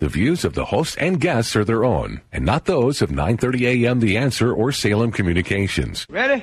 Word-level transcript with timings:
The 0.00 0.08
views 0.08 0.46
of 0.46 0.54
the 0.54 0.64
host 0.64 0.96
and 0.98 1.20
guests 1.20 1.54
are 1.54 1.64
their 1.64 1.84
own, 1.84 2.22
and 2.32 2.42
not 2.42 2.64
those 2.64 3.02
of 3.02 3.10
9:30 3.10 3.84
a.m. 3.84 4.00
The 4.00 4.16
Answer 4.16 4.50
or 4.50 4.72
Salem 4.72 5.12
Communications. 5.12 6.06
Ready? 6.08 6.42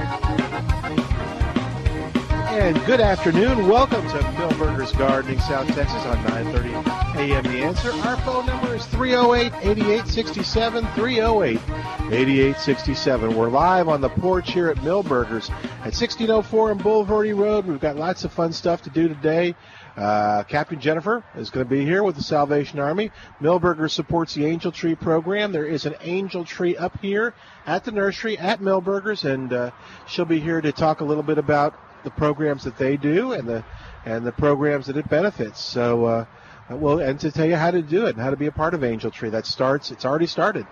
And 2.61 2.77
good 2.85 3.01
afternoon. 3.01 3.67
Welcome 3.67 4.07
to 4.09 4.19
Milberger's 4.37 4.91
Gardening, 4.91 5.39
South 5.39 5.65
Texas 5.69 6.05
on 6.05 6.23
930 6.25 6.75
a.m. 7.19 7.43
The 7.43 7.63
Answer. 7.63 7.91
Our 7.91 8.17
phone 8.17 8.45
number 8.45 8.75
is 8.75 8.83
308-8867, 8.83 10.83
308-8867. 10.93 13.33
We're 13.33 13.49
live 13.49 13.87
on 13.87 13.99
the 13.99 14.09
porch 14.09 14.51
here 14.51 14.69
at 14.69 14.77
Milberger's 14.77 15.49
at 15.49 15.95
1604 15.95 16.73
and 16.73 16.79
Bulverde 16.79 17.35
Road. 17.35 17.65
We've 17.65 17.79
got 17.79 17.95
lots 17.95 18.25
of 18.25 18.31
fun 18.31 18.53
stuff 18.53 18.83
to 18.83 18.91
do 18.91 19.07
today. 19.07 19.55
Uh, 19.97 20.43
Captain 20.43 20.79
Jennifer 20.79 21.23
is 21.35 21.49
going 21.49 21.65
to 21.65 21.69
be 21.69 21.83
here 21.83 22.03
with 22.03 22.15
the 22.15 22.21
Salvation 22.21 22.77
Army. 22.77 23.09
Milberger's 23.41 23.93
supports 23.93 24.35
the 24.35 24.45
Angel 24.45 24.71
Tree 24.71 24.93
program. 24.93 25.51
There 25.51 25.65
is 25.65 25.87
an 25.87 25.95
angel 26.01 26.45
tree 26.45 26.77
up 26.77 26.95
here 27.01 27.33
at 27.65 27.85
the 27.85 27.91
nursery 27.91 28.37
at 28.37 28.61
Milberger's, 28.61 29.23
and 29.23 29.51
uh, 29.51 29.71
she'll 30.07 30.25
be 30.25 30.39
here 30.39 30.61
to 30.61 30.71
talk 30.71 31.01
a 31.01 31.03
little 31.03 31.23
bit 31.23 31.39
about 31.39 31.73
the 32.03 32.11
programs 32.11 32.63
that 32.63 32.77
they 32.77 32.97
do 32.97 33.33
and 33.33 33.47
the 33.47 33.63
and 34.05 34.25
the 34.25 34.31
programs 34.31 34.87
that 34.87 34.97
it 34.97 35.07
benefits. 35.09 35.61
So, 35.61 36.05
uh, 36.05 36.25
well, 36.69 36.99
and 36.99 37.19
to 37.19 37.31
tell 37.31 37.45
you 37.45 37.55
how 37.55 37.71
to 37.71 37.81
do 37.81 38.07
it 38.07 38.15
and 38.15 38.23
how 38.23 38.31
to 38.31 38.37
be 38.37 38.47
a 38.47 38.51
part 38.51 38.73
of 38.73 38.83
Angel 38.83 39.11
Tree. 39.11 39.29
That 39.29 39.45
starts. 39.45 39.91
It's 39.91 40.05
already 40.05 40.27
started. 40.27 40.65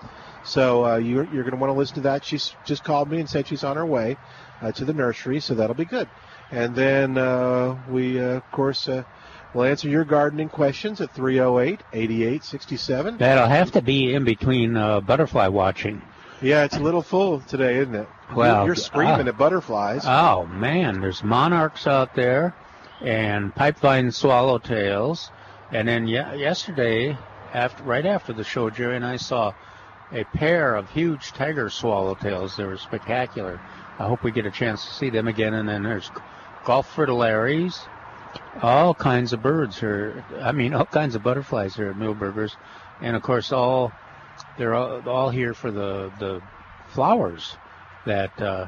So 0.44 0.86
uh, 0.86 0.98
you're, 0.98 1.26
you're 1.26 1.44
going 1.44 1.54
to 1.54 1.60
want 1.60 1.72
to 1.72 1.78
listen 1.78 1.96
to 1.96 2.02
that. 2.02 2.24
She's 2.26 2.56
just 2.66 2.84
called 2.84 3.10
me 3.12 3.20
and 3.20 3.30
said 3.30 3.48
she's 3.48 3.64
on 3.64 3.76
her 3.76 3.86
way 3.86 4.18
uh, 4.62 4.72
to 4.74 4.86
the 4.86 4.94
nursery, 4.94 5.40
so 5.40 5.56
that'll 5.56 5.76
be 5.76 5.86
good. 5.86 6.08
And 6.52 6.76
then 6.76 7.18
uh, 7.18 7.82
we, 7.90 8.20
uh, 8.20 8.38
of 8.38 8.52
course, 8.52 8.88
uh, 8.88 9.04
will 9.54 9.64
answer 9.64 9.90
your 9.90 10.06
gardening 10.06 10.50
questions 10.50 11.02
at 11.02 11.12
308-8867. 11.14 13.18
That'll 13.18 13.48
have 13.48 13.72
to 13.72 13.82
be 13.82 14.14
in 14.14 14.24
between 14.24 14.78
uh, 14.78 15.02
butterfly 15.02 15.48
watching. 15.48 16.04
Yeah, 16.42 16.64
it's 16.64 16.78
a 16.78 16.80
little 16.80 17.02
full 17.02 17.42
today, 17.42 17.78
isn't 17.78 17.96
it? 17.96 18.08
Well, 18.36 18.66
you're 18.66 18.76
screaming 18.76 19.28
uh, 19.28 19.30
at 19.30 19.38
butterflies. 19.38 20.04
Oh 20.06 20.46
man, 20.46 21.02
there's 21.02 21.24
monarchs 21.24 21.88
out 21.88 22.14
there, 22.14 22.54
and 23.02 23.54
pipevine 23.56 24.08
swallowtails, 24.12 25.30
and 25.72 25.88
then 25.88 26.08
ye- 26.08 26.16
yesterday, 26.16 27.18
after 27.54 27.84
right 27.84 28.06
after 28.06 28.34
the 28.34 28.44
show, 28.44 28.70
Jerry 28.70 28.96
and 28.96 29.06
I 29.06 29.18
saw 29.18 29.54
a 30.12 30.24
pair 30.26 30.76
of 30.76 30.90
huge 30.90 31.34
tiger 31.34 31.70
swallowtails. 31.70 32.56
They 32.56 32.66
were 32.66 32.78
spectacular. 32.78 33.60
I 33.98 34.08
hope 34.08 34.24
we 34.24 34.32
get 34.32 34.46
a 34.46 34.52
chance 34.52 34.86
to 34.86 34.94
see 34.94 35.10
them 35.10 35.28
again. 35.28 35.54
And 35.54 35.68
then 35.68 35.84
there's 35.84 36.12
gulf 36.66 36.96
fritillaries, 36.96 37.88
all 38.62 38.94
kinds 38.94 39.34
of 39.34 39.42
birds 39.42 39.80
here. 39.80 40.24
I 40.42 40.52
mean, 40.52 40.74
all 40.74 40.86
kinds 40.86 41.16
of 41.16 41.24
butterflies 41.24 41.76
here 41.76 41.90
at 41.90 41.96
Milberger's, 41.96 42.56
and 43.02 43.16
of 43.16 43.24
course, 43.24 43.52
all 43.52 43.92
they're 44.58 44.76
all, 44.76 45.08
all 45.10 45.30
here 45.30 45.54
for 45.54 45.72
the 45.72 46.12
the 46.20 46.42
flowers 46.90 47.58
that 48.10 48.42
uh, 48.42 48.68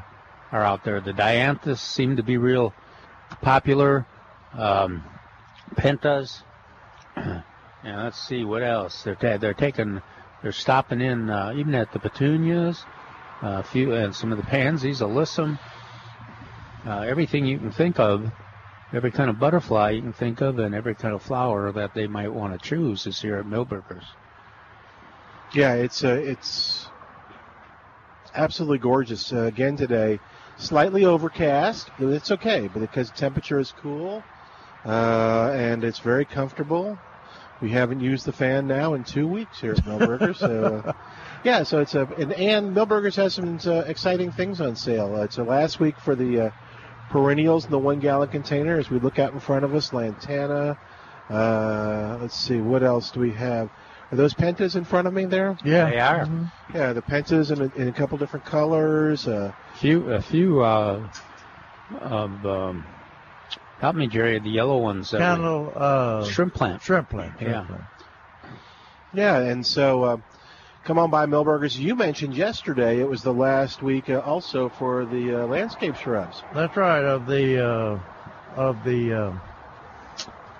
are 0.50 0.62
out 0.62 0.84
there. 0.84 1.00
The 1.00 1.12
dianthus 1.12 1.78
seem 1.78 2.16
to 2.16 2.22
be 2.22 2.36
real 2.36 2.72
popular. 3.40 4.06
Um, 4.52 5.04
pentas. 5.74 6.42
yeah, 7.16 7.42
let's 7.84 8.20
see 8.20 8.44
what 8.44 8.62
else. 8.62 9.02
They're 9.02 9.14
ta- 9.14 9.38
they're 9.38 9.54
taking 9.54 10.00
they're 10.42 10.52
stopping 10.52 11.00
in 11.00 11.30
uh, 11.30 11.52
even 11.56 11.74
at 11.74 11.92
the 11.92 11.98
petunias, 11.98 12.84
uh, 13.42 13.60
a 13.60 13.62
few 13.62 13.92
and 13.94 14.14
some 14.14 14.32
of 14.32 14.38
the 14.38 14.44
pansies, 14.44 15.00
alyssum, 15.00 15.58
uh, 16.86 17.00
everything 17.00 17.46
you 17.46 17.58
can 17.58 17.72
think 17.72 17.98
of. 17.98 18.30
Every 18.92 19.10
kind 19.10 19.30
of 19.30 19.38
butterfly 19.38 19.92
you 19.92 20.02
can 20.02 20.12
think 20.12 20.42
of, 20.42 20.58
and 20.58 20.74
every 20.74 20.94
kind 20.94 21.14
of 21.14 21.22
flower 21.22 21.72
that 21.72 21.94
they 21.94 22.06
might 22.06 22.28
want 22.28 22.52
to 22.52 22.68
choose 22.68 23.06
is 23.06 23.22
here 23.22 23.36
at 23.36 23.46
Milberger's. 23.46 24.04
Yeah, 25.54 25.74
it's 25.74 26.04
uh, 26.04 26.20
it's 26.22 26.81
absolutely 28.34 28.78
gorgeous. 28.78 29.32
Uh, 29.32 29.42
again 29.42 29.76
today, 29.76 30.20
slightly 30.56 31.04
overcast, 31.04 31.90
but 31.98 32.08
it's 32.08 32.30
okay. 32.30 32.68
But 32.72 32.80
because 32.80 33.10
the 33.10 33.16
temperature 33.16 33.58
is 33.58 33.72
cool 33.72 34.22
uh, 34.84 35.52
and 35.54 35.84
it's 35.84 35.98
very 35.98 36.24
comfortable, 36.24 36.98
we 37.60 37.70
haven't 37.70 38.00
used 38.00 38.26
the 38.26 38.32
fan 38.32 38.66
now 38.66 38.94
in 38.94 39.04
two 39.04 39.28
weeks 39.28 39.60
here 39.60 39.72
at 39.72 39.84
Milberger's. 39.84 40.38
so 40.38 40.82
uh, 40.84 40.92
yeah, 41.44 41.62
so 41.62 41.80
it's 41.80 41.94
a 41.94 42.06
and, 42.18 42.32
and 42.32 42.76
Milberger's 42.76 43.16
has 43.16 43.34
some 43.34 43.58
uh, 43.66 43.84
exciting 43.86 44.32
things 44.32 44.60
on 44.60 44.74
sale. 44.74 45.14
Uh, 45.14 45.22
it's 45.22 45.38
a 45.38 45.44
last 45.44 45.78
week 45.78 45.98
for 45.98 46.14
the 46.14 46.46
uh, 46.46 46.50
perennials 47.10 47.64
in 47.64 47.70
the 47.70 47.78
one 47.78 48.00
gallon 48.00 48.28
container. 48.28 48.78
As 48.78 48.90
we 48.90 48.98
look 48.98 49.18
out 49.18 49.32
in 49.32 49.40
front 49.40 49.64
of 49.64 49.74
us, 49.74 49.92
lantana. 49.92 50.78
Uh, 51.30 52.18
let's 52.20 52.36
see, 52.36 52.60
what 52.60 52.82
else 52.82 53.10
do 53.10 53.20
we 53.20 53.30
have? 53.32 53.70
Are 54.12 54.16
those 54.16 54.34
pentas 54.34 54.76
in 54.76 54.84
front 54.84 55.08
of 55.08 55.14
me 55.14 55.24
there? 55.24 55.56
Yeah, 55.64 55.88
they 55.90 55.98
are. 55.98 56.28
Yeah, 56.74 56.92
the 56.92 57.00
pentas 57.00 57.50
in 57.50 57.62
a, 57.62 57.80
in 57.80 57.88
a 57.88 57.92
couple 57.92 58.18
different 58.18 58.44
colors. 58.44 59.26
Uh, 59.26 59.52
few 59.80 60.12
a 60.12 60.20
few 60.20 60.60
uh, 60.62 61.08
of 61.98 62.46
um, 62.46 62.84
help 63.80 63.96
me, 63.96 64.06
Jerry. 64.08 64.38
The 64.38 64.50
yellow 64.50 64.76
ones. 64.78 65.10
that 65.12 65.18
Kind 65.20 65.40
we- 65.42 65.48
of 65.48 65.76
uh, 65.76 66.24
shrimp 66.26 66.52
plant. 66.54 66.82
shrimp 66.82 67.08
plant. 67.08 67.38
shrimp 67.38 67.50
Yeah. 67.52 67.64
plant. 67.64 67.82
yeah, 69.14 69.38
and 69.38 69.66
so 69.66 70.04
uh, 70.04 70.16
come 70.84 70.98
on 70.98 71.08
by 71.10 71.24
Milberger's. 71.24 71.78
You 71.78 71.96
mentioned 71.96 72.34
yesterday 72.34 73.00
it 73.00 73.08
was 73.08 73.22
the 73.22 73.32
last 73.32 73.82
week 73.82 74.10
uh, 74.10 74.18
also 74.20 74.68
for 74.68 75.06
the 75.06 75.42
uh, 75.42 75.46
landscape 75.46 75.96
shrubs. 75.96 76.42
That's 76.54 76.76
right. 76.76 77.02
Of 77.02 77.24
the 77.26 77.66
uh, 77.66 77.98
of 78.56 78.84
the 78.84 79.14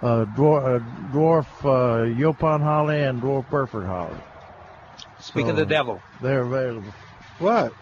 uh, 0.02 0.06
uh, 0.06 0.24
dwarf, 0.36 0.76
uh, 0.80 1.12
dwarf 1.12 1.46
uh, 1.60 2.04
Yaupon 2.18 2.60
holly 2.60 3.02
and 3.02 3.22
dwarf 3.22 3.48
Burford 3.50 3.86
holly. 3.86 4.16
Speak 5.20 5.46
So, 5.46 5.50
of 5.50 5.56
the 5.56 5.66
devil. 5.66 6.00
They're 6.20 6.42
available. 6.42 6.92
What? 7.38 7.72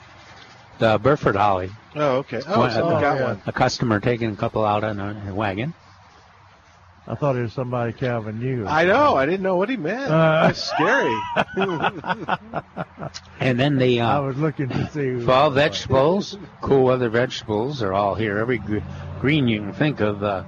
The 0.79 0.99
Burford 0.99 1.37
holly. 1.37 1.71
Oh, 1.95 2.19
okay. 2.19 2.43
Oh, 2.47 2.59
One- 2.61 2.71
so 2.71 2.87
we 2.89 2.95
oh, 2.95 3.01
got 3.01 3.19
yeah. 3.19 3.25
one. 3.25 3.43
A 3.47 3.53
customer 3.53 4.01
taking 4.01 4.31
a 4.31 4.37
couple 4.37 4.65
out 4.65 4.85
on 4.85 5.01
a 5.01 5.35
wagon. 5.35 5.75
I 7.07 7.15
thought 7.17 7.35
it 7.35 7.41
was 7.43 7.53
somebody 7.53 7.93
Calvin 7.93 8.39
knew. 8.39 8.67
I 8.67 8.85
know. 8.85 9.17
I 9.17 9.27
didn't 9.27 9.43
know 9.43 9.57
what 9.57 9.69
he 9.69 9.77
meant. 9.77 10.11
Uh. 10.13 10.47
That's 10.47 10.63
scary. 10.63 11.17
And 13.41 13.59
then 13.59 13.79
the 13.79 14.03
I 14.03 14.19
uh, 14.19 14.23
was 14.23 14.37
looking 14.37 14.69
to 14.69 14.91
see. 14.91 15.25
fall 15.25 15.47
it 15.47 15.49
was. 15.49 15.55
vegetables, 15.55 16.39
cool 16.61 16.85
weather 16.85 17.09
vegetables 17.09 17.83
are 17.83 17.95
all 17.95 18.15
here. 18.15 18.39
Every 18.39 18.63
green 19.21 19.49
you 19.49 19.61
can 19.61 19.73
think 19.73 20.01
of. 20.01 20.23
Uh, 20.23 20.45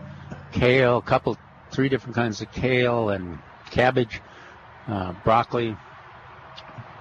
kale, 0.53 1.01
couple, 1.01 1.39
three 1.73 1.89
different 1.89 2.15
kinds 2.15 2.41
of 2.41 2.51
kale 2.51 3.09
and 3.11 3.39
cabbage, 3.71 4.21
uh, 4.89 5.13
broccoli, 5.25 5.77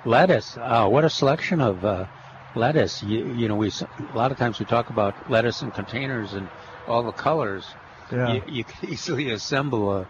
lettuce. 0.05 0.57
Uh, 0.57 0.87
what 0.87 1.03
a 1.03 1.09
selection 1.09 1.61
of 1.61 1.83
uh, 1.85 2.05
lettuce. 2.55 3.01
You, 3.03 3.23
you 3.25 3.47
know, 3.47 3.55
we 3.55 3.67
s- 3.67 3.81
a 3.83 4.17
lot 4.17 4.31
of 4.31 4.37
times 4.37 4.59
we 4.59 4.65
talk 4.65 4.89
about 4.89 5.29
lettuce 5.29 5.61
in 5.61 5.71
containers 5.71 6.33
and 6.33 6.49
all 6.87 7.03
the 7.03 7.11
colors. 7.11 7.65
Yeah. 8.11 8.33
You, 8.33 8.41
you 8.47 8.63
can 8.63 8.89
easily 8.89 9.29
assemble 9.29 9.91
a, 9.93 10.07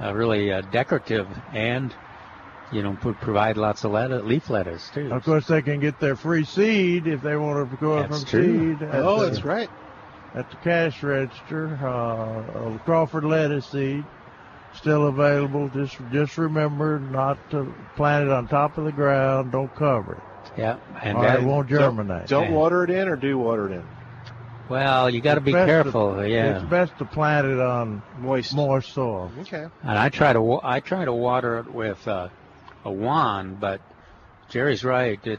a 0.00 0.14
really 0.14 0.50
uh, 0.52 0.62
decorative 0.62 1.26
and 1.52 1.94
you 2.70 2.82
know 2.82 2.94
pro- 3.00 3.14
provide 3.14 3.56
lots 3.56 3.84
of 3.84 3.92
lettuce, 3.92 4.22
leaf 4.24 4.48
lettuce 4.50 4.90
too. 4.90 5.12
Of 5.12 5.24
course, 5.24 5.46
they 5.46 5.62
can 5.62 5.80
get 5.80 5.98
their 6.00 6.16
free 6.16 6.44
seed 6.44 7.06
if 7.06 7.20
they 7.20 7.36
want 7.36 7.70
to 7.70 7.76
go 7.76 8.02
That's 8.02 8.18
from 8.18 8.24
true. 8.26 8.74
seed. 8.74 8.82
at 8.82 8.94
oh, 8.94 9.20
the- 9.20 9.30
that's 9.30 9.44
right. 9.44 9.70
At 10.34 10.50
the 10.50 10.56
cash 10.56 11.02
register, 11.02 11.66
uh, 11.82 12.78
Crawford 12.84 13.24
lettuce 13.24 13.66
seed. 13.66 14.04
still 14.74 15.06
available. 15.06 15.68
Just 15.68 15.96
just 16.10 16.36
remember 16.36 16.98
not 16.98 17.38
to 17.52 17.72
plant 17.94 18.24
it 18.26 18.32
on 18.32 18.48
top 18.48 18.76
of 18.76 18.84
the 18.84 18.90
ground. 18.92 19.52
Don't 19.52 19.72
cover 19.76 20.14
it. 20.14 20.58
Yeah, 20.58 20.78
and 21.00 21.16
that, 21.22 21.40
it 21.40 21.44
won't 21.44 21.68
germinate. 21.68 22.26
Don't 22.26 22.50
Yeah. 22.50 22.56
water 22.56 22.82
it 22.82 22.90
in 22.90 23.06
or 23.08 23.14
do 23.16 23.38
water 23.38 23.68
it 23.70 23.72
in. 23.76 23.84
well, 24.68 25.08
you 25.08 25.20
got 25.20 25.36
to 25.36 25.40
be 25.40 25.52
best 25.52 25.68
to- 25.68 25.72
careful. 25.72 26.26
yeah, 26.26 26.56
It's 26.56 26.64
best 26.64 26.98
to 26.98 27.04
plant 27.04 27.46
it 27.46 27.60
on 27.60 28.02
Moist. 28.18 28.54
moist 28.56 28.92
soil. 28.92 29.30
Okay. 29.42 29.66
and 29.84 29.98
I 29.98 30.08
try 30.08 30.32
to 30.32 30.58
I 30.64 30.80
try 30.80 31.04
to 31.04 31.12
water 31.12 31.58
it 31.60 31.72
with 31.72 32.06
uh, 32.08 32.28
a 32.84 32.90
wand, 32.90 33.60
but 33.60 33.80
Jerry's 34.48 34.82
right. 34.84 35.24
It, 35.24 35.38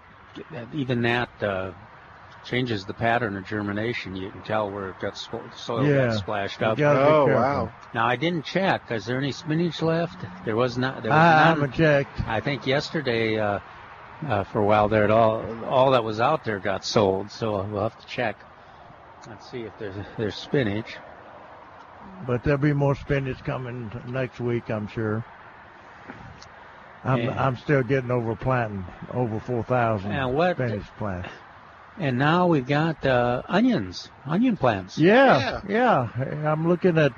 even 0.74 1.02
that 1.04 1.30
uh, 1.44 1.72
changes 2.46 2.86
the 2.86 2.94
pattern 2.94 3.36
of 3.36 3.46
germination. 3.46 4.16
You 4.16 4.30
can 4.32 4.42
tell 4.44 4.70
where 4.72 4.90
it 4.90 5.00
got 5.00 5.16
spo- 5.16 5.54
soil 5.58 5.86
Yeah. 5.86 6.08
got 6.08 6.18
splashed 6.20 6.62
up. 6.62 6.80
Oh 6.80 7.26
wow. 7.28 7.72
Now 7.94 8.06
I 8.08 8.16
didn't 8.16 8.44
check. 8.46 8.92
Is 8.92 9.06
there 9.06 9.18
any 9.18 9.32
spinach 9.32 9.82
left? 9.82 10.24
There 10.46 10.56
was 10.56 10.78
not. 10.78 11.02
There 11.04 11.12
was 11.12 11.18
I 11.20 11.34
none. 11.36 11.44
haven't 11.56 11.72
checked. 11.74 12.22
I 12.28 12.40
think 12.40 12.66
yesterday, 12.68 13.38
uh, 13.40 13.60
uh, 14.28 14.44
for 14.46 14.60
a 14.60 14.66
while 14.66 14.88
there, 14.88 15.04
it 15.04 15.12
all 15.12 15.44
all 15.66 15.92
that 15.92 16.04
was 16.04 16.20
out 16.20 16.44
there 16.46 16.60
got 16.60 16.86
sold. 16.86 17.32
So 17.32 17.64
we'll 17.64 17.84
have 17.84 18.00
to 18.00 18.08
check 18.08 18.38
and 19.30 19.42
see 19.42 19.62
if 19.64 19.78
there's 19.80 19.96
there's 20.18 20.36
spinach. 20.36 20.96
But 22.28 22.44
there'll 22.44 22.60
be 22.60 22.74
more 22.74 22.96
spinach 22.96 23.44
coming 23.44 23.92
next 24.08 24.40
week, 24.40 24.70
I'm 24.70 24.88
sure. 24.88 25.26
I'm 27.04 27.22
Yeah. 27.24 27.46
I'm 27.46 27.58
still 27.58 27.84
getting 27.84 28.12
over 28.12 28.36
planting 28.36 28.86
over 29.14 29.40
four 29.40 29.64
thousand 29.64 30.12
spinach 30.56 30.84
plants. 30.98 31.30
And 31.98 32.18
now 32.18 32.48
we've 32.48 32.68
got 32.68 33.06
uh, 33.06 33.42
onions, 33.48 34.10
onion 34.26 34.58
plants. 34.58 34.98
Yeah, 34.98 35.62
yeah. 35.68 36.10
I'm 36.46 36.68
looking 36.68 36.98
at 36.98 37.14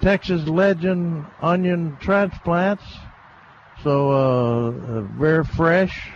Texas 0.00 0.46
Legend 0.48 1.24
onion 1.40 1.96
transplants. 2.00 2.84
So 3.84 4.10
uh, 4.10 4.68
uh, 4.70 5.00
very 5.02 5.44
fresh. 5.44 6.10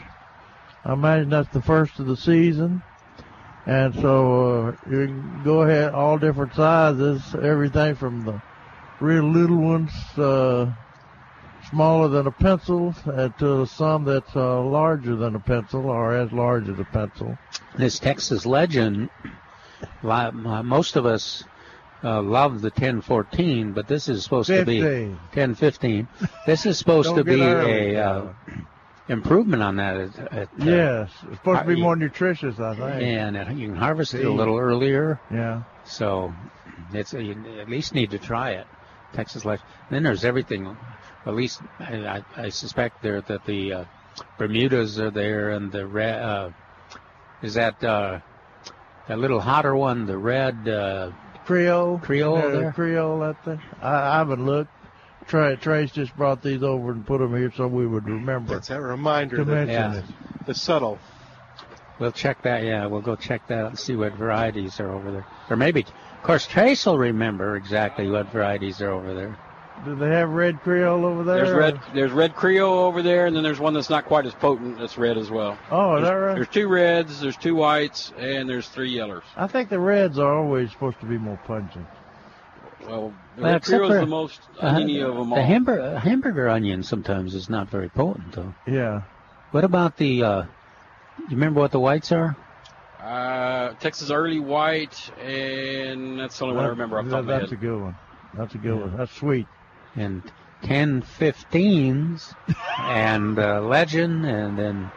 I 0.84 0.94
imagine 0.94 1.30
that's 1.30 1.52
the 1.52 1.62
first 1.62 2.00
of 2.00 2.06
the 2.06 2.16
season. 2.16 2.82
And 3.66 3.94
so 3.94 4.66
uh, 4.66 4.90
you 4.90 5.06
can 5.06 5.44
go 5.44 5.62
ahead, 5.62 5.94
all 5.94 6.18
different 6.18 6.54
sizes, 6.54 7.22
everything 7.40 7.94
from 7.94 8.24
the 8.24 8.42
real 9.00 9.22
little 9.22 9.58
ones, 9.58 9.92
uh, 10.18 10.72
smaller 11.72 12.08
than 12.08 12.26
a 12.26 12.30
pencil, 12.30 12.94
and 13.06 13.36
to 13.38 13.66
some 13.66 14.04
that's 14.04 14.36
uh, 14.36 14.60
larger 14.62 15.16
than 15.16 15.34
a 15.34 15.40
pencil 15.40 15.86
or 15.86 16.14
as 16.14 16.30
large 16.32 16.68
as 16.68 16.78
a 16.78 16.84
pencil. 16.84 17.36
This 17.76 17.98
Texas 17.98 18.44
Legend, 18.46 19.08
uh, 20.04 20.30
most 20.62 20.96
of 20.96 21.06
us 21.06 21.44
uh, 22.04 22.20
love 22.20 22.60
the 22.60 22.68
1014, 22.68 23.72
but 23.72 23.88
this 23.88 24.08
is 24.08 24.22
supposed 24.22 24.48
to 24.48 24.64
be 24.64 24.80
15. 24.82 25.10
1015. 25.10 26.08
This 26.46 26.66
is 26.66 26.78
supposed 26.78 27.14
to 27.14 27.24
be 27.24 27.40
early, 27.40 27.94
a 27.94 28.04
uh, 28.06 28.32
improvement 29.08 29.62
on 29.62 29.76
that. 29.76 29.96
At, 29.96 30.18
at, 30.32 30.48
uh, 30.48 30.64
Yes, 30.64 31.10
it's 31.30 31.38
supposed 31.38 31.62
to 31.62 31.66
be 31.68 31.74
Uh, 31.80 31.84
more 31.84 31.96
nutritious, 31.96 32.60
I 32.60 32.74
think. 32.74 33.02
and 33.02 33.36
uh, 33.36 33.46
you 33.50 33.68
can 33.68 33.76
harvest 33.76 34.14
it 34.14 34.24
a 34.26 34.32
little 34.32 34.58
earlier. 34.58 35.18
Yeah. 35.30 35.62
So 35.84 36.34
it's 36.92 37.12
you 37.14 37.36
at 37.60 37.68
least 37.68 37.94
need 37.94 38.10
to 38.10 38.18
try 38.18 38.50
it. 38.52 38.66
Texas 39.14 39.44
Legend. 39.44 39.66
Then 39.90 40.02
there's 40.02 40.24
everything. 40.24 40.76
At 41.26 41.34
least 41.34 41.60
I, 41.78 41.94
I, 42.06 42.24
I 42.36 42.48
suspect 42.48 43.02
there 43.02 43.20
that 43.22 43.44
the 43.44 43.72
uh, 43.72 43.84
Bermudas 44.38 44.98
are 44.98 45.10
there, 45.10 45.50
and 45.50 45.70
the 45.70 45.86
red 45.86 46.20
uh, 46.20 46.50
is 47.42 47.54
that 47.54 47.82
uh, 47.84 48.18
that 49.08 49.18
little 49.18 49.40
hotter 49.40 49.74
one, 49.76 50.06
the 50.06 50.18
red. 50.18 50.68
Uh, 50.68 51.12
Creole. 51.44 51.98
Creole 51.98 52.38
Yeah, 52.38 52.48
there? 52.48 52.72
Creole, 52.72 53.18
that 53.20 53.44
thing. 53.44 53.60
I, 53.80 53.94
I 53.94 54.18
haven't 54.18 54.46
looked. 54.46 54.70
Trey, 55.26 55.56
Trace 55.56 55.90
just 55.92 56.16
brought 56.16 56.40
these 56.42 56.62
over 56.62 56.92
and 56.92 57.04
put 57.06 57.18
them 57.18 57.34
here 57.36 57.52
so 57.56 57.66
we 57.68 57.86
would 57.86 58.06
remember 58.08 58.54
That's 58.54 58.70
a 58.70 58.80
reminder 58.80 59.36
to 59.38 59.44
that 59.44 59.66
mention 59.66 59.92
Yeah. 59.92 59.98
it. 59.98 60.04
the 60.46 60.54
subtle. 60.54 60.98
we'll 61.98 62.12
check 62.12 62.42
that. 62.42 62.62
Yeah, 62.64 62.86
we'll 62.86 63.00
go 63.00 63.16
check 63.16 63.46
that 63.48 63.58
out 63.58 63.70
and 63.70 63.78
see 63.78 63.94
what 63.96 64.14
varieties 64.14 64.78
are 64.80 64.90
over 64.90 65.10
there. 65.12 65.26
Or 65.50 65.56
maybe, 65.56 65.80
of 65.82 66.22
course, 66.22 66.46
Trace 66.46 66.86
will 66.86 66.98
remember 66.98 67.56
exactly 67.56 68.08
what 68.08 68.30
varieties 68.32 68.80
are 68.80 68.90
over 68.90 69.14
there. 69.14 69.36
Do 69.84 69.96
they 69.96 70.10
have 70.10 70.30
red 70.30 70.60
Creole 70.60 71.04
over 71.04 71.24
there? 71.24 71.44
There's 71.44 71.56
red. 71.56 71.80
There's 71.92 72.12
red 72.12 72.34
Creole 72.36 72.78
over 72.78 73.02
there, 73.02 73.26
and 73.26 73.34
then 73.34 73.42
there's 73.42 73.58
one 73.58 73.74
that's 73.74 73.90
not 73.90 74.04
quite 74.04 74.26
as 74.26 74.34
potent. 74.34 74.78
That's 74.78 74.96
red 74.96 75.18
as 75.18 75.28
well. 75.30 75.58
Oh, 75.70 75.96
is 75.96 76.02
that 76.02 76.08
There's, 76.10 76.22
right? 76.22 76.34
there's 76.36 76.48
two 76.48 76.68
reds, 76.68 77.20
there's 77.20 77.36
two 77.36 77.56
whites, 77.56 78.12
and 78.16 78.48
there's 78.48 78.68
three 78.68 78.90
yellows. 78.90 79.24
I 79.36 79.48
think 79.48 79.70
the 79.70 79.80
reds 79.80 80.18
are 80.18 80.38
always 80.38 80.70
supposed 80.70 81.00
to 81.00 81.06
be 81.06 81.18
more 81.18 81.40
pungent. 81.46 81.86
Well, 82.86 83.12
the 83.36 83.42
Well, 83.42 83.52
red 83.54 83.62
Creole 83.64 83.92
is 83.92 84.00
the 84.00 84.06
most 84.06 84.40
Uh, 84.60 84.66
oniony 84.66 85.00
of 85.00 85.14
them 85.16 85.32
all. 85.32 85.36
the 85.38 85.42
hamburger, 85.44 85.98
hamburger 85.98 86.48
onion 86.48 86.82
sometimes 86.84 87.34
is 87.34 87.50
not 87.50 87.68
very 87.68 87.88
potent, 87.88 88.32
though. 88.32 88.54
Yeah. 88.66 89.02
What 89.50 89.64
about 89.64 89.96
the? 89.96 90.22
Uh, 90.22 90.42
you 91.18 91.26
remember 91.30 91.60
what 91.60 91.72
the 91.72 91.80
whites 91.80 92.12
are? 92.12 92.36
Uh, 93.02 93.70
Texas 93.80 94.10
early 94.12 94.38
white, 94.38 95.10
and 95.20 96.20
that's 96.20 96.38
the 96.38 96.44
only 96.44 96.56
one 96.56 96.66
I 96.66 96.68
remember 96.68 96.98
off 97.00 97.04
the 97.06 97.10
top 97.10 97.20
of 97.20 97.26
my 97.26 97.38
That's 97.40 97.50
a 97.52 97.56
good 97.56 97.80
one. 97.80 97.96
That's 98.34 98.54
a 98.54 98.58
good 98.58 98.80
one. 98.80 98.96
That's 98.96 99.12
sweet. 99.12 99.46
And 99.96 100.22
1015s 100.62 102.34
and 102.78 103.38
uh, 103.38 103.60
Legend 103.60 104.24
and 104.26 104.58
then 104.58 104.90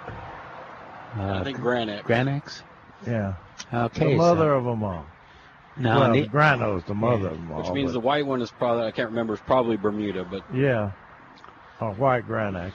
uh, 1.18 1.40
I 1.40 1.44
think 1.44 1.60
Granite. 1.60 2.04
Granex. 2.06 2.62
Yeah. 3.06 3.34
Okay. 3.74 4.06
the 4.06 4.12
so- 4.12 4.18
mother 4.18 4.54
of 4.54 4.64
them 4.66 4.84
all. 4.84 5.06
now 5.78 6.00
well, 6.02 6.14
the- 6.14 6.22
the 6.22 6.28
Grano's 6.30 6.84
the 6.86 6.94
mother 6.94 7.28
of 7.30 7.38
them 7.38 7.52
all. 7.52 7.62
Which 7.64 7.72
means 7.72 7.94
the 7.94 8.00
white 8.00 8.26
one 8.26 8.42
is 8.42 8.52
probably 8.52 8.86
I 8.86 8.92
can't 8.92 9.10
remember. 9.10 9.34
It's 9.34 9.44
probably 9.44 9.78
Bermuda, 9.78 10.26
but 10.30 10.44
Yeah. 10.54 10.92
Or 11.82 11.92
white 11.94 12.28
Granex. 12.28 12.72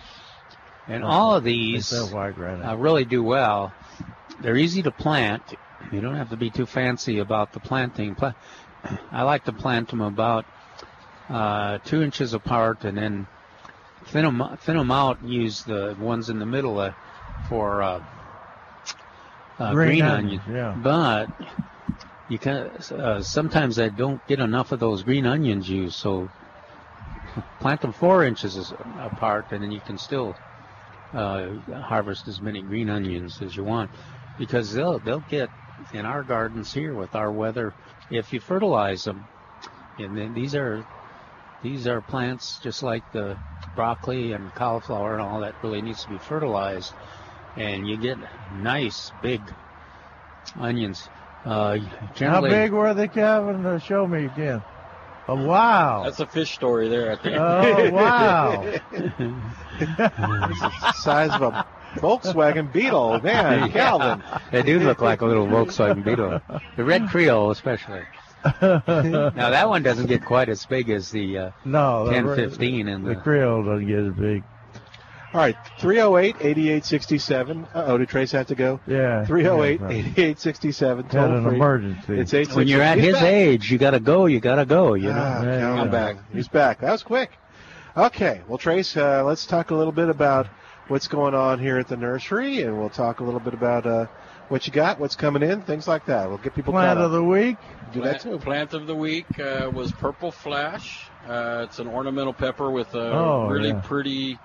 and 0.88 1.02
all 1.05 1.37
of 1.37 1.44
They 1.44 1.52
these 1.52 1.87
sell 1.87 2.06
white 2.08 2.34
Granex. 2.37 2.69
uh, 2.69 2.76
really 2.76 3.05
do 3.05 3.22
well. 3.22 3.72
They're 4.40 4.56
easy 4.56 4.82
to 4.82 4.90
plant. 4.90 5.43
You 5.93 6.00
don't 6.00 6.17
have 6.17 6.31
to 6.31 6.37
be 6.37 6.50
too 6.50 6.67
fancy 6.67 7.19
about 7.19 7.52
the 7.52 7.61
planting. 7.61 8.14
Pla- 8.14 8.34
I 9.12 9.22
like 9.22 9.44
to 9.44 9.52
plant 9.52 9.88
them 9.88 10.00
about 10.00 10.44
uh, 11.31 11.79
two 11.85 12.03
inches 12.03 12.35
apart 12.35 12.85
and 12.85 12.99
then 12.99 13.27
thin 14.06 14.25
them, 14.25 14.56
thin 14.62 14.77
'em 14.77 14.91
out 14.91 15.21
and 15.21 15.32
use 15.32 15.62
the 15.62 15.97
ones 16.00 16.29
in 16.29 16.38
the 16.38 16.47
middle 16.47 16.79
uh, 16.79 16.93
for 17.49 17.82
uh, 17.82 18.03
uh, 19.59 19.73
Green 19.73 20.03
onions, 20.03 20.43
onion. 20.47 20.56
yeah. 20.56 20.75
But 20.82 21.29
you 22.29 22.38
can 22.38 22.71
uh, 22.93 23.23
sometimes 23.23 23.79
I 23.79 23.88
don't 23.88 24.27
get 24.27 24.41
enough 24.41 24.73
of 24.73 24.81
those 24.81 25.03
green 25.03 25.27
onions 25.27 25.69
used, 25.69 25.97
so 25.97 26.29
plant 27.61 27.81
them 27.82 27.93
four 27.93 28.25
inches 28.25 28.73
apart, 28.99 29.47
and 29.53 29.62
then 29.62 29.71
you 29.71 29.81
can 29.81 29.99
still 29.99 30.35
uh, 31.13 31.51
harvest 31.82 32.27
as 32.29 32.41
many 32.41 32.63
green 32.63 32.89
onions 32.89 33.43
as 33.43 33.56
you 33.56 33.65
want, 33.65 33.91
because 34.39 34.72
they'll 34.72 34.99
they'll 34.99 35.25
get 35.29 35.51
in 35.93 36.06
our 36.06 36.22
gardens 36.22 36.72
here 36.72 36.94
with 36.94 37.15
our 37.15 37.31
weather 37.31 37.75
if 38.10 38.32
you 38.32 38.41
fertilize 38.41 39.05
them. 39.05 39.27
And 39.99 40.17
then 40.17 40.32
these 40.34 40.55
are 40.55 40.84
these 41.62 41.86
are 41.86 42.00
plants 42.00 42.58
just 42.62 42.82
like 42.82 43.10
the 43.12 43.36
broccoli 43.76 44.32
and 44.32 44.52
cauliflower 44.55 45.12
and 45.12 45.22
all 45.22 45.40
that 45.40 45.55
really 45.62 45.82
needs 45.82 46.02
to 46.05 46.10
be 46.10 46.19
fertilized, 46.19 46.93
and 47.56 47.86
you 47.88 47.96
get 47.96 48.19
nice 48.55 49.12
big 49.22 49.40
onions. 50.58 51.08
Uh, 51.44 51.79
How 52.19 52.40
big 52.43 52.72
were 52.72 52.93
they, 52.93 53.08
Calvin? 53.08 53.64
Uh, 53.64 53.79
show 53.79 54.06
me 54.06 54.26
again. 54.26 54.62
Oh, 55.29 55.46
wow. 55.46 56.02
that's 56.05 56.19
a 56.19 56.26
fish 56.26 56.52
story 56.55 56.88
there. 56.88 57.12
I 57.12 57.17
think. 57.17 57.36
Oh, 57.38 57.90
wow. 57.93 58.64
Size 60.96 61.31
of 61.31 61.43
a 61.43 61.67
Volkswagen 61.94 62.72
Beetle. 62.72 63.20
Man, 63.20 63.70
Calvin. 63.72 64.22
They 64.50 64.62
do 64.62 64.81
look 64.81 65.00
like 65.00 65.20
a 65.20 65.26
little 65.26 65.46
Volkswagen 65.46 66.02
Beetle. 66.05 66.40
The 66.76 66.84
red 66.84 67.08
Creole, 67.08 67.50
especially. 67.52 68.02
Now 68.44 69.51
that 69.51 69.69
one 69.69 69.82
doesn't 69.82 70.06
get 70.06 70.25
quite 70.25 70.49
as 70.49 70.65
big 70.67 70.91
as 70.91 71.11
the 71.11 71.39
uh, 71.39 71.51
no. 71.65 72.05
1015 72.05 72.89
and 72.89 73.05
The 73.06 73.15
the. 73.15 73.20
Creole 73.20 73.65
doesn't 73.65 73.87
get 73.87 73.99
as 74.01 74.13
big. 74.15 74.43
All 75.32 75.41
right, 75.41 75.56
308 75.79 76.37
8867. 76.41 77.65
Uh 77.73 77.85
oh, 77.87 77.99
did 77.99 78.09
Trace 78.09 78.32
have 78.32 78.49
to 78.49 78.56
go? 78.56 78.81
Yeah. 78.89 79.25
308 79.27 79.81
yeah, 79.81 79.87
8867. 79.87 81.05
Had 81.09 81.31
an 81.31 81.44
free. 81.44 81.55
emergency. 81.56 82.19
It's 82.19 82.35
866. 82.35 82.56
When 82.56 82.67
you're 82.67 82.82
at 82.82 82.97
He's 82.99 83.06
his 83.06 83.15
back. 83.15 83.25
age, 83.25 83.70
you 83.70 83.79
gotta 83.79 84.01
go. 84.01 84.27
You 84.27 84.41
gotta 84.41 84.65
go. 84.67 84.94
You 84.94 85.11
know. 85.11 85.15
Ah, 85.17 85.43
Yeah, 85.44 85.73
I'm 85.73 85.91
back. 85.91 86.17
He's 86.32 86.49
back. 86.49 86.81
That 86.81 86.91
was 86.91 87.05
quick. 87.05 87.31
Okay, 87.97 88.41
well, 88.49 88.59
Trace, 88.59 88.97
uh, 88.97 89.23
let's 89.25 89.47
talk 89.47 89.70
a 89.70 89.75
little 89.75 89.93
bit 89.93 90.09
about 90.09 90.47
what's 90.89 91.06
going 91.09 91.35
on 91.35 91.59
here 91.61 91.77
at 91.79 91.87
the 91.89 91.97
nursery, 91.97 92.63
and 92.63 92.77
we'll 92.79 92.89
talk 92.91 93.20
a 93.20 93.25
little 93.25 93.41
bit 93.41 93.55
about 93.55 93.87
uh, 93.87 94.06
what 94.51 94.67
you 94.67 94.73
got, 94.73 94.99
what's 95.01 95.17
coming 95.17 95.43
in, 95.43 95.63
things 95.63 95.89
like 95.89 96.05
that. 96.07 96.29
We'll 96.29 96.39
get 96.39 96.55
people 96.55 96.73
Plant 96.73 96.99
of 96.99 97.07
up. 97.07 97.13
the 97.13 97.25
week. 97.25 97.57
Do 97.93 98.03
that 98.03 98.21
too. 98.21 98.31
Plant, 98.39 98.43
plant 98.43 98.75
of 98.75 98.87
the 98.87 98.95
week 98.95 99.27
uh, 99.41 99.71
was 99.73 99.93
purple 99.93 100.31
flash. 100.31 101.07
Uh, 101.27 101.65
it's 101.69 101.79
an 101.79 101.87
ornamental 101.89 102.33
pepper 102.35 102.71
with 102.71 102.95
uh, 102.95 102.99
Oh, 102.99 103.47
really 103.49 103.69
yeah. 103.71 103.81
pretty 103.85 104.39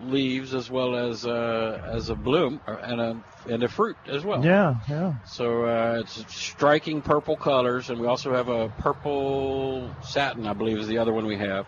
leaves 0.00 0.54
as 0.54 0.70
well 0.70 0.96
as 0.96 1.26
uh, 1.26 1.82
as 1.92 2.08
a 2.08 2.14
bloom 2.14 2.60
uh, 2.66 2.76
and 2.82 3.00
a 3.00 3.22
and 3.50 3.62
a 3.62 3.68
fruit 3.68 3.96
as 4.06 4.24
well. 4.24 4.44
Yeah, 4.44 4.76
yeah. 4.88 5.14
So 5.26 5.64
uh, 5.64 5.98
it's 6.00 6.24
striking 6.34 7.02
purple 7.02 7.36
colors, 7.36 7.90
and 7.90 8.00
we 8.00 8.06
also 8.06 8.32
have 8.32 8.48
a 8.48 8.68
purple 8.78 9.90
satin, 10.02 10.46
I 10.46 10.52
believe, 10.52 10.78
is 10.78 10.86
the 10.86 10.98
other 10.98 11.12
one 11.12 11.26
we 11.26 11.36
have. 11.38 11.66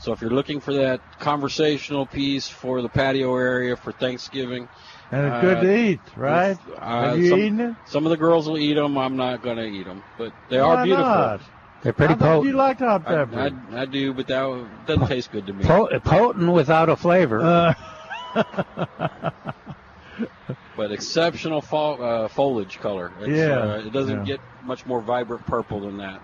So 0.00 0.12
if 0.12 0.20
you're 0.20 0.30
looking 0.30 0.60
for 0.60 0.74
that 0.74 1.00
conversational 1.20 2.06
piece 2.06 2.48
for 2.48 2.82
the 2.82 2.88
patio 2.88 3.36
area 3.36 3.76
for 3.76 3.92
Thanksgiving, 3.92 4.68
And 5.12 5.26
it's 5.26 5.40
good 5.42 5.58
Uh, 5.58 5.60
to 5.60 5.76
eat, 5.78 6.00
right? 6.16 6.58
uh, 6.78 7.02
Have 7.02 7.18
you 7.18 7.28
some, 7.28 7.38
eaten 7.38 7.60
it? 7.60 7.76
Some 7.84 8.06
of 8.06 8.10
the 8.10 8.16
girls 8.16 8.48
will 8.48 8.56
eat 8.58 8.74
them. 8.74 8.96
I'm 8.96 9.14
not 9.14 9.42
going 9.42 9.58
to 9.58 9.66
eat 9.66 9.84
them, 9.84 10.02
but 10.16 10.32
they 10.48 10.58
Why 10.58 10.64
are 10.76 10.84
beautiful. 10.84 11.04
not? 11.04 11.40
They're 11.82 11.92
pretty 11.92 12.14
I 12.14 12.16
thought 12.16 12.44
you 12.44 12.52
potent. 12.52 12.56
liked 12.56 12.80
hot 12.80 13.02
I, 13.06 13.10
pepper. 13.10 13.60
I, 13.74 13.82
I 13.82 13.84
do, 13.84 14.14
but 14.14 14.26
that 14.28 14.68
doesn't 14.86 15.08
taste 15.08 15.30
good 15.30 15.46
to 15.46 15.52
me. 15.52 15.64
Po- 15.64 15.88
potent 16.00 16.50
without 16.52 16.88
a 16.88 16.96
flavor. 16.96 17.40
Uh, 17.42 17.74
but 20.76 20.92
exceptional 20.92 21.60
fall, 21.60 22.02
uh, 22.02 22.28
foliage 22.28 22.78
color. 22.78 23.12
It's, 23.20 23.28
Yeah, 23.28 23.58
uh, 23.58 23.82
it 23.86 23.92
doesn't 23.92 24.20
yeah. 24.20 24.36
get 24.36 24.40
much 24.64 24.86
more 24.86 25.02
vibrant 25.02 25.44
purple 25.44 25.80
than 25.80 25.98
that. 25.98 26.22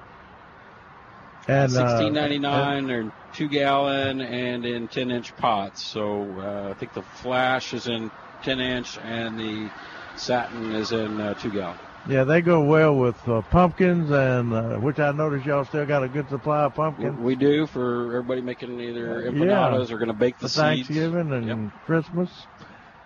and 1.47 1.77
uh, 1.77 1.89
Sixteen 1.89 2.15
ninety 2.15 2.39
nine. 2.39 2.87
They're 2.87 3.01
in 3.01 3.13
two 3.35 3.49
gallon 3.49 4.23
and 4.23 4.65
in 4.65 4.89
ten 4.89 5.11
inch 5.11 5.37
pots. 5.37 5.83
So 5.93 6.23
uh, 6.39 6.71
I 6.71 6.75
think 6.75 6.95
the 6.95 7.03
flash 7.03 7.75
is 7.75 7.87
in 7.89 8.11
ten 8.43 8.61
inch 8.61 8.99
and 8.99 9.39
the 9.39 9.71
satin 10.17 10.73
is 10.73 10.93
in 10.93 11.21
uh, 11.21 11.35
two 11.35 11.51
gallon. 11.51 11.79
Yeah, 12.09 12.25
they 12.25 12.41
go 12.41 12.65
well 12.65 12.97
with 12.97 13.29
uh, 13.29 13.43
pumpkins, 13.43 14.11
and 14.11 14.53
uh, 14.55 14.77
which 14.77 14.99
I 14.99 15.13
notice 15.13 15.45
y'all 15.45 15.65
still 15.67 15.85
got 15.85 16.03
a 16.05 16.09
good 16.09 16.29
supply 16.29 16.65
of 16.65 16.75
pumpkins 16.75 17.19
We 17.19 17.35
do 17.35 17.67
for 17.67 18.17
everybody 18.17 18.41
making 18.41 18.81
either 18.81 19.21
Yeah. 19.25 19.31
empanadas 19.31 19.91
or 19.91 19.99
going 19.99 20.09
to 20.09 20.15
bake 20.15 20.39
the 20.39 20.49
for 20.49 20.49
seeds. 20.49 20.89
Thanksgiving 20.89 21.33
and 21.33 21.47
Yep. 21.47 21.59
Christmas. 21.85 22.47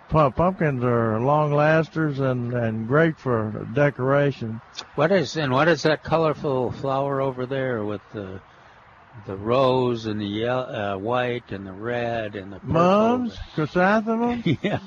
Pumpkins 0.09 0.83
are 0.83 1.19
long 1.19 1.53
lasters 1.53 2.19
and, 2.19 2.53
and 2.53 2.87
great 2.87 3.17
for 3.17 3.65
decoration. 3.73 4.61
What 4.95 5.11
is 5.11 5.35
and 5.35 5.51
what 5.51 5.67
is 5.67 5.83
that 5.83 6.03
colorful 6.03 6.71
flower 6.71 7.19
over 7.19 7.45
there 7.47 7.83
with 7.83 8.01
the 8.13 8.39
the 9.25 9.35
rose 9.35 10.05
and 10.05 10.19
the 10.19 10.25
yellow, 10.25 10.95
uh, 10.95 10.97
white 10.97 11.51
and 11.51 11.65
the 11.65 11.71
red 11.71 12.35
and 12.35 12.51
the 12.51 12.57
purple? 12.57 12.73
Mums, 12.73 13.37
chrysanthemums. 13.55 14.45
yeah. 14.61 14.79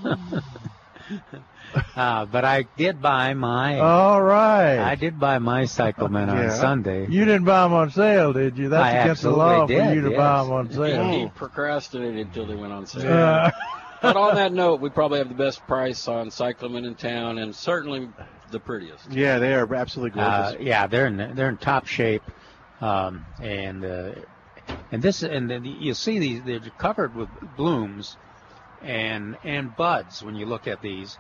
uh, 1.95 2.26
but 2.26 2.45
I 2.45 2.62
did 2.76 3.00
buy 3.00 3.35
my 3.35 3.78
All 3.78 4.23
right. 4.23 4.78
I 4.78 4.95
did 4.95 5.18
buy 5.18 5.38
my 5.38 5.64
cyclamen 5.64 6.28
Yeah. 6.28 6.45
on 6.45 6.50
Sunday. 6.50 7.06
You 7.09 7.25
didn't 7.25 7.45
buy 7.45 7.62
them 7.62 7.73
on 7.73 7.90
sale, 7.90 8.33
did 8.33 8.59
you? 8.59 8.68
That's 8.71 8.85
I 8.85 8.90
against 8.99 9.23
the 9.23 9.30
law 9.30 9.66
did, 9.66 9.88
for 9.88 9.95
you 9.95 10.00
to 10.02 10.11
yes. 10.11 10.16
buy 10.16 10.42
them 10.42 10.52
on 10.52 10.73
sale. 10.73 11.11
He 11.11 11.28
procrastinated 11.35 12.26
until 12.26 12.47
they 12.47 12.54
went 12.54 12.73
on 12.73 12.87
sale. 12.87 13.12
Uh, 13.12 13.50
but 14.02 14.16
on 14.16 14.35
that 14.35 14.52
note, 14.52 14.80
we 14.80 14.90
probably 14.90 15.18
have 15.18 15.28
the 15.28 15.35
best 15.35 15.66
price 15.66 16.09
on 16.09 16.30
cyclamen 16.30 16.85
in 16.85 16.95
town, 16.95 17.38
and 17.38 17.54
certainly 17.54 18.09
the 18.50 18.61
prettiest. 18.61 19.11
Yeah, 19.11 19.38
they 19.38 19.54
are 19.54 19.73
absolutely 19.75 20.21
gorgeous. 20.21 20.54
Uh, 20.54 20.56
yeah, 20.61 20.87
they're 20.87 21.06
in 21.06 21.35
they're 21.35 21.49
in 21.49 21.56
top 21.56 21.87
shape, 21.87 22.23
um, 22.80 23.25
and 23.40 23.85
uh, 23.85 24.12
and 24.92 25.02
this 25.02 25.23
and 25.23 25.50
then 25.50 25.64
you 25.64 25.95
see 25.95 26.18
these 26.18 26.42
they're 26.42 26.61
covered 26.78 27.14
with 27.14 27.28
blooms 27.56 28.16
and 28.83 29.37
and 29.45 29.75
buds 29.76 30.23
when 30.23 30.35
you 30.35 30.47
look 30.47 30.66
at 30.66 30.80
these, 30.80 31.16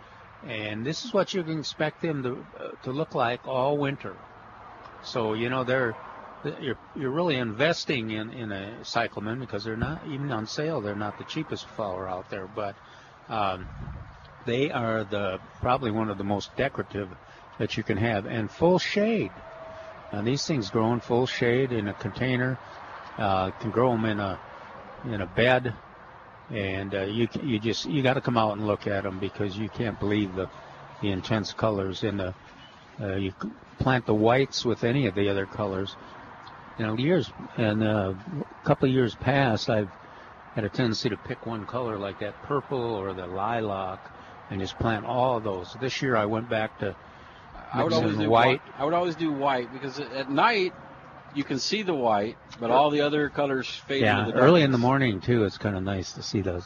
and 0.46 0.84
this 0.84 1.04
is 1.04 1.12
what 1.12 1.32
you 1.34 1.42
can 1.42 1.58
expect 1.58 2.02
them 2.02 2.22
to 2.22 2.44
uh, 2.60 2.68
to 2.84 2.90
look 2.92 3.14
like 3.14 3.46
all 3.46 3.78
winter. 3.78 4.14
So 5.04 5.34
you 5.34 5.48
know 5.48 5.64
they're 5.64 5.94
you're 6.60 6.76
you're 6.94 7.10
really 7.10 7.36
investing 7.36 8.10
in 8.10 8.32
in 8.32 8.52
a 8.52 8.84
cyclamen 8.84 9.40
because 9.40 9.64
they're 9.64 9.76
not 9.76 10.06
even 10.06 10.30
on 10.30 10.46
sale. 10.46 10.80
They're 10.80 10.94
not 10.94 11.18
the 11.18 11.24
cheapest 11.24 11.66
flower 11.66 12.08
out 12.08 12.28
there, 12.30 12.46
but 12.46 12.74
um, 13.28 13.66
they 14.44 14.70
are 14.70 15.04
the 15.04 15.38
probably 15.60 15.90
one 15.90 16.10
of 16.10 16.18
the 16.18 16.24
most 16.24 16.54
decorative 16.56 17.08
that 17.58 17.76
you 17.76 17.82
can 17.82 17.96
have 17.96 18.26
and 18.26 18.50
full 18.50 18.78
shade. 18.78 19.30
Now 20.12 20.22
these 20.22 20.46
things 20.46 20.70
grow 20.70 20.92
in 20.92 21.00
full 21.00 21.26
shade 21.26 21.72
in 21.72 21.88
a 21.88 21.94
container. 21.94 22.58
Uh, 23.18 23.50
can 23.52 23.70
grow 23.70 23.92
them 23.92 24.04
in 24.04 24.20
a 24.20 24.38
in 25.06 25.20
a 25.20 25.26
bed, 25.26 25.72
and 26.50 26.94
uh, 26.94 27.02
you 27.02 27.28
you 27.42 27.58
just 27.58 27.86
you 27.86 28.02
got 28.02 28.14
to 28.14 28.20
come 28.20 28.36
out 28.36 28.56
and 28.56 28.66
look 28.66 28.86
at 28.86 29.04
them 29.04 29.18
because 29.18 29.56
you 29.56 29.68
can't 29.68 29.98
believe 29.98 30.34
the 30.34 30.48
the 31.00 31.10
intense 31.10 31.52
colors 31.52 32.02
in 32.04 32.18
the 32.18 32.34
uh, 33.00 33.14
you 33.14 33.32
plant 33.78 34.06
the 34.06 34.14
whites 34.14 34.64
with 34.64 34.84
any 34.84 35.06
of 35.06 35.14
the 35.14 35.28
other 35.28 35.46
colors. 35.46 35.96
You 36.78 36.86
know, 36.86 36.96
years 36.96 37.30
and 37.56 37.82
uh, 37.82 38.12
a 38.40 38.66
couple 38.66 38.88
of 38.88 38.94
years 38.94 39.14
past, 39.14 39.70
I've 39.70 39.88
had 40.54 40.64
a 40.64 40.68
tendency 40.68 41.08
to 41.08 41.16
pick 41.16 41.46
one 41.46 41.64
color 41.66 41.98
like 41.98 42.18
that 42.20 42.34
purple 42.42 42.78
or 42.78 43.12
the 43.12 43.26
lilac 43.26 43.98
and 44.50 44.60
just 44.60 44.78
plant 44.78 45.04
all 45.04 45.38
of 45.38 45.44
those. 45.44 45.74
This 45.80 46.00
year 46.02 46.16
I 46.16 46.26
went 46.26 46.48
back 46.48 46.78
to 46.78 46.94
I 47.72 47.84
would 47.84 47.92
always 47.92 48.16
do 48.16 48.30
white. 48.30 48.62
I 48.78 48.84
would 48.84 48.94
always 48.94 49.16
do 49.16 49.32
white 49.32 49.72
because 49.72 49.98
at 49.98 50.30
night 50.30 50.72
you 51.34 51.44
can 51.44 51.58
see 51.58 51.82
the 51.82 51.94
white, 51.94 52.36
but 52.58 52.70
all 52.70 52.90
the 52.90 53.02
other 53.02 53.28
colors 53.28 53.68
fade 53.68 54.02
Yeah, 54.02 54.20
into 54.20 54.32
the 54.32 54.38
early 54.38 54.62
in 54.62 54.72
the 54.72 54.78
morning 54.78 55.20
too. 55.20 55.44
It's 55.44 55.58
kind 55.58 55.76
of 55.76 55.82
nice 55.82 56.12
to 56.14 56.22
see 56.22 56.40
those. 56.40 56.64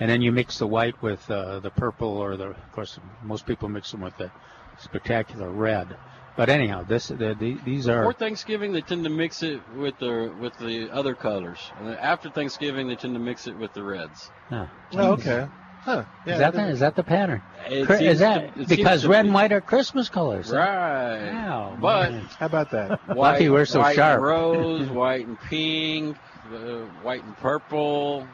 And 0.00 0.10
then 0.10 0.22
you 0.22 0.30
mix 0.32 0.58
the 0.58 0.66
white 0.66 1.00
with 1.02 1.28
uh, 1.30 1.58
the 1.60 1.70
purple, 1.70 2.08
or 2.08 2.36
the, 2.36 2.50
of 2.50 2.72
course, 2.72 2.98
most 3.24 3.46
people 3.46 3.68
mix 3.68 3.90
them 3.90 4.00
with 4.00 4.16
the 4.16 4.30
spectacular 4.78 5.50
red. 5.50 5.96
But 6.36 6.48
anyhow, 6.50 6.84
this 6.84 7.08
the, 7.08 7.34
the, 7.34 7.58
these 7.64 7.88
are 7.88 8.02
Before 8.02 8.12
Thanksgiving, 8.12 8.72
they 8.72 8.80
tend 8.80 9.02
to 9.04 9.10
mix 9.10 9.42
it 9.42 9.60
with 9.76 9.98
the 9.98 10.32
with 10.40 10.56
the 10.58 10.88
other 10.92 11.16
colors, 11.16 11.58
and 11.78 11.88
then 11.88 11.96
after 11.96 12.30
Thanksgiving, 12.30 12.86
they 12.86 12.94
tend 12.94 13.14
to 13.14 13.20
mix 13.20 13.48
it 13.48 13.58
with 13.58 13.72
the 13.72 13.82
reds. 13.82 14.30
oh, 14.52 14.68
oh, 14.92 15.12
okay. 15.14 15.48
Huh. 15.88 16.04
Yeah, 16.26 16.32
is 16.34 16.38
that 16.40 16.52
the, 16.52 16.68
is 16.68 16.80
that 16.80 16.96
the 16.96 17.02
pattern? 17.02 17.40
It 17.66 17.90
is 17.90 18.18
that 18.18 18.54
to- 18.54 18.66
because 18.66 19.06
red 19.06 19.22
be. 19.22 19.28
and 19.28 19.34
white 19.34 19.52
are 19.52 19.62
Christmas 19.62 20.10
colors? 20.10 20.50
Right. 20.50 21.32
Wow, 21.32 21.78
But 21.80 22.12
man. 22.12 22.24
How 22.38 22.44
about 22.44 22.70
that? 22.72 23.00
white, 23.08 23.16
Lucky 23.16 23.48
we're 23.48 23.64
so 23.64 23.80
white 23.80 23.96
sharp. 23.96 24.18
And 24.18 24.22
rose, 24.26 24.88
white 24.90 25.26
and 25.26 25.40
pink, 25.40 26.18
uh, 26.52 26.80
white 27.02 27.24
and 27.24 27.34
purple. 27.38 28.26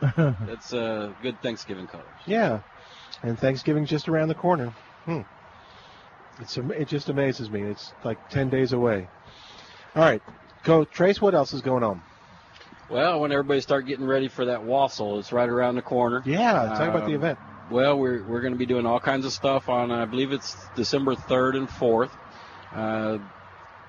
That's 0.16 0.72
uh, 0.72 1.12
good 1.22 1.42
Thanksgiving 1.42 1.88
colors. 1.88 2.06
Yeah. 2.24 2.60
And 3.24 3.36
Thanksgiving's 3.36 3.90
just 3.90 4.08
around 4.08 4.28
the 4.28 4.36
corner. 4.36 4.72
Hmm. 5.06 5.22
It's 6.40 6.56
am- 6.56 6.70
it 6.70 6.86
just 6.86 7.08
amazes 7.08 7.50
me. 7.50 7.62
It's 7.62 7.92
like 8.04 8.30
ten 8.30 8.48
days 8.48 8.72
away. 8.72 9.08
All 9.96 10.02
right, 10.02 10.22
go 10.62 10.84
Trace. 10.84 11.20
What 11.20 11.34
else 11.34 11.52
is 11.52 11.62
going 11.62 11.82
on? 11.82 12.00
Well, 12.90 13.20
when 13.20 13.30
everybody 13.32 13.60
start 13.60 13.86
getting 13.86 14.06
ready 14.06 14.28
for 14.28 14.46
that 14.46 14.64
wassail, 14.64 15.18
it's 15.18 15.32
right 15.32 15.48
around 15.48 15.76
the 15.76 15.82
corner. 15.82 16.22
Yeah, 16.24 16.52
talk 16.76 16.88
about 16.88 17.00
the 17.06 17.14
Um, 17.14 17.14
event. 17.14 17.38
Well, 17.70 17.98
we're 17.98 18.24
we're 18.24 18.40
going 18.40 18.52
to 18.52 18.58
be 18.58 18.66
doing 18.66 18.84
all 18.84 18.98
kinds 18.98 19.24
of 19.24 19.32
stuff 19.32 19.68
on 19.68 19.92
I 19.92 20.04
believe 20.06 20.32
it's 20.32 20.56
December 20.74 21.14
third 21.14 21.54
and 21.54 21.70
fourth. 21.70 22.10
Uh, 22.74 23.18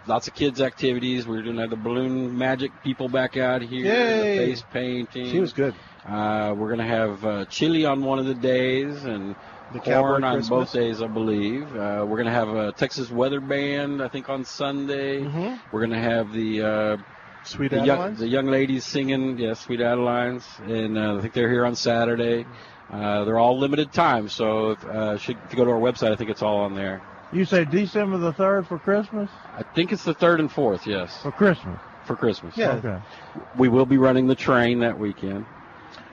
lots 0.06 0.28
of 0.28 0.36
kids 0.36 0.62
activities. 0.62 1.28
We're 1.28 1.42
going 1.42 1.56
to 1.56 1.62
have 1.62 1.72
the 1.72 1.78
balloon 1.78 2.38
magic 2.38 2.72
people 2.84 3.10
back 3.10 3.38
out 3.38 3.64
here. 3.64 3.86
Yay! 3.86 4.38
The 4.38 4.46
face 4.46 4.64
painting. 4.72 5.32
She 5.32 5.40
was 5.40 5.54
good. 5.54 5.74
Uh, 6.08 6.54
we're 6.56 6.68
going 6.68 6.80
to 6.80 6.86
have 6.86 7.26
uh, 7.26 7.46
chili 7.46 7.86
on 7.86 8.04
one 8.04 8.20
of 8.20 8.26
the 8.26 8.36
days 8.36 9.04
and 9.04 9.36
The 9.74 9.80
corn 9.80 10.24
on 10.24 10.34
Christmas. 10.36 10.50
both 10.50 10.74
days, 10.74 11.02
I 11.02 11.08
believe. 11.08 11.64
Uh, 11.76 12.06
we're 12.08 12.18
going 12.18 12.26
to 12.26 12.32
have 12.32 12.50
a 12.50 12.72
Texas 12.72 13.10
weather 13.10 13.40
band, 13.40 14.02
I 14.04 14.08
think, 14.10 14.30
on 14.30 14.44
Sunday. 14.46 15.22
Mhm. 15.22 15.60
We're 15.72 15.80
going 15.86 15.92
to 15.92 16.10
have 16.10 16.34
the 16.34 16.62
uh, 16.62 16.98
Sweet 17.44 17.72
the 17.72 17.84
young, 17.86 17.98
Adelines. 18.14 18.18
the 18.20 18.28
young 18.28 18.46
ladies 18.48 18.86
singing, 18.86 19.38
yeah, 19.40 19.54
Sweet 19.54 19.80
Adelines, 19.80 20.44
and 20.70 20.98
uh, 20.98 21.18
I 21.18 21.22
think 21.22 21.34
they're 21.34 21.50
here 21.50 21.66
on 21.66 21.76
Saturday. 21.76 22.46
Uh, 22.92 23.24
they're 23.26 23.40
all 23.40 23.58
limited 23.58 23.92
time, 23.94 24.28
so 24.30 24.72
if, 24.72 24.84
uh, 24.86 25.18
should, 25.18 25.38
if 25.46 25.52
you 25.52 25.58
go 25.58 25.66
to 25.66 25.72
our 25.72 25.80
website, 25.80 26.12
I 26.12 26.16
think 26.16 26.30
it's 26.30 26.42
all 26.42 26.58
on 26.58 26.76
there. 26.76 27.02
you 27.34 27.46
say 27.46 27.66
December 27.66 28.18
the 28.18 28.34
third 28.34 28.68
for 28.68 28.78
Christmas? 28.78 29.30
I 29.58 29.64
think 29.64 29.92
it's 29.92 30.04
the 30.04 30.14
third 30.14 30.40
and 30.40 30.52
fourth, 30.52 30.86
yes, 30.86 31.18
For 31.22 31.32
Christmas. 31.32 31.80
for 32.06 32.16
Christmas. 32.16 32.56
Yeah. 32.58 32.74
Okay. 32.74 33.00
We 33.58 33.70
will 33.70 33.86
be 33.86 33.98
running 33.98 34.28
the 34.28 34.36
train 34.36 34.80
that 34.82 35.00
weekend. 35.00 35.46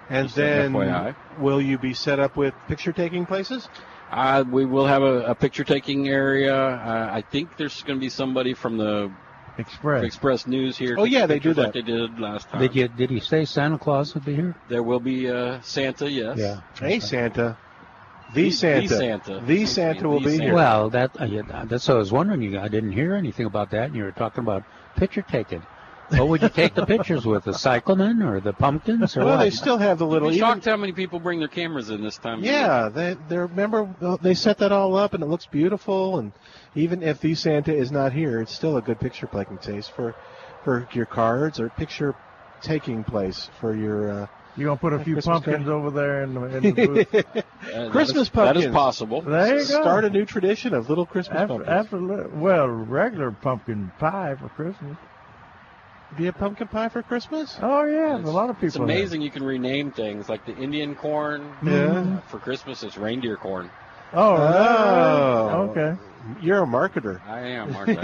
and 0.08 0.28
then 0.30 0.72
FYI. 0.72 1.14
will 1.38 1.60
you 1.60 1.76
be 1.78 1.92
set 1.94 2.18
up 2.20 2.36
with 2.36 2.54
picture 2.68 2.92
taking 2.92 3.26
places? 3.26 3.68
Uh, 4.10 4.42
we 4.50 4.64
will 4.64 4.86
have 4.86 5.02
a, 5.02 5.24
a 5.26 5.34
picture 5.34 5.64
taking 5.64 6.08
area. 6.08 6.54
Uh, 6.56 7.10
I 7.12 7.20
think 7.20 7.56
there's 7.58 7.82
going 7.82 7.98
to 7.98 8.00
be 8.00 8.08
somebody 8.08 8.54
from 8.54 8.78
the 8.78 9.10
Express. 9.58 10.04
Express 10.04 10.46
News 10.46 10.78
here. 10.78 10.94
Oh, 10.98 11.04
yeah, 11.04 11.26
they 11.26 11.38
do 11.40 11.52
that. 11.54 11.62
like 11.62 11.72
they 11.74 11.82
did 11.82 12.18
last 12.20 12.48
time. 12.48 12.60
Did 12.60 12.74
you 12.76 12.88
did 12.88 13.10
he 13.10 13.20
say 13.20 13.44
Santa 13.44 13.76
Claus 13.78 14.14
would 14.14 14.24
be 14.24 14.34
here? 14.36 14.54
There 14.68 14.82
will 14.82 15.00
be 15.00 15.28
uh, 15.28 15.60
Santa, 15.62 16.10
yes. 16.10 16.60
Hey 16.78 17.00
Santa, 17.00 17.56
the, 18.34 18.42
The- 18.44 18.50
Santa, 18.52 18.88
the 18.88 18.96
Santa. 18.96 19.40
the 19.44 19.66
Santa 19.66 20.08
will 20.08 20.20
The 20.20 20.26
be 20.26 20.30
Santa. 20.36 20.44
here. 20.44 20.54
Well, 20.54 20.90
that 20.90 21.20
uh, 21.20 21.24
yeah, 21.24 21.64
that's 21.64 21.88
what 21.88 21.94
I 21.96 21.98
was 21.98 22.12
wondering. 22.12 22.42
You, 22.42 22.58
I 22.60 22.68
didn't 22.68 22.92
hear 22.92 23.14
anything 23.14 23.46
about 23.46 23.70
that, 23.70 23.86
and 23.86 23.96
you 23.96 24.04
were 24.04 24.12
talking 24.12 24.40
about 24.44 24.62
picture 24.96 25.22
taking. 25.22 25.62
What 26.10 26.28
would 26.28 26.42
you 26.42 26.48
take 26.48 26.74
the 26.74 26.86
pictures 26.86 27.26
with? 27.26 27.44
The 27.44 27.52
cyclamen 27.52 28.22
or 28.22 28.40
the 28.40 28.52
pumpkins 28.54 29.16
or 29.16 29.20
well, 29.24 29.36
what? 29.36 29.42
they 29.44 29.50
still 29.50 29.76
have 29.76 29.98
the 29.98 30.06
You'd 30.06 30.12
little. 30.12 30.28
be 30.30 30.36
even- 30.36 30.48
shocked 30.48 30.64
how 30.64 30.76
many 30.76 30.92
people 30.92 31.20
bring 31.20 31.38
their 31.38 31.48
cameras 31.48 31.90
in 31.90 32.02
this 32.02 32.16
time. 32.16 32.38
of 32.38 32.44
year. 32.44 32.54
Yeah, 32.54 32.88
they 32.88 33.16
they 33.28 33.36
remember 33.36 33.88
they 34.22 34.34
set 34.34 34.58
that 34.58 34.72
all 34.72 34.96
up 34.96 35.12
and 35.14 35.22
it 35.22 35.26
looks 35.26 35.46
beautiful 35.46 36.18
and 36.18 36.32
even 36.74 37.02
if 37.02 37.20
the 37.20 37.34
Santa 37.34 37.74
is 37.74 37.90
not 37.92 38.12
here, 38.12 38.40
it's 38.40 38.54
still 38.54 38.76
a 38.76 38.82
good 38.82 38.98
picture 39.00 39.26
taking 39.26 39.58
place 39.58 39.86
for 39.88 40.14
for 40.64 40.88
your 40.92 41.06
cards 41.06 41.60
or 41.60 41.68
picture 41.70 42.14
taking 42.62 43.04
place 43.04 43.50
for 43.60 43.74
your 43.74 44.10
uh, 44.10 44.26
You 44.56 44.64
gonna 44.66 44.76
put 44.78 44.92
a 44.94 44.98
few 45.04 45.14
Christmas 45.14 45.34
pumpkins 45.42 45.66
card. 45.66 45.68
over 45.68 45.90
there 45.90 46.22
in 46.24 46.34
the, 46.34 46.44
in 46.56 46.62
the 46.62 46.72
booth? 46.86 47.14
Uh, 47.14 47.22
that 47.72 47.90
Christmas 47.92 48.22
is- 48.28 48.30
That 48.30 48.56
is 48.56 48.64
pumpkins. 48.64 48.74
possible. 48.74 49.20
There 49.22 49.46
you 49.60 49.68
go. 49.68 49.82
start 49.82 50.04
a 50.04 50.10
new 50.10 50.24
tradition 50.24 50.72
of 50.74 50.88
little 50.88 51.06
Christmas 51.06 51.38
after, 51.38 51.62
pumpkins. 51.64 51.68
after, 51.68 52.28
well, 52.36 52.66
regular 52.66 53.30
pumpkin 53.30 53.92
pie 53.98 54.34
for 54.40 54.48
Christmas. 54.48 54.96
Do 56.16 56.26
a 56.28 56.32
pumpkin 56.32 56.68
pie 56.68 56.88
for 56.88 57.02
Christmas? 57.02 57.56
Oh 57.60 57.84
yeah, 57.84 58.16
a 58.16 58.18
lot 58.18 58.48
of 58.50 58.56
people. 58.56 58.66
It's 58.68 58.76
amazing 58.76 59.20
you 59.22 59.30
can 59.30 59.42
rename 59.42 59.92
things 59.92 60.28
like 60.28 60.44
the 60.46 60.56
Indian 60.56 60.94
corn. 60.94 61.52
Yeah. 61.62 61.72
uh, 62.16 62.20
for 62.22 62.38
Christmas, 62.38 62.82
it's 62.82 62.96
reindeer 62.96 63.36
corn. 63.36 63.70
Oh, 64.14 64.36
Oh. 64.36 65.68
okay. 65.70 66.00
You're 66.40 66.62
a 66.64 66.66
marketer. 66.66 67.20
I 67.26 67.40
am, 67.40 67.76
aren't 67.76 68.02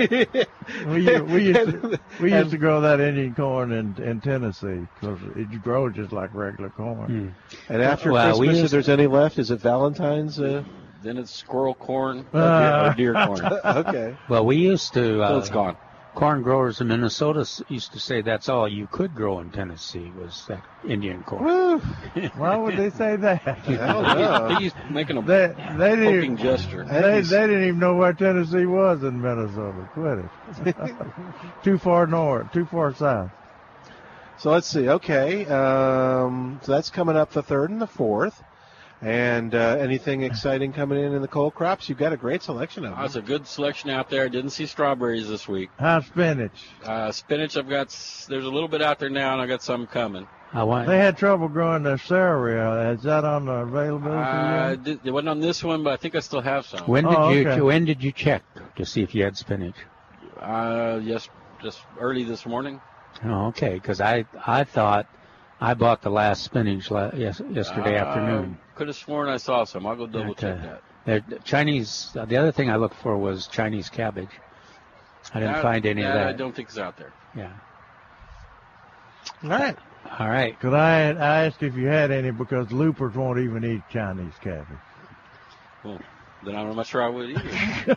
We 0.89 1.01
used, 1.03 1.25
we 1.25 1.45
used 1.47 1.71
to, 1.73 2.01
we 2.21 2.33
used 2.33 2.51
to 2.51 2.59
grow 2.59 2.83
that 2.83 3.01
Indian 3.01 3.35
corn 3.35 3.73
in 3.73 3.97
in 4.03 4.21
Tennessee 4.21 4.87
because 5.01 5.19
it 5.35 5.63
grows 5.63 5.95
just 5.95 6.13
like 6.13 6.33
regular 6.35 6.71
corn. 6.71 7.35
And 7.69 7.83
after 7.83 8.13
Well, 8.13 8.39
we 8.39 8.49
Christmas, 8.49 8.67
if 8.67 8.71
there's 8.71 8.89
any 8.91 9.07
left, 9.07 9.39
is 9.39 9.51
it 9.51 9.61
Valentine's? 9.61 10.39
Uh, 10.39 10.63
then 11.03 11.17
it's 11.19 11.35
squirrel 11.35 11.75
corn 11.75 12.27
Ah. 12.35 12.91
or 12.91 12.95
deer 12.95 13.13
corn. 13.27 13.45
okay. 13.45 14.17
Well, 14.29 14.45
we 14.47 14.57
used 14.57 14.93
to. 14.95 15.23
Uh, 15.23 15.29
So 15.31 15.39
it's 15.39 15.51
gone. 15.51 15.77
Corn 16.15 16.43
growers 16.43 16.81
in 16.81 16.87
Minnesota 16.89 17.45
used 17.69 17.93
to 17.93 17.99
say 17.99 18.23
that's 18.23 18.49
all 18.49 18.69
you 18.69 18.87
could 18.87 19.15
grow 19.15 19.41
in 19.41 19.51
Tennessee 19.51 20.13
was 20.17 20.45
that 20.47 20.65
Indian 20.87 21.25
corn. 21.25 21.45
Woo. 21.45 21.79
Why 22.37 22.57
would 22.57 22.77
they 22.77 22.91
say 22.91 23.17
that? 23.17 23.43
I 23.47 23.93
don't 23.93 24.03
know. 24.51 24.57
He's 24.61 24.73
making 24.91 25.17
a 25.17 25.23
They 25.23 25.49
they 25.49 25.97
poking 25.97 26.37
didn't 26.37 26.37
gesture. 26.37 26.85
they, 26.85 27.21
they 27.21 27.47
didn't 27.49 27.65
even 27.65 27.79
know 27.81 27.97
where 27.97 28.13
Tennessee 28.13 28.65
was 28.65 29.03
in 29.03 29.21
Minnesota. 29.21 29.89
Quit 29.93 30.19
it. 30.67 30.77
too 31.65 31.79
far 31.79 32.07
north, 32.07 32.53
too 32.53 32.65
far 32.67 32.95
south. 32.95 33.33
So 34.39 34.51
let's 34.53 34.69
see. 34.69 34.89
Okay. 34.89 35.47
Um, 35.47 36.61
so 36.63 36.73
that's 36.73 36.91
coming 36.91 37.17
up 37.17 37.31
the 37.31 37.43
third 37.43 37.71
and 37.71 37.81
the 37.83 37.87
fourth. 37.89 38.41
And 39.05 39.55
uh, 39.55 39.77
anything 39.81 40.23
exciting 40.23 40.73
coming 40.73 40.99
in 41.05 41.13
in 41.13 41.21
the 41.21 41.29
cold 41.29 41.55
crops? 41.55 41.89
You've 41.91 41.99
got 41.99 42.15
a 42.15 42.17
great 42.17 42.43
selection 42.43 42.87
of 42.87 42.93
them. 42.93 43.01
That's 43.03 43.17
a 43.17 43.21
good 43.23 43.47
selection 43.47 43.91
out 43.91 44.09
there. 44.09 44.31
Didn't 44.31 44.51
see 44.51 44.65
strawberries 44.65 45.29
this 45.29 45.47
week. 45.47 45.69
How's 45.79 46.07
spinach? 46.07 46.53
Uh, 46.83 47.13
spinach, 47.13 47.57
I've 47.59 47.69
got. 47.69 47.89
There's 48.31 48.47
a 48.47 48.51
little 48.51 48.69
bit 48.69 48.81
out 48.81 48.99
there 48.99 49.11
now, 49.11 49.35
and 49.35 49.43
I've 49.43 49.49
got 49.49 49.63
some 49.63 49.87
coming. 49.87 50.27
I 50.55 50.63
want. 50.63 50.87
They 50.89 50.97
had 50.97 51.19
trouble 51.19 51.49
growing 51.49 51.83
their 51.83 51.99
celery. 51.99 52.59
Uh, 52.59 52.93
Is 52.93 53.03
that 53.03 53.25
on 53.25 53.45
the 53.45 53.53
availability? 53.53 54.17
Uh, 54.23 54.75
did, 54.77 55.01
it 55.05 55.11
wasn't 55.11 55.29
on 55.29 55.41
this 55.41 55.63
one, 55.63 55.83
but 55.85 55.93
I 55.93 55.97
think 55.97 56.15
I 56.15 56.21
still 56.21 56.41
have 56.41 56.65
some. 56.65 56.87
When 56.87 57.05
did 57.05 57.15
Oh, 57.15 57.29
you 57.31 57.47
okay. 57.49 57.61
when 57.61 57.85
did 57.85 58.03
you 58.03 58.11
check 58.13 58.43
to 58.77 58.87
see 58.87 59.03
if 59.03 59.15
you 59.15 59.25
had 59.25 59.37
spinach? 59.37 59.77
Uh, 60.41 61.01
yes, 61.03 61.29
just 61.63 61.81
early 62.01 62.25
this 62.25 62.47
morning. 62.47 62.81
Oh, 63.25 63.49
okay, 63.49 63.75
because 63.75 64.01
I 64.01 64.25
I 64.47 64.65
thought 64.65 65.07
I 65.61 65.75
bought 65.75 66.01
the 66.03 66.11
last 66.11 66.43
spinach 66.45 66.91
la- 66.91 67.11
yes, 67.15 67.43
yesterday 67.51 67.97
afternoon. 67.97 68.57
Could 68.75 68.89
have 68.89 68.97
sworn 68.97 69.29
I 69.29 69.37
saw 69.37 69.65
some. 69.65 69.87
I'll 69.87 69.95
go 69.97 70.07
double 70.07 70.35
check 70.35 70.61
that. 70.63 70.83
They're- 71.05 71.39
Chinese. 71.45 72.11
uh, 72.19 72.25
The 72.25 72.37
other 72.37 72.51
thing 72.53 72.71
I 72.71 72.77
looked 72.77 72.97
for 72.97 73.17
was 73.17 73.47
Chinese 73.47 73.89
cabbage. 73.89 74.31
I 75.33 75.41
didn't 75.41 75.55
That- 75.55 75.63
find 75.63 75.87
any 75.87 76.03
that 76.03 76.09
of 76.09 76.15
that. 76.15 76.27
I 76.29 76.33
don't 76.33 76.55
think 76.55 76.69
it's 76.69 76.79
out 76.79 76.97
there. 76.97 77.13
Yeah. 77.37 77.51
All 79.45 79.51
right. 79.51 79.77
All 80.19 80.29
right. 80.29 80.59
Because 80.59 80.75
I, 80.75 81.11
I 81.11 81.45
asked 81.47 81.63
if 81.63 81.77
you 81.77 81.87
had 81.87 82.11
any 82.11 82.31
because 82.31 82.73
loopers 82.73 83.15
won't 83.15 83.39
even 83.39 83.65
eat 83.65 83.83
Chinese 83.91 84.35
cabbage. 84.41 84.67
Well, 85.85 85.99
then 86.45 86.57
I'm 86.57 86.75
not 86.75 86.87
sure 86.87 87.03
I 87.03 87.09
would 87.09 87.31
either. 87.31 87.97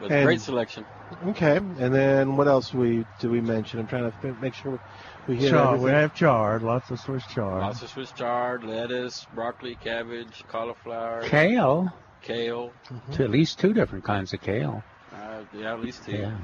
but 0.00 0.10
And- 0.10 0.24
great 0.26 0.40
selection. 0.40 0.84
Okay. 1.28 1.56
And 1.56 1.94
then 1.94 2.36
what 2.36 2.46
else 2.46 2.72
we 2.74 3.04
do 3.20 3.30
we 3.30 3.40
mention? 3.40 3.80
I'm 3.80 3.86
trying 3.86 4.10
to 4.12 4.32
make 4.40 4.54
sure 4.54 4.78
we 5.26 5.36
hit 5.36 5.50
Chard. 5.50 5.66
everything. 5.66 5.84
We 5.84 5.90
have 5.90 6.14
chard, 6.14 6.62
lots 6.62 6.90
of 6.90 7.00
Swiss 7.00 7.24
chard. 7.26 7.60
Lots 7.62 7.82
of 7.82 7.90
Swiss 7.90 8.12
chard, 8.12 8.64
lettuce, 8.64 9.26
broccoli, 9.34 9.76
cabbage, 9.76 10.44
cauliflower, 10.48 11.22
Kale. 11.24 11.92
kale. 12.22 12.72
To 13.12 13.24
at 13.24 13.30
least 13.30 13.58
two 13.58 13.72
different 13.72 14.04
kinds 14.04 14.32
of 14.32 14.40
kale. 14.40 14.82
Uh, 15.14 15.42
yeah, 15.54 15.72
at 15.72 15.80
least 15.80 16.04
two. 16.04 16.12
Yeah. 16.12 16.36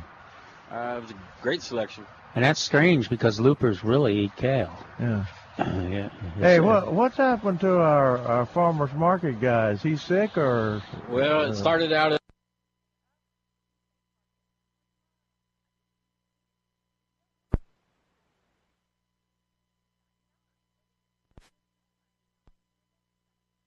Uh, 0.71 0.97
it 0.99 1.03
was 1.03 1.11
a 1.13 1.15
great 1.43 1.63
selection. 1.63 2.07
And 2.35 2.45
that's 2.45 2.61
strange 2.61 3.09
because 3.09 3.41
loopers 3.41 3.83
really 3.83 4.19
eat 4.21 4.37
kale. 4.37 4.77
Yeah. 5.01 5.25
Uh, 5.59 5.65
yeah. 5.91 6.09
Hey, 6.39 6.61
what 6.61 6.93
what's 6.93 7.17
happened 7.17 7.61
to 7.61 7.79
our, 7.79 8.19
our 8.19 8.47
farmers 8.47 8.93
market 8.93 9.41
guy? 9.41 9.71
Is 9.71 9.83
he 9.83 9.97
sick 9.97 10.37
or? 10.37 10.83
Well, 11.09 11.47
uh, 11.47 11.49
it 11.51 11.55
started 11.55 11.93
out 11.93 12.13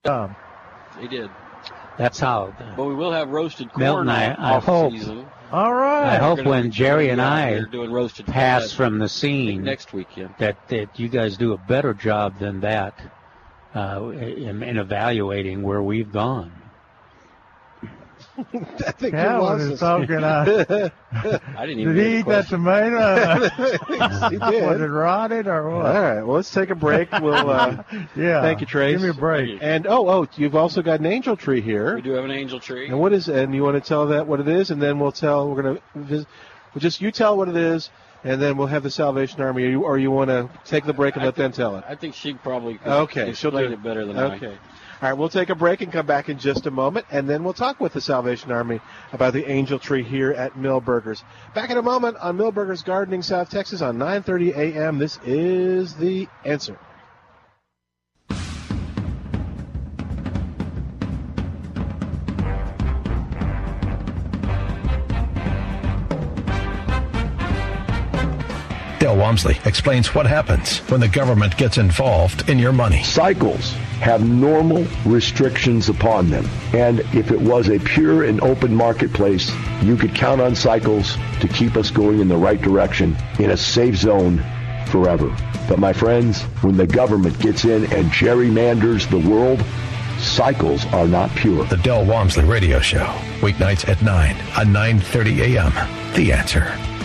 Um, 0.09 0.35
he 0.99 1.07
did, 1.07 1.29
That's 1.97 2.19
how. 2.19 2.53
but 2.75 2.85
we 2.85 2.95
will 2.95 3.11
have 3.11 3.29
roasted 3.29 3.71
corn 3.71 3.83
Milton, 3.83 4.09
I- 4.09 4.55
I 4.55 4.59
hope- 4.59 4.91
season. 4.93 5.25
all 5.51 5.73
right. 5.73 6.15
I 6.15 6.17
hope 6.17 6.43
when 6.43 6.71
Jerry 6.71 7.09
and 7.09 7.21
I 7.21 7.59
doing 7.71 7.91
roasted 7.91 8.25
pass 8.25 8.71
from 8.71 8.97
the 8.97 9.07
scene, 9.07 9.63
next 9.63 9.93
weekend. 9.93 10.33
that 10.39 10.55
that 10.69 10.99
you 10.99 11.09
guys 11.09 11.37
do 11.37 11.53
a 11.53 11.57
better 11.57 11.93
job 11.93 12.39
than 12.39 12.61
that 12.61 12.95
uh, 13.75 14.09
in, 14.09 14.63
in 14.63 14.77
evaluating 14.77 15.61
where 15.61 15.83
we've 15.83 16.11
gone. 16.11 16.51
I 18.53 18.91
think 18.91 19.01
it 19.13 19.17
Calvin 19.17 19.39
was. 19.59 19.61
is 19.71 19.79
talking. 19.79 20.23
Uh, 21.11 21.39
I 21.57 21.65
didn't 21.65 21.79
even 21.79 21.95
did 21.95 22.05
he 22.05 22.11
the 22.13 22.19
eat 22.19 22.25
that 22.27 22.47
question. 22.47 22.59
tomato? 22.59 23.49
he 24.29 24.61
Was 24.61 24.79
it 24.79 24.85
rotted 24.85 25.47
or 25.47 25.69
what? 25.71 25.85
right. 25.85 26.21
Well, 26.21 26.35
let's 26.35 26.51
take 26.53 26.69
a 26.69 26.75
break. 26.75 27.11
We'll. 27.11 27.49
Uh, 27.49 27.83
Yeah. 28.15 28.41
Thank 28.43 28.61
you, 28.61 28.67
Trace. 28.67 28.93
Give 28.93 29.01
me 29.01 29.09
a 29.09 29.13
break. 29.13 29.57
and 29.61 29.87
oh, 29.87 30.07
oh, 30.07 30.27
you've 30.35 30.55
also 30.55 30.83
got 30.83 30.99
an 30.99 31.07
angel 31.07 31.35
tree 31.35 31.61
here. 31.61 31.95
We 31.95 32.01
here. 32.01 32.11
do 32.11 32.11
have 32.11 32.25
an 32.25 32.31
angel 32.31 32.59
tree. 32.59 32.87
And 32.89 32.99
what 32.99 33.11
is? 33.13 33.27
And 33.27 33.55
you 33.55 33.63
want 33.63 33.81
to 33.83 33.87
tell 33.87 34.05
that 34.07 34.27
what 34.27 34.39
it 34.39 34.47
is, 34.47 34.69
and 34.69 34.79
then 34.81 34.99
we'll 34.99 35.11
tell. 35.11 35.49
We're 35.49 35.61
gonna. 35.63 35.79
Vis- 35.95 36.25
We'll 36.75 36.81
just 36.81 37.01
you 37.01 37.09
tell 37.09 37.35
what 37.35 37.49
it 37.49 37.55
is, 37.57 37.89
and 38.23 38.39
then 38.39 38.55
we'll 38.55 38.67
have 38.67 38.83
the 38.83 38.91
Salvation 38.91 39.41
Army. 39.41 39.63
Or 39.63 39.69
you, 39.69 39.83
or 39.83 39.97
you 39.97 40.11
want 40.11 40.29
to 40.29 40.47
take 40.65 40.85
the 40.85 40.93
break 40.93 41.15
and 41.15 41.23
I 41.23 41.25
let 41.25 41.35
them 41.35 41.51
tell 41.51 41.75
it. 41.77 41.83
I 41.89 41.95
think 41.95 42.13
she 42.13 42.35
probably 42.35 42.77
could 42.77 42.87
Okay, 42.87 43.33
she'll 43.33 43.49
do 43.49 43.57
it 43.57 43.81
better 43.81 44.05
than 44.05 44.19
I. 44.19 44.35
Okay. 44.35 44.55
All 45.01 45.07
right, 45.07 45.17
we'll 45.17 45.29
take 45.29 45.49
a 45.49 45.55
break 45.55 45.79
and 45.79 45.93
come 45.93 46.05
back 46.05 46.27
in 46.27 46.39
just 46.39 46.65
a 46.65 46.71
moment, 46.71 47.05
and 47.09 47.29
then 47.29 47.45
we'll 47.45 47.53
talk 47.53 47.79
with 47.79 47.93
the 47.93 48.01
Salvation 48.01 48.51
Army 48.51 48.81
about 49.13 49.31
the 49.31 49.49
Angel 49.49 49.79
Tree 49.79 50.03
here 50.03 50.31
at 50.33 50.55
Milberger's. 50.55 51.23
Back 51.55 51.69
in 51.69 51.77
a 51.77 51.81
moment 51.81 52.17
on 52.17 52.37
Milberger's 52.37 52.83
Gardening, 52.83 53.21
South 53.21 53.49
Texas, 53.49 53.81
on 53.81 53.97
9:30 53.97 54.57
a.m. 54.57 54.97
This 54.97 55.17
is 55.23 55.95
the 55.95 56.27
answer. 56.43 56.77
Dale 68.99 69.15
Walmsley 69.15 69.57
explains 69.63 70.13
what 70.13 70.25
happens 70.25 70.79
when 70.89 70.99
the 70.99 71.07
government 71.07 71.55
gets 71.55 71.77
involved 71.77 72.49
in 72.49 72.59
your 72.59 72.73
money. 72.73 73.01
Cycles 73.03 73.73
have 73.99 74.27
normal 74.27 74.85
restrictions 75.05 75.89
upon 75.89 76.29
them. 76.29 76.45
And 76.73 76.99
if 77.13 77.31
it 77.31 77.39
was 77.39 77.69
a 77.69 77.79
pure 77.79 78.23
and 78.23 78.41
open 78.41 78.73
marketplace, 78.73 79.51
you 79.81 79.97
could 79.97 80.15
count 80.15 80.41
on 80.41 80.55
cycles 80.55 81.17
to 81.41 81.47
keep 81.47 81.75
us 81.75 81.91
going 81.91 82.19
in 82.19 82.27
the 82.27 82.37
right 82.37 82.61
direction 82.61 83.15
in 83.39 83.51
a 83.51 83.57
safe 83.57 83.95
zone 83.95 84.43
forever. 84.87 85.35
But 85.67 85.79
my 85.79 85.93
friends, 85.93 86.41
when 86.63 86.77
the 86.77 86.87
government 86.87 87.39
gets 87.39 87.65
in 87.65 87.83
and 87.93 88.09
gerrymanders 88.11 89.09
the 89.09 89.29
world, 89.29 89.63
cycles 90.17 90.85
are 90.87 91.07
not 91.07 91.29
pure. 91.35 91.65
The 91.65 91.77
Dell 91.77 92.05
Walmsley 92.05 92.45
Radio 92.45 92.79
Show, 92.79 93.05
weeknights 93.41 93.87
at 93.87 94.01
9 94.01 94.35
on 94.57 94.67
9:30 94.73 95.55
a.m. 95.55 96.13
The 96.15 96.33
Answer. 96.33 96.98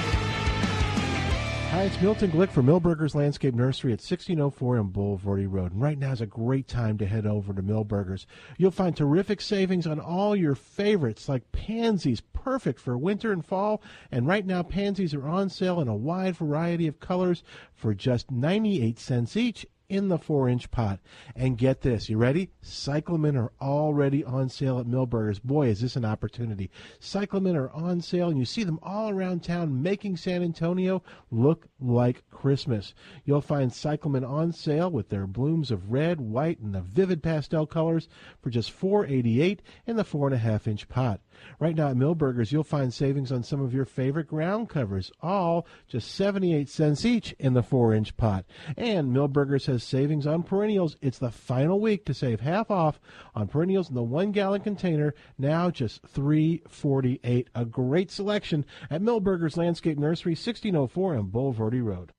It's 1.85 2.01
Milton 2.01 2.31
Glick 2.31 2.49
from 2.49 2.65
Milberger's 2.65 3.15
Landscape 3.15 3.55
Nursery 3.55 3.93
at 3.93 4.01
1604 4.01 4.79
on 4.79 4.89
Bulverde 4.89 5.53
Road. 5.53 5.73
And 5.73 5.83
right 5.83 5.99
now 5.99 6.13
is 6.13 6.23
a 6.23 6.27
great 6.27 6.67
time 6.67 6.97
to 6.97 7.05
head 7.05 7.27
over 7.27 7.53
to 7.53 7.63
Milberger's. 7.63 8.27
You'll 8.57 8.71
find 8.71 8.97
terrific 8.97 9.43
savings 9.43 9.87
on 9.87 10.01
all 10.01 10.35
your 10.35 10.55
favorites 10.55 11.29
like 11.29 11.53
pansies, 11.53 12.23
perfect 12.23 12.81
for 12.81 12.97
winter 12.97 13.33
and 13.33 13.45
fall. 13.45 13.83
And 14.11 14.27
right 14.27 14.47
now, 14.47 14.63
pansies 14.63 15.13
are 15.13 15.29
on 15.29 15.51
sale 15.51 15.79
in 15.79 15.89
a 15.89 15.95
wide 15.95 16.39
variety 16.39 16.87
of 16.87 17.01
colors 17.01 17.43
for 17.75 17.93
just 17.93 18.31
98 18.31 18.99
cents 18.99 19.37
each 19.37 19.67
in 19.95 20.09
the 20.09 20.19
four 20.19 20.49
inch 20.49 20.71
pot. 20.71 21.01
And 21.35 21.59
get 21.59 21.81
this, 21.81 22.09
you 22.09 22.19
ready? 22.19 22.51
Cyclamen 22.61 23.37
are 23.37 23.53
already 23.61 24.25
on 24.25 24.49
sale 24.49 24.79
at 24.79 24.87
Milberger's. 24.87 25.39
Boy, 25.39 25.69
is 25.69 25.81
this 25.81 25.97
an 25.97 26.05
opportunity. 26.05 26.71
Cyclamen 26.99 27.57
are 27.57 27.71
on 27.71 28.01
sale, 28.01 28.29
and 28.29 28.39
you 28.39 28.45
see 28.45 28.65
them 28.65 28.79
all 28.83 29.11
around 29.11 29.43
town 29.43 29.83
making 29.83 30.17
San 30.17 30.43
Antonio 30.43 31.03
look 31.31 31.69
like 31.81 32.29
Christmas. 32.31 32.95
You'll 33.25 33.41
find 33.41 33.73
cyclamen 33.73 34.25
on 34.25 34.53
sale 34.53 34.91
with 34.91 35.09
their 35.09 35.27
blooms 35.27 35.71
of 35.71 35.91
red, 35.91 36.21
white, 36.21 36.59
and 36.61 36.75
the 36.75 36.81
vivid 36.81 37.23
pastel 37.23 37.67
colors 37.67 38.09
for 38.43 38.51
just 38.51 38.79
$4.88 38.79 39.59
in 39.87 39.97
the 39.97 40.05
four 40.05 40.27
and 40.27 40.35
a 40.35 40.39
half 40.39 40.67
inch 40.67 40.89
pot. 40.89 41.21
Right 41.59 41.77
now 41.77 41.89
at 41.89 41.97
Milberger's, 41.97 42.53
you'll 42.53 42.65
find 42.65 42.93
savings 42.93 43.33
on 43.33 43.43
some 43.43 43.61
of 43.61 43.75
your 43.75 43.85
favorite 43.85 44.27
ground 44.27 44.69
covers, 44.69 45.11
all 45.21 45.67
just 45.89 46.15
78 46.15 46.69
cents 46.69 47.05
each 47.05 47.33
in 47.39 47.55
the 47.55 47.63
4 47.63 47.95
inch 47.95 48.17
pot. 48.17 48.45
And 48.77 49.13
Milberger's 49.13 49.67
has 49.67 49.83
savings 49.85 50.27
on 50.27 50.43
perennials. 50.43 50.97
It's 51.01 51.19
the 51.19 51.31
final 51.31 51.81
week 51.81 52.05
to 52.07 52.15
save 52.15 52.41
half 52.41 52.71
off 52.71 53.01
on 53.35 53.49
perennials 53.49 53.89
in 53.89 53.95
the 53.95 54.03
one 54.03 54.33
gallon 54.33 54.61
container. 54.61 55.15
Now 55.39 55.71
just 55.71 56.03
three 56.07 56.63
forty 56.69 57.21
eight. 57.25 57.49
A 57.55 57.65
great 57.65 58.11
selection 58.11 58.65
at 58.91 59.03
Milberger's 59.03 59.57
Landscape 59.57 59.99
Nursery, 59.99 60.33
1604 60.33 61.17
on 61.17 61.31
Bulverde 61.31 61.83
Road. 61.83 62.13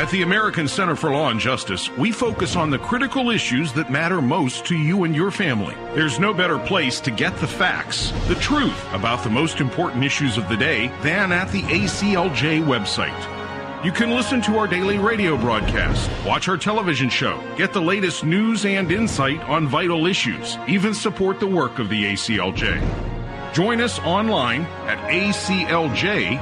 At 0.00 0.08
the 0.08 0.22
American 0.22 0.66
Center 0.66 0.96
for 0.96 1.10
Law 1.10 1.28
and 1.28 1.38
Justice, 1.38 1.90
we 1.98 2.10
focus 2.10 2.56
on 2.56 2.70
the 2.70 2.78
critical 2.78 3.28
issues 3.28 3.70
that 3.74 3.92
matter 3.92 4.22
most 4.22 4.64
to 4.64 4.74
you 4.74 5.04
and 5.04 5.14
your 5.14 5.30
family. 5.30 5.74
There's 5.94 6.18
no 6.18 6.32
better 6.32 6.58
place 6.58 7.00
to 7.00 7.10
get 7.10 7.36
the 7.36 7.46
facts, 7.46 8.10
the 8.26 8.34
truth 8.36 8.82
about 8.94 9.22
the 9.22 9.28
most 9.28 9.60
important 9.60 10.02
issues 10.02 10.38
of 10.38 10.48
the 10.48 10.56
day 10.56 10.88
than 11.02 11.32
at 11.32 11.52
the 11.52 11.60
ACLJ 11.64 12.64
website. 12.64 13.84
You 13.84 13.92
can 13.92 14.12
listen 14.12 14.40
to 14.40 14.56
our 14.56 14.66
daily 14.66 14.96
radio 14.96 15.36
broadcast, 15.36 16.10
watch 16.24 16.48
our 16.48 16.56
television 16.56 17.10
show, 17.10 17.38
get 17.58 17.74
the 17.74 17.82
latest 17.82 18.24
news 18.24 18.64
and 18.64 18.90
insight 18.90 19.42
on 19.50 19.68
vital 19.68 20.06
issues, 20.06 20.56
even 20.66 20.94
support 20.94 21.40
the 21.40 21.46
work 21.46 21.78
of 21.78 21.90
the 21.90 22.04
ACLJ. 22.04 23.52
Join 23.52 23.82
us 23.82 23.98
online 23.98 24.62
at 24.86 24.96
aclj.org. 25.10 26.40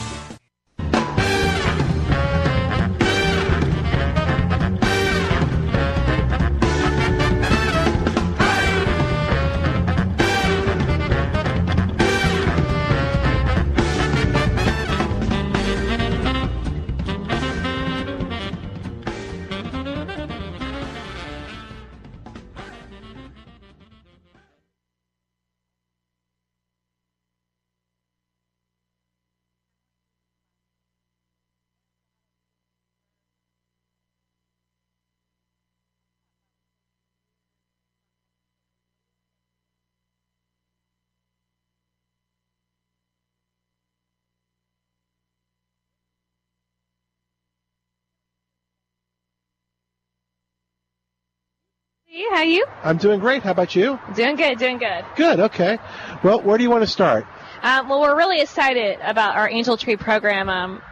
You. 52.08 52.30
How 52.32 52.42
you? 52.42 52.66
I'm 52.82 52.98
doing 52.98 53.20
great. 53.20 53.42
How 53.42 53.50
about 53.50 53.74
you? 53.74 53.98
Doing 54.14 54.36
good, 54.36 54.58
doing 54.58 54.78
good. 54.78 55.04
Good. 55.16 55.40
Okay. 55.40 55.78
Well, 56.22 56.42
where 56.42 56.56
do 56.58 56.64
you 56.64 56.70
want 56.70 56.82
to 56.82 56.86
start? 56.86 57.26
Um, 57.62 57.88
well, 57.88 58.00
we're 58.00 58.16
really 58.16 58.40
excited 58.40 58.98
about 59.02 59.36
our 59.36 59.48
Angel 59.48 59.76
Tree 59.76 59.96
program. 59.96 60.48
Um, 60.48 60.82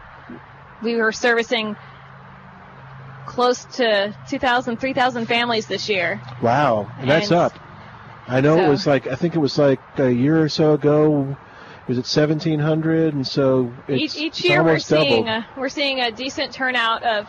we 0.83 0.95
were 0.95 1.11
servicing 1.11 1.75
close 3.25 3.65
to 3.65 4.15
2,000, 4.29 4.77
3,000 4.79 5.25
families 5.25 5.67
this 5.67 5.89
year. 5.89 6.21
Wow, 6.41 6.91
and 6.99 7.09
that's 7.09 7.31
And 7.31 7.39
up. 7.39 7.59
I 8.27 8.41
know 8.41 8.57
it 8.57 8.69
was 8.69 8.87
like 8.87 9.05
I 9.07 9.15
think 9.15 9.35
it 9.35 9.39
was 9.39 9.57
like 9.57 9.79
a 9.97 10.11
year 10.11 10.41
or 10.41 10.49
so 10.49 10.73
ago. 10.73 11.37
Was 11.87 11.99
it 11.99 12.07
1,700? 12.07 13.13
And 13.13 13.25
so 13.27 13.71
it's, 13.87 14.15
each 14.15 14.21
each 14.21 14.43
year 14.43 14.63
we're 14.63 14.69
almost 14.69 14.89
doubled. 14.89 15.27
a, 15.27 15.45
we're 15.55 15.69
seeing 15.69 15.99
a 15.99 16.11
decent 16.11 16.51
turnout 16.51 17.03
of 17.03 17.27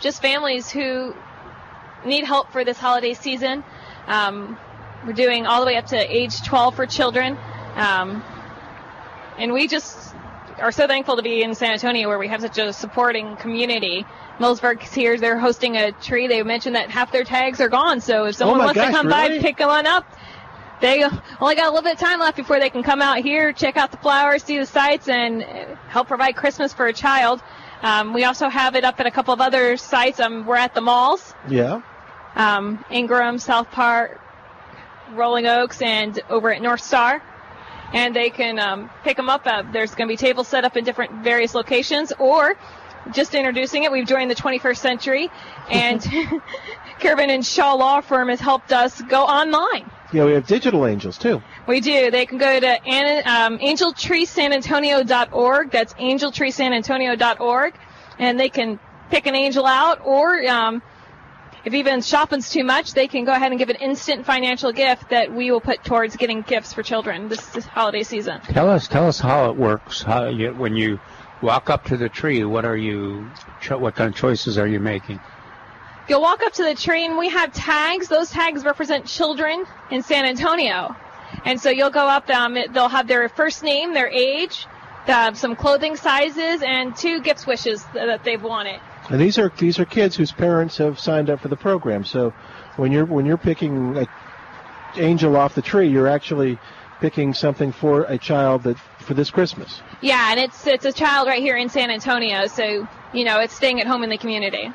just 0.00 0.20
families 0.20 0.68
who 0.68 1.14
need 2.04 2.24
help 2.24 2.50
for 2.52 2.64
this 2.64 2.78
holiday 2.78 3.14
season. 3.14 3.64
Um, 4.06 4.58
we're 5.06 5.12
doing 5.12 5.46
all 5.46 5.60
the 5.60 5.66
way 5.66 5.76
up 5.76 5.86
to 5.86 5.96
age 5.96 6.42
12 6.44 6.74
for 6.76 6.86
children, 6.86 7.36
um, 7.76 8.22
and 9.38 9.52
we 9.52 9.68
just 9.68 10.14
are 10.60 10.72
so 10.72 10.86
thankful 10.86 11.16
to 11.16 11.22
be 11.22 11.42
in 11.42 11.54
San 11.54 11.72
Antonio 11.72 12.08
where 12.08 12.18
we 12.18 12.28
have 12.28 12.40
such 12.40 12.58
a 12.58 12.72
supporting 12.72 13.36
community. 13.36 14.04
Milberger's 14.38 14.92
here; 14.92 15.16
they're 15.18 15.38
hosting 15.38 15.76
a 15.76 15.92
tree. 15.92 16.26
They 16.28 16.42
mentioned 16.42 16.76
that 16.76 16.90
half 16.90 17.12
their 17.12 17.24
tags 17.24 17.60
are 17.60 17.68
gone, 17.68 18.00
so 18.00 18.26
if 18.26 18.36
someone 18.36 18.60
Oh 18.60 18.64
wants 18.64 18.74
gosh, 18.76 18.88
to 18.88 18.92
come 18.92 19.06
really? 19.08 19.38
by, 19.38 19.42
pick 19.42 19.58
one 19.60 19.86
up. 19.86 20.04
They 20.80 21.04
only 21.40 21.54
got 21.54 21.66
a 21.66 21.70
little 21.70 21.82
bit 21.82 21.94
of 21.94 22.00
time 22.00 22.18
left 22.18 22.36
before 22.36 22.58
they 22.58 22.68
can 22.70 22.82
come 22.82 23.00
out 23.00 23.18
here, 23.18 23.52
check 23.52 23.76
out 23.76 23.92
the 23.92 23.98
flowers, 23.98 24.42
see 24.42 24.58
the 24.58 24.66
sights, 24.66 25.08
and 25.08 25.42
help 25.88 26.08
provide 26.08 26.34
Christmas 26.34 26.72
for 26.72 26.86
a 26.88 26.92
child. 26.92 27.40
Um, 27.82 28.12
we 28.12 28.24
also 28.24 28.48
have 28.48 28.74
it 28.74 28.82
up 28.84 28.98
at 28.98 29.06
a 29.06 29.10
couple 29.12 29.32
of 29.32 29.40
other 29.40 29.76
sites. 29.76 30.18
Um, 30.18 30.44
we're 30.44 30.56
at 30.56 30.74
the 30.74 30.80
malls, 30.80 31.34
Yeah. 31.48 31.82
Um, 32.36 32.84
Ingram, 32.90 33.38
South 33.38 33.70
Park, 33.70 34.20
Rolling 35.12 35.46
Oaks, 35.46 35.82
and 35.82 36.18
over 36.30 36.52
at 36.52 36.62
North 36.62 36.80
Star. 36.80 37.22
And 37.92 38.16
they 38.16 38.30
can 38.30 38.58
um, 38.58 38.90
pick 39.04 39.16
them 39.16 39.28
up. 39.28 39.46
Uh, 39.46 39.62
there's 39.70 39.94
going 39.94 40.08
to 40.08 40.12
be 40.12 40.16
tables 40.16 40.48
set 40.48 40.64
up 40.64 40.76
in 40.76 40.84
different 40.84 41.22
various 41.22 41.54
locations, 41.54 42.12
or 42.18 42.56
just 43.10 43.34
introducing 43.34 43.82
it. 43.84 43.92
We've 43.92 44.06
joined 44.06 44.30
the 44.30 44.34
21st 44.34 44.78
century, 44.78 45.30
and 45.70 46.00
Kirby 47.00 47.24
and 47.24 47.44
Shaw 47.44 47.74
Law 47.74 48.00
Firm 48.00 48.28
has 48.28 48.40
helped 48.40 48.72
us 48.72 49.02
go 49.02 49.24
online. 49.24 49.90
Yeah, 50.12 50.24
we 50.26 50.32
have 50.32 50.46
digital 50.46 50.86
angels 50.86 51.18
too. 51.18 51.42
We 51.66 51.80
do. 51.80 52.10
They 52.10 52.26
can 52.26 52.36
go 52.38 52.60
to 52.60 52.86
an, 52.86 53.22
um, 53.26 53.58
angeltreesanantonio.org. 53.58 55.70
That's 55.70 55.94
angeltreesanantonio.org. 55.94 57.74
And 58.18 58.38
they 58.38 58.50
can 58.50 58.78
pick 59.10 59.26
an 59.26 59.34
angel 59.34 59.66
out, 59.66 60.04
or 60.04 60.46
um, 60.46 60.82
if 61.64 61.74
even 61.74 62.00
shopping's 62.00 62.50
too 62.50 62.64
much, 62.64 62.92
they 62.92 63.06
can 63.06 63.24
go 63.24 63.32
ahead 63.32 63.52
and 63.52 63.58
give 63.58 63.70
an 63.70 63.76
instant 63.76 64.26
financial 64.26 64.72
gift 64.72 65.10
that 65.10 65.32
we 65.32 65.50
will 65.50 65.60
put 65.60 65.84
towards 65.84 66.16
getting 66.16 66.42
gifts 66.42 66.72
for 66.72 66.82
children 66.82 67.28
this, 67.28 67.46
this 67.48 67.64
holiday 67.64 68.02
season. 68.02 68.40
Tell 68.40 68.68
us, 68.68 68.88
tell 68.88 69.06
us 69.06 69.20
how 69.20 69.50
it 69.50 69.56
works. 69.56 70.02
How 70.02 70.26
you, 70.26 70.52
when 70.54 70.76
you 70.76 70.98
walk 71.40 71.70
up 71.70 71.84
to 71.84 71.96
the 71.96 72.08
tree, 72.08 72.44
what 72.44 72.64
are 72.64 72.76
you, 72.76 73.28
what 73.68 73.94
kind 73.94 74.12
of 74.12 74.16
choices 74.18 74.58
are 74.58 74.66
you 74.66 74.80
making? 74.80 75.20
You'll 76.08 76.20
walk 76.20 76.42
up 76.42 76.52
to 76.54 76.64
the 76.64 76.74
tree 76.74 77.04
and 77.06 77.16
we 77.16 77.28
have 77.28 77.52
tags. 77.52 78.08
Those 78.08 78.30
tags 78.30 78.64
represent 78.64 79.06
children 79.06 79.64
in 79.90 80.02
San 80.02 80.24
Antonio. 80.24 80.96
And 81.44 81.60
so 81.60 81.70
you'll 81.70 81.90
go 81.90 82.08
up, 82.08 82.28
um, 82.28 82.56
they'll 82.72 82.88
have 82.88 83.06
their 83.06 83.28
first 83.28 83.62
name, 83.62 83.94
their 83.94 84.08
age, 84.08 84.66
uh, 85.06 85.32
some 85.34 85.56
clothing 85.56 85.96
sizes, 85.96 86.62
and 86.62 86.94
two 86.96 87.20
gift 87.20 87.46
wishes 87.46 87.84
that, 87.94 88.06
that 88.06 88.24
they've 88.24 88.42
wanted. 88.42 88.80
And 89.12 89.20
these 89.20 89.38
are 89.38 89.52
these 89.58 89.78
are 89.78 89.84
kids 89.84 90.16
whose 90.16 90.32
parents 90.32 90.78
have 90.78 90.98
signed 90.98 91.28
up 91.28 91.40
for 91.40 91.48
the 91.48 91.56
program. 91.56 92.02
So 92.02 92.30
when 92.76 92.92
you're 92.92 93.04
when 93.04 93.26
you're 93.26 93.36
picking 93.36 93.98
an 93.98 94.08
angel 94.96 95.36
off 95.36 95.54
the 95.54 95.60
tree, 95.60 95.86
you're 95.86 96.08
actually 96.08 96.58
picking 96.98 97.34
something 97.34 97.72
for 97.72 98.04
a 98.04 98.16
child 98.16 98.62
that 98.62 98.78
for 99.00 99.12
this 99.12 99.30
Christmas. 99.30 99.82
Yeah, 100.00 100.30
and 100.30 100.40
it's 100.40 100.66
it's 100.66 100.86
a 100.86 100.92
child 100.92 101.28
right 101.28 101.42
here 101.42 101.58
in 101.58 101.68
San 101.68 101.90
Antonio, 101.90 102.46
so 102.46 102.88
you 103.12 103.24
know 103.24 103.40
it's 103.40 103.54
staying 103.54 103.82
at 103.82 103.86
home 103.86 104.02
in 104.02 104.08
the 104.08 104.16
community. 104.16 104.72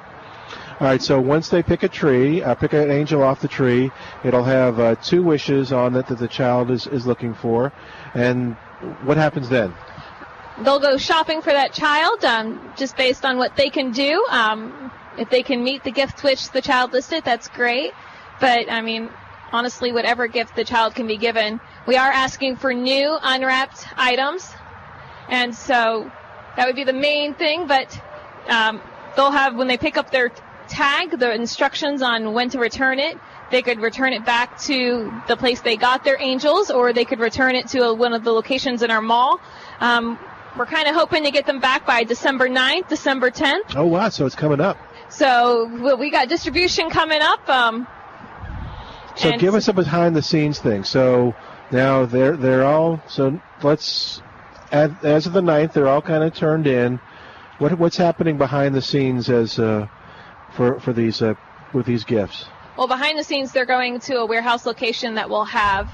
All 0.80 0.86
right. 0.86 1.02
So 1.02 1.19
once 1.19 1.50
they 1.50 1.63
pick 1.63 1.82
a 1.82 1.89
tree, 1.89 2.43
uh, 2.43 2.54
pick 2.54 2.73
an 2.73 2.91
angel 2.91 3.23
off 3.23 3.41
the 3.41 3.47
tree, 3.47 3.89
it'll 4.23 4.43
have 4.43 4.80
uh, 4.80 4.95
two 4.97 5.23
wishes 5.23 5.73
on 5.73 5.95
it 5.95 6.06
that 6.10 6.19
the 6.19 6.28
child 6.28 6.69
is 6.69 6.86
is 6.86 7.08
looking 7.08 7.34
for, 7.34 7.73
and 8.13 8.54
what 9.04 9.17
happens 9.17 9.50
then? 9.50 9.73
They'll 10.63 10.80
go 10.80 10.98
shopping 10.98 11.41
for 11.41 11.52
that 11.52 11.74
child, 11.74 12.26
um, 12.26 12.74
just 12.78 12.98
based 12.98 13.26
on 13.26 13.38
what 13.38 13.56
they 13.56 13.70
can 13.70 13.91
do. 13.91 14.26
Um, 14.30 14.91
if 15.17 15.30
they 15.30 15.43
can 15.43 15.63
meet 15.63 15.84
the 15.84 15.91
gift 15.91 16.24
which 16.24 16.50
the 16.52 16.62
child 16.62 16.93
listed, 16.93 17.24
that's 17.24 17.48
great. 17.48 17.93
But 18.39 18.72
I 18.72 18.82
mean, 18.82 19.10
honestly, 19.52 19.91
whatever 19.91 20.28
gift 20.28 20.56
the 20.56 20.63
child 20.63 20.96
can 20.96 21.08
be 21.08 21.17
given, 21.17 21.60
we 21.86 21.96
are 21.96 22.12
asking 22.12 22.58
for 22.58 22.74
new 22.74 23.17
unwrapped 23.22 23.86
items, 23.98 24.52
and 25.30 25.56
so 25.56 26.12
that 26.56 26.65
would 26.65 26.76
be 26.76 26.84
the 26.84 26.93
main 26.93 27.36
thing. 27.36 27.67
But 27.67 28.00
um, 28.48 28.82
they'll 29.15 29.32
have 29.32 29.56
when 29.56 29.67
they 29.67 29.78
pick 29.78 29.98
up 29.98 30.10
their 30.10 30.32
tag, 30.67 31.17
the 31.20 31.34
instructions 31.34 32.02
on 32.02 32.34
when 32.34 32.50
to 32.50 32.60
return 32.60 33.00
it. 33.00 33.17
They 33.50 33.62
could 33.62 33.80
return 33.80 34.12
it 34.12 34.26
back 34.26 34.60
to 34.63 35.10
the 35.28 35.38
place 35.38 35.62
they 35.62 35.78
got 35.78 36.04
their 36.04 36.17
angels, 36.20 36.70
or 36.70 36.93
they 36.93 37.06
could 37.06 37.20
return 37.20 37.56
it 37.56 37.70
to 37.70 37.93
one 37.93 38.13
of 38.13 38.24
the 38.24 38.32
locations 38.32 38.82
in 38.82 38.91
our 38.91 39.02
mall. 39.02 39.39
Um, 39.80 40.20
we're 40.58 40.65
kind 40.65 40.88
of 40.88 40.96
hoping 40.96 41.24
to 41.24 41.32
get 41.32 41.46
them 41.46 41.60
back 41.60 41.86
by 41.86 42.04
December 42.04 42.48
9th, 42.50 42.88
December 42.89 43.30
10th. 43.32 43.76
Oh 43.76 43.86
wow! 43.86 44.10
So 44.10 44.26
it's 44.26 44.36
coming 44.36 44.60
up. 44.60 44.78
So 45.10 45.65
we- 45.67 45.93
we 45.96 46.10
got 46.10 46.28
distribution 46.30 46.89
coming 46.89 47.22
up. 47.22 47.48
Um, 47.50 47.88
So 49.15 49.32
give 49.38 49.56
us 49.56 49.67
a 49.67 49.74
behind 49.74 50.15
the 50.15 50.22
scenes 50.22 50.60
thing. 50.60 50.84
So 50.84 51.36
now 51.72 52.06
they're 52.06 52.38
they're 52.38 52.63
all 52.65 53.02
so 53.08 53.39
let's 53.63 54.22
as, 54.72 54.91
as 55.02 55.26
of 55.28 55.34
the 55.34 55.41
9th, 55.41 55.74
they're 55.74 55.88
all 55.88 56.02
kind 56.02 56.24
of 56.24 56.34
turned 56.36 56.67
in. 56.67 57.00
What 57.60 57.78
what's 57.80 57.98
happening 57.98 58.38
behind 58.38 58.76
the 58.76 58.82
scenes 58.82 59.30
as 59.30 59.58
uh, 59.58 59.88
for 60.52 60.80
for 60.80 60.93
these 60.93 61.22
uh, 61.22 61.34
with 61.74 61.86
these 61.86 62.04
gifts? 62.04 62.46
Well, 62.78 62.88
behind 62.88 63.17
the 63.17 63.24
scenes, 63.24 63.52
they're 63.52 63.65
going 63.65 64.00
to 64.02 64.17
a 64.17 64.26
warehouse 64.26 64.65
location 64.67 65.15
that 65.15 65.30
will 65.30 65.46
have 65.46 65.89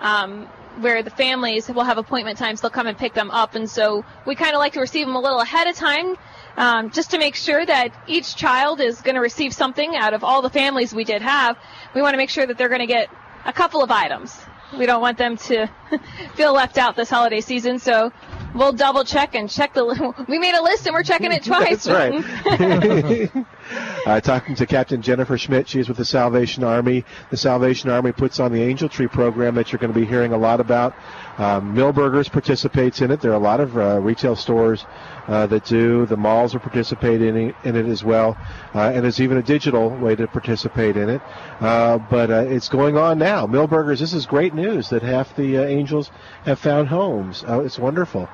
um, 0.00 0.46
where 0.80 1.02
the 1.02 1.10
families 1.10 1.68
will 1.68 1.84
have 1.84 1.98
appointment 1.98 2.38
times. 2.38 2.60
They'll 2.60 2.70
come 2.70 2.86
and 2.86 2.96
pick 2.96 3.14
them 3.14 3.30
up, 3.30 3.54
and 3.54 3.68
so 3.68 4.04
we 4.26 4.34
kind 4.34 4.54
of 4.54 4.58
like 4.58 4.72
to 4.74 4.80
receive 4.80 5.06
them 5.06 5.16
a 5.16 5.20
little 5.20 5.40
ahead 5.40 5.66
of 5.66 5.76
time, 5.76 6.16
um, 6.56 6.90
just 6.90 7.10
to 7.12 7.18
make 7.18 7.34
sure 7.34 7.64
that 7.64 7.92
each 8.06 8.36
child 8.36 8.80
is 8.80 9.00
going 9.00 9.14
to 9.14 9.20
receive 9.20 9.52
something 9.52 9.96
out 9.96 10.14
of 10.14 10.24
all 10.24 10.42
the 10.42 10.50
families 10.50 10.94
we 10.94 11.04
did 11.04 11.22
have. 11.22 11.56
We 11.94 12.02
want 12.02 12.14
to 12.14 12.18
make 12.18 12.30
sure 12.30 12.46
that 12.46 12.58
they're 12.58 12.68
going 12.68 12.80
to 12.80 12.86
get 12.86 13.08
a 13.44 13.52
couple 13.52 13.82
of 13.82 13.90
items. 13.90 14.38
We 14.78 14.86
don't 14.86 15.00
want 15.00 15.18
them 15.18 15.36
to 15.36 15.70
feel 16.34 16.52
left 16.52 16.78
out 16.78 16.96
this 16.96 17.10
holiday 17.10 17.40
season, 17.40 17.78
so 17.78 18.12
we'll 18.54 18.72
double 18.72 19.04
check 19.04 19.34
and 19.34 19.48
check 19.48 19.74
the. 19.74 19.88
We 20.28 20.38
made 20.38 20.54
a 20.54 20.62
list 20.62 20.86
and 20.86 20.94
we're 20.94 21.02
checking 21.02 21.32
it 21.32 21.44
twice. 21.44 21.84
That's 21.84 22.24
right. 22.46 23.46
uh, 24.06 24.20
talking 24.20 24.54
to 24.56 24.66
Captain 24.66 25.00
Jennifer 25.02 25.38
Schmidt, 25.38 25.68
she 25.68 25.80
is 25.80 25.88
with 25.88 25.96
the 25.96 26.04
Salvation 26.04 26.64
Army. 26.64 27.04
The 27.30 27.36
Salvation 27.36 27.90
Army 27.90 28.12
puts 28.12 28.40
on 28.40 28.52
the 28.52 28.62
Angel 28.62 28.88
Tree 28.88 29.08
program 29.08 29.54
that 29.54 29.72
you're 29.72 29.78
going 29.78 29.92
to 29.92 29.98
be 29.98 30.06
hearing 30.06 30.32
a 30.32 30.38
lot 30.38 30.60
about. 30.60 30.94
Um, 31.38 31.74
Milberger's 31.74 32.28
participates 32.28 33.00
in 33.00 33.10
it. 33.10 33.20
There 33.20 33.30
are 33.30 33.34
a 33.34 33.38
lot 33.38 33.60
of 33.60 33.76
uh, 33.76 34.00
retail 34.00 34.34
stores 34.36 34.84
uh, 35.28 35.46
that 35.46 35.64
do. 35.64 36.06
The 36.06 36.16
malls 36.16 36.54
are 36.54 36.58
participating 36.58 37.54
in 37.64 37.76
it, 37.76 37.86
as 37.86 38.02
well, 38.02 38.36
uh, 38.74 38.92
and 38.94 39.04
there's 39.04 39.20
even 39.20 39.36
a 39.36 39.42
digital 39.42 39.90
way 39.90 40.16
to 40.16 40.26
participate 40.26 40.96
in 40.96 41.08
it. 41.08 41.22
Uh, 41.60 41.98
but 41.98 42.30
uh, 42.30 42.44
it's 42.48 42.68
going 42.68 42.96
on 42.96 43.18
now. 43.18 43.46
Milberger's, 43.46 44.00
this 44.00 44.14
is 44.14 44.26
great 44.26 44.54
news 44.54 44.88
that 44.88 45.02
half 45.02 45.36
the 45.36 45.58
uh, 45.58 45.62
angels 45.62 46.10
have 46.44 46.58
found 46.58 46.88
homes. 46.88 47.44
Uh, 47.46 47.60
it's 47.60 47.78
wonderful. 47.78 48.28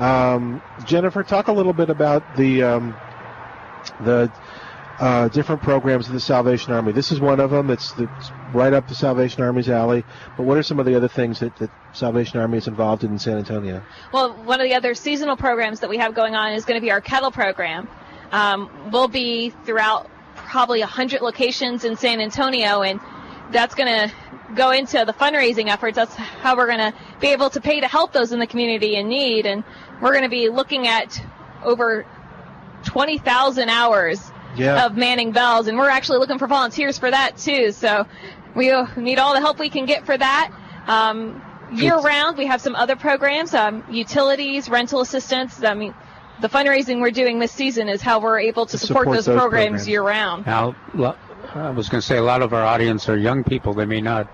Um, 0.00 0.62
Jennifer, 0.86 1.22
talk 1.22 1.48
a 1.48 1.52
little 1.52 1.72
bit 1.72 1.90
about 1.90 2.36
the 2.36 2.62
um, 2.62 2.96
the 4.00 4.32
uh, 5.00 5.28
different 5.28 5.62
programs 5.62 6.08
of 6.08 6.12
the 6.12 6.20
Salvation 6.20 6.72
Army. 6.72 6.92
This 6.92 7.10
is 7.10 7.20
one 7.20 7.40
of 7.40 7.50
them. 7.50 7.70
It's, 7.70 7.92
it's 7.98 8.30
right 8.52 8.72
up 8.72 8.86
the 8.86 8.94
Salvation 8.94 9.42
Army's 9.42 9.70
alley. 9.70 10.04
But 10.36 10.42
what 10.42 10.58
are 10.58 10.62
some 10.62 10.78
of 10.78 10.84
the 10.84 10.94
other 10.94 11.08
things 11.08 11.40
that 11.40 11.56
the 11.56 11.70
Salvation 11.94 12.38
Army 12.38 12.58
is 12.58 12.68
involved 12.68 13.02
in 13.02 13.12
in 13.12 13.18
San 13.18 13.38
Antonio? 13.38 13.82
Well, 14.12 14.34
one 14.44 14.60
of 14.60 14.64
the 14.64 14.74
other 14.74 14.94
seasonal 14.94 15.36
programs 15.36 15.80
that 15.80 15.88
we 15.88 15.96
have 15.96 16.14
going 16.14 16.34
on 16.34 16.52
is 16.52 16.66
going 16.66 16.78
to 16.78 16.84
be 16.84 16.90
our 16.90 17.00
kettle 17.00 17.30
program. 17.30 17.88
Um, 18.30 18.90
we'll 18.92 19.08
be 19.08 19.50
throughout 19.64 20.10
probably 20.36 20.80
100 20.80 21.22
locations 21.22 21.84
in 21.84 21.96
San 21.96 22.20
Antonio, 22.20 22.82
and 22.82 23.00
that's 23.52 23.74
going 23.74 24.08
to 24.08 24.14
go 24.54 24.70
into 24.70 25.04
the 25.04 25.12
fundraising 25.12 25.68
efforts. 25.68 25.96
That's 25.96 26.14
how 26.14 26.56
we're 26.56 26.66
going 26.66 26.92
to 26.92 26.94
be 27.20 27.28
able 27.28 27.50
to 27.50 27.60
pay 27.60 27.80
to 27.80 27.88
help 27.88 28.12
those 28.12 28.32
in 28.32 28.38
the 28.40 28.46
community 28.46 28.96
in 28.96 29.08
need. 29.08 29.46
And 29.46 29.64
we're 30.00 30.12
going 30.12 30.24
to 30.24 30.28
be 30.30 30.48
looking 30.48 30.86
at 30.86 31.20
over 31.64 32.06
20,000 32.84 33.68
hours 33.68 34.30
Yeah. 34.56 34.86
of 34.86 34.96
manning 34.96 35.30
bells, 35.32 35.68
and 35.68 35.78
we're 35.78 35.88
actually 35.90 36.18
looking 36.18 36.38
for 36.38 36.46
volunteers 36.48 36.98
for 36.98 37.10
that 37.10 37.36
too. 37.36 37.70
So 37.72 38.06
we 38.56 38.72
need 38.96 39.18
all 39.18 39.32
the 39.34 39.40
help 39.40 39.58
we 39.60 39.68
can 39.70 39.86
get 39.86 40.04
for 40.06 40.16
that. 40.16 40.50
Um, 40.88 41.40
year 41.72 41.96
round, 41.98 42.36
we 42.36 42.46
have 42.46 42.60
some 42.60 42.74
other 42.74 42.96
programs, 42.96 43.54
um, 43.54 43.84
utilities, 43.90 44.68
rental 44.68 45.00
assistance. 45.02 45.62
I 45.62 45.74
mean, 45.74 45.94
the 46.40 46.48
fundraising 46.48 47.00
we're 47.00 47.10
doing 47.12 47.38
this 47.38 47.52
season 47.52 47.88
is 47.88 48.02
how 48.02 48.18
we're 48.18 48.40
able 48.40 48.66
to, 48.66 48.72
To 48.72 48.78
support, 48.78 49.02
support 49.04 49.16
those, 49.18 49.26
those 49.26 49.38
programs, 49.38 49.66
programs. 49.68 49.88
year 49.88 50.02
round. 50.02 50.46
Now, 50.46 50.74
lo- 50.94 51.16
I 51.54 51.70
was 51.70 51.88
going 51.88 52.00
to 52.00 52.06
say 52.06 52.16
a 52.16 52.22
lot 52.22 52.42
of 52.42 52.52
our 52.52 52.62
audience 52.62 53.08
are 53.08 53.16
young 53.16 53.42
people. 53.44 53.74
They 53.74 53.84
may 53.84 54.00
not, 54.00 54.26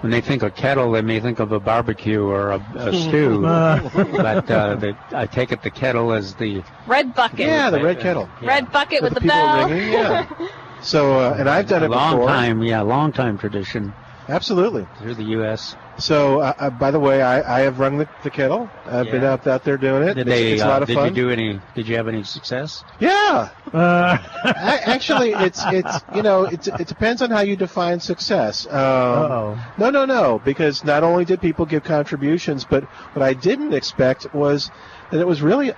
when 0.00 0.10
they 0.10 0.20
think 0.20 0.42
of 0.42 0.54
kettle, 0.54 0.92
they 0.92 1.02
may 1.02 1.20
think 1.20 1.38
of 1.40 1.52
a 1.52 1.60
barbecue 1.60 2.22
or 2.24 2.50
a, 2.52 2.62
a 2.76 2.92
stew. 2.92 3.40
but 3.42 4.50
uh, 4.50 4.74
the, 4.76 4.96
I 5.12 5.26
take 5.26 5.52
it 5.52 5.62
the 5.62 5.70
kettle 5.70 6.12
is 6.12 6.34
the 6.34 6.62
Red 6.86 7.14
bucket. 7.14 7.38
Yeah, 7.40 7.70
the 7.70 7.82
red 7.82 8.00
kettle. 8.00 8.28
Red 8.42 8.70
bucket 8.72 9.02
With 9.02 9.14
with 9.14 9.14
the 9.14 9.20
the, 9.20 9.26
bell. 9.28 9.68
ringing, 9.68 9.92
yeah. 9.92 10.48
So, 10.82 11.18
uh, 11.18 11.36
and 11.38 11.48
I've 11.48 11.66
done 11.66 11.82
a 11.82 11.86
it 11.86 11.90
long 11.90 12.16
before. 12.16 12.28
time. 12.28 12.62
Yeah, 12.62 12.82
long 12.82 13.10
time 13.10 13.38
tradition. 13.38 13.94
Absolutely. 14.28 14.86
Through 14.98 15.14
the 15.14 15.24
U.S. 15.24 15.76
So, 15.98 16.40
uh, 16.40 16.54
uh, 16.58 16.70
by 16.70 16.90
the 16.90 16.98
way, 16.98 17.22
I, 17.22 17.58
I 17.58 17.60
have 17.60 17.78
rung 17.78 17.98
the, 17.98 18.08
the 18.22 18.30
kettle. 18.30 18.70
I've 18.86 19.10
been 19.10 19.22
out, 19.22 19.46
out 19.46 19.64
there 19.64 19.76
doing 19.76 20.08
it. 20.08 20.14
Did 20.14 20.28
it's, 20.28 20.28
they? 20.28 20.52
it's 20.52 20.62
a 20.62 20.66
uh, 20.66 20.68
lot 20.68 20.82
of 20.82 20.88
did 20.88 20.94
fun. 20.94 21.08
you 21.08 21.14
do 21.14 21.30
any? 21.30 21.60
Did 21.74 21.86
you 21.86 21.96
have 21.96 22.08
any 22.08 22.24
success? 22.24 22.82
Yeah. 22.98 23.50
I, 23.72 24.80
actually, 24.84 25.32
it's 25.32 25.62
it's 25.66 25.98
you 26.14 26.22
know 26.22 26.44
it's, 26.44 26.68
it 26.68 26.88
depends 26.88 27.22
on 27.22 27.30
how 27.30 27.40
you 27.40 27.56
define 27.56 28.00
success. 28.00 28.66
Um, 28.66 28.72
Uh-oh. 28.72 29.64
No, 29.78 29.90
no, 29.90 30.04
no. 30.04 30.40
Because 30.44 30.84
not 30.84 31.04
only 31.04 31.24
did 31.24 31.40
people 31.40 31.66
give 31.66 31.84
contributions, 31.84 32.64
but 32.64 32.84
what 33.14 33.22
I 33.22 33.34
didn't 33.34 33.74
expect 33.74 34.34
was 34.34 34.70
that 35.10 35.20
it 35.20 35.26
was 35.26 35.42
really 35.42 35.72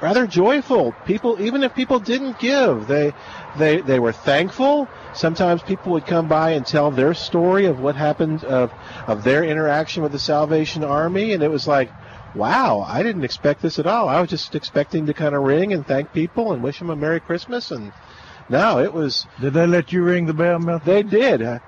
rather 0.00 0.26
joyful. 0.26 0.92
People, 1.06 1.40
even 1.40 1.62
if 1.62 1.74
people 1.74 1.98
didn't 1.98 2.38
give, 2.38 2.86
they 2.86 3.12
they 3.56 3.80
they 3.80 3.98
were 3.98 4.12
thankful. 4.12 4.88
Sometimes 5.14 5.62
people 5.62 5.92
would 5.92 6.06
come 6.06 6.28
by 6.28 6.50
and 6.50 6.64
tell 6.66 6.90
their 6.90 7.14
story 7.14 7.66
of 7.66 7.80
what 7.80 7.96
happened 7.96 8.44
of 8.44 8.70
of 9.06 9.24
their 9.24 9.42
interaction 9.44 10.02
with 10.02 10.12
the 10.12 10.18
Salvation 10.18 10.84
Army, 10.84 11.32
and 11.32 11.42
it 11.42 11.50
was 11.50 11.66
like. 11.66 11.90
Wow, 12.34 12.84
I 12.86 13.02
didn't 13.02 13.24
expect 13.24 13.62
this 13.62 13.78
at 13.78 13.86
all. 13.86 14.06
I 14.06 14.20
was 14.20 14.28
just 14.28 14.54
expecting 14.54 15.06
to 15.06 15.14
kind 15.14 15.34
of 15.34 15.42
ring 15.44 15.72
and 15.72 15.84
thank 15.84 16.12
people 16.12 16.52
and 16.52 16.62
wish 16.62 16.78
them 16.78 16.90
a 16.90 16.94
Merry 16.94 17.20
Christmas, 17.20 17.70
and 17.70 17.90
no, 18.50 18.80
it 18.80 18.92
was. 18.92 19.26
Did 19.40 19.54
they 19.54 19.66
let 19.66 19.92
you 19.92 20.02
ring 20.02 20.26
the 20.26 20.34
bell, 20.34 20.58
Mel? 20.58 20.78
They 20.84 21.02
did, 21.02 21.40
uh, 21.40 21.58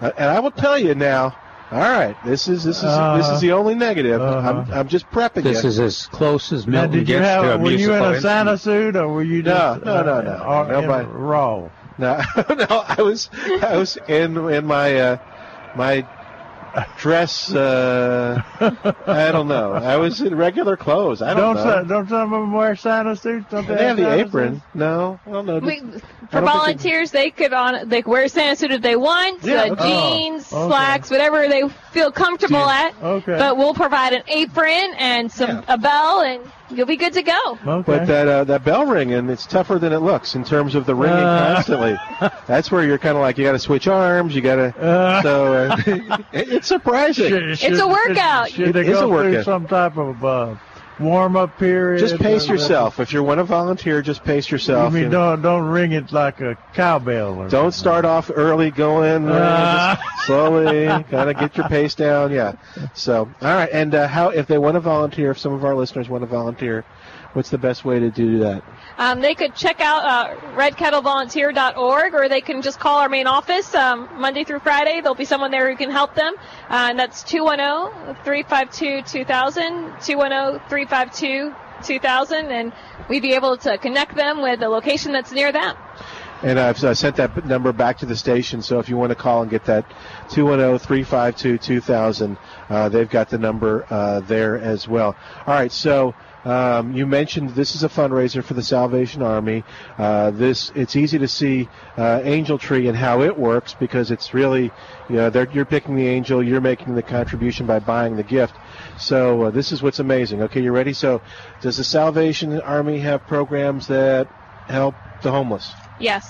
and 0.00 0.28
I 0.28 0.40
will 0.40 0.50
tell 0.50 0.76
you 0.76 0.96
now. 0.96 1.36
All 1.70 1.78
right, 1.78 2.16
this 2.26 2.48
is 2.48 2.64
this 2.64 2.78
is 2.78 2.82
this 2.82 2.90
Uh-huh. 2.90 3.34
is 3.36 3.40
the 3.40 3.52
only 3.52 3.76
negative. 3.76 4.20
Uh-huh. 4.20 4.64
I'm 4.66 4.72
I'm 4.72 4.88
just 4.88 5.08
prepping 5.12 5.44
This 5.44 5.62
you. 5.62 5.68
is 5.68 5.78
as 5.78 6.06
close 6.06 6.50
as 6.52 6.66
Now, 6.66 6.72
Milton 6.82 6.90
did 6.90 6.98
you 7.08 7.14
gets 7.14 7.28
to 7.28 7.40
a 7.40 7.44
have? 7.52 7.60
Were 7.62 7.70
you 7.70 7.92
in 7.94 8.02
a 8.02 8.20
Santa 8.20 8.52
instrument. 8.52 8.94
suit, 8.94 8.96
or 9.00 9.08
were 9.08 9.22
you 9.22 9.42
No, 9.44 9.52
just 9.54 9.84
no, 9.84 10.02
no, 10.02 10.14
uh, 10.14 10.22
no. 10.22 10.30
uh, 10.30 10.80
Nobody- 10.80 11.04
in 11.08 11.12
raw? 11.14 11.68
No, 11.98 12.20
no, 12.50 12.84
I 12.86 13.02
was 13.02 13.28
I 13.62 13.76
was 13.76 13.98
in 14.08 14.36
in 14.50 14.66
my 14.66 14.94
uh, 14.96 15.16
my 15.76 16.06
dress. 16.98 17.52
Uh, 17.52 18.40
I 19.06 19.32
don't 19.32 19.48
know. 19.48 19.72
I 19.72 19.96
was 19.96 20.20
in 20.20 20.34
regular 20.36 20.76
clothes. 20.76 21.22
I 21.22 21.34
don't, 21.34 21.56
Don't 21.56 21.64
know. 21.66 21.72
some, 21.78 21.88
don't 21.88 22.08
some 22.08 22.32
of 22.32 22.40
them 22.42 22.52
wear 22.52 22.76
Santa 22.76 23.16
suits? 23.16 23.46
Don't 23.50 23.66
they, 23.66 23.74
they 23.74 23.84
have 23.84 23.96
the 23.96 24.12
apron. 24.14 24.54
suits? 24.56 24.66
No, 24.74 25.18
I 25.26 25.30
don't 25.30 25.46
know. 25.46 25.58
We, 25.58 25.78
for 25.80 25.86
don't 25.86 25.90
think 25.90 26.30
they- 26.32 26.40
volunteers, 26.40 27.10
they 27.10 27.30
could 27.30 27.52
on 27.52 27.88
they 27.88 28.02
could 28.02 28.10
wear 28.10 28.24
a 28.24 28.28
Santa 28.28 28.56
suit 28.56 28.70
if 28.70 28.82
they 28.82 28.96
want, 28.96 29.42
Yeah, 29.42 29.62
uh, 29.62 29.72
okay. 29.72 29.88
jeans, 30.20 30.48
Oh, 30.52 30.64
okay. 30.66 30.70
slacks, 30.70 31.10
whatever 31.10 31.48
they 31.48 31.68
feel 31.92 32.12
comfortable 32.12 32.58
Jeans. 32.58 32.94
at. 33.00 33.02
Okay. 33.02 33.38
But 33.38 33.56
we'll 33.56 33.74
provide 33.74 34.12
an 34.12 34.22
apron 34.28 34.94
and 34.98 35.32
some 35.32 35.64
a 35.68 35.78
bell, 35.78 36.20
and 36.20 36.42
you'll 36.70 36.86
be 36.86 36.96
good 36.96 37.12
to 37.14 37.22
go. 37.22 37.58
Okay. 37.66 37.82
But 37.86 38.06
that 38.06 38.28
uh, 38.28 38.44
that 38.44 38.64
bell 38.64 38.86
ringing, 38.86 39.28
it's 39.28 39.46
tougher 39.46 39.78
than 39.78 39.92
it 39.92 39.98
looks 39.98 40.34
in 40.34 40.44
terms 40.44 40.74
of 40.74 40.86
the 40.86 40.94
ringing 40.94 41.16
Uh. 41.18 41.54
constantly. 41.54 41.96
That's 42.46 42.70
where 42.70 42.84
you're 42.84 42.98
kind 42.98 43.16
of 43.16 43.22
like 43.22 43.38
you 43.38 43.44
got 43.44 43.52
to 43.52 43.58
switch 43.58 43.88
arms. 43.88 44.34
You 44.34 44.40
got 44.42 44.56
to. 44.56 44.78
Uh. 44.80 45.22
so 45.22 45.54
uh, 45.54 45.76
it- 46.32 46.48
it's 46.52 46.66
surprising. 46.66 47.28
Should- 47.28 47.58
should- 47.58 47.78
a 47.80 47.86
workout. 47.88 48.48
Should, 48.50 48.66
should 48.66 48.74
they 48.74 48.80
It 48.80 48.88
is 48.88 48.98
go 48.98 49.06
a 49.06 49.22
through 49.22 49.30
workout. 49.32 49.44
some 49.44 49.66
type 49.66 49.96
of 49.96 50.22
uh, 51.00 51.04
warm-up 51.04 51.58
period? 51.58 52.00
Just 52.00 52.18
pace 52.18 52.48
or- 52.48 52.52
yourself. 52.54 53.00
If 53.00 53.12
you 53.12 53.22
want 53.22 53.38
to 53.38 53.44
volunteer, 53.44 54.02
just 54.02 54.24
pace 54.24 54.50
You 54.50 54.54
yourself. 54.54 54.92
mean 54.92 55.10
don't 55.10 55.42
don't 55.42 55.66
ring 55.68 55.92
it 55.92 56.12
like 56.12 56.40
a 56.40 56.56
cowbell? 56.74 57.48
Don't 57.48 57.72
start 57.72 58.04
off 58.04 58.30
early, 58.34 58.70
going 58.70 59.28
uh, 59.28 59.32
Uh. 59.32 59.96
slowly. 60.26 60.86
Kind 61.10 61.30
of 61.30 61.38
get 61.38 61.56
your 61.56 61.68
pace 61.68 61.94
down. 61.94 62.32
Yeah. 62.32 62.52
So 62.94 63.28
all 63.42 63.54
right. 63.54 63.68
And 63.72 63.94
uh, 63.94 64.08
how 64.08 64.30
if 64.30 64.46
they 64.46 64.58
want 64.58 64.74
to 64.74 64.80
volunteer, 64.80 65.30
if 65.32 65.38
some 65.38 65.52
of 65.52 65.64
our 65.64 65.74
listeners 65.74 66.08
want 66.08 66.22
to 66.22 66.26
volunteer, 66.26 66.84
what's 67.32 67.50
the 67.50 67.58
best 67.58 67.84
way 67.84 67.98
to 68.00 68.10
do 68.10 68.38
that? 68.40 68.64
Um, 68.96 69.20
they 69.20 69.34
could 69.34 69.54
check 69.54 69.80
out 69.80 70.04
uh, 70.04 70.34
redkettlevolunteer.org 70.56 72.14
or 72.14 72.28
they 72.28 72.40
can 72.40 72.62
just 72.62 72.80
call 72.80 72.98
our 72.98 73.08
main 73.08 73.26
office 73.26 73.74
um, 73.74 74.08
Monday 74.14 74.44
through 74.44 74.60
Friday. 74.60 75.00
There'll 75.00 75.14
be 75.14 75.24
someone 75.24 75.50
there 75.50 75.68
who 75.70 75.76
can 75.76 75.90
help 75.90 76.14
them. 76.14 76.34
Uh, 76.68 76.88
and 76.90 76.98
that's 76.98 77.22
210-352-2000, 77.24 80.00
210-352-2000, 80.00 82.50
and 82.50 82.72
we'd 83.08 83.22
be 83.22 83.34
able 83.34 83.56
to 83.58 83.78
connect 83.78 84.16
them 84.16 84.42
with 84.42 84.60
a 84.62 84.68
location 84.68 85.12
that's 85.12 85.30
near 85.32 85.52
them. 85.52 85.76
And 86.40 86.60
I've 86.60 86.78
sent 86.78 87.16
that 87.16 87.46
number 87.46 87.72
back 87.72 87.98
to 87.98 88.06
the 88.06 88.14
station, 88.14 88.62
so 88.62 88.78
if 88.78 88.88
you 88.88 88.96
want 88.96 89.10
to 89.10 89.16
call 89.16 89.42
and 89.42 89.50
get 89.50 89.64
that 89.64 89.84
210-352-2000, 90.28 92.38
uh, 92.68 92.88
they've 92.88 93.10
got 93.10 93.28
the 93.28 93.38
number 93.38 93.84
uh, 93.90 94.20
there 94.20 94.56
as 94.56 94.86
well. 94.86 95.16
All 95.46 95.54
right, 95.54 95.72
so 95.72 96.14
um, 96.48 96.92
you 96.94 97.06
mentioned 97.06 97.50
this 97.50 97.74
is 97.74 97.82
a 97.84 97.88
fundraiser 97.88 98.42
for 98.42 98.54
the 98.54 98.62
Salvation 98.62 99.22
Army. 99.22 99.64
Uh, 99.98 100.30
this 100.30 100.72
it's 100.74 100.96
easy 100.96 101.18
to 101.18 101.28
see 101.28 101.68
uh, 101.96 102.20
Angel 102.24 102.58
Tree 102.58 102.88
and 102.88 102.96
how 102.96 103.20
it 103.20 103.36
works 103.36 103.74
because 103.74 104.10
it's 104.10 104.32
really 104.32 104.70
you 105.10 105.16
know 105.16 105.28
they're, 105.28 105.48
you're 105.50 105.66
picking 105.66 105.94
the 105.94 106.06
angel, 106.06 106.42
you're 106.42 106.60
making 106.60 106.94
the 106.94 107.02
contribution 107.02 107.66
by 107.66 107.78
buying 107.78 108.16
the 108.16 108.22
gift. 108.22 108.54
So 108.98 109.42
uh, 109.42 109.50
this 109.50 109.72
is 109.72 109.82
what's 109.82 109.98
amazing. 109.98 110.42
Okay, 110.42 110.62
you 110.62 110.72
ready? 110.72 110.94
So 110.94 111.20
does 111.60 111.76
the 111.76 111.84
Salvation 111.84 112.58
Army 112.62 112.98
have 113.00 113.26
programs 113.26 113.86
that 113.88 114.28
help 114.66 114.94
the 115.22 115.30
homeless? 115.30 115.70
Yes. 116.00 116.24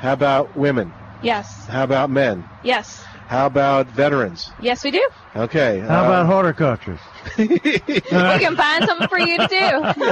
How 0.00 0.12
about 0.12 0.56
women? 0.56 0.92
Yes. 1.22 1.66
How 1.68 1.84
about 1.84 2.10
men? 2.10 2.48
Yes. 2.64 3.04
How 3.32 3.46
about 3.46 3.86
veterans? 3.86 4.50
Yes, 4.60 4.84
we 4.84 4.90
do. 4.90 5.08
Okay. 5.34 5.80
How 5.80 6.02
uh, 6.02 6.04
about 6.04 6.26
horticulture? 6.26 6.98
we 7.38 7.48
can 7.48 8.56
find 8.56 8.84
something 8.84 9.08
for 9.08 9.18
you 9.18 9.38
to 9.38 9.46
do. 9.46 10.02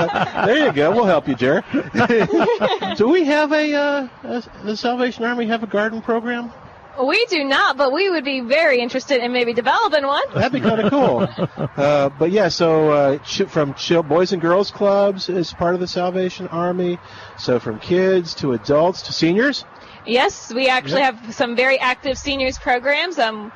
there 0.46 0.64
you 0.66 0.72
go. 0.72 0.90
We'll 0.90 1.04
help 1.04 1.28
you, 1.28 1.34
Jared. 1.34 1.62
do 2.96 3.08
we 3.08 3.24
have 3.24 3.52
a, 3.52 3.74
uh, 3.74 4.08
a 4.22 4.64
the 4.64 4.74
Salvation 4.74 5.26
Army 5.26 5.44
have 5.48 5.62
a 5.62 5.66
garden 5.66 6.00
program? 6.00 6.50
We 6.98 7.26
do 7.26 7.44
not, 7.44 7.76
but 7.76 7.92
we 7.92 8.08
would 8.08 8.24
be 8.24 8.40
very 8.40 8.80
interested 8.80 9.22
in 9.22 9.34
maybe 9.34 9.52
developing 9.52 10.06
one. 10.06 10.22
That'd 10.34 10.52
be 10.52 10.60
kind 10.66 10.80
of 10.80 10.90
cool. 10.90 11.28
Uh, 11.76 12.08
but 12.08 12.30
yeah, 12.30 12.48
so 12.48 12.90
uh, 12.90 13.18
ch- 13.18 13.42
from 13.42 13.74
ch- 13.74 14.02
Boys 14.02 14.32
and 14.32 14.40
Girls 14.40 14.70
Clubs 14.70 15.28
is 15.28 15.52
part 15.52 15.74
of 15.74 15.80
the 15.80 15.88
Salvation 15.88 16.48
Army. 16.48 16.98
So 17.38 17.60
from 17.60 17.80
kids 17.80 18.34
to 18.36 18.54
adults 18.54 19.02
to 19.02 19.12
seniors. 19.12 19.66
Yes, 20.06 20.52
we 20.52 20.68
actually 20.68 21.00
Yep. 21.00 21.14
have 21.24 21.34
some 21.34 21.56
very 21.56 21.78
active 21.78 22.18
seniors 22.18 22.58
programs. 22.58 23.18
Um, 23.18 23.52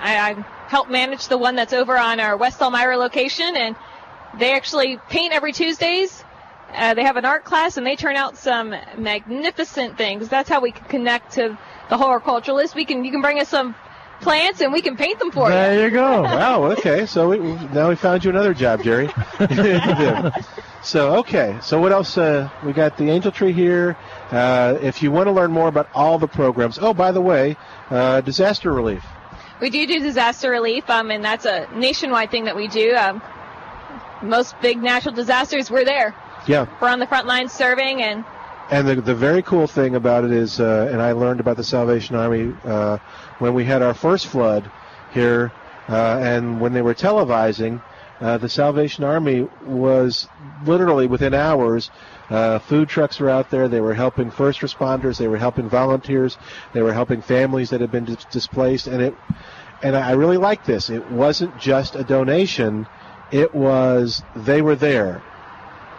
I, 0.00 0.30
I 0.30 0.32
help 0.68 0.88
manage 0.88 1.28
the 1.28 1.38
one 1.38 1.56
that's 1.56 1.72
over 1.72 1.96
on 1.96 2.20
our 2.20 2.36
West 2.36 2.60
Elmira 2.60 2.96
location, 2.96 3.56
and 3.56 3.74
they 4.38 4.54
actually 4.54 4.98
paint 5.08 5.32
every 5.32 5.52
Tuesdays. 5.52 6.24
Uh, 6.74 6.94
they 6.94 7.02
have 7.02 7.16
an 7.16 7.24
art 7.24 7.44
class, 7.44 7.78
and 7.78 7.86
they 7.86 7.96
turn 7.96 8.14
out 8.16 8.36
some 8.36 8.74
magnificent 8.96 9.96
things. 9.96 10.28
That's 10.28 10.48
how 10.48 10.60
we 10.60 10.70
can 10.70 10.84
connect 10.84 11.32
to 11.32 11.58
the 11.88 11.96
horticulturalist. 11.96 12.74
We 12.74 12.84
can 12.84 13.04
you 13.04 13.10
can 13.10 13.22
bring 13.22 13.40
us 13.40 13.48
some 13.48 13.74
plants, 14.20 14.60
and 14.60 14.72
we 14.72 14.82
can 14.82 14.96
paint 14.96 15.18
them 15.18 15.30
for 15.30 15.48
you. 15.48 15.54
There 15.54 15.84
you 15.86 15.90
go. 15.90 16.22
Wow. 16.22 16.64
Okay. 16.72 17.06
So 17.06 17.28
we, 17.30 17.38
we- 17.40 17.52
now 17.68 17.88
we 17.88 17.96
found 17.96 18.24
you 18.24 18.30
another 18.30 18.54
job, 18.54 18.82
Jerry. 18.82 19.08
so 20.82 21.16
okay. 21.18 21.58
So 21.62 21.80
what 21.80 21.92
else? 21.92 22.16
Uh, 22.18 22.48
we 22.64 22.72
got 22.72 22.96
the 22.96 23.10
angel 23.10 23.32
tree 23.32 23.52
here. 23.52 23.96
Uh, 24.30 24.78
if 24.80 25.02
you 25.02 25.10
want 25.10 25.26
to 25.26 25.32
learn 25.32 25.52
more 25.52 25.68
about 25.68 25.88
all 25.94 26.18
the 26.18 26.28
programs. 26.28 26.78
Oh, 26.80 26.92
by 26.94 27.12
the 27.12 27.20
way, 27.20 27.56
uh, 27.90 28.20
disaster 28.20 28.72
relief. 28.72 29.04
We 29.60 29.70
do 29.70 29.86
do 29.86 29.98
disaster 30.00 30.50
relief, 30.50 30.88
um, 30.88 31.10
and 31.10 31.24
that's 31.24 31.44
a 31.44 31.68
nationwide 31.74 32.30
thing 32.30 32.44
that 32.44 32.54
we 32.54 32.68
do. 32.68 32.94
Um, 32.94 33.20
most 34.22 34.60
big 34.60 34.78
natural 34.82 35.14
disasters, 35.14 35.70
we're 35.70 35.84
there. 35.84 36.14
Yeah. 36.46 36.66
We're 36.80 36.88
on 36.88 36.98
the 37.00 37.06
front 37.06 37.26
lines 37.26 37.52
serving, 37.52 38.02
and 38.02 38.24
And 38.70 38.86
the, 38.86 38.96
the 38.96 39.14
very 39.14 39.42
cool 39.42 39.66
thing 39.66 39.94
about 39.96 40.24
it 40.24 40.30
is, 40.30 40.60
uh, 40.60 40.88
and 40.92 41.02
I 41.02 41.12
learned 41.12 41.40
about 41.40 41.56
the 41.56 41.64
Salvation 41.64 42.14
Army 42.16 42.54
uh, 42.64 42.98
when 43.38 43.54
we 43.54 43.64
had 43.64 43.82
our 43.82 43.94
first 43.94 44.26
flood 44.26 44.70
here, 45.12 45.52
uh, 45.88 46.18
and 46.20 46.60
when 46.60 46.72
they 46.72 46.82
were 46.82 46.94
televising, 46.94 47.80
uh, 48.20 48.36
the 48.36 48.48
Salvation 48.48 49.04
Army 49.04 49.46
was 49.60 50.28
literally 50.62 51.06
within 51.06 51.34
hours. 51.34 51.90
Uh, 52.28 52.58
food 52.58 52.88
trucks 52.88 53.20
were 53.20 53.30
out 53.30 53.48
there. 53.48 53.68
They 53.68 53.80
were 53.80 53.94
helping 53.94 54.30
first 54.30 54.60
responders. 54.60 55.18
They 55.18 55.28
were 55.28 55.38
helping 55.38 55.68
volunteers. 55.68 56.36
They 56.72 56.82
were 56.82 56.92
helping 56.92 57.22
families 57.22 57.70
that 57.70 57.80
had 57.80 57.90
been 57.90 58.04
dis- 58.04 58.24
displaced. 58.26 58.86
And 58.86 59.00
it, 59.00 59.14
and 59.82 59.96
I 59.96 60.12
really 60.12 60.36
like 60.36 60.64
this. 60.64 60.90
It 60.90 61.06
wasn't 61.06 61.56
just 61.56 61.94
a 61.94 62.04
donation. 62.04 62.88
It 63.30 63.54
was 63.54 64.24
they 64.34 64.62
were 64.62 64.76
there 64.76 65.22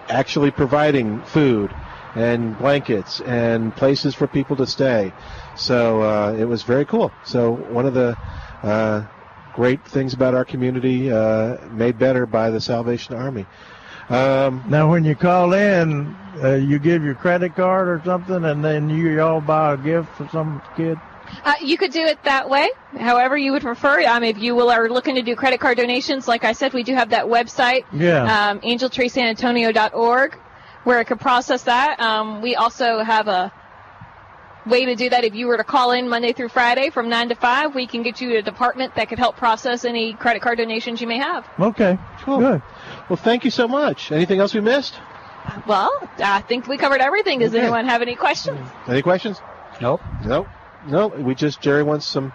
actually 0.10 0.52
providing 0.52 1.24
food 1.24 1.76
and 2.16 2.58
blankets 2.58 3.22
and 3.22 3.76
places 3.76 4.16
for 4.16 4.28
people 4.28 4.56
to 4.58 4.66
stay. 4.68 5.14
So 5.56 6.02
uh, 6.02 6.34
it 6.38 6.46
was 6.46 6.64
very 6.64 6.86
cool. 6.86 7.12
So 7.24 7.52
one 7.52 7.86
of 7.86 7.94
the 7.94 8.18
uh, 8.64 9.04
great 9.54 9.84
things 9.86 10.14
about 10.14 10.34
our 10.34 10.46
community, 10.46 11.12
uh, 11.12 11.58
made 11.72 11.98
better 12.00 12.26
by 12.26 12.50
the 12.50 12.62
Salvation 12.62 13.16
Army. 13.16 13.46
Um, 14.10 14.64
Now, 14.68 14.90
when 14.90 15.04
you 15.04 15.16
call 15.16 15.54
in, 15.54 16.16
uh, 16.44 16.54
you 16.56 16.80
give 16.80 17.04
your 17.04 17.16
credit 17.16 17.56
card 17.56 17.88
or 17.90 18.02
something, 18.04 18.44
and 18.44 18.64
then 18.64 18.90
you 18.90 19.22
all 19.22 19.42
buy 19.42 19.74
a 19.74 19.78
gift 19.78 20.10
for 20.16 20.28
some 20.30 20.62
kid. 20.76 20.98
Uh, 21.46 21.54
you 21.62 21.78
could 21.78 21.92
do 21.92 22.02
it 22.02 22.24
that 22.24 22.50
way, 22.50 22.68
however 22.98 23.38
you 23.38 23.52
would 23.52 23.62
prefer. 23.62 24.02
Um, 24.08 24.24
if 24.24 24.40
you 24.40 24.56
will 24.56 24.72
are 24.72 24.90
looking 24.90 25.14
to 25.16 25.22
do 25.22 25.36
credit 25.36 25.60
card 25.60 25.78
donations, 25.78 26.28
like 26.28 26.44
I 26.44 26.54
said, 26.54 26.74
we 26.74 26.82
do 26.82 26.96
have 26.96 27.10
that 27.10 27.26
website, 27.26 27.86
Yeah. 27.94 28.50
um, 28.50 28.60
angeltreesanantonio.org, 28.62 30.40
where 30.84 31.00
it 31.02 31.06
could 31.06 31.20
process 31.20 31.64
that. 31.64 32.00
Um, 32.00 32.42
we 32.42 32.56
also 32.56 33.00
have 33.00 33.28
a 33.28 33.52
way 34.66 34.86
to 34.86 34.96
do 34.96 35.10
that. 35.10 35.24
If 35.24 35.36
you 35.36 35.48
were 35.48 35.58
to 35.58 35.64
call 35.64 35.92
in 35.92 36.08
Monday 36.10 36.34
through 36.34 36.50
Friday 36.50 36.90
from 36.90 37.10
9 37.10 37.30
to 37.30 37.36
5, 37.36 37.76
we 37.76 37.88
can 37.88 38.04
get 38.04 38.22
you 38.22 38.38
a 38.38 38.42
department 38.42 38.96
that 38.96 39.10
could 39.10 39.20
help 39.20 39.36
process 39.38 39.86
any 39.86 40.14
credit 40.14 40.42
card 40.42 40.58
donations 40.58 41.02
you 41.02 41.08
may 41.08 41.18
have. 41.18 41.46
Okay. 41.60 41.98
Cool. 42.22 42.40
Good. 42.40 42.62
Well, 43.10 43.18
thank 43.18 43.46
you 43.46 43.52
so 43.52 43.68
much. 43.68 44.12
Anything 44.12 44.40
else 44.40 44.54
we 44.54 44.62
missed? 44.62 44.96
Well, 45.66 45.90
I 46.20 46.42
think 46.42 46.68
we 46.68 46.78
covered 46.78 47.02
everything. 47.02 47.40
Does 47.40 47.54
Okay. 47.54 47.62
anyone 47.62 47.86
have 47.86 48.02
any 48.02 48.16
questions? 48.16 48.60
Any 48.88 49.02
questions? 49.02 49.42
Nope. 49.82 50.02
Nope. 50.26 50.48
No. 50.88 51.08
We 51.08 51.34
just 51.36 51.62
Jerry 51.62 51.82
wants 51.84 52.06
some 52.06 52.32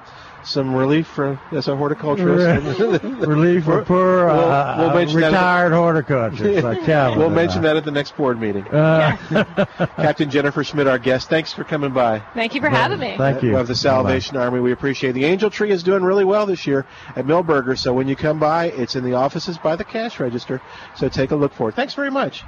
some 0.47 0.75
relief 0.75 1.07
for 1.07 1.39
as 1.53 1.69
a 1.69 1.77
horticulturist. 1.77 2.79
Relief 3.05 3.65
for 3.65 3.85
poor 3.85 4.27
We'll- 4.27 4.31
uh, 4.51 4.77
we'll 4.79 4.95
mention 4.95 5.21
that 5.21 5.31
the- 5.31 5.37
retired 5.37 5.73
horticulturists 5.73 6.63
like 6.65 6.85
Calvin. 6.85 7.19
we'll 7.19 7.31
mention 7.31 7.63
that 7.63 7.77
at 7.77 7.85
the 7.85 7.91
next 7.91 8.17
board 8.17 8.39
meeting. 8.41 8.67
Uh, 8.69 9.17
Captain 9.97 10.31
Jennifer 10.31 10.63
Schmidt, 10.65 10.87
our 10.87 10.99
guest. 10.99 11.29
Thanks 11.29 11.53
for 11.53 11.65
coming 11.65 11.93
by. 11.93 12.21
Thank 12.35 12.55
you 12.55 12.61
for 12.61 12.69
having 12.69 12.99
me. 12.99 13.17
Thank 13.17 13.43
you. 13.43 13.57
Of 13.57 13.67
the 13.69 13.75
Salvation 13.75 14.37
Army, 14.37 14.61
we 14.61 14.73
appreciate 14.73 15.11
it. 15.11 15.13
The 15.15 15.25
Angel 15.25 15.51
Tree 15.51 15.71
is 15.71 15.83
doing 15.83 16.03
really 16.03 16.25
well 16.25 16.47
this 16.47 16.67
year 16.67 16.87
at 17.17 17.25
Milberger. 17.27 17.77
So 17.79 17.93
when 17.95 18.09
you 18.09 18.17
come 18.17 18.39
by, 18.39 18.67
it's 18.67 18.97
in 18.97 19.05
the 19.05 19.15
offices 19.15 19.59
by 19.59 19.77
the 19.77 19.85
cash 19.85 20.21
register. 20.21 20.61
So 20.97 21.09
take 21.09 21.31
a 21.31 21.37
look 21.37 21.53
for 21.55 21.69
it. 21.71 21.75
Thanks 21.75 21.95
very 21.95 22.11
much. 22.11 22.43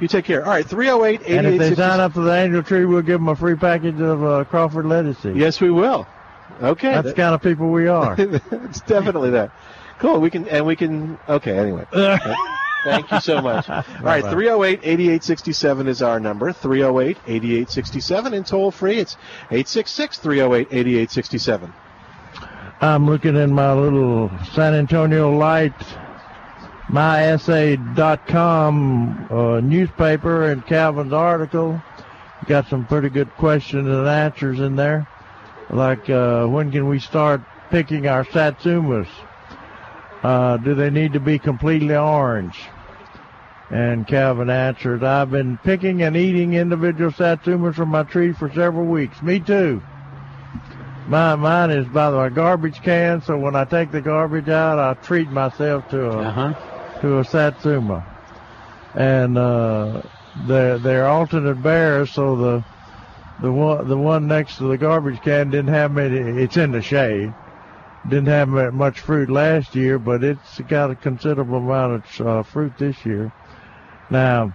You 0.00 0.08
take 0.08 0.24
care. 0.24 0.42
All 0.44 0.50
right, 0.50 0.66
308 0.66 1.22
and 1.28 1.46
if 1.46 1.58
they 1.58 1.74
sign 1.74 2.00
up 2.00 2.12
for 2.14 2.22
the 2.22 2.32
Angel 2.34 2.62
Tree, 2.62 2.86
we'll 2.86 3.02
give 3.02 3.20
them 3.20 3.28
a 3.28 3.36
free 3.36 3.54
package 3.54 4.00
of 4.00 4.24
uh, 4.24 4.44
Crawford 4.44 4.86
lettuce 4.86 5.18
seeds. 5.18 5.36
Yes, 5.36 5.60
we 5.60 5.70
will. 5.70 6.06
Okay. 6.62 6.92
That's 6.92 7.08
the 7.08 7.14
kind 7.14 7.34
of 7.34 7.42
people 7.42 7.70
we 7.70 7.88
are. 7.88 8.14
it's 8.18 8.80
definitely 8.82 9.30
that. 9.30 9.50
Cool. 9.98 10.20
We 10.20 10.30
can, 10.30 10.48
and 10.48 10.64
we 10.66 10.76
can, 10.76 11.18
okay, 11.28 11.58
anyway. 11.58 11.86
Thank 12.84 13.10
you 13.12 13.20
so 13.20 13.40
much. 13.40 13.68
All 13.70 13.84
right, 14.02 14.24
308 14.24 14.80
8867 14.82 15.88
is 15.88 16.02
our 16.02 16.18
number. 16.20 16.52
308 16.52 17.16
8867 17.26 18.34
and 18.34 18.46
toll 18.46 18.70
free. 18.70 18.98
It's 18.98 19.14
866 19.50 20.18
308 20.18 20.68
8867. 20.70 21.72
I'm 22.80 23.06
looking 23.06 23.36
in 23.36 23.52
my 23.52 23.72
little 23.72 24.30
San 24.54 24.74
Antonio 24.74 25.30
Light, 25.36 25.72
mysa.com 26.88 27.88
uh, 29.30 29.60
newspaper 29.60 30.50
and 30.50 30.66
Calvin's 30.66 31.12
article. 31.12 31.80
Got 32.46 32.66
some 32.66 32.84
pretty 32.86 33.08
good 33.08 33.32
questions 33.36 33.86
and 33.86 34.08
answers 34.08 34.58
in 34.58 34.74
there. 34.74 35.06
Like, 35.72 36.08
uh, 36.10 36.46
when 36.46 36.70
can 36.70 36.86
we 36.86 36.98
start 36.98 37.40
picking 37.70 38.06
our 38.06 38.24
satsumas? 38.24 39.08
Uh, 40.22 40.56
do 40.58 40.74
they 40.74 40.90
need 40.90 41.12
to 41.14 41.20
be 41.20 41.38
completely 41.38 41.96
orange? 41.96 42.68
And 43.70 44.06
Calvin 44.06 44.50
answered, 44.50 45.02
I've 45.02 45.30
been 45.30 45.56
picking 45.58 46.02
and 46.02 46.14
eating 46.14 46.52
individual 46.52 47.10
satsumas 47.10 47.74
from 47.74 47.88
my 47.88 48.02
tree 48.02 48.32
for 48.32 48.50
several 48.52 48.86
weeks. 48.86 49.22
Me 49.22 49.40
too. 49.40 49.82
Mine, 51.08 51.40
mine 51.40 51.70
is 51.70 51.86
by 51.88 52.10
the 52.10 52.18
way, 52.18 52.28
garbage 52.28 52.80
can, 52.82 53.22
so 53.22 53.38
when 53.38 53.56
I 53.56 53.64
take 53.64 53.90
the 53.90 54.00
garbage 54.00 54.48
out, 54.48 54.78
I 54.78 54.94
treat 55.02 55.28
myself 55.30 55.88
to 55.88 56.04
a 56.04 56.18
Uh-huh. 56.18 57.00
to 57.00 57.18
a 57.18 57.24
satsuma, 57.24 58.04
and 58.94 59.36
uh, 59.36 60.02
they're 60.46 60.78
they're 60.78 61.08
alternate 61.08 61.60
bears, 61.60 62.12
so 62.12 62.36
the 62.36 62.64
the 63.40 63.50
one 63.52 63.88
the 63.88 63.96
one 63.96 64.26
next 64.26 64.58
to 64.58 64.64
the 64.64 64.78
garbage 64.78 65.20
can 65.22 65.50
didn't 65.50 65.72
have 65.72 65.92
many. 65.92 66.16
It's 66.42 66.56
in 66.56 66.72
the 66.72 66.82
shade. 66.82 67.32
Didn't 68.08 68.26
have 68.28 68.48
much 68.74 68.98
fruit 69.00 69.30
last 69.30 69.76
year, 69.76 69.98
but 69.98 70.24
it's 70.24 70.60
got 70.62 70.90
a 70.90 70.96
considerable 70.96 71.58
amount 71.58 72.04
of 72.20 72.26
uh, 72.26 72.42
fruit 72.42 72.76
this 72.76 73.06
year. 73.06 73.32
Now, 74.10 74.52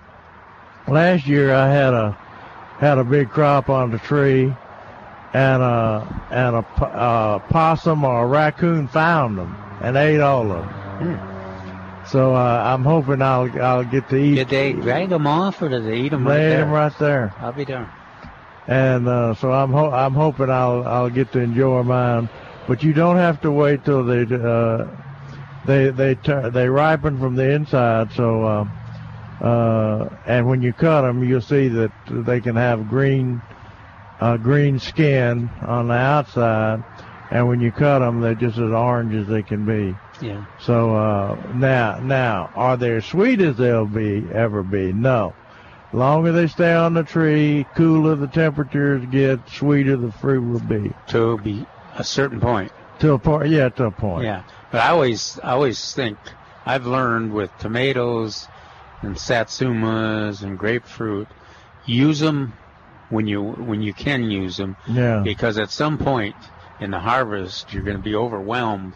last 0.87 1.25
year 1.27 1.53
I 1.53 1.69
had 1.69 1.93
a 1.93 2.11
had 2.79 2.97
a 2.97 3.03
big 3.05 3.29
crop 3.29 3.69
on 3.69 3.91
the 3.91 3.99
tree, 3.99 4.53
and 5.33 5.63
a 5.63 6.27
and 6.29 6.57
a 6.57 6.61
po- 6.63 6.85
uh, 6.85 7.39
possum 7.39 8.03
or 8.03 8.23
a 8.23 8.27
raccoon 8.27 8.87
found 8.89 9.37
them 9.37 9.55
and 9.81 9.95
ate 9.95 10.19
all 10.19 10.51
of 10.51 10.65
them. 10.99 11.19
So 12.07 12.35
uh, 12.35 12.63
I'm 12.65 12.83
hoping 12.83 13.21
I'll 13.21 13.49
I'll 13.61 13.83
get 13.85 14.09
to 14.09 14.17
eat. 14.17 14.35
Did 14.35 14.49
they 14.49 14.73
drag 14.73 15.09
them 15.09 15.25
off 15.27 15.61
or 15.61 15.69
did 15.69 15.85
they 15.85 15.99
eat 15.99 16.09
them 16.09 16.23
They 16.25 16.29
right 16.31 16.39
ate 16.39 16.49
there? 16.49 16.61
'em 16.63 16.71
right 16.71 16.97
there. 16.99 17.33
I'll 17.39 17.51
be 17.53 17.65
darned. 17.65 17.89
And 18.67 19.07
uh, 19.07 19.33
so 19.33 19.51
I'm 19.51 19.71
ho- 19.71 19.91
I'm 19.91 20.13
hoping 20.13 20.49
I'll 20.49 20.83
I'll 20.85 21.09
get 21.09 21.31
to 21.31 21.39
enjoy 21.39 21.83
mine. 21.83 22.29
But 22.67 22.83
you 22.83 22.93
don't 22.93 23.15
have 23.17 23.39
to 23.41 23.51
wait 23.51 23.85
till 23.85 24.03
they 24.03 24.23
uh, 24.23 24.77
they 25.65 25.89
they 25.89 26.15
tur- 26.15 26.51
they 26.51 26.69
ripen 26.69 27.17
from 27.19 27.35
the 27.35 27.49
inside. 27.49 28.11
So 28.11 28.43
uh, 28.43 28.65
uh, 29.43 30.09
and 30.25 30.47
when 30.47 30.61
you 30.61 30.73
cut 30.73 31.01
them, 31.01 31.23
you'll 31.23 31.41
see 31.41 31.67
that 31.69 31.91
they 32.07 32.41
can 32.41 32.55
have 32.55 32.87
green 32.87 33.41
uh, 34.19 34.37
green 34.37 34.79
skin 34.79 35.49
on 35.65 35.87
the 35.87 35.93
outside, 35.93 36.83
and 37.29 37.47
when 37.47 37.61
you 37.61 37.71
cut 37.71 37.99
them, 37.99 38.19
they're 38.19 38.35
just 38.35 38.57
as 38.57 38.71
orange 38.71 39.13
as 39.13 39.27
they 39.27 39.43
can 39.43 39.63
be. 39.65 39.97
Yeah. 40.19 40.41
So 40.57 40.95
uh, 40.95 41.35
now, 41.53 41.99
now, 42.01 42.49
are 42.55 42.75
they 42.77 42.95
as 42.95 43.05
sweet 43.05 43.39
as 43.41 43.57
they'll 43.57 43.85
be 43.85 44.27
ever 44.33 44.63
be? 44.63 44.91
No. 44.91 45.35
Longer 45.93 46.31
they 46.31 46.47
stay 46.47 46.73
on 46.73 46.93
the 46.93 47.03
tree, 47.03 47.65
cooler 47.75 48.15
the 48.15 48.27
temperatures 48.27 49.05
get, 49.05 49.47
sweeter 49.49 49.95
the 49.95 50.11
fruit 50.11 50.41
will 50.41 50.59
be. 50.59 50.93
To 51.07 51.37
be 51.37 51.65
a 51.95 52.03
certain 52.03 52.39
point. 52.41 52.71
To 52.99 53.13
a 53.13 53.19
point, 53.19 53.49
yeah, 53.49 53.69
to 53.69 53.85
a 53.85 53.91
point. 53.91 54.25
Yeah, 54.25 54.43
but 54.71 54.81
I 54.81 54.89
always, 54.89 55.39
I 55.43 55.51
always 55.51 55.93
think 55.93 56.17
I've 56.65 56.85
learned 56.85 57.31
with 57.31 57.51
tomatoes 57.59 58.47
and 59.01 59.15
satsumas 59.15 60.41
and 60.43 60.57
grapefruit, 60.57 61.27
use 61.85 62.19
them 62.19 62.53
when 63.09 63.27
you 63.27 63.41
when 63.41 63.81
you 63.81 63.93
can 63.93 64.29
use 64.29 64.57
them. 64.57 64.75
Yeah. 64.87 65.21
Because 65.23 65.57
at 65.57 65.69
some 65.69 65.97
point 65.97 66.35
in 66.79 66.91
the 66.91 66.99
harvest, 66.99 67.73
you're 67.73 67.83
going 67.83 67.97
to 67.97 68.03
be 68.03 68.15
overwhelmed 68.15 68.93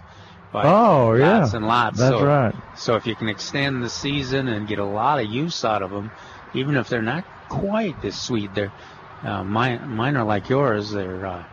by 0.52 0.64
Oh, 0.66 1.14
yeah. 1.14 1.39
lots 1.39 1.54
and 1.54 1.68
lots. 1.68 2.00
That's 2.00 2.18
so, 2.18 2.26
right. 2.26 2.56
So 2.76 2.96
if 2.96 3.08
you 3.08 3.16
can 3.16 3.30
extend 3.30 3.84
the 3.84 3.89
season 3.89 4.48
and 4.48 4.68
get 4.68 4.80
a 4.80 4.86
lot 4.86 5.20
of 5.20 5.28
use 5.28 5.64
out 5.64 5.82
of 5.82 5.92
them, 5.92 6.12
even 6.54 6.76
if 6.78 6.89
they're 6.89 7.02
not 7.02 7.24
quite 7.49 8.04
as 8.06 8.20
sweet, 8.20 8.54
they're 8.56 8.72
uh, 9.24 9.43
mine. 9.43 9.89
Mine 9.89 10.16
are 10.18 10.24
like 10.26 10.49
yours. 10.49 10.91
They're 10.91 11.26
uh, 11.26 11.43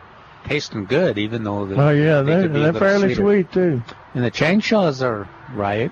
tasting 0.47 0.85
good, 0.85 1.17
even 1.17 1.43
though 1.43 1.65
they're, 1.65 1.79
Oh 1.79 1.89
yeah, 1.89 2.21
they 2.21 2.31
they're, 2.31 2.41
could 2.43 2.53
be 2.53 2.59
they're 2.59 2.71
little 2.73 2.79
fairly 2.79 3.13
sweeter. 3.15 3.21
sweet 3.21 3.51
too. 3.51 3.83
And 4.15 4.23
the 4.23 4.31
Changshas 4.31 5.01
are 5.03 5.27
ripe. 5.53 5.91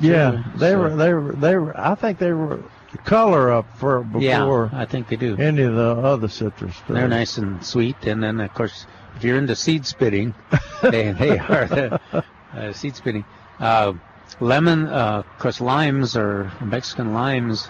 Yeah, 0.00 0.44
they 0.56 0.70
so- 0.70 0.78
were 0.78 0.96
they 0.96 1.12
were 1.14 1.32
they 1.32 1.56
were. 1.56 1.78
I 1.78 1.94
think 1.96 2.18
they 2.18 2.32
were 2.32 2.60
color 3.04 3.50
up 3.52 3.66
for 3.78 4.02
before. 4.02 4.20
Yeah, 4.72 4.80
I 4.80 4.84
think 4.84 5.08
they 5.08 5.16
do. 5.16 5.36
Any 5.36 5.62
of 5.62 5.74
the 5.74 5.90
other 5.96 6.28
citrus. 6.28 6.74
Stuff. 6.76 6.88
They're 6.88 7.08
nice 7.08 7.38
and 7.38 7.64
sweet, 7.64 7.96
and 8.02 8.22
then 8.22 8.40
of 8.40 8.54
course, 8.54 8.86
if 9.16 9.24
you're 9.24 9.36
into 9.38 9.56
seed 9.56 9.84
spitting, 9.86 10.34
they 10.82 11.12
they 11.12 11.38
are 11.38 11.66
the 11.66 12.24
uh, 12.54 12.72
seed 12.72 12.96
spitting. 12.96 13.24
Uh, 13.58 13.94
lemon, 14.40 14.86
uh, 14.86 15.22
of 15.26 15.38
course, 15.38 15.60
limes 15.60 16.16
are 16.16 16.52
Mexican 16.64 17.12
limes 17.14 17.68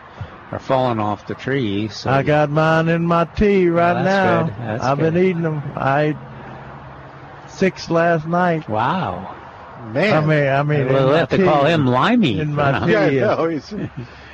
are 0.53 0.59
falling 0.59 0.99
off 0.99 1.27
the 1.27 1.35
tree. 1.35 1.89
So 1.89 2.11
I 2.11 2.23
got 2.23 2.51
mine 2.51 2.89
in 2.89 3.07
my 3.07 3.25
tea 3.25 3.69
right 3.69 3.95
that's 4.03 4.05
now. 4.05 4.43
good. 4.45 4.81
I've 4.81 4.99
good. 4.99 5.15
been 5.15 5.25
eating 5.25 5.43
them. 5.43 5.63
I 5.77 6.03
ate 6.03 6.17
six 7.49 7.89
last 7.91 8.27
night. 8.27 8.69
Wow. 8.69 9.37
Man. 9.95 10.13
I 10.13 10.27
mean, 10.27 10.47
I 10.49 10.63
mean, 10.63 10.93
We'll 10.93 11.13
have 11.15 11.31
to 11.31 11.37
tea. 11.39 11.45
call 11.45 11.65
him 11.65 11.87
limey. 11.87 12.39
in 12.39 12.55
my 12.55 12.81
tea. 12.87 13.17
Yeah, 13.17 13.35
I. 13.37 13.53
He's, 13.53 13.73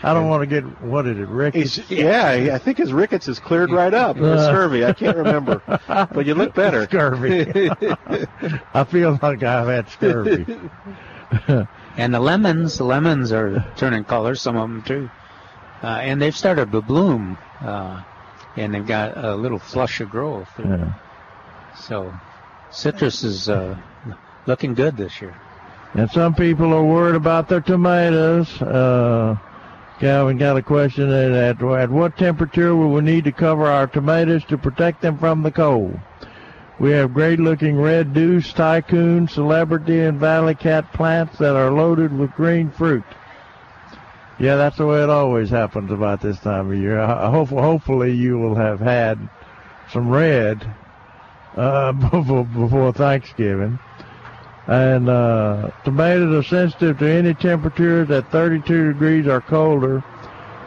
I 0.03 0.13
don't 0.15 0.29
want 0.29 0.43
to 0.43 0.47
get 0.47 0.65
what 0.83 1.07
is 1.07 1.19
it, 1.19 1.29
rickets? 1.29 1.91
yeah, 1.91 2.51
I 2.53 2.59
think 2.59 2.79
his 2.79 2.93
rickets 2.93 3.29
is 3.29 3.39
cleared 3.41 3.71
right 3.71 3.93
up. 3.95 4.17
Or 4.19 4.35
Uh. 4.35 4.45
scurvy. 4.47 4.85
I 4.85 4.93
can't 4.93 5.17
remember. 5.17 5.63
But 5.87 6.27
you 6.27 6.35
look 6.35 6.55
better. 6.55 6.85
Scurvy. 6.91 7.71
I 8.75 8.85
feel 8.85 9.19
like 9.23 9.43
I've 9.43 9.69
had 9.69 9.89
scurvy. 9.91 10.47
And 11.97 12.13
the 12.13 12.21
lemons, 12.21 12.79
the 12.79 12.85
lemons 12.85 13.33
are 13.33 13.65
turning 13.77 14.05
color, 14.05 14.35
some 14.35 14.57
of 14.57 14.69
them 14.69 14.83
too. 14.83 15.11
Uh, 15.83 15.87
and 15.87 16.21
they've 16.21 16.37
started 16.37 16.73
to 16.73 16.83
bloom, 16.83 17.39
uh, 17.61 18.03
and 18.57 18.75
they've 18.75 18.87
got 18.87 19.17
a 19.17 19.35
little 19.35 19.59
flush 19.59 20.01
of 20.01 20.11
growth. 20.11 20.49
Yeah. 20.59 20.93
So, 21.79 22.13
citrus 22.71 23.23
is 23.23 23.49
uh, 23.49 23.77
looking 24.47 24.75
good 24.75 24.97
this 24.97 25.21
year. 25.21 25.35
And 25.95 26.11
some 26.11 26.35
people 26.35 26.75
are 26.75 26.85
worried 26.85 27.15
about 27.15 27.49
their 27.49 27.61
tomatoes. 27.61 28.61
Uh, 28.61 29.37
Calvin 29.99 30.37
got 30.37 30.57
a 30.59 30.63
question 30.63 31.11
at, 31.11 31.33
at, 31.33 31.63
at 31.63 31.91
what 31.91 32.19
temperature 32.19 32.77
will 32.77 32.91
we 32.91 33.01
need 33.01 33.25
to 33.25 33.33
cover 33.33 33.67
our 33.67 33.87
tomatoes 33.87 34.45
to 34.47 34.59
protect 34.59 35.01
them 35.01 35.17
from 35.17 35.43
the 35.43 35.51
cold? 35.51 35.99
We 36.79 36.91
have 36.91 37.15
great 37.15 37.41
looking 37.41 37.81
red 37.81 38.13
deuce, 38.13 38.53
tycoon, 38.53 39.29
celebrity, 39.29 40.01
and 40.01 40.21
valley 40.21 40.55
cat 40.55 40.93
plants 40.93 41.39
that 41.39 41.57
are 41.57 41.71
loaded 41.71 42.13
with 42.13 42.33
green 42.33 42.71
fruit. 42.71 43.05
Yeah, 44.39 44.57
that's 44.57 44.77
the 44.77 44.87
way 44.87 45.03
it 45.03 45.09
always 45.09 45.49
happens 45.49 45.91
about 45.91 46.21
this 46.21 46.39
time 46.41 46.71
of 46.71 46.79
year. 46.79 47.01
I, 47.01 47.31
hope, 47.31 47.49
hopefully 47.49 48.13
you 48.13 48.39
will 48.39 48.55
have 48.55 48.81
had 48.81 49.19
some 49.91 50.11
red 50.11 50.71
uh, 51.57 51.93
before, 52.45 52.93
Thanksgiving. 52.93 53.79
And 54.67 55.09
uh, 55.09 55.71
tomatoes 55.85 56.35
are 56.35 56.47
sensitive 56.47 56.99
to 56.99 57.09
any 57.09 57.33
temperatures 57.33 58.11
at 58.11 58.31
32 58.31 58.93
degrees 58.93 59.27
or 59.27 59.41
colder, 59.41 60.05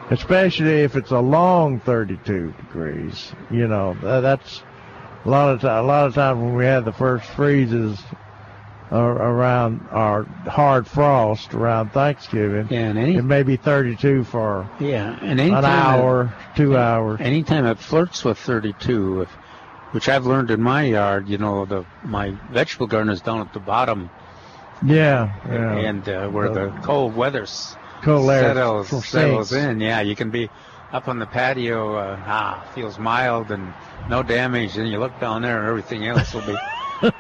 especially 0.10 0.82
if 0.82 0.95
it's 0.95 1.12
a 1.12 1.20
long 1.20 1.80
32 1.82 2.53
degrees. 2.53 3.34
You 3.51 3.68
know, 3.68 3.93
tha- 4.01 4.22
that's 4.22 4.64
a 5.26 5.30
lot 5.30 5.50
of 5.50 5.62
time, 5.62 5.84
a 5.84 5.88
lot 5.88 6.08
of 6.08 6.16
times 6.16 6.40
when 6.40 6.56
we 6.56 6.66
have 6.66 6.86
the 6.86 6.94
first 6.94 7.26
freezes 7.26 8.02
ar- 8.92 9.12
around 9.18 9.86
our 9.92 10.24
hard 10.48 10.88
frost 10.88 11.54
around 11.54 11.92
Thanksgiving. 11.92 12.68
Yeah, 12.70 12.80
and 12.80 12.98
any- 12.98 13.16
it 13.18 13.24
may 13.24 13.44
be 13.44 13.56
32 13.58 14.24
for 14.24 14.68
Yeah, 14.80 15.16
and 15.22 15.40
an 15.40 15.54
hour, 15.66 16.34
two 16.56 16.78
hours. 16.78 17.20
Anytime 17.22 17.66
it 17.66 17.80
flirts 17.80 18.24
with 18.24 18.38
32, 18.38 19.22
if, 19.22 19.30
which 19.92 20.08
I've 20.10 20.26
learned 20.26 20.52
in 20.52 20.62
my 20.62 20.84
yard, 20.84 21.28
you 21.28 21.38
know, 21.38 21.66
the 21.66 21.84
my 22.04 22.32
vegetable 22.52 22.88
garden 22.88 23.10
is 23.12 23.22
down 23.22 23.42
at 23.42 23.54
the 23.54 23.60
bottom, 23.60 24.10
Yeah, 24.84 25.30
yeah. 25.50 25.74
and 25.76 26.08
uh, 26.08 26.28
where 26.30 26.50
the 26.50 26.72
cold 26.84 27.16
weather 27.16 27.46
Cold 28.02 28.30
settles, 28.30 29.06
settles 29.06 29.52
in. 29.52 29.82
Yeah, 29.82 30.00
you 30.00 30.16
can 30.16 30.30
be 30.30 30.50
up 30.92 31.08
on 31.08 31.20
the 31.20 31.26
patio, 31.26 31.96
uh, 31.96 32.20
ah, 32.26 32.68
feels 32.74 32.98
mild 32.98 33.52
and 33.52 33.74
no 34.10 34.24
damage, 34.24 34.78
and 34.78 34.90
you 34.90 35.00
look 35.00 35.18
down 35.20 35.42
there, 35.42 35.60
and 35.60 35.68
everything 35.68 36.06
else 36.06 36.34
will 36.34 36.42
be 36.42 36.58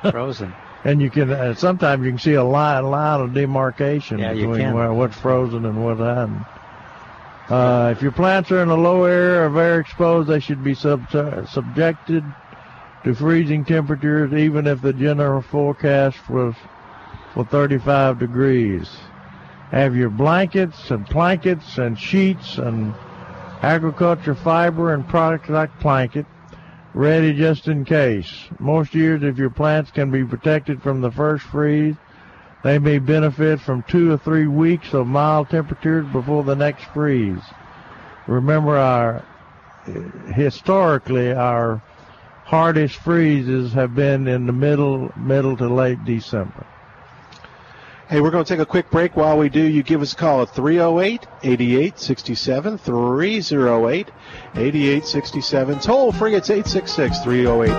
frozen. 0.11 0.53
And 0.83 1.01
you 1.01 1.09
can 1.09 1.29
uh, 1.31 1.53
sometimes 1.55 2.05
you 2.05 2.11
can 2.11 2.19
see 2.19 2.33
a 2.33 2.43
line 2.43 2.85
line 2.85 3.21
of 3.21 3.33
demarcation 3.33 4.19
Yeah, 4.19 4.33
between 4.33 4.73
where, 4.73 4.93
what's 4.93 5.17
frozen 5.17 5.65
and 5.65 5.83
what 5.83 5.97
hasn't. 5.97 6.41
Uh, 7.49 7.93
if 7.95 8.01
your 8.01 8.11
plants 8.11 8.51
are 8.51 8.61
in 8.61 8.69
a 8.69 8.75
low 8.75 9.05
area 9.05 9.41
or 9.41 9.49
very 9.49 9.81
exposed, 9.81 10.29
they 10.29 10.39
should 10.39 10.63
be 10.63 10.75
sub- 10.75 11.09
subjected 11.47 12.23
to 13.03 13.15
freezing 13.15 13.65
temperatures, 13.65 14.31
even 14.33 14.67
if 14.67 14.81
the 14.81 14.93
general 14.93 15.41
forecast 15.41 16.29
was 16.29 16.53
for 17.33 17.43
35 17.45 18.19
degrees. 18.19 18.87
Have 19.71 19.95
your 19.95 20.09
blankets 20.09 20.91
and 20.91 21.05
blankets 21.07 21.77
and 21.77 21.97
sheets 21.97 22.57
and 22.57 22.93
agriculture 23.61 24.35
fiber 24.35 24.93
and 24.93 25.07
products 25.07 25.49
like 25.49 25.79
blanket 25.79 26.25
ready 26.93 27.33
just 27.33 27.67
in 27.67 27.85
case. 27.85 28.47
Most 28.59 28.93
years, 28.93 29.23
if 29.23 29.37
your 29.37 29.49
plants 29.49 29.91
can 29.91 30.11
be 30.11 30.23
protected 30.23 30.81
from 30.81 31.01
the 31.01 31.11
first 31.11 31.45
freeze, 31.45 31.95
they 32.63 32.79
may 32.79 32.99
benefit 32.99 33.59
from 33.61 33.83
two 33.83 34.11
or 34.11 34.17
three 34.17 34.47
weeks 34.47 34.93
of 34.93 35.07
mild 35.07 35.49
temperatures 35.49 36.05
before 36.11 36.43
the 36.43 36.55
next 36.55 36.85
freeze. 36.85 37.41
Remember, 38.27 38.77
our 38.77 39.23
historically 40.33 41.31
our 41.31 41.81
hardest 42.45 42.95
freezes 42.97 43.73
have 43.73 43.95
been 43.95 44.27
in 44.27 44.45
the 44.45 44.53
middle 44.53 45.11
middle 45.15 45.55
to 45.57 45.67
late 45.67 46.03
December. 46.05 46.65
Hey, 48.09 48.21
we're 48.21 48.31
going 48.31 48.43
to 48.43 48.49
take 48.51 48.59
a 48.59 48.65
quick 48.65 48.89
break. 48.89 49.15
While 49.15 49.37
we 49.37 49.49
do, 49.49 49.61
you 49.61 49.83
give 49.83 50.01
us 50.01 50.13
a 50.13 50.15
call 50.15 50.41
at 50.41 50.49
308 50.55 51.27
8867. 51.43 52.79
308 52.79 54.07
8867. 54.55 55.79
Toll 55.79 56.11
free, 56.11 56.33
it's 56.33 56.49
866 56.49 57.19
308 57.19 57.69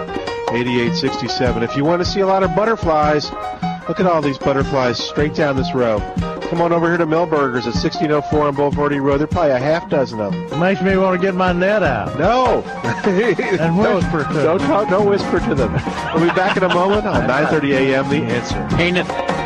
8867. 0.54 1.62
If 1.64 1.76
you 1.76 1.84
want 1.84 2.00
to 2.00 2.04
see 2.08 2.20
a 2.20 2.26
lot 2.28 2.44
of 2.44 2.54
butterflies, 2.54 3.32
look 3.88 3.98
at 3.98 4.06
all 4.06 4.22
these 4.22 4.38
butterflies 4.38 4.98
straight 5.02 5.34
down 5.34 5.56
this 5.56 5.74
row. 5.74 5.98
Come 6.48 6.60
on 6.60 6.72
over 6.72 6.86
here 6.88 6.98
to 6.98 7.06
Milberger's 7.06 7.66
at 7.66 7.74
1604 7.74 8.40
on 8.48 8.54
Bulverde 8.54 9.00
Road. 9.02 9.18
There 9.18 9.24
are 9.24 9.28
probably 9.28 9.50
a 9.52 9.58
half 9.58 9.88
dozen 9.90 10.20
of 10.20 10.32
them. 10.32 10.44
It 10.46 10.58
Makes 10.58 10.82
me 10.82 10.96
want 10.96 11.20
to 11.20 11.24
get 11.26 11.34
my 11.34 11.52
net 11.52 11.82
out. 11.82 12.16
No. 12.20 12.62
and 12.84 13.76
whisper 13.78 14.24
to 14.32 14.42
Don't 14.44 14.58
them. 14.58 14.68
talk, 14.68 14.88
don't 14.90 15.08
whisper 15.08 15.40
to 15.40 15.54
them. 15.56 15.72
We'll 16.14 16.28
be 16.28 16.34
back 16.36 16.56
in 16.56 16.62
a 16.62 16.72
moment 16.72 17.04
on 17.06 17.22
9:30 17.28 17.72
a.m. 17.72 18.08
The 18.08 18.16
Answer. 18.32 18.76
Ain't 18.80 18.96
it? 18.98 19.39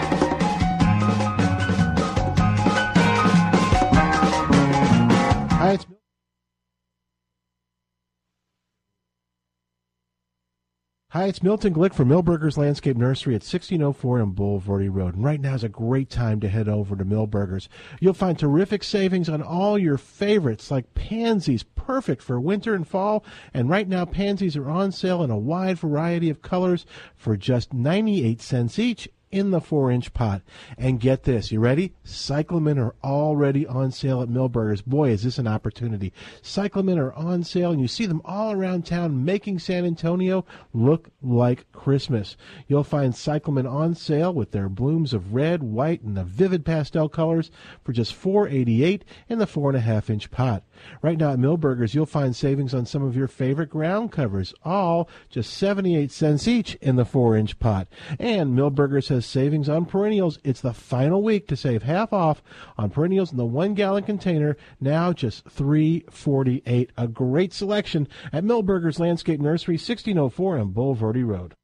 Hi, 11.14 11.26
it's 11.26 11.44
Milton 11.44 11.72
Glick 11.72 11.94
from 11.94 12.08
Milberger's 12.08 12.58
Landscape 12.58 12.96
Nursery 12.96 13.36
at 13.36 13.44
1604 13.44 14.20
on 14.20 14.32
Bulverde 14.32 14.92
Road. 14.92 15.14
And 15.14 15.22
right 15.22 15.40
now 15.40 15.54
is 15.54 15.62
a 15.62 15.68
great 15.68 16.10
time 16.10 16.40
to 16.40 16.48
head 16.48 16.68
over 16.68 16.96
to 16.96 17.04
Milberger's. 17.04 17.68
You'll 18.00 18.14
find 18.14 18.36
terrific 18.36 18.82
savings 18.82 19.28
on 19.28 19.40
all 19.40 19.78
your 19.78 19.96
favorites 19.96 20.72
like 20.72 20.92
pansies, 20.94 21.62
perfect 21.62 22.20
for 22.20 22.40
winter 22.40 22.74
and 22.74 22.84
fall. 22.84 23.24
And 23.52 23.70
right 23.70 23.86
now, 23.86 24.04
pansies 24.06 24.56
are 24.56 24.68
on 24.68 24.90
sale 24.90 25.22
in 25.22 25.30
a 25.30 25.38
wide 25.38 25.78
variety 25.78 26.30
of 26.30 26.42
colors 26.42 26.84
for 27.14 27.36
just 27.36 27.72
98 27.72 28.42
cents 28.42 28.80
each 28.80 29.08
in 29.34 29.50
the 29.50 29.60
four 29.60 29.90
inch 29.90 30.14
pot. 30.14 30.42
And 30.78 31.00
get 31.00 31.24
this, 31.24 31.50
you 31.50 31.58
ready? 31.58 31.92
Cyclamen 32.04 32.78
are 32.78 32.94
already 33.02 33.66
on 33.66 33.90
sale 33.90 34.22
at 34.22 34.28
Milberger's. 34.28 34.80
Boy, 34.80 35.10
is 35.10 35.24
this 35.24 35.38
an 35.38 35.48
opportunity. 35.48 36.12
Cyclamen 36.40 36.98
are 36.98 37.12
on 37.14 37.42
sale, 37.42 37.72
and 37.72 37.80
you 37.80 37.88
see 37.88 38.06
them 38.06 38.22
all 38.24 38.52
around 38.52 38.86
town 38.86 39.24
making 39.24 39.58
San 39.58 39.84
Antonio 39.84 40.46
look 40.72 41.08
like 41.20 41.70
Christmas. 41.72 42.36
You'll 42.68 42.84
find 42.84 43.14
cyclamen 43.14 43.66
on 43.66 43.96
sale 43.96 44.32
with 44.32 44.52
their 44.52 44.68
blooms 44.68 45.12
of 45.12 45.34
red, 45.34 45.64
white, 45.64 46.02
and 46.02 46.16
the 46.16 46.24
vivid 46.24 46.64
pastel 46.64 47.08
colors 47.08 47.50
for 47.82 47.92
just 47.92 48.14
$4.88 48.14 49.02
in 49.28 49.38
the 49.40 49.48
four 49.48 49.70
and 49.70 49.76
a 49.76 49.80
half 49.80 50.10
inch 50.10 50.30
pot. 50.30 50.62
Right 51.02 51.18
now 51.18 51.32
at 51.32 51.38
Milberger's, 51.38 51.94
you'll 51.94 52.06
find 52.06 52.36
savings 52.36 52.74
on 52.74 52.86
some 52.86 53.02
of 53.02 53.16
your 53.16 53.28
favorite 53.28 53.70
ground 53.70 54.12
covers, 54.12 54.54
all 54.64 55.08
just 55.28 55.52
78 55.54 56.12
cents 56.12 56.46
each 56.46 56.76
in 56.76 56.96
the 56.96 57.04
four 57.04 57.36
inch 57.36 57.58
pot. 57.58 57.88
And 58.18 58.56
Milberger's 58.56 59.08
has 59.08 59.23
savings 59.26 59.68
on 59.68 59.86
perennials. 59.86 60.38
It's 60.44 60.60
the 60.60 60.72
final 60.72 61.22
week 61.22 61.48
to 61.48 61.56
save 61.56 61.82
half 61.82 62.12
off 62.12 62.42
on 62.76 62.90
perennials 62.90 63.30
in 63.30 63.36
the 63.36 63.44
one 63.44 63.74
gallon 63.74 64.04
container, 64.04 64.56
now 64.80 65.12
just 65.12 65.44
$3.48. 65.46 66.90
A 66.96 67.08
great 67.08 67.52
selection 67.52 68.08
at 68.32 68.44
Milberger's 68.44 69.00
Landscape 69.00 69.40
Nursery, 69.40 69.74
1604 69.74 70.58
on 70.58 70.72
Bulverde 70.72 71.26
Road. 71.26 71.54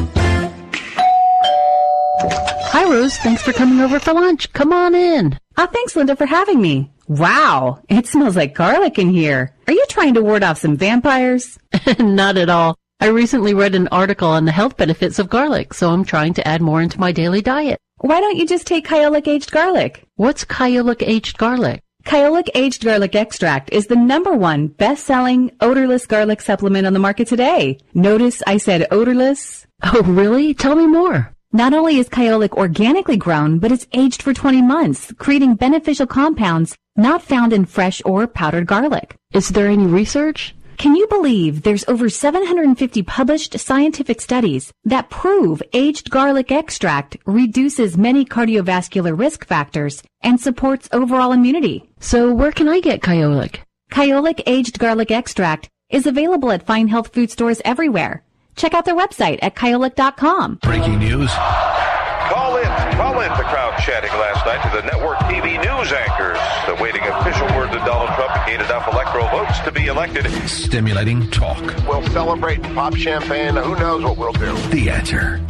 Hi, 2.21 2.83
Rose. 2.83 3.17
Thanks 3.17 3.41
for 3.41 3.53
coming 3.53 3.79
over 3.79 3.99
for 3.99 4.13
lunch. 4.13 4.51
Come 4.53 4.71
on 4.71 4.95
in. 4.95 5.37
Oh, 5.57 5.65
thanks, 5.65 5.95
Linda, 5.95 6.15
for 6.15 6.25
having 6.25 6.61
me. 6.61 6.91
Wow, 7.07 7.81
it 7.87 8.07
smells 8.07 8.35
like 8.35 8.55
garlic 8.55 8.97
in 8.97 9.09
here. 9.09 9.53
Are 9.67 9.73
you 9.73 9.85
trying 9.89 10.15
to 10.15 10.21
ward 10.21 10.43
off 10.43 10.57
some 10.57 10.75
vampires? 10.75 11.59
Not 11.99 12.37
at 12.37 12.49
all. 12.49 12.75
I 12.99 13.07
recently 13.07 13.53
read 13.53 13.75
an 13.75 13.87
article 13.89 14.29
on 14.29 14.45
the 14.45 14.51
health 14.51 14.77
benefits 14.77 15.19
of 15.19 15.29
garlic, 15.29 15.73
so 15.73 15.91
I'm 15.91 16.03
trying 16.05 16.33
to 16.35 16.47
add 16.47 16.61
more 16.61 16.81
into 16.81 16.99
my 16.99 17.11
daily 17.11 17.41
diet. 17.41 17.79
Why 17.99 18.19
don't 18.19 18.37
you 18.37 18.47
just 18.47 18.65
take 18.65 18.87
Kyolic 18.87 19.27
aged 19.27 19.51
garlic? 19.51 20.05
What's 20.15 20.45
Kyolic 20.45 21.03
aged 21.05 21.37
garlic? 21.37 21.81
Kyolic 22.05 22.49
aged 22.55 22.83
garlic 22.83 23.15
extract 23.15 23.71
is 23.73 23.87
the 23.87 23.95
number 23.95 24.33
one 24.33 24.67
best-selling 24.67 25.51
odorless 25.59 26.05
garlic 26.05 26.41
supplement 26.41 26.87
on 26.87 26.93
the 26.93 26.99
market 26.99 27.27
today. 27.27 27.79
Notice 27.93 28.41
I 28.47 28.57
said 28.57 28.87
odorless. 28.91 29.67
Oh, 29.83 30.01
really? 30.03 30.53
Tell 30.53 30.75
me 30.75 30.87
more. 30.87 31.34
Not 31.55 31.73
only 31.73 31.99
is 31.99 32.09
Kyolic 32.09 32.51
organically 32.57 33.15
grown, 33.15 33.59
but 33.59 33.71
it's 33.71 33.87
aged 33.93 34.21
for 34.21 34.33
20 34.33 34.61
months, 34.61 35.13
creating 35.17 35.55
beneficial 35.55 36.05
compounds 36.05 36.75
not 36.97 37.21
found 37.21 37.53
in 37.53 37.63
fresh 37.63 38.01
or 38.03 38.27
powdered 38.27 38.67
garlic. 38.67 39.15
Is 39.33 39.47
there 39.47 39.67
any 39.67 39.85
research? 39.85 40.53
Can 40.77 40.97
you 40.97 41.07
believe 41.07 41.61
there's 41.61 41.87
over 41.87 42.09
750 42.09 43.03
published 43.03 43.57
scientific 43.57 44.19
studies 44.19 44.73
that 44.83 45.09
prove 45.09 45.63
aged 45.71 46.09
garlic 46.09 46.51
extract 46.51 47.15
reduces 47.25 47.95
many 47.95 48.25
cardiovascular 48.25 49.17
risk 49.17 49.47
factors 49.47 50.03
and 50.19 50.37
supports 50.37 50.89
overall 50.91 51.31
immunity? 51.31 51.89
So 52.01 52.33
where 52.33 52.51
can 52.51 52.67
I 52.67 52.81
get 52.81 52.99
Kyolic? 52.99 53.59
Kyolic 53.91 54.43
aged 54.45 54.77
garlic 54.77 55.09
extract 55.09 55.69
is 55.89 56.05
available 56.05 56.51
at 56.51 56.65
fine 56.65 56.89
health 56.89 57.13
food 57.13 57.31
stores 57.31 57.61
everywhere. 57.63 58.24
Check 58.55 58.73
out 58.73 58.85
their 58.85 58.95
website 58.95 59.39
at 59.41 59.55
kyolic.com. 59.55 60.59
Breaking 60.61 60.99
news. 60.99 61.31
Call 62.29 62.57
in. 62.57 62.65
Call 62.95 63.15
led 63.17 63.31
the 63.31 63.43
crowd 63.43 63.77
chanting 63.79 64.11
last 64.11 64.45
night 64.45 64.63
to 64.63 64.75
the 64.75 64.83
network 64.87 65.17
TV 65.19 65.57
news 65.57 65.91
anchors, 65.91 66.37
awaiting 66.67 67.01
official 67.03 67.47
word 67.57 67.69
that 67.71 67.85
Donald 67.85 68.09
Trump 68.15 68.33
gained 68.47 68.61
enough 68.61 68.87
electoral 68.91 69.27
votes 69.29 69.59
to 69.59 69.71
be 69.71 69.87
elected. 69.87 70.25
Stimulating 70.49 71.29
talk. 71.31 71.61
We'll 71.87 72.05
celebrate 72.07 72.65
and 72.65 72.75
pop 72.75 72.95
champagne. 72.95 73.55
Who 73.55 73.75
knows 73.75 74.03
what 74.03 74.17
we'll 74.17 74.33
do? 74.33 74.55
The 74.69 74.89
answer. 74.89 75.41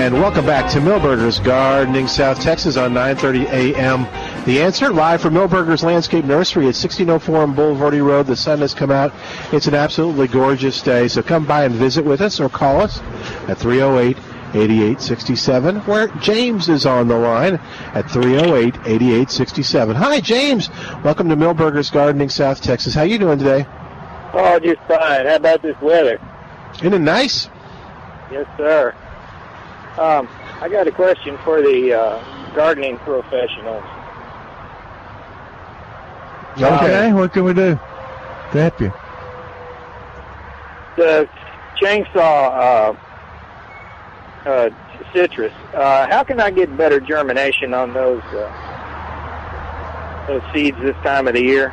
And 0.00 0.14
welcome 0.14 0.46
back 0.46 0.72
to 0.72 0.78
Milberger's 0.78 1.38
Gardening, 1.40 2.08
South 2.08 2.40
Texas 2.40 2.78
on 2.78 2.94
9:30 2.94 3.44
a.m. 3.52 4.04
The 4.46 4.62
answer 4.62 4.90
live 4.90 5.20
from 5.20 5.34
Milberger's 5.34 5.84
Landscape 5.84 6.24
Nursery 6.24 6.62
at 6.62 6.74
1604 6.74 7.36
on 7.36 7.54
Bulverde 7.54 8.02
Road. 8.02 8.26
The 8.26 8.34
sun 8.34 8.60
has 8.60 8.72
come 8.72 8.90
out. 8.90 9.12
It's 9.52 9.66
an 9.66 9.74
absolutely 9.74 10.26
gorgeous 10.26 10.80
day. 10.80 11.06
So 11.06 11.22
come 11.22 11.44
by 11.44 11.64
and 11.64 11.74
visit 11.74 12.02
with 12.02 12.22
us 12.22 12.40
or 12.40 12.48
call 12.48 12.80
us 12.80 12.98
at 13.46 13.58
308 13.58 14.16
8867 14.54 15.76
where 15.80 16.08
James 16.16 16.70
is 16.70 16.86
on 16.86 17.06
the 17.06 17.18
line 17.18 17.60
at 17.92 18.10
308 18.10 18.76
8867. 18.86 19.96
Hi 19.96 20.18
James. 20.18 20.70
Welcome 21.04 21.28
to 21.28 21.36
Milberger's 21.36 21.90
Gardening, 21.90 22.30
South 22.30 22.62
Texas. 22.62 22.94
How 22.94 23.02
you 23.02 23.18
doing 23.18 23.38
today? 23.38 23.66
Oh, 24.32 24.58
just 24.60 24.80
fine. 24.88 25.26
How 25.26 25.36
about 25.36 25.60
this 25.60 25.78
weather? 25.82 26.18
Isn't 26.76 26.94
it 26.94 27.00
nice? 27.00 27.50
Yes, 28.32 28.46
sir. 28.56 28.94
Um, 29.98 30.28
I 30.60 30.68
got 30.68 30.86
a 30.86 30.92
question 30.92 31.38
for 31.44 31.62
the 31.62 31.94
uh, 31.94 32.54
gardening 32.54 32.98
professionals. 32.98 33.84
Okay, 36.58 37.12
what 37.12 37.32
can 37.32 37.44
we 37.44 37.54
do 37.54 37.78
to 38.52 38.60
help 38.60 38.80
you? 38.80 38.92
The 40.96 41.28
Changsha 41.80 42.16
uh, 42.16 42.96
uh, 44.48 44.70
citrus. 45.12 45.52
Uh, 45.74 46.08
how 46.08 46.24
can 46.24 46.40
I 46.40 46.50
get 46.50 46.76
better 46.76 47.00
germination 47.00 47.74
on 47.74 47.92
those 47.92 48.22
uh, 48.22 50.26
those 50.26 50.42
seeds 50.52 50.76
this 50.82 50.96
time 50.96 51.28
of 51.28 51.34
the 51.34 51.42
year? 51.42 51.72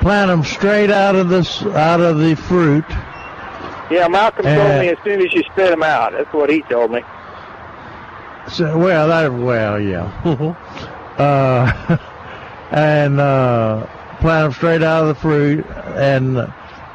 Plant 0.00 0.28
them 0.28 0.44
straight 0.44 0.90
out 0.90 1.14
of 1.14 1.28
the 1.28 1.72
out 1.76 2.00
of 2.00 2.18
the 2.18 2.34
fruit. 2.34 2.84
Yeah, 3.90 4.06
Malcolm 4.08 4.46
Uh, 4.46 4.54
told 4.54 4.80
me 4.80 4.88
as 4.88 4.98
soon 5.04 5.20
as 5.20 5.32
you 5.34 5.42
spit 5.52 5.70
them 5.70 5.82
out. 5.82 6.12
That's 6.12 6.32
what 6.32 6.48
he 6.50 6.62
told 6.62 6.92
me. 6.92 7.00
So, 8.48 8.78
well, 8.78 9.08
that 9.08 9.32
well, 9.32 9.80
yeah. 9.80 10.10
uh, 11.18 11.96
and 12.70 13.20
uh, 13.20 13.86
plant 14.20 14.44
them 14.44 14.52
straight 14.52 14.82
out 14.82 15.02
of 15.02 15.08
the 15.08 15.14
fruit, 15.16 15.66
and 15.96 16.36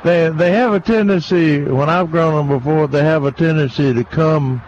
they 0.03 0.29
they 0.29 0.51
have 0.51 0.73
a 0.73 0.79
tendency. 0.79 1.61
When 1.63 1.89
I've 1.89 2.11
grown 2.11 2.35
them 2.35 2.57
before, 2.57 2.87
they 2.87 3.03
have 3.03 3.25
a 3.25 3.31
tendency 3.31 3.93
to 3.93 4.03
come 4.03 4.61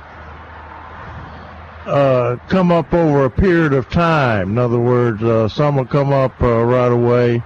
uh, 1.85 2.35
come 2.49 2.71
up 2.71 2.93
over 2.93 3.25
a 3.25 3.29
period 3.29 3.73
of 3.73 3.89
time. 3.89 4.51
In 4.51 4.57
other 4.57 4.79
words, 4.79 5.23
uh, 5.23 5.47
some 5.47 5.77
will 5.77 5.85
come 5.85 6.11
up 6.11 6.41
uh, 6.41 6.63
right 6.63 6.91
away, 6.91 7.41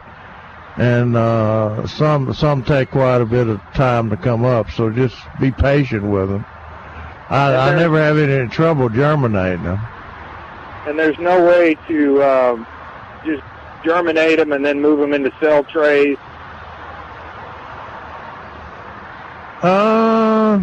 and 0.78 1.16
uh, 1.16 1.86
some 1.88 2.34
some 2.34 2.64
take 2.64 2.92
quite 2.92 3.22
a 3.22 3.26
bit 3.26 3.48
of 3.48 3.62
time 3.74 4.10
to 4.10 4.18
come 4.18 4.46
up. 4.46 4.70
So 4.72 4.90
just 4.90 5.16
be 5.40 5.52
patient 5.52 6.04
with 6.04 6.30
them. 6.30 6.46
I, 7.30 7.56
I 7.56 7.76
never 7.76 7.98
have 7.98 8.18
any 8.18 8.50
trouble 8.50 8.90
germinating 8.90 9.64
them. 9.64 9.80
And 10.88 10.98
there's 11.00 11.18
no 11.20 11.46
way 11.46 11.76
to 11.88 12.24
um, 12.24 12.68
just 13.26 13.44
germinate 13.86 14.38
them 14.38 14.52
and 14.52 14.66
then 14.66 14.82
move 14.82 15.00
them 15.00 15.14
into 15.14 15.32
cell 15.40 15.64
trays 15.64 16.18
Uh, 19.64 20.60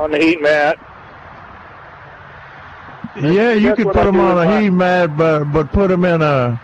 on 0.00 0.10
the 0.10 0.18
heat 0.18 0.42
mat. 0.42 0.76
yeah, 3.16 3.52
you 3.52 3.74
could 3.76 3.86
put 3.86 4.04
them 4.04 4.18
on 4.18 4.38
a 4.38 4.60
heat 4.60 4.70
mat, 4.70 5.16
but 5.16 5.44
but 5.44 5.72
put 5.72 5.88
them 5.88 6.04
in 6.04 6.20
a, 6.20 6.60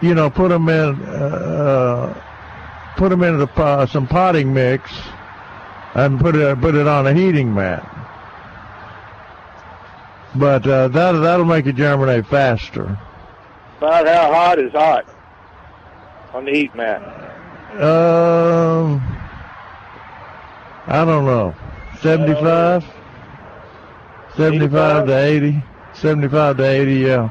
you 0.00 0.14
know, 0.14 0.30
put 0.30 0.48
them 0.48 0.68
in, 0.68 1.02
uh, 1.06 2.94
put 2.96 3.08
them 3.10 3.22
into 3.22 3.38
the, 3.38 3.46
po- 3.46 3.86
some 3.86 4.06
potting 4.06 4.52
mix, 4.52 4.90
and 5.94 6.20
put 6.20 6.36
it 6.36 6.60
put 6.60 6.74
it 6.74 6.86
on 6.86 7.06
a 7.06 7.14
heating 7.14 7.54
mat. 7.54 7.84
But 10.34 10.66
uh, 10.66 10.88
that 10.88 11.12
that'll 11.12 11.46
make 11.46 11.66
it 11.66 11.76
germinate 11.76 12.26
faster. 12.26 12.98
About 13.78 14.06
how 14.06 14.32
hot 14.32 14.58
is 14.58 14.72
hot 14.72 15.06
on 16.34 16.44
the 16.44 16.52
heat 16.52 16.74
mat? 16.74 17.02
Um, 17.80 19.00
I 20.86 21.04
don't 21.04 21.24
know, 21.24 21.54
75, 22.00 22.84
75 24.36 25.06
to 25.06 25.16
80, 25.16 25.62
75 25.94 26.56
to 26.56 26.62
80, 26.64 26.94
yeah. 26.94 27.30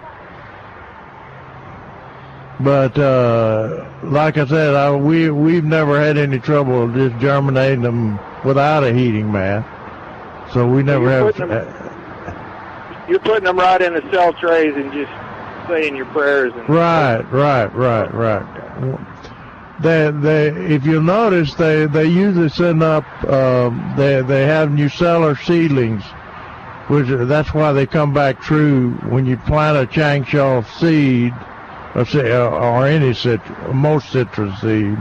But 2.59 2.97
uh, 2.97 3.85
like 4.03 4.37
I 4.37 4.45
said, 4.47 4.73
I, 4.73 4.95
we 4.95 5.29
we've 5.29 5.63
never 5.63 5.99
had 5.99 6.17
any 6.17 6.39
trouble 6.39 6.91
just 6.91 7.15
germinating 7.19 7.81
them 7.81 8.19
without 8.43 8.83
a 8.83 8.91
heating 8.93 9.31
mat, 9.31 9.63
so 10.53 10.67
we 10.67 10.81
never 10.81 11.03
you're 11.03 11.11
have. 11.11 11.35
putting 11.35 11.49
them- 11.49 13.07
You're 13.09 13.19
putting 13.19 13.43
them 13.43 13.57
right 13.59 13.81
in 13.81 13.93
the 13.93 14.01
cell 14.11 14.33
trays 14.33 14.73
and 14.75 14.91
just 14.91 15.11
saying 15.67 15.95
your 15.95 16.07
prayers. 16.07 16.51
And 16.55 16.67
Right, 16.67 17.21
right, 17.31 17.73
right, 17.75 18.11
right. 18.13 18.99
They, 19.79 20.09
they, 20.11 20.47
if 20.73 20.83
you'll 20.85 21.03
notice, 21.03 21.53
they, 21.53 21.85
they 21.85 22.05
usually 22.05 22.49
send 22.49 22.81
up, 22.81 23.05
um, 23.25 23.93
they, 23.95 24.21
they 24.23 24.43
have 24.47 24.69
nucellar 24.69 25.35
seedlings, 25.45 26.03
which 26.87 27.05
that's 27.27 27.53
why 27.53 27.71
they 27.73 27.85
come 27.85 28.11
back 28.11 28.41
true 28.41 28.93
when 29.09 29.27
you 29.27 29.37
plant 29.37 29.77
a 29.77 29.85
Changsha 29.85 30.65
seed, 30.79 31.31
or, 31.95 32.05
say, 32.05 32.31
uh, 32.31 32.49
or 32.49 32.85
any 32.85 33.13
cit- 33.13 33.41
most 33.73 34.11
citrus 34.11 34.59
seed. 34.61 34.97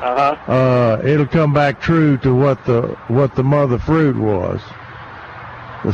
Uh-huh. 0.00 0.50
Uh, 0.50 1.02
it'll 1.04 1.26
come 1.26 1.52
back 1.52 1.80
true 1.80 2.16
to 2.18 2.34
what 2.34 2.64
the 2.64 2.96
what 3.08 3.34
the 3.34 3.44
mother 3.44 3.78
fruit 3.78 4.16
was. 4.16 4.60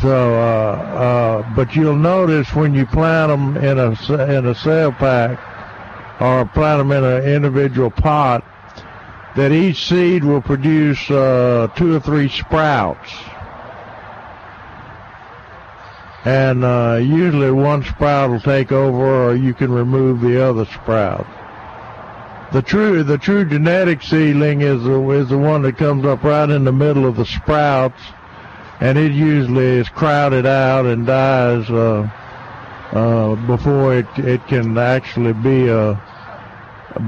So, 0.00 0.34
uh, 0.34 0.42
uh, 0.42 1.54
but 1.54 1.74
you'll 1.74 1.96
notice 1.96 2.54
when 2.54 2.74
you 2.74 2.86
plant 2.86 3.30
them 3.30 3.56
in 3.56 3.78
a 3.78 3.90
in 4.36 4.46
a 4.46 4.54
cell 4.54 4.92
pack 4.92 5.38
or 6.20 6.44
plant 6.46 6.78
them 6.78 6.92
in 6.92 7.04
an 7.04 7.24
individual 7.24 7.90
pot, 7.90 8.44
that 9.36 9.52
each 9.52 9.86
seed 9.86 10.24
will 10.24 10.40
produce 10.40 11.10
uh, 11.10 11.68
two 11.76 11.94
or 11.94 12.00
three 12.00 12.28
sprouts, 12.28 13.12
and 16.26 16.64
uh, 16.64 16.98
usually 17.00 17.52
one 17.52 17.84
sprout 17.84 18.30
will 18.30 18.40
take 18.40 18.72
over, 18.72 19.30
or 19.30 19.36
you 19.36 19.54
can 19.54 19.70
remove 19.70 20.20
the 20.20 20.44
other 20.44 20.64
sprout. 20.64 21.24
The 22.52 22.62
true 22.62 23.04
the 23.04 23.16
true 23.16 23.44
genetic 23.44 24.02
seedling 24.02 24.60
is 24.60 24.82
the, 24.82 25.10
is 25.10 25.28
the 25.28 25.38
one 25.38 25.62
that 25.62 25.76
comes 25.76 26.04
up 26.04 26.24
right 26.24 26.48
in 26.50 26.64
the 26.64 26.72
middle 26.72 27.06
of 27.06 27.16
the 27.16 27.26
sprouts 27.26 28.00
and 28.80 28.98
it 28.98 29.12
usually 29.12 29.64
is 29.64 29.88
crowded 29.88 30.46
out 30.46 30.84
and 30.86 31.06
dies 31.06 31.68
uh, 31.70 32.08
uh, 32.92 33.34
before 33.46 33.94
it 33.94 34.06
it 34.18 34.46
can 34.48 34.76
actually 34.76 35.32
be 35.32 35.68
a 35.68 36.00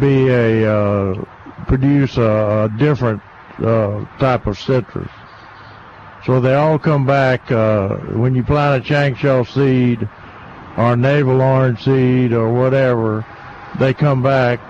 be 0.00 0.28
a 0.28 0.72
uh, 0.72 1.24
produce 1.66 2.16
a, 2.16 2.70
a 2.72 2.78
different 2.78 3.22
uh, 3.58 4.04
type 4.18 4.46
of 4.46 4.58
citrus. 4.58 5.10
So 6.26 6.40
they 6.40 6.54
all 6.54 6.78
come 6.78 7.06
back 7.06 7.50
uh, 7.50 7.96
when 8.14 8.34
you 8.34 8.42
plant 8.42 8.84
a 8.84 8.88
Changsha 8.92 9.46
seed 9.46 10.08
or 10.76 10.96
navel 10.96 11.40
orange 11.40 11.84
seed 11.84 12.32
or 12.32 12.52
whatever. 12.52 13.24
They 13.78 13.94
come 13.94 14.22
back 14.22 14.60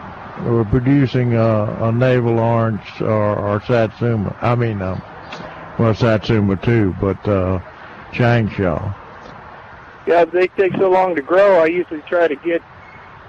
uh, 0.41 0.65
producing 0.71 1.35
a, 1.35 1.89
a 1.89 1.93
navel 1.93 2.39
orange 2.39 3.01
or, 3.01 3.39
or 3.39 3.61
satsuma. 3.63 4.37
I 4.41 4.55
mean. 4.55 4.83
Um, 4.83 5.03
well, 5.79 5.95
Satsuma 5.95 6.57
too, 6.57 6.95
but 7.01 7.17
uh, 7.29 7.61
Changsha. 8.11 8.95
Yeah, 10.07 10.25
they 10.25 10.49
take 10.49 10.73
so 10.77 10.91
long 10.91 11.15
to 11.15 11.23
grow. 11.23 11.61
I 11.61 11.67
usually 11.67 12.03
try 12.03 12.27
to 12.27 12.35
get, 12.37 12.63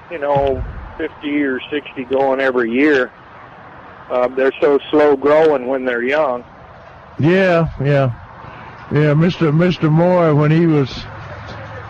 you 0.10 0.18
know, 0.18 0.64
50 0.98 1.44
or 1.44 1.60
60 1.70 2.06
going 2.06 2.40
every 2.40 2.72
year. 2.72 3.12
Uh, 4.10 4.28
they're 4.30 4.54
so 4.60 4.80
slow 4.90 5.16
growing 5.16 5.68
when 5.68 5.86
they're 5.86 6.04
young. 6.04 6.44
Yeah, 7.20 7.68
yeah, 7.82 8.12
yeah. 8.94 9.14
Mister 9.14 9.52
Mister 9.52 9.90
Moore, 9.90 10.34
when 10.36 10.52
he 10.52 10.68
was 10.68 11.04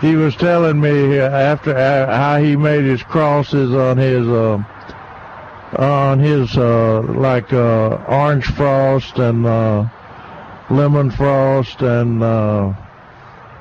he 0.01 0.15
was 0.15 0.35
telling 0.35 0.79
me 0.79 1.19
after 1.19 1.75
uh, 1.75 2.15
how 2.15 2.39
he 2.39 2.55
made 2.55 2.83
his 2.83 3.03
crosses 3.03 3.73
on 3.73 3.97
his 3.97 4.27
uh, 4.27 4.57
on 5.77 6.19
his 6.19 6.57
uh, 6.57 7.01
like 7.01 7.53
uh, 7.53 7.89
orange 8.07 8.45
frost 8.45 9.17
and 9.19 9.45
uh, 9.45 9.85
lemon 10.69 11.11
frost 11.11 11.81
and 11.81 12.23
uh, 12.23 12.73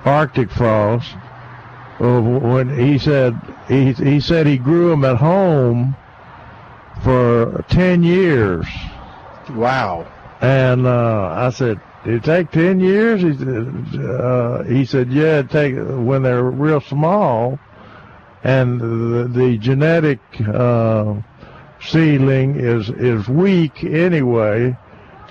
Arctic 0.04 0.50
frost. 0.50 1.14
When 1.98 2.68
he 2.78 2.98
said 2.98 3.38
he 3.66 3.92
he 3.92 4.20
said 4.20 4.46
he 4.46 4.56
grew 4.56 4.90
them 4.90 5.04
at 5.04 5.16
home 5.16 5.96
for 7.02 7.64
10 7.68 8.02
years. 8.02 8.66
Wow. 9.50 10.06
And 10.40 10.86
uh, 10.86 11.32
I 11.34 11.50
said, 11.50 11.80
"Did 12.04 12.14
it 12.14 12.24
take 12.24 12.50
10 12.52 12.80
years?" 12.80 13.22
He 13.22 13.36
said, 13.36 14.00
uh, 14.04 14.62
"He 14.64 14.84
said, 14.84 15.12
yeah, 15.12 15.40
it 15.40 15.50
take 15.50 15.74
when 15.74 16.22
they're 16.22 16.44
real 16.44 16.80
small, 16.80 17.58
and 18.44 18.80
the, 18.80 19.28
the 19.28 19.58
genetic 19.58 20.20
uh, 20.40 21.14
seedling 21.80 22.56
is 22.56 22.88
is 22.90 23.28
weak 23.28 23.82
anyway, 23.82 24.76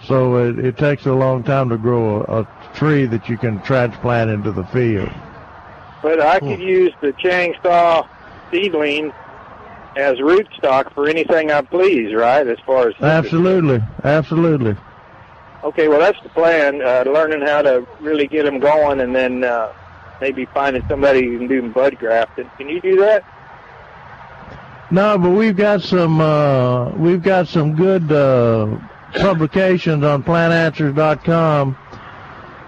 so 0.03 0.37
it, 0.37 0.59
it 0.59 0.77
takes 0.77 1.05
a 1.05 1.13
long 1.13 1.43
time 1.43 1.69
to 1.69 1.77
grow 1.77 2.25
a, 2.27 2.41
a 2.41 2.47
tree 2.73 3.05
that 3.05 3.29
you 3.29 3.37
can 3.37 3.61
transplant 3.61 4.29
into 4.29 4.51
the 4.51 4.65
field." 4.65 5.09
But 6.01 6.21
I 6.21 6.39
could 6.39 6.59
use 6.59 6.93
the 7.01 7.13
Changsha 7.13 8.07
seedling 8.51 9.11
as 9.95 10.17
rootstock 10.17 10.93
for 10.93 11.07
anything 11.07 11.49
I 11.49 11.61
please, 11.61 12.13
right? 12.13 12.45
As 12.45 12.57
far 12.65 12.89
as 12.89 12.95
Absolutely, 13.01 13.81
absolutely. 14.03 14.75
Okay, 15.67 15.89
well 15.89 15.99
that's 15.99 16.21
the 16.23 16.29
plan. 16.29 16.81
Uh, 16.81 17.03
learning 17.05 17.41
how 17.41 17.61
to 17.61 17.85
really 17.99 18.25
get 18.25 18.43
them 18.43 18.57
going, 18.57 19.01
and 19.01 19.13
then 19.13 19.43
uh, 19.43 19.73
maybe 20.21 20.45
finding 20.53 20.81
somebody 20.87 21.27
who 21.27 21.39
can 21.39 21.47
do 21.49 21.69
bud 21.73 21.97
grafting. 21.97 22.49
Can 22.57 22.69
you 22.69 22.79
do 22.79 22.95
that? 23.01 23.25
No, 24.89 25.17
but 25.17 25.31
we've 25.31 25.57
got 25.57 25.81
some 25.81 26.21
uh, 26.21 26.91
we've 26.91 27.21
got 27.21 27.49
some 27.49 27.75
good 27.75 28.09
uh, 28.09 28.77
publications 29.15 30.05
on 30.05 30.23
plantanswers.com 30.23 31.77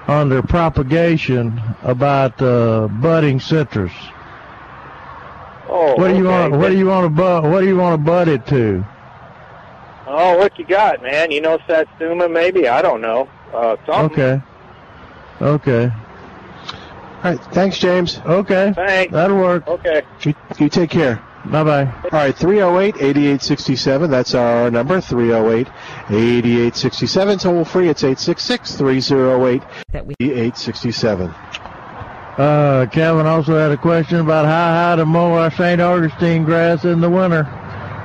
under 0.07 0.43
propagation 0.43 1.57
about 1.83 2.41
uh, 2.41 2.89
budding 2.99 3.39
citrus. 3.39 3.93
Oh, 5.69 5.95
what 5.95 6.09
do 6.09 6.17
you 6.17 6.27
okay. 6.27 6.49
want? 6.49 6.57
What 6.57 6.67
do 6.67 6.77
you 6.77 6.87
want 6.87 7.05
to 7.05 7.09
bud? 7.09 7.49
What 7.49 7.61
do 7.61 7.67
you 7.67 7.77
want 7.77 7.93
to 7.93 8.05
bud 8.05 8.27
it 8.27 8.45
to? 8.47 8.85
Oh, 10.11 10.37
what 10.37 10.57
you 10.57 10.65
got, 10.65 11.03
man? 11.03 11.29
You 11.29 11.39
know 11.39 11.59
Satsuma, 11.67 12.27
maybe? 12.27 12.67
I 12.67 12.81
don't 12.81 12.99
know. 12.99 13.29
Uh, 13.53 13.77
something. 13.85 14.19
Okay. 14.19 14.41
Okay. 15.39 15.91
All 17.23 17.23
right. 17.23 17.39
Thanks, 17.53 17.77
James. 17.77 18.17
Okay. 18.25 18.73
Thanks. 18.75 19.13
That'll 19.13 19.37
work. 19.37 19.67
Okay. 19.67 20.01
You, 20.23 20.33
you 20.57 20.67
take 20.67 20.89
care. 20.89 21.23
Bye 21.45 21.63
bye. 21.63 21.85
All 21.85 22.09
right, 22.11 22.35
308 22.35 22.95
8867. 22.95 24.11
That's 24.11 24.33
our 24.33 24.69
number, 24.69 24.99
308 24.99 25.67
8867. 26.09 27.39
Toll 27.39 27.63
free, 27.63 27.87
it's 27.87 28.03
866 28.03 28.75
308 28.75 29.63
8867. 30.19 31.29
Uh, 31.29 32.87
Calvin 32.91 33.25
also 33.25 33.57
had 33.57 33.71
a 33.71 33.77
question 33.77 34.17
about 34.17 34.45
how 34.45 34.73
high 34.73 34.95
to 34.97 35.05
mow 35.05 35.33
our 35.33 35.51
St. 35.51 35.79
Augustine 35.79 36.43
grass 36.43 36.83
in 36.83 36.99
the 36.99 37.09
winter. 37.09 37.43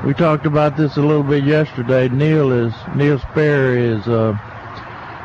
We 0.04 0.12
talked 0.12 0.44
about 0.44 0.76
this 0.76 0.98
a 0.98 1.00
little 1.00 1.22
bit 1.22 1.44
yesterday. 1.44 2.10
Neil 2.10 2.52
is 2.52 2.74
Neil 2.94 3.18
Sperry 3.18 3.86
is 3.86 4.06
uh, 4.06 4.36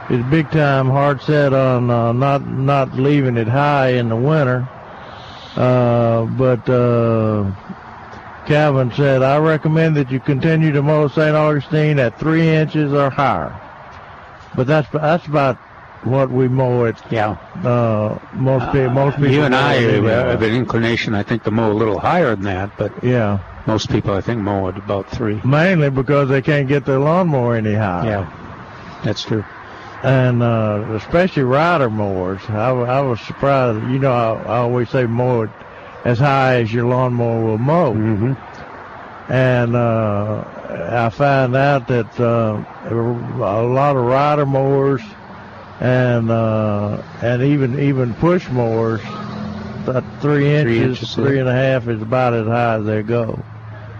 is 0.09 0.23
big 0.31 0.49
time 0.51 0.87
hard 0.87 1.21
set 1.21 1.53
on 1.53 1.91
uh, 1.91 2.13
not 2.13 2.47
not 2.47 2.93
leaving 2.93 3.35
it 3.35 3.47
high 3.47 3.89
in 3.89 4.07
the 4.07 4.15
winter. 4.15 4.69
Uh, 5.57 6.23
but 6.25 6.69
uh, 6.69 7.51
Calvin 8.47 8.93
said, 8.93 9.21
I 9.21 9.37
recommend 9.37 9.97
that 9.97 10.09
you 10.09 10.21
continue 10.21 10.71
to 10.71 10.81
mow 10.81 11.09
St. 11.09 11.35
Augustine 11.35 11.99
at 11.99 12.17
three 12.17 12.47
inches 12.47 12.93
or 12.93 13.09
higher. 13.09 13.53
But 14.55 14.65
that's 14.65 14.89
that's 14.91 15.25
about 15.27 15.59
what 16.03 16.29
we 16.29 16.47
mow 16.47 16.85
it. 16.85 16.97
Yeah. 17.09 17.31
Uh, 17.63 18.17
most 18.33 18.65
people, 18.71 18.89
most 18.91 19.15
people. 19.17 19.31
you 19.31 19.43
and 19.43 19.55
I 19.55 19.73
have, 19.75 20.41
an 20.41 20.53
inclination, 20.53 21.13
I 21.13 21.23
think, 21.23 21.43
to 21.43 21.51
mow 21.51 21.71
a 21.71 21.73
little 21.73 21.99
higher 21.99 22.35
than 22.35 22.45
that, 22.45 22.77
but 22.77 23.03
Yeah. 23.03 23.39
most 23.67 23.89
people, 23.89 24.13
I 24.13 24.21
think, 24.21 24.41
mow 24.41 24.69
at 24.69 24.77
about 24.77 25.09
three. 25.09 25.41
Mainly 25.43 25.89
because 25.89 26.29
they 26.29 26.41
can't 26.41 26.67
get 26.67 26.85
their 26.85 26.99
lawnmower 26.99 27.55
any 27.55 27.73
higher. 27.73 28.05
Yeah, 28.05 29.01
that's 29.03 29.23
true. 29.23 29.43
And 30.03 30.41
uh, 30.41 30.85
especially 30.91 31.43
rider 31.43 31.89
mowers. 31.89 32.41
I, 32.47 32.69
I 32.69 33.01
was 33.01 33.19
surprised. 33.19 33.79
You 33.91 33.99
know, 33.99 34.13
I, 34.13 34.41
I 34.43 34.57
always 34.59 34.89
say 34.89 35.05
mow 35.05 35.41
it 35.41 35.49
as 36.05 36.19
high 36.19 36.61
as 36.61 36.73
your 36.73 36.87
lawnmower 36.87 37.43
will 37.43 37.57
mow. 37.57 37.93
Mm-hmm. 37.93 39.31
And 39.31 39.75
uh, 39.75 40.43
I 40.91 41.09
find 41.09 41.55
out 41.55 41.87
that 41.87 42.19
uh, 42.19 42.63
a 42.89 43.61
lot 43.63 43.95
of 43.97 44.03
rider 44.03 44.45
mowers 44.45 45.01
and 45.79 46.29
uh, 46.29 47.01
and 47.21 47.41
even 47.41 47.79
even 47.79 48.13
push 48.15 48.49
mowers, 48.49 49.01
about 49.03 50.03
three 50.21 50.53
inches, 50.53 50.99
inches, 50.99 51.15
three 51.15 51.39
and 51.39 51.47
a 51.47 51.53
half 51.53 51.87
is 51.87 52.01
about 52.01 52.33
as 52.33 52.47
high 52.47 52.75
as 52.75 52.85
they 52.85 53.01
go, 53.01 53.43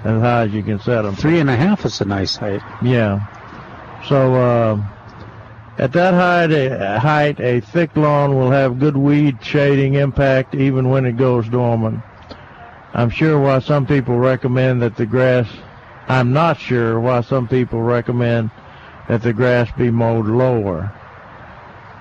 as 0.03 0.21
high 0.21 0.43
as 0.43 0.53
you 0.53 0.63
can 0.63 0.79
set 0.79 1.03
them. 1.03 1.15
Three 1.15 1.39
and 1.39 1.49
a 1.49 1.55
half 1.55 1.85
is 1.85 2.01
a 2.01 2.05
nice 2.05 2.35
height. 2.35 2.61
Yeah. 2.81 3.25
So 4.07 4.35
uh, 4.35 4.83
at 5.77 5.93
that 5.93 6.13
height, 6.13 6.51
a, 6.51 6.99
height, 6.99 7.39
a 7.39 7.61
thick 7.61 7.95
lawn 7.95 8.35
will 8.35 8.51
have 8.51 8.79
good 8.79 8.97
weed 8.97 9.37
shading 9.41 9.93
impact 9.93 10.55
even 10.55 10.89
when 10.89 11.05
it 11.05 11.15
goes 11.15 11.47
dormant. 11.47 12.01
I'm 12.93 13.09
sure 13.09 13.39
why 13.39 13.59
some 13.59 13.85
people 13.85 14.17
recommend 14.17 14.81
that 14.81 14.97
the 14.97 15.05
grass. 15.05 15.47
I'm 16.07 16.33
not 16.33 16.59
sure 16.59 16.99
why 16.99 17.21
some 17.21 17.47
people 17.47 17.81
recommend 17.81 18.49
that 19.07 19.21
the 19.21 19.31
grass 19.31 19.69
be 19.77 19.91
mowed 19.91 20.25
lower. 20.25 20.91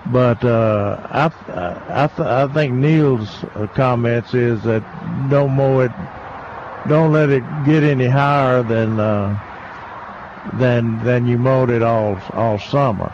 But 0.06 0.42
uh, 0.44 1.06
I, 1.10 1.26
I, 1.88 2.06
th- 2.06 2.20
I 2.28 2.46
think 2.48 2.74
Neil's 2.74 3.44
uh, 3.44 3.66
comments 3.74 4.32
is 4.34 4.62
that 4.62 4.82
don't 5.28 5.54
mow 5.54 5.80
it, 5.80 5.92
don't 6.88 7.12
let 7.12 7.28
it 7.28 7.42
get 7.66 7.82
any 7.82 8.08
higher 8.08 8.62
than 8.62 8.98
uh, 8.98 9.38
than 10.54 10.98
than 11.04 11.26
you 11.26 11.38
mowed 11.38 11.70
it 11.70 11.82
all 11.82 12.18
all 12.32 12.58
summer. 12.58 13.12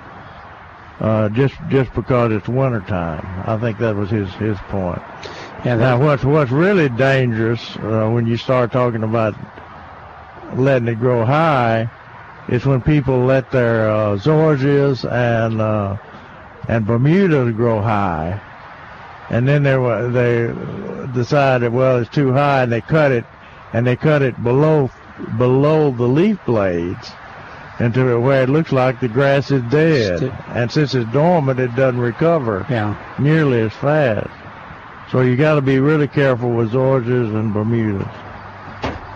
Uh, 1.00 1.28
just 1.30 1.54
just 1.68 1.92
because 1.94 2.32
it's 2.32 2.48
wintertime. 2.48 3.26
I 3.44 3.56
think 3.58 3.78
that 3.78 3.96
was 3.96 4.10
his 4.10 4.32
his 4.34 4.56
point. 4.68 5.02
Yeah, 5.64 5.76
now 5.76 5.98
what's 5.98 6.24
what's 6.24 6.52
really 6.52 6.88
dangerous 6.90 7.76
uh, 7.76 8.08
when 8.12 8.26
you 8.26 8.36
start 8.36 8.70
talking 8.70 9.02
about 9.02 9.34
letting 10.54 10.86
it 10.88 11.00
grow 11.00 11.24
high 11.24 11.88
is 12.48 12.64
when 12.64 12.80
people 12.80 13.24
let 13.24 13.50
their 13.50 13.90
uh, 13.90 14.16
Zoysias 14.16 15.04
and 15.10 15.60
and 16.68 16.86
Bermudas 16.86 17.54
grow 17.54 17.80
high, 17.80 18.40
and 19.30 19.46
then 19.46 19.62
they 19.62 19.76
wa- 19.76 20.08
they 20.08 20.52
decided 21.12 21.72
well 21.72 21.98
it's 21.98 22.10
too 22.10 22.32
high 22.32 22.62
and 22.62 22.72
they 22.72 22.80
cut 22.80 23.12
it 23.12 23.24
and 23.72 23.86
they 23.86 23.96
cut 23.96 24.22
it 24.22 24.42
below 24.42 24.90
below 25.38 25.90
the 25.90 26.06
leaf 26.08 26.38
blades 26.46 27.12
into 27.80 28.20
where 28.20 28.42
it 28.42 28.48
looks 28.48 28.72
like 28.72 29.00
the 29.00 29.08
grass 29.08 29.50
is 29.50 29.62
dead. 29.64 30.32
And 30.48 30.70
since 30.70 30.94
it's 30.94 31.10
dormant, 31.12 31.58
it 31.58 31.74
doesn't 31.74 32.00
recover 32.00 32.64
Yeah. 32.68 32.94
nearly 33.18 33.60
as 33.60 33.72
fast. 33.72 34.30
So 35.10 35.20
you 35.20 35.36
got 35.36 35.56
to 35.56 35.60
be 35.60 35.80
really 35.80 36.08
careful 36.08 36.50
with 36.50 36.72
Zoysias 36.72 37.34
and 37.34 37.52
Bermudas 37.52 38.06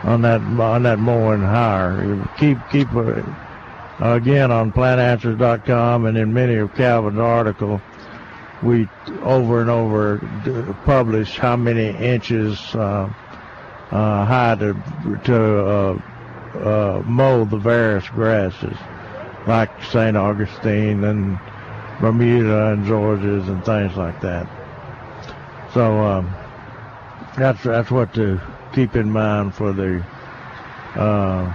on 0.04 0.22
that 0.22 0.40
on 0.42 0.82
that 0.84 0.98
mowing 0.98 1.42
higher. 1.42 2.16
Keep 2.38 2.58
keep 2.70 2.94
uh, 2.94 3.22
again 4.00 4.50
on 4.50 4.72
plantanswers.com 4.72 6.06
and 6.06 6.16
in 6.16 6.32
many 6.32 6.54
of 6.54 6.74
Calvin's 6.74 7.18
articles, 7.18 7.80
we 8.62 8.88
over 9.22 9.60
and 9.60 9.70
over 9.70 10.18
publish 10.84 11.36
how 11.36 11.56
many 11.56 11.90
inches 11.90 12.58
uh, 12.74 13.10
uh, 13.90 14.24
high 14.24 14.54
to 14.56 14.74
to 15.24 15.66
uh, 15.66 15.98
uh, 16.58 17.02
mow 17.06 17.44
the 17.44 17.56
various 17.56 18.08
grasses, 18.08 18.76
like 19.46 19.70
St. 19.84 20.16
Augustine 20.16 21.04
and 21.04 21.38
Bermuda 22.00 22.72
and 22.72 22.84
Zoysias 22.86 23.48
and 23.48 23.64
things 23.64 23.96
like 23.96 24.20
that. 24.20 24.48
So 25.72 26.00
um, 26.02 26.34
that's 27.36 27.62
that's 27.62 27.90
what 27.90 28.12
to 28.14 28.40
keep 28.72 28.96
in 28.96 29.10
mind 29.10 29.54
for 29.54 29.72
the 29.72 30.04
uh, 30.94 31.52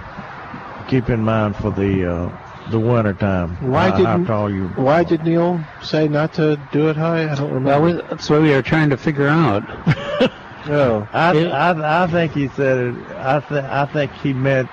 keep 0.94 1.10
in 1.10 1.24
mind 1.24 1.56
for 1.56 1.70
the 1.72 2.08
uh, 2.08 2.70
the 2.70 2.78
winter 2.78 3.14
time. 3.14 3.56
Why 3.56 3.90
how, 3.90 3.96
did 3.96 4.06
how 4.06 4.24
tall 4.24 4.52
you? 4.52 4.68
Why 4.68 5.02
did 5.02 5.24
Neil 5.24 5.60
say 5.82 6.06
not 6.06 6.34
to 6.34 6.56
do 6.72 6.88
it 6.88 6.96
high? 6.96 7.30
I 7.30 7.34
don't 7.34 7.64
Well, 7.64 7.82
remember. 7.82 8.02
we, 8.02 8.08
that's 8.08 8.30
what 8.30 8.42
we 8.42 8.50
were 8.50 8.62
trying 8.62 8.90
to 8.90 8.96
figure 8.96 9.26
out. 9.26 9.62
no. 10.68 11.08
I, 11.12 11.36
I 11.46 12.04
I 12.04 12.06
think 12.06 12.32
he 12.32 12.48
said 12.48 12.78
it. 12.78 12.94
I 13.16 13.40
th- 13.40 13.64
I 13.64 13.86
think 13.86 14.12
he 14.12 14.32
meant. 14.32 14.70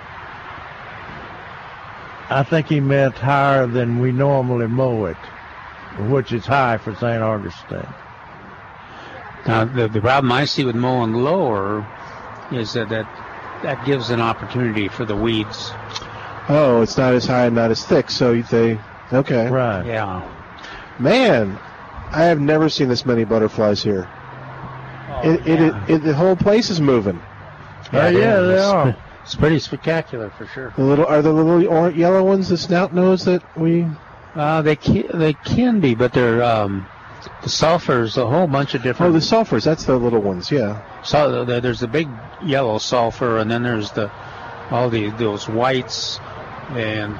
I 2.30 2.44
think 2.44 2.68
he 2.68 2.80
meant 2.80 3.16
higher 3.16 3.66
than 3.66 4.00
we 4.00 4.12
normally 4.12 4.68
mow 4.68 5.06
it, 5.06 5.18
which 6.12 6.32
is 6.32 6.46
high 6.46 6.78
for 6.78 6.94
St. 6.96 7.22
Augustine. 7.22 7.94
Now, 9.46 9.66
the, 9.66 9.88
the 9.90 10.00
problem 10.00 10.32
I 10.32 10.46
see 10.46 10.64
with 10.64 10.76
mowing 10.76 11.14
lower 11.14 11.86
is 12.52 12.74
that, 12.74 12.90
that 12.90 13.08
that 13.64 13.86
gives 13.86 14.12
an 14.12 14.22
opportunity 14.22 14.88
for 14.88 15.04
the 15.04 15.16
weeds. 15.16 15.72
Oh, 16.54 16.82
it's 16.82 16.98
not 16.98 17.14
as 17.14 17.26
high 17.26 17.46
and 17.46 17.56
not 17.56 17.72
as 17.72 17.86
thick, 17.86 18.10
so 18.10 18.42
they 18.42 18.80
okay. 19.14 19.50
Right. 19.50 19.86
Yeah. 19.86 20.28
Man, 21.00 21.58
I 22.12 22.24
have 22.26 22.40
never 22.40 22.68
seen 22.70 22.90
this 22.90 23.06
many 23.06 23.24
butterflies 23.24 23.82
here. 23.82 24.08
Oh, 25.10 25.22
it, 25.24 25.48
it, 25.48 25.62
it, 25.62 25.74
it 25.90 26.04
the 26.04 26.14
whole 26.14 26.36
place 26.36 26.70
is 26.70 26.82
moving. 26.82 27.20
Uh, 27.94 28.12
yeah, 28.14 28.40
they 28.42 28.58
sp- 28.58 28.76
are. 28.76 28.98
It's 29.24 29.36
pretty 29.36 29.60
spectacular 29.60 30.32
for 30.32 30.48
sure. 30.48 30.74
The 30.76 30.84
little 30.84 31.06
are 31.06 31.22
the 31.22 31.32
little 31.32 31.68
orange, 31.72 31.96
yellow 31.96 32.24
ones 32.24 32.50
the 32.50 32.58
snout 32.58 32.92
nose 32.94 33.24
that 33.26 33.44
we? 33.56 33.86
Uh, 34.34 34.64
they 34.64 34.76
can, 34.76 35.06
they 35.14 35.34
can 35.34 35.80
be, 35.80 35.94
but 35.94 36.12
they're 36.12 36.42
um, 36.44 36.88
the 37.44 37.48
sulfurs. 37.50 38.18
A 38.18 38.26
whole 38.26 38.48
bunch 38.48 38.74
of 38.74 38.82
different. 38.82 39.12
Oh, 39.12 39.14
the 39.14 39.20
sulfurs. 39.20 39.64
That's 39.64 39.86
the 39.86 39.96
little 39.96 40.22
ones. 40.22 40.50
Yeah. 40.52 40.82
So 41.04 41.46
the- 41.46 41.62
there's 41.62 41.80
the 41.80 41.88
big 41.88 42.10
yellow 42.44 42.80
sulfur, 42.80 43.38
and 43.38 43.50
then 43.50 43.62
there's 43.62 43.92
the 43.92 44.12
all 44.72 44.90
the 44.90 45.10
those 45.12 45.48
whites, 45.48 46.20
and 46.78 47.18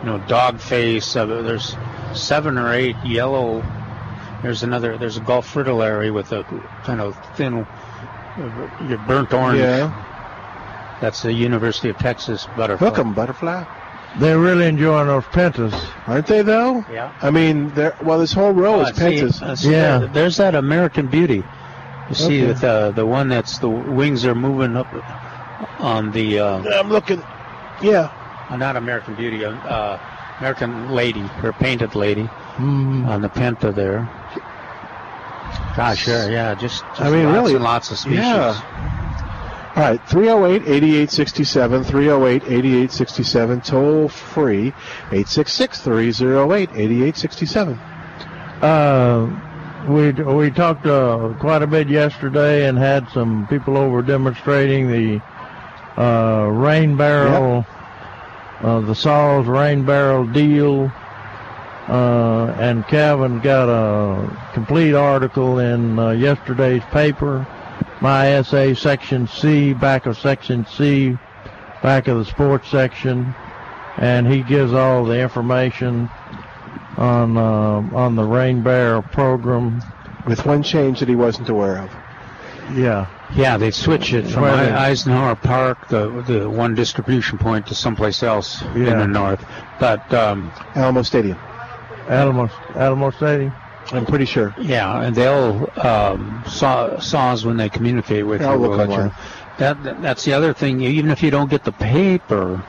you 0.00 0.06
know 0.10 0.18
dog 0.26 0.60
face. 0.60 1.14
Uh, 1.16 1.26
there's 1.26 1.76
seven 2.14 2.58
or 2.58 2.72
eight 2.72 2.96
yellow. 3.04 3.62
There's 4.42 4.62
another. 4.62 4.98
There's 4.98 5.16
a 5.16 5.20
Gulf 5.20 5.46
fritillary 5.46 6.10
with 6.10 6.32
a 6.32 6.44
kind 6.84 7.00
of 7.00 7.16
thin, 7.36 7.54
uh, 7.64 8.70
your 8.88 8.98
burnt 8.98 9.32
orange. 9.32 9.60
Yeah. 9.60 10.98
That's 11.00 11.22
the 11.22 11.32
University 11.32 11.88
of 11.88 11.96
Texas 11.98 12.46
butterfly. 12.56 12.88
Hook 12.88 12.98
'em, 12.98 13.14
butterfly. 13.14 13.64
They're 14.18 14.38
really 14.38 14.66
enjoying 14.66 15.08
those 15.08 15.24
pentas, 15.24 15.74
aren't 16.06 16.26
they? 16.28 16.42
Though. 16.42 16.84
Yeah. 16.92 17.10
I 17.20 17.30
mean, 17.30 17.70
there. 17.74 17.96
Well, 18.02 18.18
this 18.20 18.32
whole 18.32 18.52
row 18.52 18.80
Uh, 18.80 18.82
is 18.84 18.96
see- 18.96 19.02
pentas. 19.02 19.42
uh, 19.42 19.56
see, 19.56 19.70
there- 19.70 20.06
there's 20.06 20.36
that 20.36 20.54
American 20.54 21.06
Beauty. 21.08 21.42
You 22.10 22.14
see 22.14 22.42
Okay. 22.44 22.52
that 22.52 22.60
the 22.60 22.92
the 23.02 23.06
one 23.06 23.28
that's 23.28 23.58
the 23.58 23.68
wings 23.68 24.24
are 24.26 24.34
moving 24.34 24.76
up 24.76 24.86
on 25.80 26.12
the. 26.12 26.38
Uh, 26.40 26.62
I'm 26.78 26.90
looking. 26.90 27.22
Yeah. 27.82 28.08
Uh, 28.50 28.56
not 28.56 28.76
American 28.76 29.14
Beauty. 29.14 29.44
Uh, 29.44 29.52
uh, 29.52 29.98
American 30.40 30.90
Lady, 30.90 31.20
her 31.20 31.52
painted 31.52 31.94
lady 31.94 32.28
Mm. 32.56 33.06
on 33.08 33.20
the 33.22 33.28
Penta 33.28 33.72
there. 33.74 34.08
Gosh, 35.76 36.06
yeah, 36.08 36.28
yeah, 36.28 36.54
just, 36.54 36.84
just 36.88 37.00
I 37.00 37.10
mean, 37.10 37.24
lots 37.26 37.36
really, 37.36 37.54
and 37.54 37.64
lots 37.64 37.90
of 37.90 37.98
species. 37.98 38.18
Yeah. 38.20 39.72
All 39.76 39.82
right, 39.82 40.00
308 40.08 40.62
8867, 40.68 41.84
308 41.84 42.42
8867, 42.44 43.60
toll 43.62 44.08
free, 44.08 44.68
866 45.10 45.80
308 45.80 46.70
8867. 46.74 47.74
Uh, 48.62 49.26
we 49.88 50.12
we 50.12 50.50
talked 50.50 50.86
uh, 50.86 51.34
quite 51.40 51.62
a 51.62 51.66
bit 51.66 51.88
yesterday 51.88 52.68
and 52.68 52.78
had 52.78 53.08
some 53.10 53.46
people 53.48 53.76
over 53.76 54.00
demonstrating 54.02 54.88
the 54.90 55.20
uh, 56.00 56.46
rain 56.52 56.96
barrel, 56.96 57.66
uh, 58.60 58.80
the 58.80 58.94
SAWS 58.94 59.46
rain 59.46 59.84
barrel 59.84 60.26
deal. 60.26 60.92
Uh, 61.88 62.46
and 62.58 62.86
Calvin 62.86 63.40
got 63.40 63.68
a 63.68 64.52
complete 64.54 64.94
article 64.94 65.58
in 65.58 65.98
uh, 65.98 66.10
yesterday's 66.10 66.82
paper. 66.84 67.46
MySA, 68.00 68.76
section 68.76 69.26
C, 69.28 69.72
back 69.72 70.06
of 70.06 70.18
section 70.18 70.66
C, 70.66 71.16
back 71.82 72.08
of 72.08 72.18
the 72.18 72.24
sports 72.24 72.68
section, 72.68 73.34
and 73.98 74.26
he 74.26 74.42
gives 74.42 74.72
all 74.72 75.04
the 75.04 75.18
information 75.18 76.08
on 76.96 77.36
uh, 77.36 77.96
on 77.96 78.16
the 78.16 78.24
rain 78.24 78.62
barrel 78.62 79.02
program. 79.02 79.82
With 80.26 80.44
one 80.46 80.62
change 80.62 81.00
that 81.00 81.08
he 81.08 81.16
wasn't 81.16 81.48
aware 81.48 81.78
of. 81.78 81.90
Yeah. 82.76 83.06
Yeah, 83.36 83.56
they 83.56 83.70
switch 83.72 84.12
it 84.12 84.28
from 84.28 84.42
Where 84.42 84.52
I- 84.54 84.88
Eisenhower 84.90 85.34
Park, 85.34 85.88
the 85.88 86.08
the 86.22 86.48
one 86.48 86.74
distribution 86.74 87.36
point, 87.38 87.66
to 87.66 87.74
someplace 87.74 88.22
else 88.22 88.62
in 88.62 88.84
the 88.84 89.06
north. 89.06 89.44
But 89.80 90.12
um, 90.14 90.52
Alamo 90.76 91.02
Stadium. 91.02 91.38
Alamo 92.08 92.48
Alamo 92.76 93.10
Stadium. 93.10 93.52
I'm 93.92 94.06
pretty 94.06 94.24
sure. 94.24 94.54
Yeah, 94.58 95.02
and 95.02 95.14
they'll 95.14 95.70
um, 95.76 96.42
saw 96.46 96.98
SAWS 96.98 97.44
when 97.44 97.56
they 97.56 97.68
communicate 97.68 98.26
with 98.26 98.40
I'll 98.40 98.54
you. 98.54 98.58
look 98.60 98.70
will 98.70 98.76
let 98.78 98.88
you- 98.88 98.94
online. 98.94 99.12
That, 99.58 99.82
that 99.84 100.02
that's 100.02 100.24
the 100.24 100.32
other 100.32 100.52
thing. 100.52 100.80
Even 100.80 101.10
if 101.10 101.22
you 101.22 101.30
don't 101.30 101.48
get 101.50 101.62
the 101.64 101.72
paper, 101.72 102.62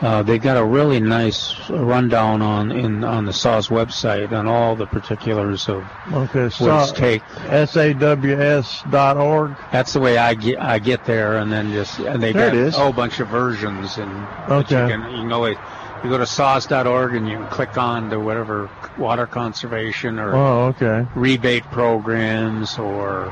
uh, 0.00 0.22
they 0.22 0.38
got 0.38 0.56
a 0.56 0.64
really 0.64 1.00
nice 1.00 1.68
rundown 1.70 2.40
on 2.42 2.70
in 2.70 3.02
on 3.04 3.24
the 3.24 3.32
SAWS 3.32 3.68
website 3.68 4.32
on 4.32 4.46
all 4.46 4.76
the 4.76 4.86
particulars 4.86 5.68
of 5.68 5.84
Okay, 6.12 6.44
what 6.44 6.52
so 6.52 6.78
it's 6.78 6.92
take. 6.92 7.22
saws.org. 7.66 9.56
That's 9.72 9.92
the 9.92 10.00
way 10.00 10.16
I 10.18 10.34
get 10.34 10.60
I 10.60 10.78
get 10.78 11.04
there, 11.04 11.38
and 11.38 11.50
then 11.50 11.72
just 11.72 11.98
and 11.98 12.22
they 12.22 12.32
There 12.32 12.50
got 12.50 12.74
a 12.74 12.78
whole 12.78 12.92
bunch 12.92 13.18
of 13.20 13.28
versions, 13.28 13.98
and 13.98 14.10
Okay. 14.48 14.82
you 14.82 14.88
can 14.88 15.10
you 15.10 15.22
can 15.22 15.32
always 15.32 15.56
you 16.04 16.10
go 16.10 16.18
to 16.18 16.26
saws.org 16.26 17.16
and 17.16 17.28
you 17.28 17.38
can 17.38 17.48
click 17.48 17.76
on 17.76 18.08
to 18.10 18.20
whatever 18.20 18.70
water 18.98 19.26
conservation 19.26 20.20
or 20.20 20.34
Oh, 20.36 20.66
okay. 20.66 21.04
rebate 21.16 21.64
programs 21.72 22.78
or 22.78 23.24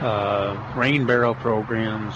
uh, 0.00 0.56
rain 0.76 1.04
barrel 1.04 1.34
programs. 1.34 2.14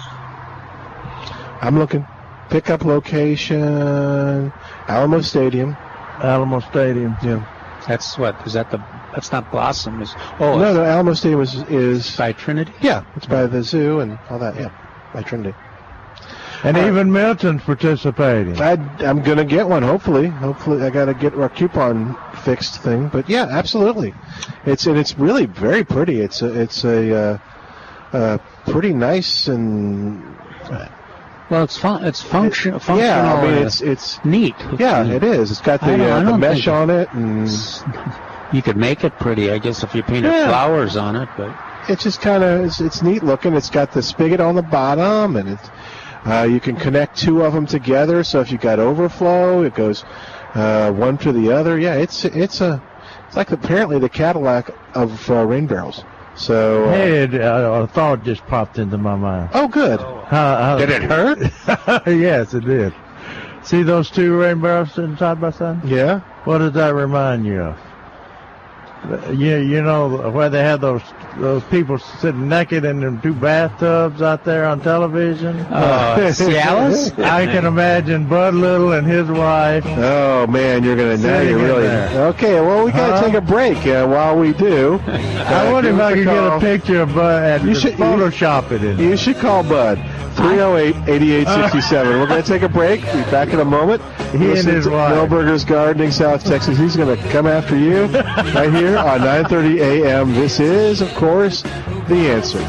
I'm 1.61 1.77
looking. 1.79 2.07
Pickup 2.55 2.85
location, 2.85 4.53
Alamo 4.87 5.23
Stadium. 5.23 5.77
Alamo 6.23 6.61
Stadium. 6.61 7.17
Yeah. 7.21 7.45
That's 7.89 8.17
what 8.17 8.41
is 8.47 8.53
that 8.53 8.71
the 8.71 8.79
that's 9.13 9.33
not 9.33 9.51
Blossom 9.51 10.01
is 10.01 10.15
oh 10.39 10.57
no, 10.57 10.69
it's 10.69 10.77
no, 10.77 10.85
Alamo 10.85 11.15
Stadium 11.15 11.41
is, 11.41 11.55
is 11.69 12.17
by 12.17 12.31
Trinity. 12.31 12.73
Yeah, 12.81 13.03
it's 13.17 13.27
by 13.27 13.49
the 13.49 13.61
zoo 13.65 13.99
and 13.99 14.21
all 14.31 14.39
that. 14.39 14.55
Yeah, 14.55 14.71
by 15.13 15.23
Trinity. 15.23 15.53
And 16.63 16.77
even 16.77 17.11
Milton's 17.11 17.65
participating. 17.65 18.61
I, 18.61 18.75
I'm 19.01 19.23
gonna 19.23 19.45
get 19.45 19.69
one. 19.69 19.83
Hopefully, 19.83 20.29
hopefully 20.29 20.85
I 20.85 20.91
gotta 20.91 21.13
get 21.13 21.35
our 21.35 21.49
coupon 21.49 22.17
fixed 22.45 22.81
thing. 22.83 23.09
But 23.09 23.29
yeah, 23.29 23.49
absolutely. 23.51 24.15
It's 24.65 24.87
and 24.87 24.97
it's 24.97 25.19
really 25.19 25.47
very 25.47 25.83
pretty. 25.83 26.21
It's 26.21 26.41
a 26.41 26.61
it's 26.61 26.85
a 26.85 27.17
uh, 27.17 27.39
uh, 28.13 28.39
pretty 28.67 28.93
nice 28.93 29.49
and 29.49 30.23
Well, 31.51 31.63
it's 31.65 31.77
fun. 31.77 32.05
It's 32.05 32.23
function. 32.23 32.73
functional. 32.79 32.99
yeah. 33.01 33.35
I 33.35 33.43
mean, 33.43 33.67
it's 33.67 33.81
it's 33.81 34.25
neat. 34.25 34.55
yeah, 34.79 35.05
it 35.05 35.23
is. 35.23 35.51
It's 35.51 35.61
got 35.61 35.81
the 35.81 36.11
uh, 36.11 36.23
the 36.23 36.39
mesh 36.39 36.67
on 36.69 36.91
it 36.91 37.13
and 37.13 37.49
You 38.53 38.63
could 38.63 38.77
make 38.77 39.03
it 39.03 39.19
pretty, 39.19 39.51
I 39.51 39.59
guess, 39.59 39.83
if 39.83 39.95
you 39.97 40.03
painted 40.05 40.31
Yeah. 40.31 40.49
flowers 40.49 40.97
on 40.97 41.17
it. 41.17 41.29
But 41.37 41.57
it's 41.89 42.05
just 42.05 42.21
kind 42.21 42.45
of 42.45 42.65
it's, 42.65 42.81
it's 42.81 43.03
neat 43.03 43.23
looking. 43.25 43.53
It's 43.55 43.69
got 43.69 43.91
the 43.93 44.01
spigot 44.01 44.39
on 44.41 44.55
the 44.55 44.63
bottom, 44.63 45.37
and 45.37 45.49
it's 45.49 45.71
uh, 46.25 46.47
you 46.49 46.61
can 46.61 46.77
connect 46.77 47.19
two 47.19 47.43
of 47.43 47.53
them 47.53 47.67
together. 47.67 48.23
So 48.23 48.41
if 48.41 48.53
you 48.53 48.59
got 48.59 48.79
overflow, 48.79 49.63
it 49.63 49.75
goes 49.75 50.05
uh, 50.55 50.93
one 50.93 51.19
to 51.19 51.33
the 51.33 51.51
other. 51.51 51.79
Yeah, 51.79 51.95
it's 51.95 52.25
it's 52.25 52.61
a 52.61 52.81
it's 53.27 53.37
like 53.37 53.51
apparently 53.51 53.99
the 53.99 54.09
Cadillac 54.09 54.71
of 54.95 55.29
uh, 55.31 55.45
rain 55.45 55.67
barrels. 55.67 56.05
So 56.37 56.85
uh, 56.87 56.93
Hey, 56.93 57.41
uh, 57.41 57.83
a 57.83 57.87
thought 57.87 58.23
just 58.25 58.47
popped 58.47 58.79
into 58.79 58.99
my 58.99 59.17
mind. 59.17 59.51
oh, 59.55 59.69
good. 59.69 60.01
How, 60.01 60.57
how, 60.57 60.79
Did 60.79 60.91
it 60.91 61.03
hurt? 61.03 61.39
yes, 62.07 62.55
it 62.55 62.65
did. 62.65 62.93
See 63.63 63.83
those 63.83 64.11
two 64.11 64.37
rain 64.37 64.61
barrels 64.61 64.93
sitting 64.93 65.17
side 65.17 65.41
by 65.41 65.51
side? 65.51 65.85
Yeah. 65.85 66.21
What 66.45 66.59
does 66.59 66.73
that 66.73 66.95
remind 66.95 67.47
you 67.47 67.63
of? 67.63 67.79
You, 69.31 69.57
you 69.57 69.83
know 69.83 70.31
where 70.31 70.49
they 70.49 70.63
have 70.63 70.81
those 70.81 71.03
those 71.37 71.63
people 71.65 71.99
sitting 71.99 72.49
naked 72.49 72.85
in 72.85 73.01
them 73.01 73.21
two 73.21 73.35
bathtubs 73.35 74.23
out 74.23 74.45
there 74.45 74.65
on 74.67 74.81
television? 74.81 75.57
Uh, 75.61 76.17
Cialis? 76.33 77.19
I 77.23 77.45
can 77.47 77.67
imagine 77.67 78.27
Bud 78.29 78.55
Little 78.55 78.93
and 78.93 79.07
his 79.07 79.29
wife. 79.29 79.85
Oh 79.87 80.47
man, 80.47 80.85
you're 80.85 80.97
gonna 80.97 81.17
now 81.19 81.23
Sitting 81.41 81.51
you're 81.51 81.59
really 81.59 81.83
there. 81.87 82.27
okay. 82.29 82.61
Well, 82.61 82.85
we 82.87 82.93
gotta 82.93 83.19
Huh? 83.19 83.25
take 83.27 83.35
a 83.35 83.41
break. 83.41 83.79
Uh, 83.87 84.07
while 84.07 84.39
we 84.39 84.53
do, 84.55 84.99
I 85.07 85.71
wonder 85.71 85.91
if 85.91 86.01
I 86.01 86.15
could 86.15 86.25
get 86.25 86.37
a 86.57 86.59
picture 86.61 87.01
of 87.03 87.15
Bud 87.15 87.61
and 87.61 87.69
You 87.69 87.75
should- 87.75 87.95
Photoshop 87.95 88.71
it 88.73 88.83
in. 88.85 88.99
You 88.99 89.17
should 89.17 89.37
call 89.37 89.63
Bud. 89.65 89.99
308-8867. 90.35 92.07
We're 92.21 92.27
going 92.27 92.43
to 92.43 92.49
take 92.49 92.63
a 92.63 92.69
break. 92.69 93.01
Be 93.03 93.23
back 93.31 93.51
in 93.51 93.61
a 93.61 93.65
moment. 93.65 94.03
He 94.33 94.39
and 94.39 94.49
Listen 94.49 94.75
his 94.75 94.85
to 94.87 94.91
wife. 94.91 95.15
Milberger's 95.15 95.65
Gardening, 95.65 96.11
South 96.11 96.45
Texas. 96.45 96.77
He's 96.77 96.97
going 96.97 97.17
to 97.17 97.29
come 97.29 97.47
after 97.47 97.77
you 97.79 98.07
right 98.53 98.73
here 98.73 98.94
on 98.99 99.21
9:30 99.21 99.81
a.m. 99.81 100.33
This 100.35 100.61
is, 100.61 101.01
of 101.01 101.13
course, 101.15 101.63
the 102.09 102.31
answer. 102.31 102.61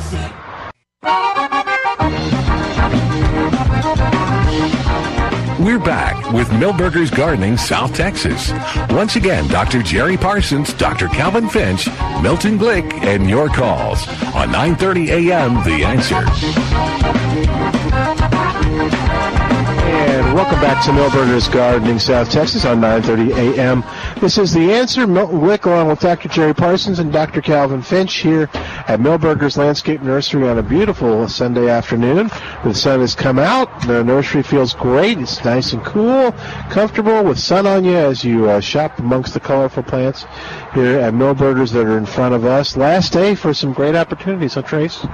We're 5.66 5.80
back 5.80 6.32
with 6.32 6.48
Milberger's 6.50 7.10
Gardening, 7.10 7.58
South 7.58 7.96
Texas. 7.96 8.52
Once 8.92 9.16
again, 9.16 9.48
Dr. 9.48 9.82
Jerry 9.82 10.16
Parsons, 10.16 10.74
Dr. 10.74 11.08
Calvin 11.08 11.50
Finch, 11.50 11.88
Milton 12.22 12.60
Glick, 12.60 12.92
and 13.04 13.30
your 13.30 13.50
calls 13.50 14.08
on 14.36 14.50
9:30 14.50 15.10
a.m. 15.10 15.64
The 15.64 15.84
Answer. 15.84 16.24
And 19.88 20.34
welcome 20.36 20.60
back 20.62 20.84
to 20.86 20.92
Milberger's 20.92 21.48
Gardening, 21.48 22.00
South 22.00 22.30
Texas 22.30 22.64
on 22.66 22.80
9:30 22.80 23.56
a.m. 23.56 23.84
This 24.26 24.40
is 24.40 24.54
the 24.54 24.74
answer. 24.74 25.06
Milton 25.06 25.40
Glick, 25.40 25.66
along 25.66 25.90
with 25.90 26.00
Dr. 26.00 26.28
Jerry 26.30 26.56
Parsons 26.56 26.98
and 26.98 27.14
Dr. 27.14 27.44
Calvin 27.44 27.84
Finch, 27.84 28.12
here 28.16 28.50
at 28.88 29.00
Milberger's 29.00 29.56
Landscape 29.56 30.02
Nursery 30.02 30.50
on 30.50 30.58
a 30.58 30.64
beautiful 30.64 31.28
Sunday 31.28 31.70
afternoon. 31.70 32.32
The 32.64 32.74
sun 32.74 33.02
has 33.02 33.14
come 33.14 33.38
out. 33.38 33.70
The 33.84 34.04
nursery 34.04 34.42
feels 34.42 34.74
great. 34.74 35.20
It's 35.20 35.46
nice 35.46 35.74
and 35.74 35.86
cool, 35.86 36.32
comfortable 36.72 37.24
with 37.24 37.38
sun 37.38 37.68
on 37.68 37.86
you 37.86 37.96
as 37.96 38.24
you 38.24 38.50
uh, 38.50 38.62
shop 38.62 38.98
amongst 38.98 39.36
the 39.36 39.40
colorful 39.40 39.84
plants 39.84 40.26
here 40.74 40.98
at 41.02 41.14
Milberger's 41.14 41.72
that 41.74 41.86
are 41.86 42.00
in 42.00 42.08
front 42.08 42.34
of 42.34 42.46
us. 42.46 42.76
Last 42.76 43.14
day 43.14 43.36
for 43.36 43.54
some 43.54 43.74
great 43.74 43.94
opportunities, 43.94 44.56
huh, 44.56 44.64
Trace? 44.64 45.06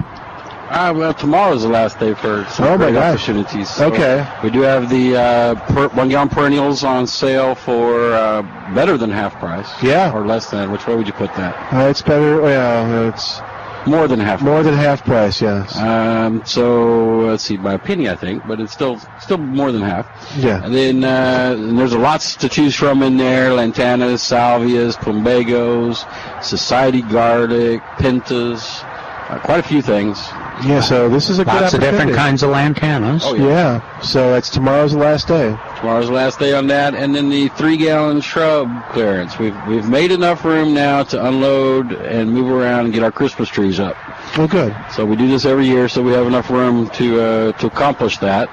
Uh, 0.71 0.93
well, 0.95 1.13
tomorrow's 1.13 1.63
the 1.63 1.67
last 1.67 1.99
day 1.99 2.13
for 2.13 2.45
some 2.45 2.65
Oh, 2.65 2.71
my 2.71 2.85
great 2.85 2.93
gosh. 2.93 3.15
opportunities. 3.15 3.69
So 3.69 3.87
Okay. 3.87 4.25
We 4.41 4.49
do 4.49 4.61
have 4.61 4.89
the 4.89 5.17
uh, 5.17 5.55
per, 5.73 5.89
one 5.89 6.07
gallon 6.07 6.29
perennials 6.29 6.83
on 6.85 7.07
sale 7.07 7.55
for 7.55 8.13
uh, 8.13 8.41
better 8.73 8.97
than 8.97 9.09
half 9.11 9.37
price. 9.37 9.67
Yeah. 9.83 10.13
Or 10.13 10.25
less 10.25 10.49
than. 10.49 10.71
Which 10.71 10.87
way 10.87 10.95
would 10.95 11.07
you 11.07 11.13
put 11.13 11.33
that? 11.35 11.55
Uh, 11.73 11.89
it's 11.89 12.01
better. 12.01 12.39
Well, 12.41 13.09
it's 13.09 13.41
more 13.85 14.07
than 14.07 14.19
half. 14.21 14.41
More 14.41 14.63
than 14.63 14.75
half 14.75 15.03
price. 15.03 15.41
Yes. 15.41 15.75
Um, 15.75 16.45
so 16.45 17.17
let's 17.27 17.43
see, 17.43 17.57
by 17.57 17.73
a 17.73 17.79
penny, 17.79 18.07
I 18.09 18.15
think, 18.15 18.47
but 18.47 18.61
it's 18.61 18.71
still 18.71 18.97
still 19.19 19.39
more 19.39 19.73
than 19.73 19.81
half. 19.81 20.07
Yeah. 20.37 20.63
And 20.63 20.73
then 20.73 21.03
uh, 21.03 21.55
and 21.57 21.77
there's 21.77 21.93
lots 21.95 22.37
to 22.37 22.47
choose 22.47 22.75
from 22.75 23.03
in 23.03 23.17
there: 23.17 23.49
lantanas, 23.49 24.19
salvias, 24.21 24.95
plumbagos, 24.95 26.05
society 26.43 27.01
garlic, 27.01 27.81
pentas, 27.97 28.85
uh, 29.31 29.39
quite 29.39 29.59
a 29.59 29.63
few 29.63 29.81
things. 29.81 30.19
Yeah. 30.63 30.81
So 30.81 31.09
this 31.09 31.29
is 31.29 31.39
a 31.39 31.45
good 31.45 31.61
Lots 31.61 31.73
of 31.73 31.79
different 31.79 32.13
kinds 32.13 32.43
of 32.43 32.51
lantanas. 32.51 33.21
Oh, 33.23 33.33
yeah. 33.33 33.45
yeah. 33.45 33.99
So 34.01 34.35
it's 34.35 34.49
tomorrow's 34.49 34.91
the 34.91 34.99
last 34.99 35.27
day. 35.27 35.57
Tomorrow's 35.77 36.07
the 36.07 36.13
last 36.13 36.37
day 36.37 36.53
on 36.53 36.67
that, 36.67 36.93
and 36.93 37.15
then 37.15 37.29
the 37.29 37.47
three-gallon 37.49 38.21
shrub 38.21 38.69
clearance. 38.91 39.39
We've 39.39 39.55
we've 39.67 39.87
made 39.87 40.11
enough 40.11 40.43
room 40.43 40.73
now 40.73 41.03
to 41.03 41.25
unload 41.25 41.93
and 41.93 42.31
move 42.31 42.51
around 42.51 42.85
and 42.85 42.93
get 42.93 43.03
our 43.03 43.11
Christmas 43.11 43.47
trees 43.49 43.79
up. 43.79 43.95
Well, 44.37 44.47
good. 44.47 44.75
So 44.91 45.05
we 45.05 45.15
do 45.15 45.27
this 45.27 45.45
every 45.45 45.65
year, 45.65 45.87
so 45.87 46.03
we 46.03 46.11
have 46.11 46.27
enough 46.27 46.49
room 46.49 46.89
to 46.91 47.21
uh, 47.21 47.51
to 47.53 47.67
accomplish 47.67 48.17
that. 48.19 48.49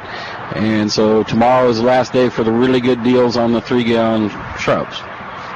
And 0.56 0.90
so 0.90 1.24
tomorrow 1.24 1.68
is 1.68 1.78
the 1.78 1.84
last 1.84 2.12
day 2.12 2.30
for 2.30 2.44
the 2.44 2.52
really 2.52 2.80
good 2.80 3.02
deals 3.02 3.36
on 3.36 3.52
the 3.52 3.60
three-gallon 3.60 4.30
shrubs. 4.58 5.02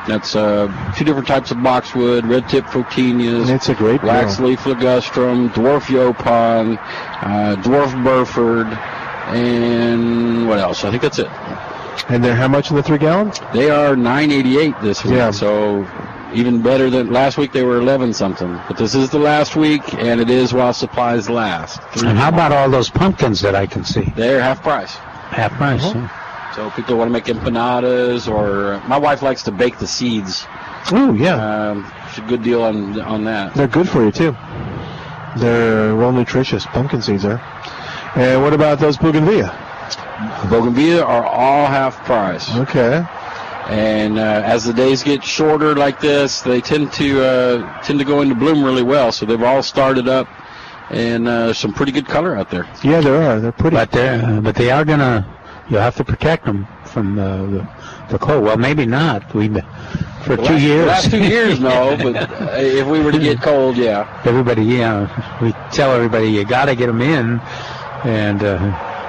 That's 0.06 0.34
uh, 0.34 0.92
two 0.96 1.04
different 1.04 1.28
types 1.28 1.50
of 1.50 1.62
boxwood, 1.62 2.26
red 2.26 2.48
tip 2.48 2.64
photinias. 2.66 3.48
It's 3.48 3.68
a 3.68 3.74
great 3.74 4.02
Wax 4.02 4.40
leaf 4.40 4.60
ligustrum, 4.60 5.50
dwarf 5.50 5.84
yaupon, 5.84 6.78
uh, 6.78 7.56
dwarf 7.62 8.04
Burford, 8.04 8.66
and 9.34 10.48
what 10.48 10.58
else? 10.58 10.84
I 10.84 10.90
think 10.90 11.02
that's 11.02 11.18
it. 11.18 11.28
And 12.08 12.22
they're 12.24 12.34
how 12.34 12.48
much 12.48 12.70
in 12.70 12.76
the 12.76 12.82
three 12.82 12.98
gallon? 12.98 13.32
They 13.52 13.70
are 13.70 13.94
988 13.94 14.74
this 14.82 15.04
week. 15.04 15.14
Yeah. 15.14 15.30
So 15.30 15.86
even 16.34 16.62
better 16.62 16.90
than 16.90 17.12
last 17.12 17.38
week. 17.38 17.52
They 17.52 17.62
were 17.62 17.78
11 17.78 18.12
something. 18.14 18.60
But 18.68 18.76
this 18.76 18.94
is 18.94 19.10
the 19.10 19.18
last 19.18 19.56
week, 19.56 19.94
and 19.94 20.20
it 20.20 20.30
is 20.30 20.52
while 20.52 20.72
supplies 20.72 21.28
last. 21.28 21.80
And 22.02 22.18
how 22.18 22.28
about 22.28 22.52
all 22.52 22.70
those 22.70 22.90
pumpkins 22.90 23.40
that 23.42 23.54
I 23.54 23.66
can 23.66 23.84
see? 23.84 24.12
They're 24.16 24.40
half 24.40 24.62
price. 24.62 24.94
Half 24.94 25.52
price. 25.52 25.84
Uh-huh. 25.84 26.18
So 26.54 26.70
people 26.70 26.96
want 26.96 27.08
to 27.08 27.12
make 27.12 27.24
empanadas, 27.24 28.30
or 28.30 28.86
my 28.86 28.98
wife 28.98 29.22
likes 29.22 29.42
to 29.44 29.50
bake 29.52 29.78
the 29.78 29.86
seeds. 29.86 30.46
Oh 30.90 31.14
yeah, 31.14 31.70
um, 31.70 31.90
it's 32.08 32.18
a 32.18 32.22
good 32.22 32.42
deal 32.42 32.62
on 32.62 33.00
on 33.00 33.24
that. 33.24 33.54
They're 33.54 33.68
good 33.68 33.88
for 33.88 34.04
you 34.04 34.12
too. 34.12 34.36
They're 35.36 35.96
well 35.96 36.12
nutritious. 36.12 36.66
Pumpkin 36.66 37.00
seeds 37.00 37.24
are. 37.24 37.40
And 38.14 38.42
what 38.42 38.52
about 38.52 38.78
those 38.78 38.98
bougainvillea? 38.98 39.48
Bougainvillea 40.50 41.02
are 41.02 41.24
all 41.24 41.66
half 41.66 42.04
price. 42.04 42.54
Okay. 42.54 43.02
And 43.68 44.18
uh, 44.18 44.42
as 44.44 44.64
the 44.64 44.72
days 44.74 45.02
get 45.02 45.24
shorter 45.24 45.74
like 45.74 46.00
this, 46.00 46.42
they 46.42 46.60
tend 46.60 46.92
to 46.94 47.24
uh, 47.24 47.82
tend 47.82 47.98
to 48.00 48.04
go 48.04 48.20
into 48.20 48.34
bloom 48.34 48.62
really 48.62 48.82
well. 48.82 49.12
So 49.12 49.24
they've 49.24 49.42
all 49.42 49.62
started 49.62 50.08
up, 50.08 50.28
and 50.90 51.26
uh, 51.28 51.54
some 51.54 51.72
pretty 51.72 51.92
good 51.92 52.06
color 52.06 52.36
out 52.36 52.50
there. 52.50 52.68
Yeah, 52.84 53.00
there 53.00 53.22
are. 53.22 53.40
They're 53.40 53.52
pretty. 53.52 53.76
But 53.76 53.90
they 53.92 54.40
but 54.42 54.54
they 54.56 54.70
are 54.70 54.84
gonna. 54.84 55.26
You'll 55.72 55.80
have 55.80 55.96
to 55.96 56.04
protect 56.04 56.44
them 56.44 56.66
from 56.84 57.16
the 57.16 57.22
the, 57.22 58.12
the 58.12 58.18
cold. 58.18 58.44
Well, 58.44 58.58
maybe 58.58 58.84
not. 58.84 59.34
We 59.34 59.48
for 59.48 60.36
The 60.36 60.36
two 60.36 60.42
last, 60.42 60.62
years. 60.62 60.80
The 60.80 60.86
last 60.86 61.10
two 61.10 61.22
years, 61.24 61.60
no. 61.60 61.96
But 62.02 62.30
uh, 62.30 62.48
if 62.58 62.86
we 62.86 63.00
were 63.00 63.10
to 63.10 63.18
get 63.18 63.40
cold, 63.40 63.78
yeah. 63.78 64.20
everybody, 64.26 64.64
yeah, 64.64 65.08
we 65.40 65.52
tell 65.74 65.92
everybody 65.92 66.28
you 66.28 66.44
got 66.44 66.66
to 66.66 66.76
get 66.76 66.88
them 66.88 67.00
in, 67.00 67.40
and, 68.04 68.42
uh, 68.42 68.58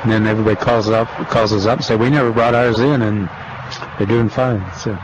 and 0.04 0.12
then 0.12 0.26
everybody 0.26 0.56
calls 0.56 0.90
up, 0.90 1.10
calls 1.30 1.52
us 1.52 1.66
up 1.66 1.80
and 1.80 1.86
say 1.86 1.98
we 1.98 2.10
never 2.10 2.32
brought 2.32 2.56
ours 2.56 2.80
in, 2.80 3.02
and 3.02 3.30
they're 3.98 4.08
doing 4.08 4.30
fine. 4.30 4.64
So 4.80 4.98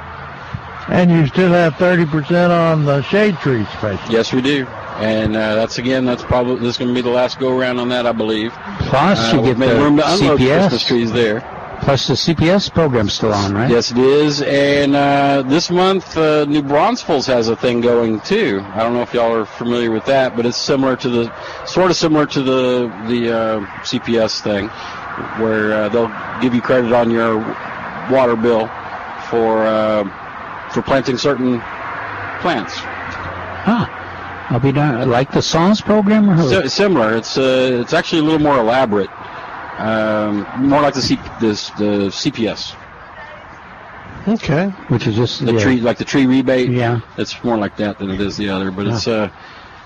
And 0.87 1.11
you 1.11 1.27
still 1.27 1.51
have 1.51 1.73
30% 1.73 2.49
on 2.49 2.85
the 2.85 3.01
shade 3.01 3.35
tree 3.39 3.65
special. 3.65 4.09
Yes, 4.09 4.31
we 4.31 4.41
do. 4.41 4.65
And 4.99 5.35
uh, 5.35 5.55
that's 5.55 5.77
again, 5.77 6.05
that's 6.05 6.23
probably 6.23 6.57
this 6.57 6.71
is 6.71 6.77
going 6.77 6.89
to 6.89 6.93
be 6.93 7.01
the 7.01 7.09
last 7.09 7.39
go 7.39 7.57
around 7.57 7.79
on 7.79 7.89
that, 7.89 8.05
I 8.05 8.11
believe. 8.11 8.51
plus 8.89 9.33
Uh, 9.33 9.37
you 9.37 9.43
get 9.43 9.57
made 9.57 9.69
the 9.69 9.75
room 9.75 9.97
to 9.97 10.11
unload 10.11 10.39
Christmas 10.39 10.83
CPS. 10.83 10.87
trees 10.87 11.11
there. 11.11 11.41
Plus 11.81 12.07
the 12.07 12.13
CPS 12.15 12.73
program's 12.73 13.13
still 13.13 13.33
on, 13.33 13.53
right? 13.53 13.71
Yes, 13.71 13.89
it 13.91 13.97
is. 13.97 14.41
And 14.41 14.97
uh, 14.97 15.43
this 15.43 15.69
month, 15.69 16.17
uh, 16.17 16.43
New 16.43 16.61
Braunfels 16.61 17.25
has 17.27 17.47
a 17.47 17.55
thing 17.55 17.79
going 17.79 18.19
too. 18.19 18.61
I 18.73 18.83
don't 18.83 18.93
know 18.93 19.01
if 19.01 19.13
y'all 19.13 19.33
are 19.33 19.45
familiar 19.45 19.89
with 19.89 20.03
that, 20.05 20.35
but 20.35 20.45
it's 20.45 20.57
similar 20.57 20.97
to 20.97 21.09
the, 21.09 21.65
sort 21.65 21.89
of 21.89 21.95
similar 21.95 22.25
to 22.25 22.41
the 22.43 22.87
the 23.07 23.31
uh, 23.33 23.59
CPS 23.83 24.41
thing, 24.41 24.67
where 25.41 25.73
uh, 25.73 25.89
they'll 25.89 26.11
give 26.41 26.53
you 26.53 26.61
credit 26.61 26.91
on 26.91 27.09
your 27.09 27.37
water 28.11 28.35
bill 28.35 28.67
for 29.29 29.63
uh, 29.65 30.03
for 30.71 30.81
planting 30.81 31.17
certain 31.17 31.61
plants. 32.41 32.73
Huh. 33.63 33.87
I'll 34.49 34.59
be 34.59 34.71
done. 34.71 35.09
Like 35.09 35.31
the 35.31 35.41
SAWS 35.41 35.81
program, 35.81 36.29
or 36.29 36.41
Si- 36.41 36.69
similar. 36.69 37.15
It's 37.15 37.37
uh, 37.37 37.79
it's 37.81 37.93
actually 37.93 38.19
a 38.19 38.23
little 38.23 38.39
more 38.39 38.57
elaborate. 38.57 39.09
Um, 39.79 40.45
more 40.67 40.81
like 40.81 40.93
the, 40.93 41.01
C- 41.01 41.19
this, 41.39 41.69
the 41.71 42.09
CPS. 42.09 42.75
Okay. 44.27 44.67
which 44.89 45.07
is 45.07 45.15
just 45.15 45.45
the 45.45 45.53
yeah. 45.53 45.59
tree 45.59 45.79
like 45.79 45.97
the 45.97 46.05
tree 46.05 46.25
rebate. 46.25 46.69
Yeah. 46.69 46.99
it's 47.17 47.41
more 47.43 47.57
like 47.57 47.77
that 47.77 47.99
than 47.99 48.09
it 48.09 48.19
is 48.19 48.37
the 48.37 48.49
other. 48.49 48.71
But 48.71 48.87
it's 48.87 49.07
uh, 49.07 49.29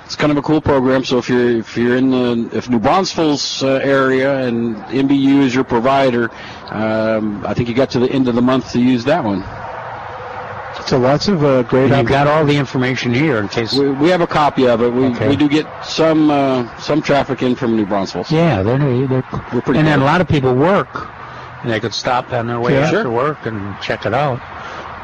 it's 0.06 0.16
kind 0.16 0.32
of 0.32 0.38
a 0.38 0.42
cool 0.42 0.62
program. 0.62 1.04
So 1.04 1.18
if 1.18 1.30
you're 1.30 1.50
if 1.50 1.78
you're 1.78 1.96
in 1.98 2.10
the 2.10 2.50
if 2.58 2.70
New 2.70 2.80
Braunfels 2.80 3.64
uh, 3.64 3.80
area 3.84 4.48
and 4.48 4.76
NBU 4.78 5.44
is 5.44 5.54
your 5.54 5.64
provider, 5.64 6.32
um, 6.72 7.46
I 7.46 7.54
think 7.54 7.70
you 7.70 7.76
got 7.76 7.90
to 7.92 8.00
the 8.00 8.10
end 8.10 8.28
of 8.28 8.36
the 8.36 8.42
month 8.42 8.72
to 8.72 8.80
use 8.80 9.04
that 9.06 9.24
one. 9.24 9.44
So 10.88 11.00
lots 11.00 11.28
of 11.28 11.44
uh, 11.44 11.64
great. 11.64 11.92
And 11.92 11.98
you've 12.02 12.08
got 12.10 12.28
all 12.28 12.46
the 12.46 12.56
information 12.56 13.14
here 13.14 13.38
in 13.40 13.48
case. 13.48 13.74
We, 13.74 13.90
we 13.92 14.10
have 14.10 14.22
a 14.22 14.28
copy 14.28 14.68
of 14.68 14.82
it. 14.82 14.90
We 14.92 15.06
Okay. 15.06 15.30
we 15.30 15.36
do 15.36 15.48
get 15.48 15.66
some 15.86 16.30
uh, 16.30 16.78
some 16.78 17.02
traffic 17.02 17.42
in 17.42 17.56
from 17.56 17.76
New 17.76 17.86
Braunfels. 17.86 18.32
Yeah, 18.32 18.62
they're 18.64 18.78
they're. 18.78 19.24
We're 19.54 19.62
pretty 19.62 19.80
and 19.80 19.88
then 19.88 20.02
a 20.02 20.06
lot 20.06 20.20
of 20.22 20.28
people 20.28 20.54
work, 20.54 21.10
and 21.64 21.72
they 21.72 21.80
could 21.80 21.94
stop 21.94 22.32
on 22.34 22.48
their 22.48 22.60
way 22.60 22.74
Yeah. 22.74 22.82
after 22.82 23.04
Sure. 23.04 23.12
work 23.12 23.46
and 23.46 23.80
check 23.82 24.06
it 24.06 24.14
out. 24.14 24.40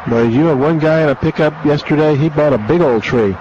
Well, 0.09 0.29
you 0.29 0.45
had 0.45 0.59
one 0.59 0.79
guy 0.79 1.01
in 1.03 1.09
a 1.09 1.15
pickup 1.15 1.53
yesterday. 1.65 2.15
He 2.15 2.29
bought 2.29 2.53
a 2.53 2.57
big 2.57 2.81
old 2.81 3.03
tree. 3.03 3.35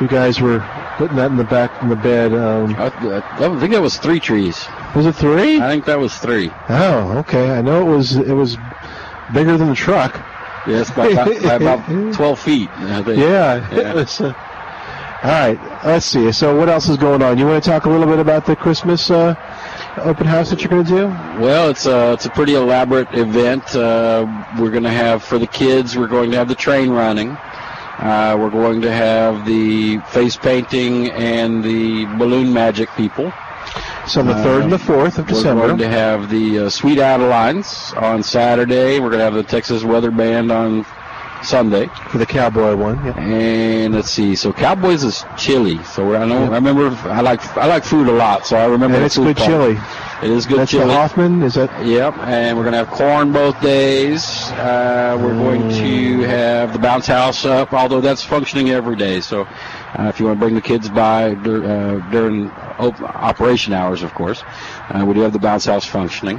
You 0.00 0.08
guys 0.08 0.40
were 0.40 0.60
putting 0.98 1.16
that 1.16 1.30
in 1.30 1.36
the 1.36 1.44
back 1.44 1.70
in 1.82 1.88
the 1.88 1.96
bed. 1.96 2.32
Um, 2.34 2.74
I, 2.76 2.86
I 2.86 3.58
think 3.60 3.72
that 3.72 3.80
was 3.82 3.96
three 3.98 4.20
trees. 4.20 4.66
Was 4.94 5.06
it 5.06 5.14
three? 5.14 5.60
I 5.60 5.68
think 5.68 5.84
that 5.86 5.98
was 5.98 6.16
three. 6.16 6.50
Oh, 6.68 7.18
okay. 7.18 7.50
I 7.50 7.60
know 7.62 7.80
it 7.80 7.96
was. 7.96 8.16
It 8.16 8.32
was 8.34 8.56
bigger 9.34 9.56
than 9.56 9.68
the 9.68 9.74
truck. 9.74 10.20
Yes, 10.66 10.90
by 10.90 11.08
about, 11.08 11.42
by 11.42 11.54
about 11.54 12.14
twelve 12.14 12.38
feet. 12.40 12.68
Yeah. 12.78 13.02
Yeah. 13.72 13.92
Was, 13.94 14.20
uh, 14.20 14.34
all 15.22 15.30
right. 15.30 15.58
Let's 15.84 16.06
see. 16.06 16.30
So, 16.32 16.56
what 16.56 16.68
else 16.68 16.88
is 16.88 16.96
going 16.96 17.22
on? 17.22 17.38
You 17.38 17.46
want 17.46 17.62
to 17.62 17.70
talk 17.70 17.86
a 17.86 17.90
little 17.90 18.06
bit 18.06 18.18
about 18.18 18.46
the 18.46 18.54
Christmas 18.56 19.10
uh, 19.10 19.34
open 19.98 20.26
house 20.26 20.50
that 20.50 20.60
you're 20.60 20.70
going 20.70 20.84
to 20.84 20.90
do? 20.90 21.06
Well, 21.42 21.70
it's 21.70 21.86
a 21.86 22.12
it's 22.12 22.26
a 22.26 22.30
pretty 22.30 22.54
elaborate 22.54 23.12
event. 23.14 23.74
Uh, 23.74 24.26
we're 24.58 24.70
going 24.70 24.82
to 24.84 24.90
have 24.90 25.22
for 25.22 25.38
the 25.38 25.46
kids. 25.46 25.96
We're 25.96 26.08
going 26.08 26.30
to 26.32 26.36
have 26.36 26.48
the 26.48 26.54
train 26.54 26.90
running. 26.90 27.30
Uh, 27.30 28.36
we're 28.38 28.50
going 28.50 28.82
to 28.82 28.92
have 28.92 29.46
the 29.46 29.98
face 30.10 30.36
painting 30.36 31.10
and 31.12 31.64
the 31.64 32.04
balloon 32.18 32.52
magic 32.52 32.90
people. 32.90 33.32
So, 34.06 34.20
on 34.20 34.28
the 34.28 34.34
third 34.34 34.62
and 34.62 34.72
the 34.72 34.78
fourth 34.78 35.18
of 35.18 35.26
December. 35.26 35.62
We're 35.62 35.68
going 35.68 35.78
to 35.80 35.88
have 35.88 36.30
the 36.30 36.60
uh, 36.60 36.70
Sweet 36.70 36.98
Adelines 36.98 38.00
on 38.00 38.22
Saturday. 38.22 39.00
We're 39.00 39.08
going 39.08 39.18
to 39.18 39.24
have 39.24 39.34
the 39.34 39.42
Texas 39.42 39.82
Weather 39.82 40.12
Band 40.12 40.52
on 40.52 40.86
Sunday 41.42 41.86
for 42.10 42.18
the 42.18 42.26
cowboy 42.26 42.76
one. 42.76 43.04
Yeah. 43.04 43.18
And 43.18 43.94
let's 43.94 44.10
see. 44.10 44.36
So 44.36 44.52
Cowboys 44.52 45.02
is 45.02 45.24
chili. 45.36 45.82
So 45.84 46.14
I 46.14 46.24
know. 46.24 46.44
I 46.44 46.54
remember. 46.54 46.88
I 47.08 47.20
like. 47.20 47.44
I 47.56 47.66
like 47.66 47.84
food 47.84 48.08
a 48.08 48.12
lot. 48.12 48.46
So 48.46 48.56
I 48.56 48.66
remember. 48.66 48.96
And 48.96 49.04
it's 49.04 49.16
good 49.16 49.36
part. 49.36 49.48
chili. 49.48 49.78
It 50.22 50.30
is 50.30 50.46
good 50.46 50.60
That's 50.60 50.70
chili. 50.70 50.90
Hoffman. 50.90 51.42
Is 51.42 51.54
that? 51.54 51.84
Yep, 51.84 52.16
and 52.20 52.56
we're 52.56 52.62
going 52.62 52.72
to 52.72 52.78
have 52.78 52.88
corn 52.88 53.32
both 53.32 53.60
days. 53.60 54.24
Uh, 54.52 55.18
we're 55.20 55.34
going 55.34 55.68
to 55.68 56.20
have 56.22 56.72
the 56.72 56.78
bounce 56.78 57.06
house 57.06 57.44
up, 57.44 57.74
although 57.74 58.00
that's 58.00 58.24
functioning 58.24 58.70
every 58.70 58.96
day. 58.96 59.20
So 59.20 59.46
uh, 59.98 60.08
if 60.08 60.18
you 60.20 60.26
want 60.26 60.38
to 60.38 60.40
bring 60.40 60.54
the 60.54 60.60
kids 60.62 60.88
by 60.88 61.34
dur- 61.34 61.64
uh, 61.64 62.10
during 62.10 62.50
op- 62.50 63.00
operation 63.00 63.72
hours, 63.72 64.02
of 64.02 64.12
course, 64.14 64.42
uh, 64.90 65.04
we 65.06 65.14
do 65.14 65.20
have 65.20 65.32
the 65.32 65.38
bounce 65.38 65.64
house 65.64 65.86
functioning. 65.86 66.38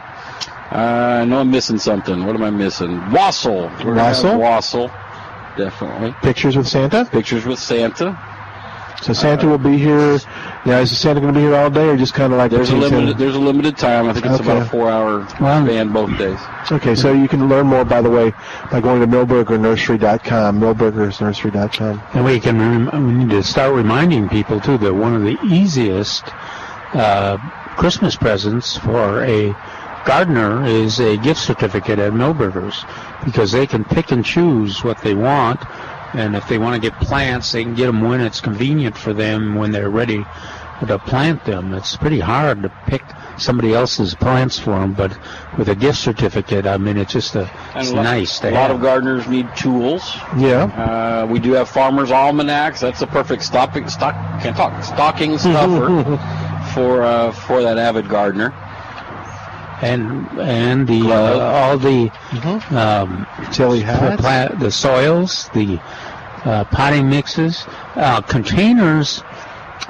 Uh, 0.71 1.19
I 1.21 1.25
know 1.25 1.39
I'm 1.39 1.49
missing 1.51 1.77
something. 1.77 2.25
What 2.25 2.35
am 2.35 2.43
I 2.43 2.49
missing? 2.49 2.99
Wassail. 3.11 3.71
We're 3.83 3.95
Wassail? 3.95 4.37
Wassail. 4.37 4.89
Definitely. 5.57 6.13
Pictures 6.21 6.55
with 6.57 6.67
Santa. 6.67 7.05
Pictures 7.05 7.45
with 7.45 7.57
Santa. 7.57 8.17
So 9.01 9.13
Santa 9.13 9.47
will 9.47 9.59
be 9.59 9.77
here. 9.77 10.17
Now, 10.65 10.79
is 10.79 10.97
Santa 10.97 11.21
going 11.21 11.33
to 11.33 11.39
be 11.39 11.45
here 11.45 11.55
all 11.55 11.69
day, 11.69 11.87
or 11.87 11.95
just 11.97 12.13
kind 12.15 12.33
of 12.33 12.39
like 12.39 12.49
There's 12.51 12.71
a 12.71 12.75
limited. 12.75 12.97
Santa- 13.09 13.13
There's 13.13 13.35
a 13.35 13.39
limited 13.39 13.77
time. 13.77 14.09
I 14.09 14.13
think 14.13 14.25
it's 14.25 14.39
about 14.39 14.63
a 14.63 14.65
four-hour 14.65 15.19
band 15.39 15.93
both 15.93 16.17
days. 16.17 16.39
Okay, 16.71 16.95
so 16.95 17.13
you 17.13 17.27
can 17.27 17.47
learn 17.47 17.67
more, 17.67 17.85
by 17.85 18.01
the 18.01 18.09
way, 18.09 18.31
by 18.71 18.81
going 18.81 18.99
to 19.01 19.07
milbergernursery.com, 19.07 20.59
milbergersnursery.com. 20.59 22.01
And 22.13 22.25
we 22.25 22.39
can 22.39 22.59
rem- 22.59 23.07
we 23.07 23.13
need 23.23 23.29
to 23.29 23.43
start 23.43 23.73
reminding 23.75 24.29
people 24.29 24.59
too 24.59 24.77
that 24.79 24.93
one 24.93 25.15
of 25.15 25.21
the 25.21 25.37
easiest 25.45 26.23
uh, 26.93 27.37
Christmas 27.77 28.15
presents 28.15 28.77
for 28.77 29.23
a 29.23 29.53
gardener 30.05 30.65
is 30.65 30.99
a 30.99 31.17
gift 31.17 31.39
certificate 31.39 31.99
at 31.99 32.13
Milberger's 32.13 32.83
because 33.25 33.51
they 33.51 33.67
can 33.67 33.83
pick 33.83 34.11
and 34.11 34.23
choose 34.25 34.83
what 34.83 34.97
they 35.01 35.13
want. 35.13 35.61
And 36.17 36.35
if 36.35 36.47
they 36.49 36.57
want 36.57 36.81
to 36.81 36.89
get 36.89 36.99
plants, 36.99 37.51
they 37.51 37.63
can 37.63 37.75
get 37.75 37.85
them 37.85 38.01
when 38.01 38.21
it's 38.21 38.41
convenient 38.41 38.97
for 38.97 39.13
them 39.13 39.55
when 39.55 39.71
they're 39.71 39.89
ready 39.89 40.25
to 40.87 40.99
plant 40.99 41.43
them. 41.45 41.73
It's 41.73 41.95
pretty 41.95 42.19
hard 42.19 42.63
to 42.63 42.69
pick 42.87 43.03
somebody 43.37 43.73
else's 43.73 44.15
plants 44.15 44.57
for 44.59 44.71
them, 44.79 44.93
but 44.93 45.15
with 45.57 45.69
a 45.69 45.75
gift 45.75 45.99
certificate, 45.99 46.65
I 46.65 46.77
mean, 46.77 46.97
it's 46.97 47.13
just 47.13 47.35
a, 47.35 47.49
it's 47.75 47.91
a 47.91 47.95
lot, 47.95 48.03
nice 48.03 48.39
to 48.39 48.49
a 48.49 48.51
lot 48.51 48.67
have. 48.67 48.77
of 48.77 48.81
gardeners 48.81 49.27
need 49.27 49.47
tools. 49.55 50.01
Yeah. 50.37 50.65
Uh, 50.65 51.27
we 51.27 51.39
do 51.39 51.51
have 51.53 51.69
farmers' 51.69 52.11
almanacs. 52.11 52.79
That's 52.79 52.99
the 52.99 53.07
perfect 53.07 53.43
stopping, 53.43 53.87
stock, 53.89 54.15
can't 54.41 54.55
talk, 54.57 54.83
stocking 54.83 55.37
stuffer 55.37 56.17
for 56.73 57.03
uh, 57.03 57.31
for 57.31 57.61
that 57.61 57.77
avid 57.77 58.07
gardener. 58.09 58.53
and 59.81 60.27
and 60.39 60.87
the 60.87 61.11
uh, 61.11 61.39
all 61.39 61.77
the 61.77 62.11
um, 62.71 63.25
Tilly 63.51 63.79
the 63.79 63.85
hats. 63.85 64.21
pla- 64.21 64.55
the 64.59 64.71
soils, 64.71 65.49
the 65.53 65.79
uh, 66.47 66.63
potting 66.63 67.09
mixes, 67.09 67.65
uh, 67.95 68.21
containers, 68.21 69.21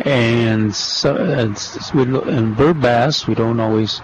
and 0.05 0.73
so, 0.73 1.15
and, 1.15 1.55
we, 1.93 2.31
and 2.33 2.57
bird 2.57 2.81
baths. 2.81 3.27
We 3.27 3.35
don't 3.35 3.59
always 3.59 4.01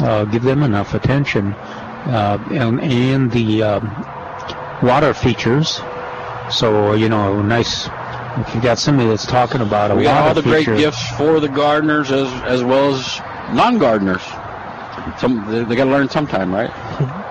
uh, 0.00 0.26
give 0.26 0.42
them 0.42 0.62
enough 0.62 0.92
attention, 0.92 1.52
uh, 1.52 2.38
and 2.50 2.80
and 2.82 3.32
the 3.32 3.62
um, 3.62 4.04
water 4.82 5.14
features. 5.14 5.80
So 6.50 6.92
you 6.92 7.08
know, 7.08 7.40
nice. 7.40 7.88
If 8.38 8.54
you 8.54 8.60
got 8.60 8.78
somebody 8.78 9.08
that's 9.08 9.24
talking 9.24 9.62
about 9.62 9.90
a 9.90 9.96
We 9.96 10.02
got 10.02 10.28
all 10.28 10.34
the 10.34 10.42
great 10.42 10.66
gifts 10.66 11.08
for 11.16 11.40
the 11.40 11.48
gardeners 11.48 12.12
as 12.12 12.30
as 12.42 12.62
well 12.62 12.94
as 12.94 13.20
non-gardeners. 13.54 14.22
Some 15.18 15.46
they, 15.46 15.64
they 15.64 15.76
got 15.76 15.84
to 15.84 15.90
learn 15.90 16.10
sometime, 16.10 16.54
right? 16.54 17.22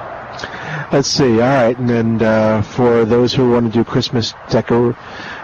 Let's 0.92 1.10
see. 1.10 1.34
All 1.34 1.40
right, 1.40 1.78
and 1.78 1.90
then 1.90 2.22
uh, 2.22 2.62
for 2.62 3.06
those 3.06 3.34
who 3.34 3.52
want 3.52 3.66
to 3.66 3.72
do 3.72 3.84
Christmas 3.84 4.34
decor 4.50 4.96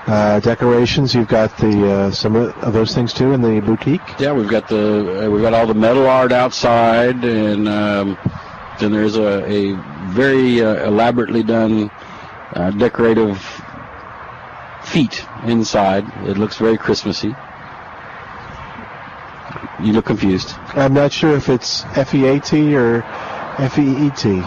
uh, 0.07 0.39
decorations, 0.39 1.13
you've 1.13 1.27
got 1.27 1.55
the 1.57 1.91
uh, 1.91 2.11
some 2.11 2.35
of 2.35 2.73
those 2.73 2.93
things 2.95 3.13
too 3.13 3.33
in 3.33 3.41
the 3.41 3.59
boutique. 3.59 4.19
Yeah, 4.19 4.33
we've 4.33 4.49
got 4.49 4.67
the 4.67 5.25
uh, 5.25 5.29
we've 5.29 5.41
got 5.41 5.53
all 5.53 5.67
the 5.67 5.73
metal 5.73 6.07
art 6.07 6.31
outside, 6.31 7.23
and 7.23 7.67
um, 7.67 8.17
then 8.79 8.91
there's 8.91 9.17
a, 9.17 9.45
a 9.45 9.73
very 9.73 10.63
uh, 10.63 10.87
elaborately 10.87 11.43
done 11.43 11.91
uh, 12.53 12.71
decorative 12.71 13.39
feet 14.81 15.27
inside. 15.43 16.07
It 16.25 16.37
looks 16.37 16.57
very 16.57 16.77
Christmassy. 16.77 17.35
You 19.79 19.93
look 19.93 20.05
confused. 20.05 20.55
I'm 20.75 20.93
not 20.93 21.11
sure 21.11 21.35
if 21.35 21.49
it's 21.49 21.85
F 21.97 22.13
E 22.13 22.25
A 22.27 22.39
T 22.39 22.75
or 22.75 23.03
F 23.57 23.77
E 23.79 24.07
E 24.07 24.11
T. 24.11 24.43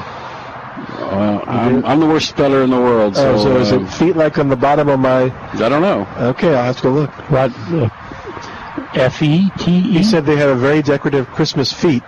Well, 0.89 1.45
I'm, 1.47 1.85
I'm 1.85 2.01
the 2.01 2.07
worst 2.07 2.29
speller 2.29 2.63
in 2.63 2.71
the 2.71 2.81
world. 2.81 3.17
So, 3.17 3.35
oh, 3.35 3.43
so 3.43 3.57
is 3.59 3.73
um, 3.73 3.85
it 3.85 3.89
feet 3.91 4.17
like 4.17 4.39
on 4.39 4.49
the 4.49 4.57
bottom 4.57 4.89
of 4.89 5.01
my? 5.01 5.25
I 5.53 5.69
don't 5.69 5.83
know. 5.83 6.07
Okay, 6.31 6.55
I'll 6.55 6.65
have 6.65 6.77
to 6.77 6.83
go 6.83 6.91
look. 6.93 7.11
What? 7.31 7.53
F 8.95 9.23
E 9.23 9.51
T 9.59 9.71
E. 9.71 9.81
He 9.83 10.03
said 10.03 10.25
they 10.25 10.37
had 10.37 10.49
a 10.49 10.55
very 10.55 10.83
decorative 10.83 11.29
Christmas 11.29 11.73
feet 11.73 12.05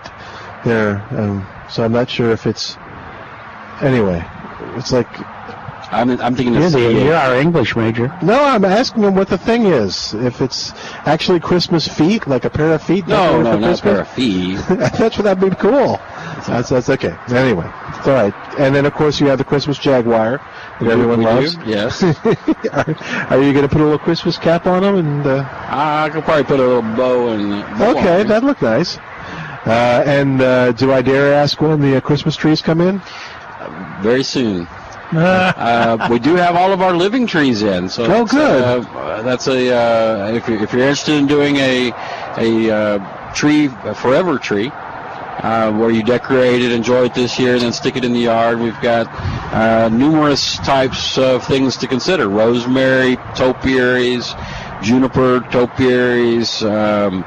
there, 0.65 1.05
um, 1.11 1.47
so 1.69 1.85
I'm 1.85 1.93
not 1.93 2.09
sure 2.11 2.31
if 2.31 2.47
it's. 2.47 2.77
Anyway, 3.81 4.25
it's 4.77 4.93
like. 4.93 5.09
I'm, 5.93 6.11
I'm 6.21 6.35
thinking 6.35 6.55
You're, 6.55 6.69
the, 6.69 6.93
you're 6.93 7.15
our 7.15 7.37
English 7.37 7.77
major. 7.77 8.13
No, 8.21 8.43
I'm 8.43 8.65
asking 8.65 9.05
him 9.05 9.15
what 9.15 9.29
the 9.29 9.39
thing 9.39 9.67
is. 9.67 10.15
If 10.15 10.41
it's 10.41 10.73
actually 11.07 11.39
Christmas 11.39 11.87
feet, 11.87 12.27
like 12.27 12.45
a 12.45 12.51
pair 12.51 12.75
of 12.75 12.83
feet. 12.83 13.07
No, 13.07 13.41
no, 13.41 13.53
for 13.53 13.61
not 13.61 13.79
a 13.79 13.83
pair 13.83 14.01
of 14.01 14.09
feet. 14.09 14.57
that's 14.69 15.17
what 15.17 15.23
that'd 15.23 15.49
be 15.49 15.55
cool. 15.57 15.99
That's 16.49 16.71
that's 16.71 16.91
okay. 16.91 17.17
Anyway, 17.29 17.71
it's 17.89 18.09
all 18.09 18.15
right. 18.15 18.35
And 18.59 18.75
then 18.75 18.87
of 18.87 18.95
course 18.95 19.21
you 19.21 19.27
have 19.29 19.39
the 19.39 19.45
Christmas 19.45 19.79
Jaguar 19.79 20.39
that 20.39 20.81
We 20.81 20.91
everyone 20.91 21.19
do, 21.21 21.25
loves. 21.25 21.57
yes. 21.67 22.03
are, 22.03 22.97
are 23.31 23.43
you 23.43 23.53
going 23.53 23.63
to 23.63 23.69
put 23.69 23.81
a 23.81 23.85
little 23.85 23.99
Christmas 23.99 24.39
cap 24.39 24.67
on 24.67 24.83
them? 24.83 24.97
And 24.97 25.27
uh, 25.27 25.45
I 25.51 26.09
could 26.11 26.25
probably 26.25 26.45
put 26.45 26.61
a 26.61 26.63
little 26.67 26.83
bow 26.83 27.33
in. 27.33 27.51
bow 27.79 27.91
okay, 27.99 28.23
that'd 28.25 28.45
look 28.45 28.63
nice. 28.63 28.97
Uh, 29.67 30.03
and 30.07 30.41
uh, 30.41 30.73
do 30.73 30.93
I 30.93 31.03
dare 31.03 31.35
ask 31.35 31.61
when 31.61 31.81
the 31.81 31.97
uh, 31.97 32.01
Christmas 32.01 32.37
trees 32.37 32.63
come 32.63 32.81
in? 32.81 33.01
very 34.01 34.23
soon. 34.23 34.67
uh, 35.13 36.09
we 36.11 36.19
do 36.19 36.35
have 36.37 36.57
all 36.57 36.73
of 36.73 36.83
our 36.83 36.93
living 36.95 37.27
trees 37.27 37.63
in, 37.63 37.89
so 37.89 38.05
Oh, 38.05 38.09
that's, 38.25 38.33
good. 38.33 38.63
Uh, 38.65 39.23
that's 39.23 39.47
a 39.49 39.73
uh, 39.75 40.33
if 40.35 40.49
you're, 40.49 40.63
if 40.63 40.73
you're 40.73 40.83
interested 40.83 41.15
in 41.15 41.27
doing 41.27 41.57
a 41.57 41.91
a 42.39 42.71
uh, 42.75 43.33
tree 43.35 43.67
a 43.85 43.95
forever 43.95 44.39
tree. 44.39 44.71
Uh, 45.39 45.71
where 45.71 45.91
you 45.91 46.03
decorate 46.03 46.63
it, 46.63 46.73
enjoy 46.73 47.05
it 47.05 47.15
this 47.15 47.39
year, 47.39 47.53
and 47.53 47.63
then 47.63 47.73
stick 47.73 47.95
it 47.95 48.05
in 48.05 48.13
the 48.15 48.21
yard. 48.21 48.59
We've 48.59 48.81
got 48.81 49.07
uh, 49.53 49.91
numerous 49.91 50.57
types 50.59 51.19
of 51.19 51.45
things 51.45 51.77
to 51.79 51.87
consider: 51.87 52.29
rosemary, 52.29 53.17
topiaries, 53.35 54.35
juniper 54.81 55.41
topiaries. 55.41 56.63
Um, 56.65 57.23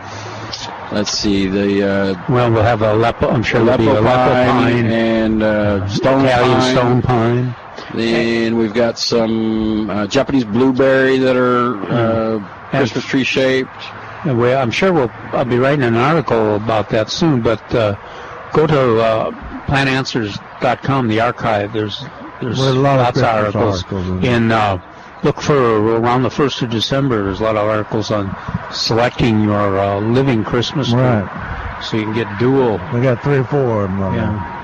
let's 0.92 1.12
see, 1.12 1.48
the 1.48 1.88
uh, 1.88 2.26
Well, 2.34 2.52
we'll 2.52 2.64
have 2.64 2.82
Aleppo. 2.82 3.30
I'm 3.30 3.44
sure 3.44 3.64
there'll 3.64 3.78
be 3.78 3.88
Aleppo 3.88 4.08
pine 4.08 4.50
pine, 4.50 4.86
and 4.88 5.44
uh, 5.44 5.88
stone 5.88 6.26
Italian 6.26 6.58
pine. 6.58 6.76
stone 6.76 7.02
pine. 7.04 7.56
Then 7.94 8.58
we've 8.58 8.74
got 8.74 8.98
some 8.98 9.90
uh, 9.90 10.08
Japanese 10.08 10.46
blueberry 10.46 11.18
that 11.20 11.36
are 11.36 11.76
uh, 11.84 12.40
Christmas 12.70 13.06
tree 13.06 13.24
shaped. 13.24 13.70
And 14.26 14.42
I'm 14.44 14.72
sure 14.72 14.92
we'll. 14.92 15.10
I'll 15.32 15.46
be 15.46 15.58
writing 15.58 15.84
an 15.84 15.96
article 15.96 16.56
about 16.56 16.90
that 16.90 17.10
soon. 17.10 17.42
But 17.42 17.62
uh, 17.74 17.96
go 18.54 18.68
to 18.68 19.00
uh, 19.02 19.32
plantanswers.com, 19.68 21.08
the 21.08 21.22
archive. 21.22 21.74
There's 21.74 22.00
there's 22.42 22.58
There's 22.58 22.76
a 22.76 22.80
lot 22.80 23.00
of 23.00 23.06
lots 23.06 23.18
of 23.20 23.24
Christmas 23.24 23.56
articles. 23.56 23.84
articles 23.84 24.08
in 24.24 24.26
and 24.26 24.52
uh, 24.52 24.80
look 25.24 25.42
for 25.42 25.98
around 25.98 26.24
the 26.24 26.30
first 26.30 26.62
of 26.62 26.70
December. 26.70 27.24
There's 27.24 27.40
a 27.40 27.44
lot 27.44 27.56
of 27.58 27.68
articles 27.68 28.12
on 28.12 28.36
selecting 28.74 29.42
your 29.42 29.78
uh, 29.80 30.00
living 30.00 30.44
Christmas 30.44 30.90
tree, 30.90 30.98
Right. 31.00 31.80
so 31.84 31.98
you 31.98 32.04
can 32.04 32.14
get 32.14 32.40
dual. 32.40 32.80
We 32.94 33.02
got 33.02 33.22
three 33.24 33.38
or 33.38 33.44
four 33.46 33.84
of 33.86 33.90
them. 33.90 34.02
on 34.02 34.14
Yeah. 34.16 34.56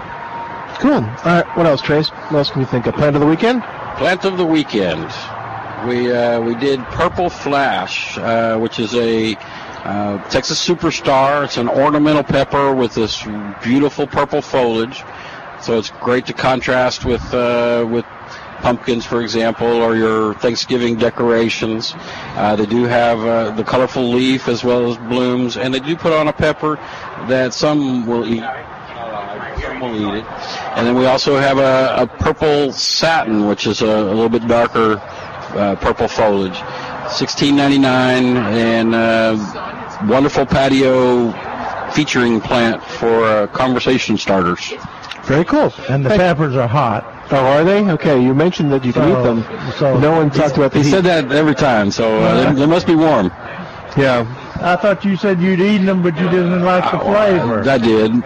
Cool. 0.79 0.93
All 0.93 1.01
right. 1.25 1.45
What 1.57 1.65
else, 1.65 1.81
Trace? 1.81 2.09
What 2.09 2.33
else 2.39 2.49
can 2.51 2.59
you 2.61 2.67
think 2.67 2.85
of? 2.87 2.95
Plant 2.95 3.15
of 3.15 3.21
the 3.21 3.27
weekend? 3.27 3.63
Plant 3.97 4.25
of 4.25 4.37
the 4.37 4.45
weekend. 4.45 5.09
We 5.83 6.11
uh, 6.11 6.41
we 6.41 6.55
did 6.55 6.79
Purple 6.85 7.29
Flash, 7.29 8.17
uh, 8.17 8.57
which 8.57 8.79
is 8.79 8.95
a 8.95 9.35
uh, 9.35 10.17
Texas 10.29 10.65
superstar. 10.65 11.43
It's 11.45 11.57
an 11.57 11.69
ornamental 11.69 12.23
pepper 12.23 12.73
with 12.73 12.95
this 12.95 13.23
beautiful 13.61 14.07
purple 14.07 14.41
foliage. 14.41 15.03
So 15.61 15.77
it's 15.77 15.91
great 15.91 16.25
to 16.27 16.33
contrast 16.33 17.05
with 17.05 17.21
uh, 17.33 17.85
with 17.87 18.05
pumpkins, 18.61 19.05
for 19.05 19.21
example, 19.21 19.67
or 19.67 19.95
your 19.95 20.33
Thanksgiving 20.35 20.95
decorations. 20.95 21.93
Uh, 21.95 22.55
they 22.55 22.65
do 22.65 22.85
have 22.85 23.19
uh, 23.19 23.51
the 23.51 23.63
colorful 23.63 24.09
leaf 24.09 24.47
as 24.47 24.63
well 24.63 24.89
as 24.89 24.97
blooms, 24.97 25.55
and 25.55 25.71
they 25.71 25.79
do 25.79 25.95
put 25.95 26.13
on 26.13 26.29
a 26.29 26.33
pepper 26.33 26.77
that 27.27 27.53
some 27.53 28.07
will 28.07 28.25
eat. 28.25 28.43
Will 29.81 30.15
eat 30.15 30.19
it. 30.19 30.25
And 30.75 30.87
then 30.87 30.95
we 30.95 31.05
also 31.05 31.37
have 31.37 31.57
a, 31.57 32.03
a 32.03 32.07
purple 32.07 32.71
satin, 32.71 33.45
which 33.45 33.67
is 33.67 33.81
a, 33.81 33.85
a 33.85 34.13
little 34.13 34.29
bit 34.29 34.47
darker 34.47 35.01
uh, 35.53 35.75
purple 35.75 36.07
foliage. 36.07 36.57
Sixteen 37.11 37.55
ninety 37.55 37.77
nine, 37.77 38.37
and 38.37 38.95
uh, 38.95 40.05
wonderful 40.07 40.45
patio 40.45 41.31
featuring 41.91 42.41
plant 42.41 42.83
for 42.83 43.23
uh, 43.23 43.47
conversation 43.47 44.17
starters. 44.17 44.73
Very 45.23 45.45
cool. 45.45 45.71
And 45.89 46.05
the 46.05 46.09
Hey. 46.09 46.17
peppers 46.17 46.55
are 46.55 46.67
hot. 46.67 47.03
Oh, 47.31 47.37
are 47.37 47.63
they? 47.63 47.81
Okay. 47.91 48.21
You 48.21 48.33
mentioned 48.35 48.71
that 48.71 48.83
you 48.85 48.93
can 48.93 49.09
eat 49.09 49.23
them. 49.23 49.43
so- 49.77 49.97
no 49.99 50.11
one 50.11 50.29
talked 50.29 50.57
about 50.57 50.71
the 50.71 50.79
He 50.79 50.83
heat. 50.85 50.91
said 50.91 51.03
that 51.05 51.31
every 51.31 51.55
time, 51.55 51.89
so 51.91 52.19
uh, 52.19 52.53
they, 52.53 52.59
they 52.61 52.65
must 52.65 52.85
be 52.85 52.95
warm. 52.95 53.27
Yeah. 53.97 54.25
I 54.61 54.75
thought 54.75 55.03
you 55.05 55.15
said 55.17 55.39
you'd 55.41 55.59
eaten 55.59 55.85
them, 55.85 56.01
but 56.03 56.15
you 56.19 56.29
didn't 56.29 56.61
like 56.63 56.91
the 56.91 56.99
flavor. 56.99 57.67
I 57.69 57.77
did, 57.77 58.11
and 58.11 58.23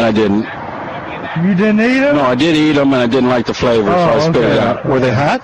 I 0.00 0.10
didn't. 0.12 0.46
You 1.44 1.54
didn't 1.54 1.80
eat 1.80 2.00
them? 2.00 2.16
No, 2.16 2.22
I 2.24 2.34
did 2.34 2.56
eat 2.56 2.72
them, 2.72 2.92
and 2.92 3.02
I 3.02 3.06
didn't 3.06 3.28
like 3.30 3.46
the 3.46 3.54
flavor, 3.54 3.90
so 3.90 3.96
I 3.96 4.14
Oh, 4.16 4.20
spit 4.20 4.36
okay. 4.44 4.52
it 4.54 4.58
out. 4.58 4.84
Were 4.86 5.00
they 5.00 5.12
hot? 5.12 5.40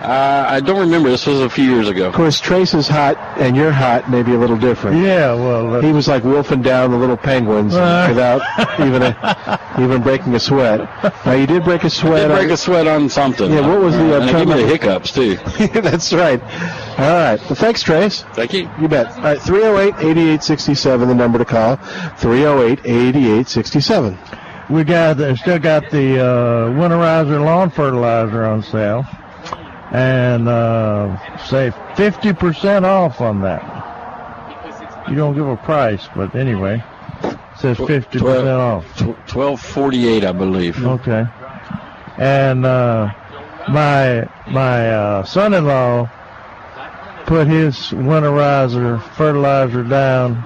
Uh, 0.00 0.46
I 0.48 0.60
don't 0.60 0.80
remember. 0.80 1.10
This 1.10 1.26
was 1.26 1.40
a 1.40 1.50
few 1.50 1.64
years 1.64 1.86
ago. 1.88 2.08
Of 2.08 2.14
course, 2.14 2.40
Trace 2.40 2.72
is 2.72 2.88
hot, 2.88 3.18
and 3.38 3.54
you're 3.54 3.70
hot, 3.70 4.08
maybe 4.10 4.32
a 4.32 4.38
little 4.38 4.56
different. 4.56 4.96
Yeah, 4.96 5.34
well, 5.34 5.74
uh, 5.74 5.82
He 5.82 5.92
was 5.92 6.08
like 6.08 6.24
wolfing 6.24 6.62
down 6.62 6.90
the 6.92 6.96
little 6.96 7.18
pequins 7.18 7.74
Uh. 7.74 8.06
without 8.08 8.40
even 8.80 9.02
a, 9.02 9.60
even 9.78 10.00
breaking 10.02 10.34
a 10.34 10.40
sweat. 10.40 10.80
Now 11.26 11.32
you 11.32 11.46
did 11.46 11.64
break 11.64 11.84
a 11.84 11.90
sweat. 11.90 12.28
did 12.28 12.34
break 12.34 12.46
on- 12.46 12.52
a 12.52 12.56
sweat 12.56 12.86
on 12.86 13.10
something. 13.10 13.52
Yeah, 13.52 13.60
what 13.68 13.80
was 13.82 13.94
the, 13.94 14.16
uh, 14.16 14.20
and 14.20 14.28
it 14.28 14.32
try 14.32 14.44
gave 14.44 14.48
me 14.56 14.62
the 14.62 14.68
hiccups 14.68 15.12
too. 15.12 15.36
That's 15.82 16.12
right. 16.14 16.40
All 16.98 17.14
right. 17.14 17.38
Well, 17.40 17.54
thanks, 17.56 17.82
Trace. 17.82 18.22
Thank 18.32 18.54
you. 18.54 18.70
You 18.80 18.88
bet. 18.88 19.08
All 19.16 19.22
right, 19.22 19.38
308-8867, 19.38 21.08
the 21.08 21.14
number 21.14 21.38
to 21.38 21.44
call. 21.44 21.76
308-8867. 21.76 24.16
we 24.70 24.82
got 24.84 25.20
uh, 25.20 25.34
still 25.36 25.58
got 25.58 25.90
the 25.90 26.20
uh, 26.20 26.70
winterizer 26.70 27.44
lawn 27.44 27.68
fertilizer 27.70 28.44
on 28.44 28.62
sale, 28.62 29.04
and 29.92 30.48
uh, 30.48 31.36
say 31.46 31.70
50% 31.94 32.84
off 32.84 33.20
on 33.20 33.40
that. 33.42 35.08
you 35.08 35.16
don't 35.16 35.34
give 35.34 35.46
a 35.46 35.56
price, 35.56 36.08
but 36.14 36.34
anyway, 36.34 36.82
it 37.22 37.38
says 37.58 37.76
fifty 37.76 38.18
percent 38.18 38.48
off. 38.48 38.86
Twelve 39.26 39.60
forty-eight, 39.60 40.24
I 40.24 40.32
believe. 40.32 40.82
Okay. 40.84 41.26
And 42.16 42.64
uh, 42.64 43.12
my 43.68 44.28
my 44.48 44.90
uh, 44.90 45.24
son-in-law 45.24 46.08
put 47.26 47.46
his 47.46 47.76
winterizer 47.90 49.02
fertilizer 49.14 49.82
down 49.82 50.42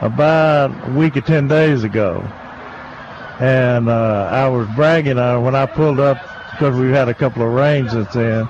about 0.00 0.88
a 0.88 0.92
week 0.92 1.16
or 1.16 1.20
ten 1.20 1.46
days 1.48 1.84
ago, 1.84 2.20
and 3.40 3.88
uh, 3.88 4.28
I 4.30 4.48
was 4.48 4.66
bragging 4.74 5.18
on 5.18 5.38
it 5.38 5.44
when 5.44 5.54
I 5.54 5.66
pulled 5.66 6.00
up 6.00 6.18
because 6.54 6.78
we've 6.78 6.94
had 6.94 7.08
a 7.08 7.14
couple 7.14 7.42
of 7.42 7.52
rains 7.52 7.92
since 7.92 8.12
then. 8.12 8.48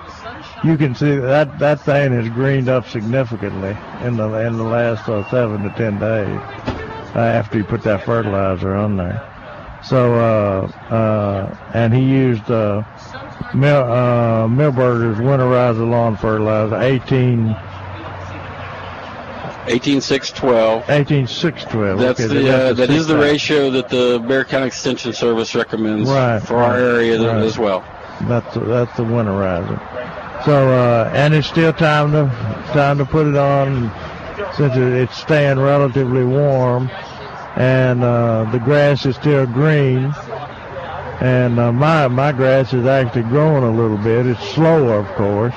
You 0.63 0.77
can 0.77 0.95
see 0.95 1.17
that 1.17 1.59
that 1.59 1.81
thing 1.81 2.13
has 2.13 2.29
greened 2.29 2.69
up 2.69 2.89
significantly 2.89 3.77
in 4.03 4.17
the 4.17 4.33
in 4.47 4.57
the 4.57 4.65
last 4.65 5.09
uh, 5.09 5.29
seven 5.31 5.63
to 5.63 5.71
ten 5.71 5.99
days 5.99 6.41
uh, 7.15 7.19
after 7.19 7.59
you 7.59 7.65
put 7.65 7.83
that 7.83 8.05
fertilizer 8.05 8.75
on 8.75 8.97
there. 8.97 9.31
So 9.85 10.15
uh, 10.15 10.67
uh, 10.95 11.71
and 11.75 11.93
he 11.93 12.03
used 12.03 12.51
uh, 12.51 12.83
Mil, 13.55 13.83
uh, 13.85 14.49
Milberger's 14.49 15.19
winterizer 15.19 15.89
lawn 15.89 16.17
fertilizer, 16.17 16.81
18 16.81 17.57
18612. 19.67 20.91
18612. 20.91 21.99
That's 21.99 22.21
okay, 22.21 22.29
the 22.29 22.43
that's 22.43 22.71
uh, 22.71 22.73
that 22.75 22.91
is 22.91 23.07
the 23.07 23.17
ratio 23.17 23.71
that 23.71 23.89
the 23.89 24.19
Bexar 24.21 24.45
County 24.45 24.67
Extension 24.67 25.13
Service 25.13 25.55
recommends 25.55 26.11
Right, 26.11 26.41
for 26.43 26.57
our 26.57 26.77
area 26.77 27.19
right. 27.19 27.43
as 27.43 27.59
well. 27.59 27.83
That's 28.23 28.55
that's 28.55 28.97
the 28.97 29.05
winterizer. 29.05 30.45
So 30.45 30.69
uh, 30.69 31.11
and 31.15 31.35
it's 31.35 31.49
still 31.49 31.73
time 31.73 32.13
to 32.13 32.27
time 32.73 32.99
to 32.99 33.05
put 33.05 33.27
it 33.27 33.37
on 33.37 33.91
since 34.57 34.75
it's 34.77 35.17
staying 35.17 35.59
relatively 35.59 36.25
warm, 36.25 36.91
and 37.57 38.03
uh, 38.03 38.45
the 38.53 38.59
grass 38.59 39.05
is 39.07 39.17
still 39.17 39.47
green. 39.47 40.13
And 41.21 41.59
uh, 41.59 41.73
my 41.73 42.09
my 42.09 42.33
grass 42.33 42.73
is 42.73 42.87
actually 42.87 43.23
growing 43.25 43.65
a 43.65 43.71
little 43.71 43.99
bit. 43.99 44.27
It's 44.27 44.41
slower, 44.51 44.95
of 44.95 45.07
course, 45.17 45.55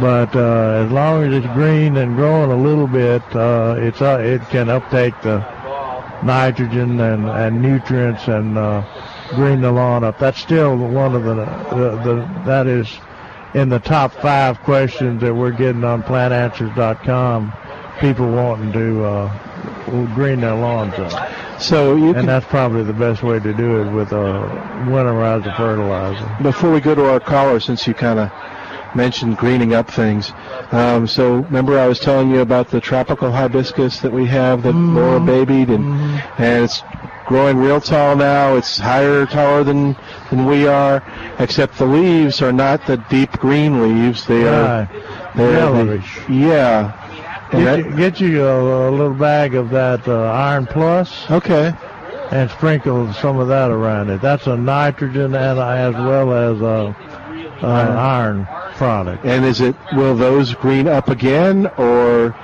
but 0.00 0.34
uh, 0.36 0.84
as 0.84 0.92
long 0.92 1.24
as 1.24 1.32
it's 1.34 1.54
green 1.54 1.96
and 1.96 2.16
growing 2.16 2.50
a 2.50 2.56
little 2.56 2.86
bit, 2.86 3.22
uh, 3.34 3.76
it's 3.78 4.00
uh, 4.02 4.18
it 4.20 4.42
can 4.48 4.68
uptake 4.68 5.14
the 5.22 5.38
nitrogen 6.22 7.00
and, 7.00 7.28
and 7.28 7.60
nutrients 7.60 8.28
and 8.28 8.56
uh, 8.58 8.82
green 9.34 9.60
the 9.60 9.72
lawn 9.72 10.04
up. 10.04 10.18
That's 10.18 10.38
still 10.38 10.76
one 10.76 11.14
of 11.14 11.24
the, 11.24 11.34
the, 11.34 11.90
the 12.04 12.42
that 12.44 12.66
is 12.66 12.88
in 13.54 13.68
the 13.68 13.78
top 13.80 14.12
five 14.12 14.60
questions 14.60 15.20
that 15.22 15.34
we're 15.34 15.50
getting 15.52 15.84
on 15.84 16.02
plantanswers.com. 16.02 17.52
People 18.00 18.30
wanting 18.30 18.72
to 18.72 19.04
uh, 19.04 20.14
green 20.14 20.40
their 20.40 20.54
lawns 20.54 20.94
up. 20.94 21.60
So 21.60 21.96
you 21.96 22.14
and 22.14 22.28
that's 22.28 22.44
probably 22.46 22.82
the 22.82 22.92
best 22.92 23.22
way 23.22 23.40
to 23.40 23.54
do 23.54 23.82
it 23.82 23.90
with 23.90 24.12
a 24.12 24.84
winterizer 24.86 25.56
fertilizer. 25.56 26.36
Before 26.42 26.70
we 26.70 26.80
go 26.80 26.94
to 26.94 27.10
our 27.10 27.20
caller, 27.20 27.60
since 27.60 27.86
you 27.86 27.94
kind 27.94 28.18
of 28.18 28.30
mentioned 28.94 29.38
greening 29.38 29.72
up 29.72 29.90
things, 29.90 30.32
um, 30.72 31.06
so 31.06 31.36
remember 31.36 31.78
I 31.78 31.88
was 31.88 31.98
telling 31.98 32.30
you 32.30 32.40
about 32.40 32.68
the 32.68 32.80
tropical 32.80 33.32
hibiscus 33.32 34.00
that 34.00 34.12
we 34.12 34.26
have 34.26 34.62
that 34.64 34.74
Laura 34.74 35.18
babied, 35.20 35.70
and 35.70 35.86
and 36.38 36.64
it's 36.64 36.82
growing 37.26 37.56
real 37.58 37.80
tall 37.80 38.16
now. 38.16 38.54
It's 38.56 38.78
higher, 38.78 39.26
taller 39.26 39.64
than 39.64 39.96
than 40.30 40.46
we 40.46 40.66
are, 40.66 41.02
except 41.38 41.78
the 41.78 41.86
leaves 41.86 42.40
are 42.42 42.52
not 42.52 42.86
the 42.86 42.96
deep 43.10 43.32
green 43.32 43.82
leaves. 43.82 44.26
They 44.26 44.46
are 44.48 44.88
they're 45.34 45.52
the- 45.52 45.58
Yellowish. 45.58 46.20
yeah. 46.28 47.02
Get 47.52 47.64
that- 47.64 47.78
you, 47.78 47.96
get 47.96 48.20
you 48.20 48.44
a, 48.46 48.88
a 48.88 48.90
little 48.90 49.14
bag 49.14 49.54
of 49.54 49.70
that 49.70 50.06
uh, 50.08 50.24
Iron 50.32 50.66
Plus. 50.66 51.30
Okay. 51.30 51.72
And 52.32 52.50
sprinkle 52.50 53.12
some 53.12 53.38
of 53.38 53.46
that 53.48 53.70
around 53.70 54.10
it. 54.10 54.20
That's 54.20 54.48
a 54.48 54.56
nitrogen 54.56 55.34
and 55.36 55.60
as 55.60 55.94
well 55.94 56.32
as 56.32 56.60
a, 56.60 57.64
a 57.64 57.66
iron 57.68 58.46
product. 58.74 59.24
And 59.24 59.44
is 59.44 59.60
it 59.60 59.76
will 59.92 60.16
those 60.16 60.52
green 60.54 60.88
up 60.88 61.08
again, 61.08 61.68
or 61.78 62.34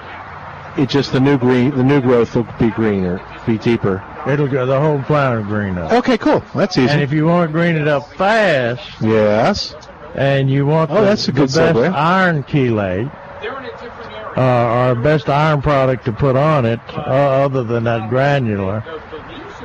it 0.78 0.88
just 0.88 1.12
the 1.12 1.18
new 1.18 1.36
green 1.36 1.72
the 1.76 1.82
new 1.82 2.00
growth 2.00 2.36
will 2.36 2.46
be 2.60 2.70
greener, 2.70 3.20
be 3.44 3.58
deeper? 3.58 4.04
It'll 4.26 4.48
go 4.48 4.66
the 4.66 4.78
whole 4.80 5.02
plant 5.02 5.40
will 5.40 5.48
green 5.48 5.78
up. 5.78 5.92
Okay, 5.92 6.16
cool. 6.18 6.44
That's 6.54 6.76
easy. 6.78 6.90
And 6.90 7.00
if 7.02 7.12
you 7.12 7.26
want 7.26 7.48
to 7.48 7.52
green 7.52 7.76
it 7.76 7.88
up 7.88 8.12
fast, 8.14 8.82
yes, 9.00 9.74
and 10.14 10.50
you 10.50 10.64
want 10.66 10.90
Oh, 10.90 10.96
the, 10.96 11.00
that's 11.02 11.26
a 11.28 11.32
the 11.32 11.40
good 11.40 11.52
best 11.52 11.56
segue. 11.76 11.92
iron 11.92 12.44
chelate, 12.44 13.10
uh, 14.36 14.40
our 14.40 14.94
best 14.94 15.28
iron 15.28 15.60
product 15.60 16.04
to 16.06 16.12
put 16.12 16.36
on 16.36 16.64
it, 16.64 16.80
uh, 16.96 17.00
other 17.00 17.64
than 17.64 17.84
that 17.84 18.08
granular, 18.08 18.82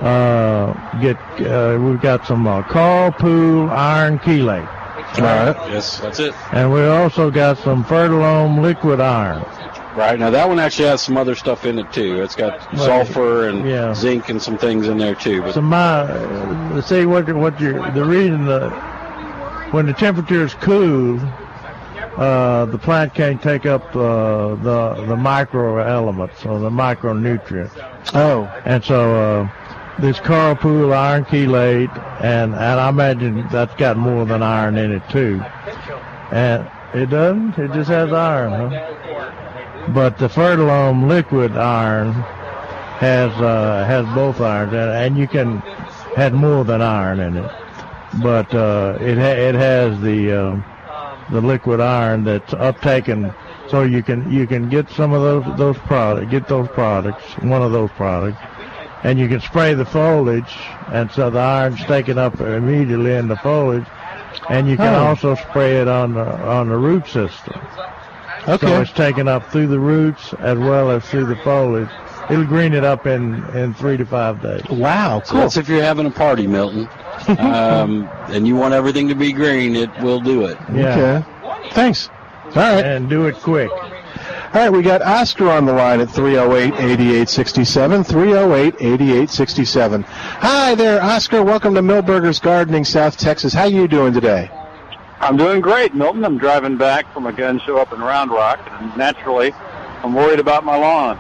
uh, 0.02 0.74
get 1.02 1.18
uh, 1.46 1.78
we've 1.80 2.02
got 2.02 2.26
some 2.26 2.48
uh, 2.48 2.64
Carl 2.64 3.12
Pool 3.12 3.70
iron 3.70 4.20
chelate. 4.20 4.68
All 5.18 5.24
right. 5.24 5.72
Yes, 5.72 6.00
that's 6.00 6.20
it. 6.20 6.34
And 6.52 6.72
we 6.72 6.84
also 6.86 7.32
got 7.32 7.58
some 7.60 7.84
Fertilome 7.86 8.62
liquid 8.62 9.00
iron. 9.00 9.46
Right 9.98 10.20
now, 10.20 10.30
that 10.30 10.48
one 10.48 10.60
actually 10.60 10.90
has 10.90 11.02
some 11.02 11.18
other 11.18 11.34
stuff 11.34 11.66
in 11.66 11.80
it 11.80 11.92
too. 11.92 12.22
It's 12.22 12.36
got 12.36 12.52
Right. 12.72 12.78
sulfur 12.78 13.48
and 13.50 13.68
Yeah. 13.68 13.96
zinc 13.96 14.30
and 14.30 14.40
some 14.40 14.56
things 14.56 14.88
in 14.88 15.00
there 15.00 15.16
too. 15.16 15.42
But 15.42 15.56
So 15.56 15.62
my, 15.62 16.02
uh, 16.02 16.82
see 16.82 17.08
what 17.08 17.34
what 17.34 17.60
you 17.60 17.84
the 17.96 18.06
reason 18.06 18.46
the 18.46 18.70
when 19.72 19.88
the 19.88 19.94
temperature 19.94 20.44
is 20.44 20.54
cool, 20.54 21.20
uh, 22.16 22.66
the 22.66 22.78
plant 22.78 23.16
can't 23.16 23.42
take 23.42 23.66
up 23.66 23.96
uh, 23.96 24.54
the 24.62 25.04
the 25.08 25.16
micro 25.18 25.80
elements 25.80 26.46
or 26.46 26.60
the 26.60 26.70
micronutrients. 26.70 27.72
Oh, 28.14 28.48
and 28.66 28.84
so 28.86 29.00
uh, 29.16 29.48
this 29.98 30.20
Carl 30.20 30.56
Pool 30.56 30.94
iron 30.94 31.26
chelate, 31.26 31.90
and 32.22 32.54
and 32.54 32.80
I 32.80 32.90
imagine 32.90 33.48
that's 33.50 33.74
got 33.74 33.98
more 33.98 34.26
than 34.26 34.44
iron 34.44 34.78
in 34.78 34.92
it 34.92 35.10
too. 35.10 35.44
And 36.32 36.70
it 36.94 37.10
doesn't. 37.10 37.58
It 37.58 37.74
just 37.74 37.90
has 37.90 38.14
iron, 38.14 38.70
huh? 38.70 38.94
But 39.94 40.18
the 40.18 40.28
Fertilome 40.28 41.08
liquid 41.08 41.56
iron 41.56 42.12
has 43.00 43.32
uh, 43.34 43.86
has 43.88 44.06
both 44.14 44.42
irons, 44.42 44.74
and, 44.74 44.92
and 44.92 45.18
you 45.18 45.28
can 45.28 45.60
had 46.16 46.34
more 46.34 46.64
than 46.66 46.82
iron 46.82 47.20
in 47.20 47.38
it. 47.38 47.52
But 48.22 48.54
uh, 48.54 48.98
it 49.00 49.18
ha- 49.18 49.40
it 49.50 49.56
has 49.56 50.00
the 50.02 50.32
uh, 50.32 51.32
the 51.32 51.42
liquid 51.42 51.80
iron 51.80 52.24
that's 52.26 52.54
uptaken, 52.54 53.34
so 53.70 53.84
you 53.84 54.04
can 54.04 54.30
you 54.32 54.46
can 54.46 54.70
get 54.70 54.90
some 54.90 55.14
of 55.14 55.22
those 55.22 55.58
those 55.58 55.78
products, 55.78 56.30
get 56.32 56.48
those 56.48 56.68
products, 56.70 57.24
one 57.40 57.62
of 57.62 57.72
those 57.72 57.92
products, 57.92 58.40
and 59.04 59.18
you 59.18 59.28
can 59.30 59.40
spray 59.40 59.74
the 59.74 59.86
foliage, 59.86 60.54
and 60.92 61.10
so 61.12 61.30
the 61.30 61.40
iron's 61.40 61.84
taken 61.86 62.18
up 62.18 62.40
immediately 62.42 63.14
in 63.14 63.28
the 63.30 63.38
foliage, 63.38 63.86
and 64.50 64.68
you 64.68 64.76
can 64.76 64.94
Oh. 64.94 65.06
also 65.08 65.36
spray 65.36 65.78
it 65.82 65.88
on 65.88 66.14
the 66.14 66.26
on 66.26 66.68
the 66.70 66.78
root 66.78 67.06
system. 67.08 67.60
Okay. 68.48 68.68
So 68.68 68.82
it's 68.82 68.92
taken 68.92 69.28
up 69.28 69.52
through 69.52 69.68
the 69.68 69.80
roots 69.80 70.34
as 70.36 70.58
well 70.58 70.92
as 70.92 71.04
through 71.06 71.26
the 71.26 71.36
foliage. 71.38 71.90
It'll 72.30 72.46
green 72.46 72.74
it 72.74 72.84
up 72.84 73.08
in, 73.08 73.44
in 73.56 73.74
three 73.74 73.98
to 73.98 74.06
five 74.06 74.42
days. 74.42 74.62
Wow, 74.70 75.22
So 75.24 75.36
that's 75.36 75.58
if 75.58 75.70
you're 75.70 75.84
having 75.84 76.06
a 76.06 76.12
party, 76.12 76.46
Milton, 76.46 76.88
um, 77.40 78.08
and 78.28 78.48
you 78.48 78.56
want 78.56 78.74
everything 78.74 79.08
to 79.10 79.16
be 79.16 79.32
green, 79.32 79.76
it 79.76 79.90
will 80.02 80.20
do 80.20 80.46
it. 80.46 80.58
Yeah. 80.74 81.24
Okay. 81.44 81.70
Thanks. 81.72 82.10
All 82.48 82.54
right. 82.56 82.86
And 82.86 83.10
do 83.10 83.28
it 83.28 83.36
quick. 83.36 83.70
All 83.70 84.64
right, 84.64 84.70
we 84.70 84.82
got 84.82 85.02
Oscar 85.02 85.50
on 85.50 85.66
the 85.66 85.74
line 85.74 86.00
at 86.00 86.08
308-8867, 86.08 88.08
308-8867. 88.08 90.04
Hi 90.06 90.74
there, 90.74 91.02
Oscar. 91.02 91.44
Welcome 91.44 91.76
to 91.76 91.82
Milberger's 91.82 92.40
Gardening, 92.40 92.86
South 92.86 93.18
Texas. 93.18 93.54
How 93.54 93.64
are 93.64 93.68
you 93.68 93.90
doing 93.90 94.14
today? 94.14 94.50
I'm 95.20 95.36
doing 95.38 95.62
great, 95.62 95.94
Milton. 95.94 96.24
I'm 96.24 96.38
driving 96.38 96.78
back 96.78 97.12
from 97.14 97.26
a 97.26 97.34
gun 97.34 97.60
show 97.66 97.78
up 97.78 97.92
in 97.92 98.00
Round 98.00 98.32
Rock, 98.32 98.60
and 98.72 98.96
naturally, 98.96 99.52
I'm 100.04 100.14
worried 100.14 100.40
about 100.40 100.64
my 100.64 100.78
lawn. 100.78 101.18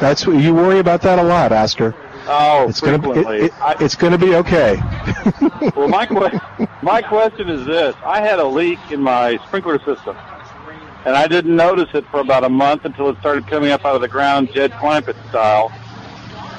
That's 0.00 0.26
what 0.26 0.36
you 0.36 0.54
worry 0.54 0.78
about 0.78 1.02
that 1.02 1.18
a 1.18 1.22
lot, 1.22 1.52
Oscar. 1.52 1.94
Oh, 2.26 2.66
It's 2.68 2.80
gonna 2.80 2.98
be 2.98 3.10
it, 3.10 3.26
it, 3.26 3.52
it's 3.80 3.94
gonna 3.96 4.18
be 4.18 4.34
okay. 4.36 4.76
well, 5.76 5.88
my 5.88 6.06
que- 6.06 6.68
my 6.80 7.02
question 7.02 7.48
is 7.48 7.66
this: 7.66 7.94
I 8.04 8.20
had 8.20 8.38
a 8.38 8.46
leak 8.46 8.78
in 8.90 9.02
my 9.02 9.38
sprinkler 9.48 9.78
system, 9.80 10.16
and 11.04 11.14
I 11.14 11.26
didn't 11.26 11.54
notice 11.54 11.88
it 11.94 12.06
for 12.06 12.20
about 12.20 12.44
a 12.44 12.48
month 12.48 12.84
until 12.84 13.10
it 13.10 13.18
started 13.18 13.46
coming 13.46 13.70
up 13.72 13.84
out 13.84 13.94
of 13.94 14.00
the 14.00 14.08
ground, 14.08 14.50
Jed 14.54 14.70
Clampett 14.72 15.16
style. 15.28 15.70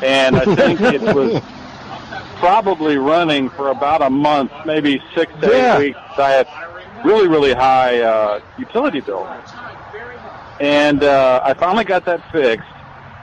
And 0.04 0.36
I 0.36 0.44
think 0.56 0.82
it 0.82 1.02
was 1.02 1.42
probably 2.44 2.98
running 2.98 3.50
for 3.52 3.70
about 3.70 4.02
a 4.02 4.10
month, 4.10 4.52
maybe 4.66 5.02
six 5.16 5.32
to 5.40 5.48
Yeah. 5.48 5.78
eight 5.78 5.80
weeks. 5.80 6.00
I 6.18 6.30
had 6.32 6.48
really, 7.06 7.30
really 7.30 7.54
high 7.54 8.02
uh, 8.02 8.42
utility 8.58 9.00
bill, 9.00 9.26
and 10.60 11.02
uh, 11.06 11.40
I 11.42 11.54
finally 11.54 11.86
got 11.86 12.04
that 12.04 12.20
fixed. 12.34 12.68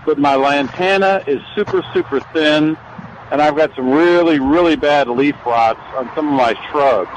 But 0.07 0.19
my 0.19 0.37
lantana 0.37 1.23
is 1.27 1.39
super, 1.55 1.83
super 1.93 2.21
thin, 2.33 2.79
and 3.31 3.43
I've 3.43 3.57
got 3.57 3.77
some 3.77 3.91
really, 3.91 4.41
really 4.41 4.75
bad 4.75 5.07
leaf 5.07 5.37
rots 5.45 5.81
on 5.99 6.11
some 6.15 6.27
of 6.29 6.33
my 6.35 6.55
shrubs. 6.71 7.11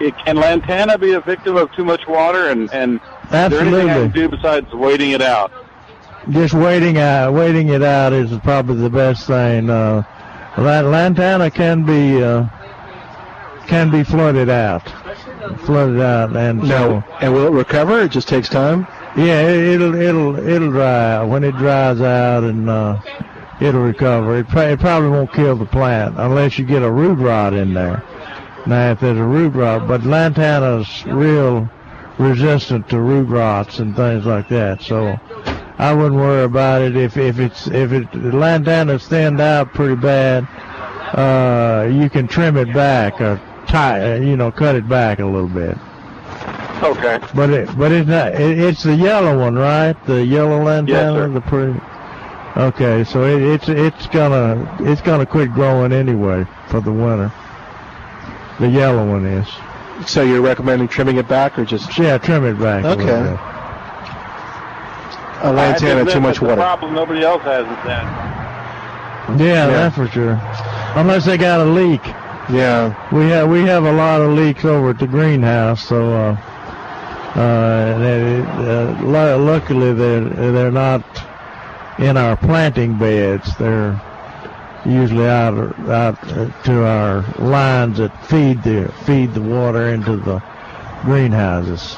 It, 0.00 0.12
can 0.24 0.34
lantana 0.36 0.98
be 0.98 1.12
a 1.12 1.20
victim 1.20 1.56
of 1.56 1.72
too 1.76 1.84
much 1.84 2.04
water? 2.08 2.48
And, 2.50 2.68
and 2.74 2.96
is 2.96 3.30
there 3.30 3.60
anything 3.60 3.90
I 3.90 3.94
can 3.94 4.10
do 4.10 4.28
besides 4.28 4.66
waiting 4.72 5.12
it 5.12 5.22
out? 5.22 5.52
just 6.30 6.54
waiting 6.54 6.98
out, 6.98 7.32
waiting 7.32 7.68
it 7.68 7.84
out 7.84 8.12
is 8.12 8.36
probably 8.40 8.74
the 8.74 8.90
best 8.90 9.28
thing. 9.28 9.70
Uh, 9.70 10.02
Lantana 10.56 11.50
can 11.50 11.84
be 11.84 12.22
uh, 12.22 12.46
can 13.66 13.90
be 13.90 14.02
flooded 14.02 14.48
out, 14.48 14.82
flooded 15.60 16.00
out, 16.00 16.34
and 16.36 16.62
no. 16.62 16.66
so 16.66 17.04
and 17.20 17.34
will 17.34 17.46
it 17.46 17.50
recover? 17.50 18.00
It 18.00 18.10
just 18.10 18.28
takes 18.28 18.48
time. 18.48 18.86
Yeah, 19.16 19.42
it, 19.42 19.78
will 19.78 19.94
it'll 19.94 20.48
it'll 20.48 20.70
dry 20.70 21.14
out. 21.14 21.28
When 21.28 21.44
it 21.44 21.56
dries 21.56 22.00
out, 22.00 22.44
and 22.44 22.70
uh, 22.70 23.00
it'll 23.60 23.82
recover. 23.82 24.38
It, 24.38 24.46
it 24.54 24.80
probably 24.80 25.10
won't 25.10 25.32
kill 25.32 25.56
the 25.56 25.66
plant 25.66 26.14
unless 26.18 26.58
you 26.58 26.64
get 26.64 26.82
a 26.82 26.90
root 26.90 27.18
rot 27.18 27.52
in 27.52 27.74
there. 27.74 28.02
Now, 28.66 28.92
if 28.92 29.00
there's 29.00 29.18
a 29.18 29.24
root 29.24 29.54
rot, 29.54 29.86
but 29.86 30.04
lantana's 30.04 31.04
real 31.06 31.70
resistant 32.18 32.88
to 32.88 32.98
root 32.98 33.28
rots 33.28 33.78
and 33.78 33.94
things 33.94 34.26
like 34.26 34.48
that, 34.48 34.82
so 34.82 35.18
I 35.78 35.92
wouldn't 35.92 36.16
worry 36.16 36.44
about 36.44 36.82
it. 36.82 36.96
If 36.96 37.16
if 37.16 37.38
it's 37.38 37.66
if 37.66 37.92
it 37.92 38.10
lantana's 38.14 39.06
thinned 39.06 39.40
out 39.40 39.74
pretty 39.74 39.96
bad, 39.96 40.44
uh, 41.14 41.88
you 41.88 42.08
can 42.08 42.26
trim 42.28 42.56
it 42.56 42.72
back 42.72 43.20
or 43.20 43.40
tie, 43.66 44.16
you 44.16 44.36
know, 44.36 44.50
cut 44.50 44.74
it 44.74 44.88
back 44.88 45.18
a 45.18 45.26
little 45.26 45.48
bit. 45.48 45.76
Okay. 46.82 47.18
But 47.34 47.50
it, 47.50 47.78
but 47.78 47.92
it's 47.92 48.08
not. 48.08 48.34
It, 48.34 48.58
it's 48.58 48.82
the 48.82 48.94
yellow 48.94 49.38
one, 49.38 49.54
right? 49.56 49.96
The 50.06 50.24
yellow 50.24 50.62
lantana, 50.62 51.26
Yes, 51.26 51.34
the 51.34 51.40
pretty. 51.42 51.80
Okay, 52.56 53.04
so 53.04 53.24
it, 53.24 53.42
it's 53.42 53.68
it's 53.68 54.06
gonna 54.08 54.76
it's 54.80 55.02
gonna 55.02 55.26
quit 55.26 55.52
growing 55.52 55.92
anyway 55.92 56.46
for 56.68 56.80
the 56.80 56.92
winter. 56.92 57.30
The 58.60 58.68
yellow 58.68 59.06
one 59.06 59.26
is. 59.26 59.46
So 60.08 60.22
you're 60.22 60.42
recommending 60.42 60.88
trimming 60.88 61.16
it 61.16 61.28
back 61.28 61.58
or 61.58 61.64
just? 61.64 61.98
Yeah, 61.98 62.18
trim 62.18 62.44
it 62.44 62.58
back. 62.58 62.84
a 62.84 62.88
little 62.88 63.08
Okay. 63.08 63.55
Bit. 65.52 65.54
A 65.54 65.56
lantana, 65.56 66.10
too 66.10 66.20
much 66.20 66.38
The 66.38 66.44
water. 66.46 66.56
problem 66.60 66.94
nobody 66.94 67.22
else 67.22 67.42
has 67.42 67.64
it 67.64 67.84
then. 67.84 68.04
Yeah, 69.38 69.66
that's 69.66 69.96
for 69.96 70.06
sure. 70.08 70.38
Unless 70.94 71.24
they 71.26 71.36
got 71.36 71.60
a 71.60 71.64
leak. 71.64 72.04
Yeah. 72.48 72.94
We 73.12 73.28
have 73.30 73.48
we 73.48 73.62
have 73.62 73.84
a 73.84 73.92
lot 73.92 74.20
of 74.20 74.30
leaks 74.34 74.64
over 74.64 74.90
at 74.90 74.98
the 75.00 75.06
greenhouse, 75.08 75.82
so 75.82 76.12
uh, 76.14 76.32
uh, 77.34 77.98
they, 77.98 78.40
uh, 78.40 79.36
luckily 79.38 79.92
they're 79.94 80.52
they're 80.52 80.70
not 80.70 81.02
in 81.98 82.16
our 82.16 82.36
planting 82.36 82.96
beds. 82.98 83.50
They're 83.58 84.00
usually 84.84 85.26
out 85.26 85.54
out 85.90 86.16
uh, 86.32 86.48
to 86.62 86.84
our 86.84 87.22
lines 87.40 87.98
that 87.98 88.12
feed 88.26 88.62
the 88.62 88.92
feed 89.04 89.34
the 89.34 89.42
water 89.42 89.88
into 89.88 90.16
the 90.16 90.40
greenhouses. 91.02 91.96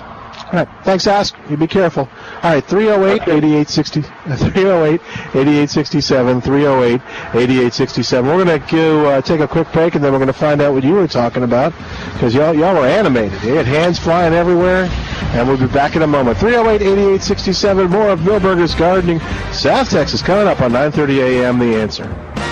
All 0.48 0.64
right. 0.64 0.68
Thanks, 0.82 1.06
Ask. 1.06 1.36
You 1.50 1.58
be 1.58 1.66
careful. 1.66 2.08
All 2.42 2.54
right. 2.54 2.64
308 2.64 3.22
8860. 3.28 4.00
308 4.02 5.00
8867. 5.34 6.40
308 6.40 6.94
8867. 7.34 8.26
We're 8.26 8.44
going 8.44 8.60
to 8.60 8.72
go 8.72 9.06
uh, 9.06 9.20
take 9.20 9.40
a 9.40 9.48
quick 9.48 9.70
break 9.72 9.94
and 9.94 10.02
then 10.02 10.12
we're 10.12 10.18
going 10.18 10.28
to 10.28 10.32
find 10.32 10.62
out 10.62 10.72
what 10.72 10.84
you 10.84 10.94
were 10.94 11.06
talking 11.06 11.42
about 11.42 11.74
because 12.14 12.34
y'all, 12.34 12.54
y'all 12.54 12.74
were 12.74 12.86
animated. 12.86 13.42
You 13.42 13.54
had 13.54 13.66
hands 13.66 13.98
flying 13.98 14.32
everywhere. 14.32 14.88
And 15.32 15.46
we'll 15.46 15.58
be 15.58 15.66
back 15.66 15.96
in 15.96 16.00
a 16.02 16.06
moment. 16.06 16.38
308 16.38 16.80
8867. 16.80 17.90
More 17.90 18.08
of 18.08 18.20
Milberger's 18.20 18.74
Gardening, 18.74 19.20
South 19.52 19.90
Texas, 19.90 20.22
coming 20.22 20.46
up 20.46 20.62
on 20.62 20.72
930 20.72 21.20
a.m. 21.20 21.58
The 21.58 21.76
answer. 21.76 22.47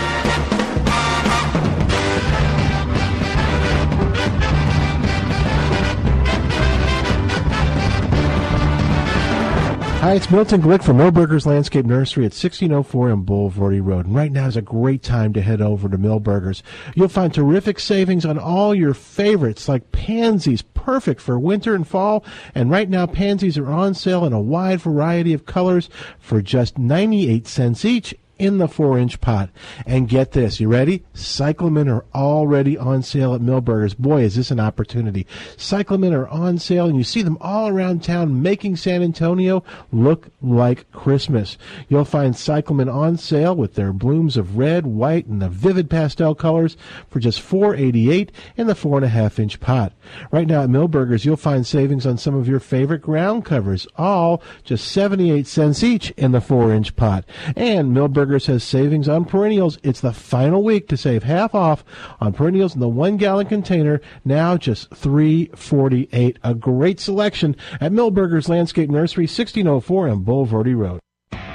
Hi, 10.06 10.14
it's 10.14 10.30
Milton 10.30 10.62
Glick 10.62 10.84
from 10.84 10.98
Milberger's 10.98 11.48
Landscape 11.48 11.84
Nursery 11.84 12.22
at 12.22 12.30
1604 12.30 13.10
on 13.10 13.24
Bulverde 13.24 13.84
Road. 13.84 14.06
And 14.06 14.14
right 14.14 14.30
now 14.30 14.46
is 14.46 14.56
a 14.56 14.62
great 14.62 15.02
time 15.02 15.32
to 15.32 15.42
head 15.42 15.60
over 15.60 15.88
to 15.88 15.98
Milberger's. 15.98 16.62
You'll 16.94 17.08
find 17.08 17.34
terrific 17.34 17.80
savings 17.80 18.24
on 18.24 18.38
all 18.38 18.72
your 18.72 18.94
favorites 18.94 19.68
like 19.68 19.90
pansies, 19.90 20.62
perfect 20.62 21.20
for 21.20 21.40
winter 21.40 21.74
and 21.74 21.88
fall. 21.88 22.24
And 22.54 22.70
right 22.70 22.88
now, 22.88 23.06
pansies 23.06 23.58
are 23.58 23.66
on 23.66 23.94
sale 23.94 24.24
in 24.24 24.32
a 24.32 24.40
wide 24.40 24.80
variety 24.80 25.32
of 25.32 25.44
colors 25.44 25.90
for 26.20 26.40
just 26.40 26.78
98 26.78 27.48
cents 27.48 27.84
each 27.84 28.14
in 28.38 28.58
the 28.58 28.68
four 28.68 28.98
inch 28.98 29.20
pot. 29.20 29.50
And 29.86 30.08
get 30.08 30.32
this, 30.32 30.60
you 30.60 30.68
ready? 30.68 31.04
Cyclamen 31.14 31.88
are 31.88 32.04
already 32.14 32.76
on 32.76 33.02
sale 33.02 33.34
at 33.34 33.40
Milberger's. 33.40 33.94
Boy, 33.94 34.22
is 34.22 34.36
this 34.36 34.50
an 34.50 34.60
opportunity. 34.60 35.26
Cyclamen 35.56 36.12
are 36.12 36.28
on 36.28 36.58
sale 36.58 36.86
and 36.86 36.96
you 36.96 37.04
see 37.04 37.22
them 37.22 37.38
all 37.40 37.68
around 37.68 38.02
town 38.02 38.42
making 38.42 38.76
San 38.76 39.02
Antonio 39.02 39.64
look 39.92 40.28
like 40.42 40.90
Christmas. 40.92 41.56
You'll 41.88 42.04
find 42.04 42.36
cyclamen 42.36 42.88
on 42.88 43.16
sale 43.16 43.54
with 43.54 43.74
their 43.74 43.92
blooms 43.92 44.36
of 44.36 44.58
red, 44.58 44.86
white, 44.86 45.26
and 45.26 45.40
the 45.40 45.48
vivid 45.48 45.88
pastel 45.88 46.34
colors 46.34 46.76
for 47.08 47.20
just 47.20 47.40
$4.88 47.40 48.30
in 48.56 48.66
the 48.66 48.74
four 48.74 48.98
and 48.98 49.04
a 49.04 49.08
half 49.08 49.38
inch 49.38 49.60
pot. 49.60 49.92
Right 50.30 50.46
now 50.46 50.62
at 50.62 50.70
Milberger's, 50.70 51.24
you'll 51.24 51.36
find 51.36 51.66
savings 51.66 52.06
on 52.06 52.18
some 52.18 52.34
of 52.34 52.48
your 52.48 52.60
favorite 52.60 53.02
ground 53.02 53.44
covers, 53.44 53.86
all 53.96 54.42
just 54.62 54.90
78 54.90 55.46
cents 55.46 55.82
each 55.82 56.10
in 56.12 56.32
the 56.32 56.40
four 56.40 56.72
inch 56.72 56.94
pot. 56.96 57.24
And 57.56 57.96
Milberger's 57.96 58.25
has 58.26 58.64
savings 58.64 59.08
on 59.08 59.24
perennials. 59.24 59.78
It's 59.82 60.00
the 60.00 60.12
final 60.12 60.62
week 60.62 60.88
to 60.88 60.96
save 60.96 61.22
half 61.22 61.54
off 61.54 61.84
on 62.20 62.32
perennials 62.32 62.74
in 62.74 62.80
the 62.80 62.88
one 62.88 63.16
gallon 63.16 63.46
container, 63.46 64.00
now 64.24 64.56
just 64.56 64.90
$3.48. 64.90 66.36
A 66.42 66.54
great 66.54 66.98
selection 66.98 67.56
at 67.80 67.92
Milberger's 67.92 68.48
Landscape 68.48 68.90
Nursery, 68.90 69.24
1604 69.24 70.08
on 70.08 70.24
Bulverde 70.24 70.76
Road. 70.76 71.00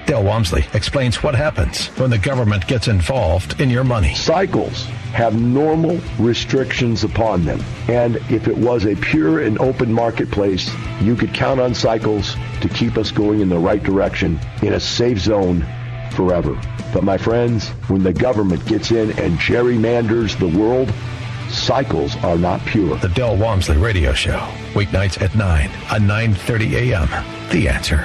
Dale 0.05 0.23
Walmsley 0.23 0.65
explains 0.73 1.23
what 1.23 1.35
happens 1.35 1.87
when 1.97 2.09
the 2.09 2.17
government 2.17 2.67
gets 2.67 2.89
involved 2.89 3.61
in 3.61 3.69
your 3.69 3.85
money. 3.85 4.13
Cycles 4.13 4.83
have 5.13 5.39
normal 5.39 5.99
restrictions 6.19 7.03
upon 7.03 7.45
them. 7.45 7.61
And 7.87 8.17
if 8.29 8.47
it 8.47 8.57
was 8.57 8.85
a 8.85 8.95
pure 8.95 9.41
and 9.41 9.57
open 9.59 9.93
marketplace, 9.93 10.69
you 10.99 11.15
could 11.15 11.33
count 11.33 11.61
on 11.61 11.73
cycles 11.73 12.35
to 12.59 12.67
keep 12.67 12.97
us 12.97 13.11
going 13.11 13.39
in 13.39 13.47
the 13.47 13.57
right 13.57 13.81
direction 13.81 14.39
in 14.61 14.73
a 14.73 14.79
safe 14.79 15.19
zone 15.19 15.65
forever. 16.25 16.59
But 16.93 17.03
my 17.03 17.17
friends, 17.17 17.69
when 17.89 18.03
the 18.03 18.13
government 18.13 18.63
gets 18.65 18.91
in 18.91 19.11
and 19.19 19.39
gerrymanders 19.39 20.37
the 20.37 20.59
world, 20.59 20.93
cycles 21.49 22.15
are 22.17 22.37
not 22.37 22.61
pure. 22.65 22.97
The 22.97 23.09
Del 23.09 23.37
Walmsley 23.37 23.77
Radio 23.77 24.13
Show, 24.13 24.39
weeknights 24.73 25.21
at 25.21 25.35
9 25.35 25.69
on 25.91 26.01
9:30 26.01 26.73
a.m. 26.73 27.09
The 27.49 27.67
Answer. 27.67 28.03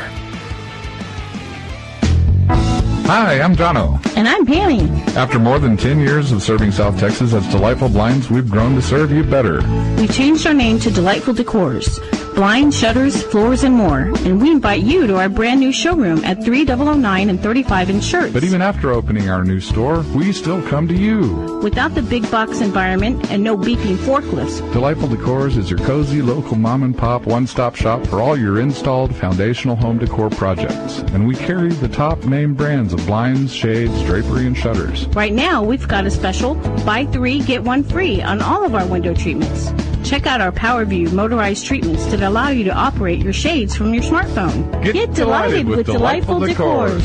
Hi, 3.07 3.41
I'm 3.41 3.55
Jono. 3.55 4.05
And 4.17 4.27
I'm 4.27 4.45
Pammy. 4.45 4.89
After 5.15 5.39
more 5.39 5.61
than 5.61 5.77
10 5.77 6.01
years 6.01 6.33
of 6.33 6.43
serving 6.43 6.73
South 6.73 6.99
Texas 6.99 7.35
as 7.35 7.47
Delightful 7.53 7.91
Blinds, 7.91 8.31
we've 8.31 8.51
grown 8.51 8.75
to 8.75 8.83
serve 8.83 9.13
you 9.13 9.23
better. 9.23 9.61
We 9.97 10.09
changed 10.09 10.45
our 10.47 10.55
name 10.55 10.81
to 10.81 10.91
Delightful 10.91 11.35
Decors. 11.35 12.01
Blinds, 12.37 12.79
shutters, 12.79 13.23
floors, 13.23 13.65
and 13.65 13.75
more. 13.75 14.13
And 14.27 14.43
we 14.43 14.51
invite 14.51 14.83
you 14.83 15.07
to 15.07 15.17
our 15.17 15.31
brand 15.31 15.59
new 15.59 15.73
showroom 15.73 16.23
at 16.23 16.45
3009 16.45 17.31
and 17.31 17.41
35 17.41 17.89
in 17.89 17.97
Schertz. 17.97 18.35
But 18.35 18.45
even 18.45 18.61
after 18.61 18.93
opening 18.93 19.31
our 19.31 19.43
new 19.43 19.59
store, 19.59 20.03
we 20.15 20.33
still 20.33 20.61
come 20.69 20.87
to 20.89 20.95
you. 20.95 21.59
Without 21.63 21.95
the 21.95 22.03
big 22.03 22.31
box 22.31 22.61
environment 22.61 23.31
and 23.31 23.43
no 23.43 23.57
beeping 23.57 23.97
forklifts, 23.97 24.61
Delightful 24.75 25.09
Decors 25.09 25.57
is 25.57 25.71
your 25.71 25.79
cozy 25.79 26.21
local 26.21 26.57
mom 26.57 26.83
and 26.83 26.95
pop 26.95 27.25
one-stop 27.25 27.75
shop 27.75 28.07
for 28.07 28.21
all 28.21 28.37
your 28.37 28.61
installed 28.61 29.17
foundational 29.17 29.75
home 29.75 29.97
decor 29.97 30.29
projects. 30.29 30.99
And 31.15 31.27
we 31.27 31.37
carry 31.37 31.71
the 31.71 31.89
top 31.89 32.23
name 32.27 32.53
brands 32.53 32.93
of 32.93 32.99
blinds, 33.07 33.55
shades, 33.55 34.03
drapery, 34.03 34.47
and 34.47 34.55
shutters. 34.55 35.07
right 35.15 35.33
now 35.33 35.63
we've 35.63 35.89
got 35.89 36.05
a 36.05 36.11
special 36.11 36.55
buy 36.85 37.07
three, 37.07 37.41
get 37.41 37.65
one 37.65 37.83
free 37.83 38.21
on 38.21 38.43
all 38.43 38.63
of 38.63 38.75
our 38.75 38.87
window 38.87 39.15
treatments. 39.15 39.73
Check 40.07 40.27
out 40.29 40.41
our 40.41 40.53
PowerView 40.53 41.13
motorized 41.13 41.67
treatments 41.67 42.07
that 42.07 42.23
allow 42.23 42.51
you 42.51 42.63
to 42.63 42.73
operate 42.73 43.19
your 43.19 43.33
shades 43.33 43.75
from 43.75 43.93
your 43.93 44.05
smartphone. 44.05 44.71
Get 44.93 45.13
delighted 45.15 45.67
with 45.67 45.85
Delightful 45.85 46.39
Decors. 46.39 47.03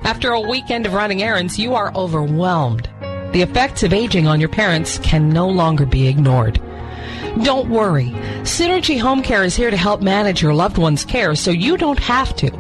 After 0.03 0.31
a 0.31 0.41
weekend 0.41 0.87
of 0.87 0.95
running 0.95 1.23
errands, 1.23 1.59
you 1.59 1.75
are 1.75 1.95
overwhelmed. 1.95 2.89
The 3.33 3.43
effects 3.43 3.83
of 3.83 3.93
aging 3.93 4.27
on 4.27 4.41
your 4.41 4.49
parents 4.49 4.99
can 4.99 5.29
no 5.29 5.49
longer 5.49 5.85
be 5.85 6.09
ignored. 6.09 6.61
Don't 7.43 7.69
worry. 7.69 8.11
Synergy 8.43 8.99
Home 9.01 9.23
Care 9.23 9.45
is 9.45 9.55
here 9.55 9.71
to 9.71 9.77
help 9.77 10.01
manage 10.01 10.43
your 10.43 10.55
loved 10.55 10.79
one's 10.79 11.05
care 11.05 11.35
so 11.35 11.51
you 11.51 11.77
don't 11.77 11.99
have 11.99 12.35
to. 12.37 12.51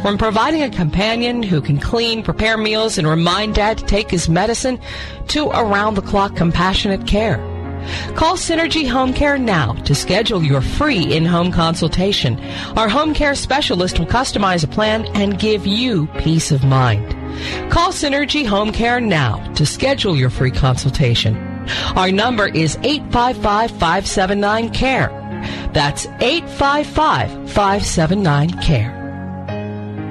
From 0.00 0.16
providing 0.16 0.62
a 0.62 0.70
companion 0.70 1.42
who 1.42 1.60
can 1.60 1.78
clean, 1.78 2.22
prepare 2.22 2.56
meals, 2.56 2.98
and 2.98 3.06
remind 3.06 3.56
Dad 3.56 3.78
to 3.78 3.84
take 3.84 4.10
his 4.10 4.28
medicine 4.28 4.78
to 5.28 5.48
around 5.48 5.94
the 5.94 6.02
clock 6.02 6.36
compassionate 6.36 7.06
care. 7.06 7.38
Call 8.14 8.36
Synergy 8.36 8.88
Home 8.88 9.12
Care 9.12 9.36
now 9.38 9.74
to 9.84 9.94
schedule 9.94 10.42
your 10.42 10.60
free 10.60 11.14
in-home 11.14 11.52
consultation. 11.52 12.40
Our 12.76 12.88
home 12.88 13.14
care 13.14 13.34
specialist 13.34 13.98
will 13.98 14.06
customize 14.06 14.64
a 14.64 14.68
plan 14.68 15.04
and 15.14 15.38
give 15.38 15.66
you 15.66 16.06
peace 16.18 16.50
of 16.50 16.64
mind. 16.64 17.14
Call 17.70 17.92
Synergy 17.92 18.46
Home 18.46 18.72
Care 18.72 19.00
now 19.00 19.52
to 19.54 19.66
schedule 19.66 20.16
your 20.16 20.30
free 20.30 20.50
consultation. 20.50 21.36
Our 21.96 22.10
number 22.10 22.48
is 22.48 22.76
855-579-CARE. 22.78 25.10
That's 25.72 26.06
855-579-CARE. 26.06 29.05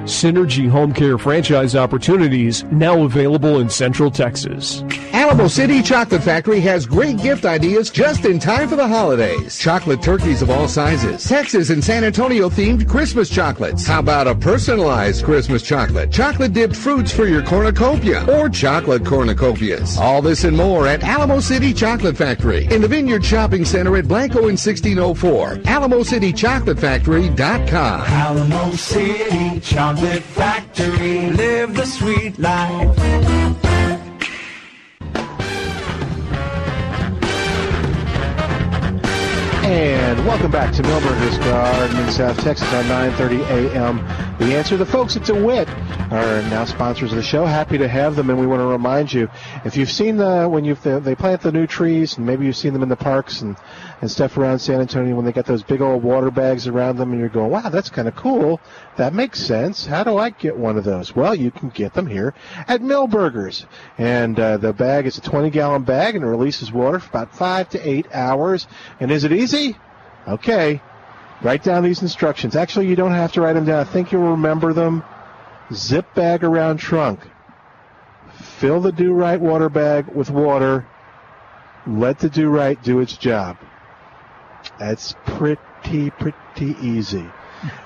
Synergy 0.06 0.68
Home 0.68 0.92
Care 0.92 1.18
franchise 1.18 1.74
opportunities 1.74 2.62
now 2.64 3.02
available 3.02 3.58
in 3.58 3.68
Central 3.68 4.08
Texas. 4.08 4.84
Alamo 5.12 5.48
City 5.48 5.82
Chocolate 5.82 6.22
Factory 6.22 6.60
has 6.60 6.86
great 6.86 7.18
gift 7.18 7.44
ideas 7.44 7.90
just 7.90 8.24
in 8.24 8.38
time 8.38 8.68
for 8.68 8.76
the 8.76 8.86
holidays. 8.86 9.58
Chocolate 9.58 10.00
turkeys 10.00 10.42
of 10.42 10.50
all 10.50 10.68
sizes. 10.68 11.24
Texas 11.24 11.70
and 11.70 11.82
San 11.82 12.04
Antonio 12.04 12.48
themed 12.48 12.88
Christmas 12.88 13.28
chocolates. 13.28 13.84
How 13.84 13.98
about 13.98 14.28
a 14.28 14.34
personalized 14.36 15.24
Christmas 15.24 15.62
chocolate? 15.62 16.12
Chocolate 16.12 16.52
dipped 16.52 16.76
fruits 16.76 17.12
for 17.12 17.26
your 17.26 17.42
cornucopia 17.42 18.24
or 18.30 18.48
chocolate 18.48 19.02
cornucopias. 19.02 19.98
All 19.98 20.22
this 20.22 20.44
and 20.44 20.56
more 20.56 20.86
at 20.86 21.02
Alamo 21.02 21.40
City 21.40 21.74
Chocolate 21.74 22.16
Factory 22.16 22.66
in 22.66 22.80
the 22.80 22.86
Vineyard 22.86 23.24
Shopping 23.24 23.64
Center 23.64 23.96
at 23.96 24.06
Blanco 24.06 24.42
in 24.42 24.56
1604. 24.56 25.56
AlamoCityChocolateFactory.com. 25.64 28.00
Alamo 28.02 28.70
City 28.70 29.58
Chocolate 29.60 29.95
Factory. 29.96 31.30
Live 31.30 31.74
the 31.74 31.86
sweet 31.86 32.38
life. 32.38 32.98
And 39.64 40.24
welcome 40.26 40.50
back 40.50 40.72
to 40.74 40.82
Milberger's 40.82 41.38
Garden 41.38 41.96
in 41.98 42.10
South 42.12 42.38
Texas 42.40 42.72
on 42.74 42.84
9:30 42.84 43.40
a.m. 43.48 43.96
The 44.38 44.54
answer, 44.54 44.76
the 44.76 44.86
folks 44.86 45.16
at 45.16 45.24
DeWitt 45.24 45.68
are 46.12 46.42
now 46.50 46.64
sponsors 46.66 47.10
of 47.10 47.16
the 47.16 47.22
show. 47.22 47.46
Happy 47.46 47.78
to 47.78 47.88
have 47.88 48.16
them, 48.16 48.30
and 48.30 48.38
we 48.38 48.46
want 48.46 48.60
to 48.60 48.66
remind 48.66 49.12
you 49.12 49.28
if 49.64 49.76
you've 49.76 49.90
seen 49.90 50.18
the 50.18 50.46
when 50.46 50.64
you 50.64 50.74
they 50.74 51.14
plant 51.14 51.40
the 51.40 51.50
new 51.50 51.66
trees, 51.66 52.18
and 52.18 52.26
maybe 52.26 52.44
you've 52.44 52.56
seen 52.56 52.74
them 52.74 52.82
in 52.82 52.88
the 52.88 52.96
parks 52.96 53.40
and 53.40 53.56
and 54.00 54.10
stuff 54.10 54.36
around 54.36 54.58
San 54.58 54.80
Antonio 54.80 55.16
when 55.16 55.24
they 55.24 55.32
got 55.32 55.46
those 55.46 55.62
big 55.62 55.80
old 55.80 56.02
water 56.02 56.30
bags 56.30 56.66
around 56.66 56.98
them, 56.98 57.12
and 57.12 57.20
you're 57.20 57.28
going, 57.28 57.50
wow, 57.50 57.68
that's 57.68 57.88
kind 57.88 58.06
of 58.06 58.14
cool. 58.14 58.60
That 58.96 59.14
makes 59.14 59.40
sense. 59.40 59.86
How 59.86 60.04
do 60.04 60.18
I 60.18 60.30
get 60.30 60.56
one 60.56 60.76
of 60.76 60.84
those? 60.84 61.16
Well, 61.16 61.34
you 61.34 61.50
can 61.50 61.70
get 61.70 61.94
them 61.94 62.06
here 62.06 62.34
at 62.68 62.82
Milberger's, 62.82 63.64
and 63.96 64.38
uh, 64.38 64.58
the 64.58 64.72
bag 64.72 65.06
is 65.06 65.16
a 65.16 65.22
20 65.22 65.50
gallon 65.50 65.84
bag, 65.84 66.14
and 66.14 66.24
it 66.24 66.28
releases 66.28 66.70
water 66.70 66.98
for 66.98 67.08
about 67.08 67.34
five 67.34 67.68
to 67.70 67.88
eight 67.88 68.06
hours. 68.12 68.66
And 69.00 69.10
is 69.10 69.24
it 69.24 69.32
easy? 69.32 69.76
Okay. 70.28 70.82
Write 71.42 71.62
down 71.62 71.82
these 71.82 72.02
instructions. 72.02 72.56
Actually, 72.56 72.88
you 72.88 72.96
don't 72.96 73.12
have 73.12 73.32
to 73.32 73.40
write 73.40 73.54
them 73.54 73.64
down. 73.64 73.80
I 73.80 73.84
think 73.84 74.12
you'll 74.12 74.30
remember 74.30 74.72
them. 74.72 75.04
Zip 75.72 76.06
bag 76.14 76.44
around 76.44 76.78
trunk. 76.78 77.20
Fill 78.58 78.80
the 78.80 78.92
Dew 78.92 79.12
Right 79.12 79.40
water 79.40 79.68
bag 79.68 80.08
with 80.08 80.30
water. 80.30 80.86
Let 81.86 82.18
the 82.18 82.28
Dew 82.28 82.48
Right 82.48 82.82
do 82.82 83.00
its 83.00 83.16
job. 83.16 83.58
That's 84.78 85.14
pretty, 85.24 86.10
pretty 86.10 86.76
easy. 86.80 87.28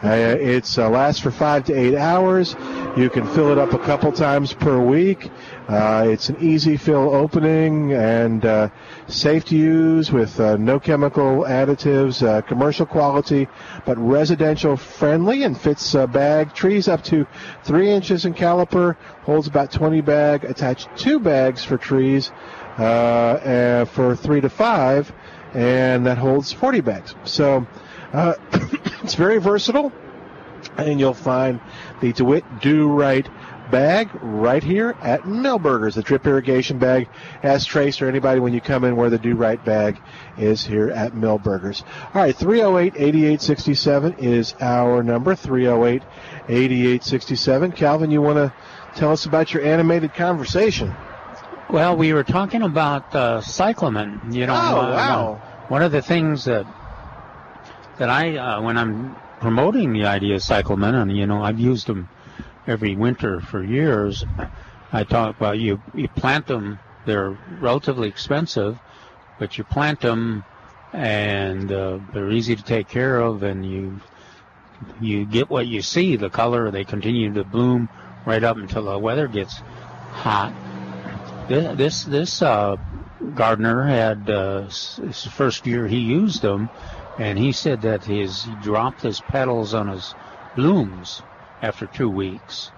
Uh, 0.02 0.36
it's 0.40 0.78
uh, 0.78 0.88
lasts 0.88 1.20
for 1.20 1.30
five 1.30 1.64
to 1.64 1.72
eight 1.72 1.94
hours. 1.94 2.56
You 2.96 3.08
can 3.08 3.26
fill 3.28 3.52
it 3.52 3.58
up 3.58 3.72
a 3.72 3.78
couple 3.78 4.10
times 4.10 4.52
per 4.52 4.80
week. 4.80 5.30
Uh, 5.68 6.06
it's 6.08 6.28
an 6.28 6.36
easy 6.40 6.76
fill 6.76 7.14
opening 7.14 7.92
and 7.92 8.44
uh, 8.44 8.68
safe 9.06 9.44
to 9.46 9.56
use 9.56 10.10
with 10.10 10.40
uh, 10.40 10.56
no 10.56 10.80
chemical 10.80 11.44
additives, 11.44 12.26
uh, 12.26 12.42
commercial 12.42 12.84
quality, 12.84 13.46
but 13.86 13.96
residential 13.98 14.76
friendly 14.76 15.44
and 15.44 15.58
fits 15.58 15.94
bag. 16.10 16.52
Trees 16.52 16.88
up 16.88 17.04
to 17.04 17.26
three 17.62 17.90
inches 17.90 18.24
in 18.24 18.34
caliper, 18.34 18.96
holds 19.22 19.46
about 19.46 19.70
20 19.70 20.00
bag. 20.00 20.44
Attach 20.44 20.88
two 21.00 21.20
bags 21.20 21.62
for 21.64 21.76
trees 21.76 22.32
uh, 22.78 23.84
for 23.86 24.16
three 24.16 24.40
to 24.40 24.48
five, 24.48 25.12
and 25.54 26.06
that 26.06 26.18
holds 26.18 26.52
40 26.52 26.80
bags. 26.80 27.14
So 27.24 27.66
uh, 28.12 28.34
it's 29.02 29.14
very 29.14 29.38
versatile, 29.38 29.92
and 30.76 31.00
you'll 31.00 31.14
find 31.14 31.60
the 32.00 32.12
DeWitt 32.12 32.60
Dew 32.60 32.88
Right 32.88 33.26
bag 33.70 34.10
right 34.20 34.62
here 34.62 34.96
at 35.00 35.22
Milberger's. 35.22 35.94
The 35.94 36.02
drip 36.02 36.26
irrigation 36.26 36.78
bag 36.78 37.08
has 37.42 37.64
Trace 37.64 38.02
or 38.02 38.08
anybody 38.08 38.40
when 38.40 38.52
you 38.52 38.60
come 38.60 38.84
in 38.84 38.96
where 38.96 39.10
the 39.10 39.18
Dew 39.18 39.36
Right 39.36 39.64
bag 39.64 40.00
is 40.36 40.64
here 40.64 40.90
at 40.90 41.12
Milberger's. 41.12 41.82
All 42.14 42.22
right, 42.22 42.34
308 42.34 42.94
8867 42.96 44.14
is 44.18 44.54
our 44.60 45.02
number. 45.02 45.34
308 45.34 46.02
8867. 46.48 47.72
Calvin, 47.72 48.10
you 48.10 48.20
want 48.20 48.36
to 48.36 48.52
tell 48.96 49.12
us 49.12 49.24
about 49.24 49.54
your 49.54 49.62
animated 49.64 50.14
conversation? 50.14 50.94
Well, 51.72 51.96
we 51.96 52.12
were 52.12 52.24
talking 52.24 52.62
about 52.62 53.14
uh, 53.14 53.40
cyclamen. 53.42 54.20
You 54.32 54.46
know, 54.46 54.54
Oh, 54.54 54.80
uh, 54.80 54.90
wow. 54.90 55.40
one 55.68 55.82
of 55.82 55.92
the 55.92 56.02
things 56.02 56.44
that 56.46 56.66
that 57.98 58.08
I, 58.10 58.36
uh, 58.36 58.60
when 58.62 58.76
I'm 58.76 59.14
promoting 59.40 59.92
the 59.92 60.06
idea 60.06 60.34
of 60.34 60.42
cyclamen, 60.42 60.96
and 60.96 61.16
you 61.16 61.26
know, 61.26 61.44
I've 61.44 61.60
used 61.60 61.86
them 61.86 62.08
every 62.66 62.96
winter 62.96 63.40
for 63.40 63.62
years. 63.62 64.24
I 64.92 65.04
talk 65.04 65.36
about 65.36 65.58
you 65.60 65.80
you 65.94 66.08
plant 66.08 66.48
them. 66.48 66.80
They're 67.06 67.38
relatively 67.60 68.08
expensive, 68.08 68.80
but 69.38 69.56
you 69.56 69.62
plant 69.62 70.00
them, 70.00 70.44
and 70.92 71.70
uh, 71.70 72.00
they're 72.12 72.30
easy 72.32 72.56
to 72.56 72.64
take 72.64 72.88
care 72.88 73.20
of, 73.20 73.44
and 73.44 73.64
you 73.64 74.00
you 75.00 75.24
get 75.24 75.48
what 75.48 75.68
you 75.68 75.82
see. 75.82 76.16
The 76.16 76.30
color 76.30 76.72
they 76.72 76.82
continue 76.82 77.32
to 77.34 77.44
bloom 77.44 77.88
right 78.26 78.42
up 78.42 78.56
until 78.56 78.86
the 78.86 78.98
weather 78.98 79.28
gets 79.28 79.62
hot. 80.10 80.52
This 81.50 81.76
this, 81.76 82.04
this 82.04 82.42
uh, 82.42 82.76
gardener 83.34 83.82
had 83.82 84.30
uh, 84.30 84.68
first 85.32 85.66
year 85.66 85.88
he 85.88 85.98
used 85.98 86.42
them, 86.42 86.70
and 87.18 87.36
he 87.36 87.50
said 87.50 87.82
that 87.82 88.04
his 88.04 88.44
he 88.44 88.54
dropped 88.62 89.02
his 89.02 89.18
petals 89.18 89.74
on 89.74 89.88
his 89.88 90.14
blooms 90.54 91.22
after 91.60 91.86
two 91.86 92.08
weeks, 92.08 92.70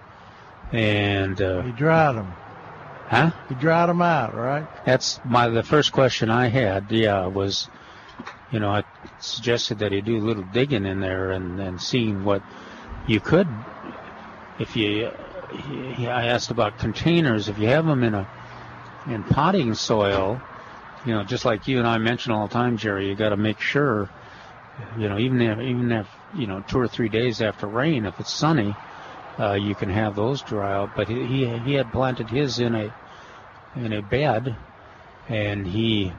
and 0.73 1.41
uh, 1.43 1.61
He 1.61 1.73
dried 1.73 2.17
them. 2.17 2.33
huh? 3.09 3.31
He 3.51 3.57
dried 3.57 3.91
them 3.91 4.01
out, 4.01 4.35
right? 4.35 4.67
That's 4.87 5.21
my 5.23 5.51
the 5.51 5.63
first 5.63 5.93
question 5.93 6.31
I 6.31 6.49
had. 6.49 6.91
Yeah, 6.91 7.27
was 7.27 7.69
you 8.51 8.59
know 8.59 8.71
I 8.71 8.85
suggested 9.21 9.81
that 9.81 9.93
he 9.93 10.01
do 10.01 10.17
a 10.17 10.25
little 10.25 10.45
digging 10.45 10.87
in 10.87 11.01
there 11.01 11.31
and 11.31 11.61
and 11.61 11.79
seeing 11.79 12.25
what 12.25 12.43
you 13.07 13.21
could 13.21 13.49
if 14.59 14.77
you. 14.77 15.11
I 15.53 16.29
asked 16.29 16.51
about 16.51 16.79
containers. 16.79 17.51
If 17.51 17.59
you 17.59 17.69
have 17.69 17.85
them 17.85 18.03
in 18.03 18.15
a 18.15 18.27
in 19.07 19.25
potting 19.25 19.75
soil, 19.75 20.41
you 21.05 21.15
know, 21.15 21.25
just 21.25 21.45
like 21.45 21.67
you 21.67 21.79
and 21.79 21.87
I 21.87 21.99
mention 21.99 22.33
all 22.33 22.47
the 22.47 22.55
time, 22.55 22.77
Jerry, 22.77 23.09
you 23.09 23.15
got 23.15 23.31
to 23.31 23.37
make 23.37 23.61
sure, 23.61 24.09
you 24.97 25.09
know, 25.09 25.19
even 25.19 25.41
if 25.41 25.59
even 25.59 25.91
if 25.93 26.09
you 26.35 26.47
know 26.47 26.61
two 26.61 26.79
or 26.79 26.89
three 26.89 27.09
days 27.09 27.43
after 27.43 27.67
rain, 27.67 28.07
if 28.07 28.19
it's 28.21 28.33
sunny, 28.33 28.75
uh, 29.39 29.55
you 29.55 29.75
can 29.75 29.89
have 29.89 30.15
those 30.15 30.43
dry 30.43 30.73
out. 30.73 30.91
But 30.95 31.09
he 31.09 31.27
he, 31.27 31.59
he 31.59 31.75
had 31.75 31.93
planted 31.93 32.29
his 32.29 32.59
in 32.59 32.75
a 32.75 32.93
in 33.77 33.93
a 33.93 34.03
bed, 34.03 34.55
and 35.29 35.67
he 35.67 36.13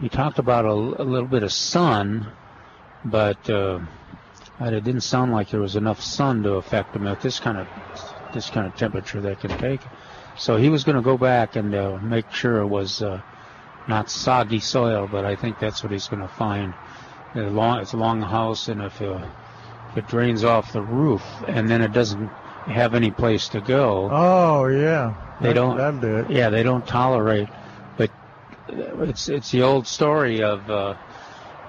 he 0.00 0.08
talked 0.08 0.38
about 0.38 0.64
a, 0.64 1.02
a 1.02 1.04
little 1.04 1.28
bit 1.28 1.42
of 1.42 1.52
sun, 1.52 2.26
but 3.04 3.48
uh, 3.48 3.80
it 4.60 4.84
didn't 4.84 5.02
sound 5.02 5.32
like 5.32 5.48
there 5.48 5.60
was 5.60 5.76
enough 5.76 6.02
sun 6.02 6.42
to 6.42 6.54
affect 6.54 6.92
them 6.92 7.06
at 7.06 7.20
this 7.20 7.38
kind 7.38 7.58
of 7.58 7.66
this 8.32 8.50
kind 8.50 8.66
of 8.66 8.76
temperature 8.76 9.20
that 9.20 9.40
can 9.40 9.56
take. 9.58 9.80
So 10.40 10.56
he 10.56 10.70
was 10.70 10.84
going 10.84 10.96
to 10.96 11.02
go 11.02 11.18
back 11.18 11.56
and 11.56 11.74
uh, 11.74 11.98
make 12.00 12.30
sure 12.32 12.58
it 12.60 12.66
was 12.66 13.02
uh, 13.02 13.20
not 13.86 14.08
soggy 14.10 14.58
soil, 14.60 15.06
but 15.06 15.24
I 15.26 15.36
think 15.36 15.58
that's 15.58 15.82
what 15.82 15.92
he's 15.92 16.08
going 16.08 16.22
to 16.22 16.28
find. 16.28 16.72
Uh, 17.36 17.42
long, 17.42 17.78
it's 17.80 17.92
along 17.92 18.20
the 18.20 18.26
house, 18.26 18.68
and 18.68 18.80
if, 18.80 19.00
uh, 19.02 19.20
if 19.90 19.98
it 19.98 20.08
drains 20.08 20.42
off 20.42 20.72
the 20.72 20.80
roof 20.82 21.22
and 21.46 21.68
then 21.68 21.82
it 21.82 21.92
doesn't 21.92 22.26
have 22.66 22.94
any 22.94 23.10
place 23.10 23.48
to 23.50 23.60
go, 23.60 24.08
Oh 24.10 24.66
yeah. 24.66 25.14
they 25.42 25.48
That- 25.48 25.54
don't. 25.54 25.76
That'll 25.76 26.00
do 26.00 26.16
it. 26.20 26.30
Yeah, 26.30 26.48
they 26.48 26.62
don't 26.62 26.86
tolerate. 26.86 27.48
But 27.98 28.10
it's 28.68 29.28
it's 29.28 29.50
the 29.50 29.62
old 29.62 29.86
story 29.86 30.42
of 30.42 30.70
uh, 30.70 30.94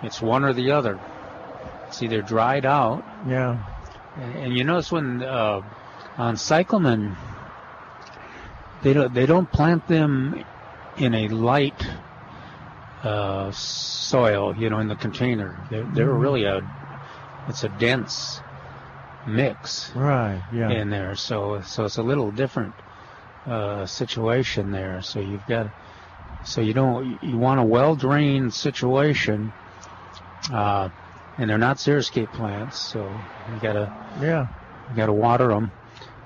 it's 0.04 0.22
one 0.22 0.44
or 0.46 0.54
the 0.54 0.72
other. 0.72 1.00
It's 1.88 2.02
either 2.02 2.22
dried 2.22 2.66
out, 2.66 3.04
Yeah. 3.28 3.58
and, 4.18 4.36
and 4.36 4.58
you 4.58 4.64
notice 4.64 4.92
when 4.92 5.22
uh, 5.24 5.62
on 6.18 6.38
cyclamen, 6.38 7.16
they 8.82 8.94
don't 8.94 9.14
they 9.14 9.26
don't 9.26 9.50
plant 9.52 9.88
them 9.88 10.36
in 10.98 11.14
a 11.14 11.28
light 11.30 11.86
uh, 13.04 13.52
soil, 13.52 14.56
you 14.56 14.70
know, 14.70 14.80
in 14.80 14.88
the 14.88 14.96
container. 14.96 15.64
They're, 15.70 15.86
they're 15.86 16.14
Mhm. 16.14 16.22
really 16.22 16.44
a 16.46 16.62
it's 17.48 17.64
a 17.64 17.70
dense 17.70 18.42
mix 19.26 19.92
Right. 19.96 20.42
Yeah. 20.54 20.72
in 20.72 20.90
there. 20.90 21.16
So 21.16 21.62
so 21.62 21.86
it's 21.86 21.98
a 21.98 22.04
little 22.04 22.32
different 22.32 22.76
uh, 23.48 23.86
situation 23.86 24.72
there. 24.72 25.02
So 25.02 25.20
you've 25.20 25.46
got 25.48 25.68
so 26.44 26.62
you 26.62 26.74
don't 26.74 27.06
you 27.24 27.38
want 27.38 27.60
a 27.60 27.64
well 27.64 27.96
drained 27.96 28.54
situation, 28.54 29.54
uh, 30.52 30.90
and 31.38 31.50
they're 31.50 31.58
not 31.58 31.78
xeriscape 31.78 32.32
plants. 32.32 32.80
So 32.92 33.22
you 33.52 33.60
gotta 33.60 33.92
Yeah. 34.20 34.48
you 34.90 34.96
gotta 34.96 35.14
water 35.14 35.48
them. 35.48 35.72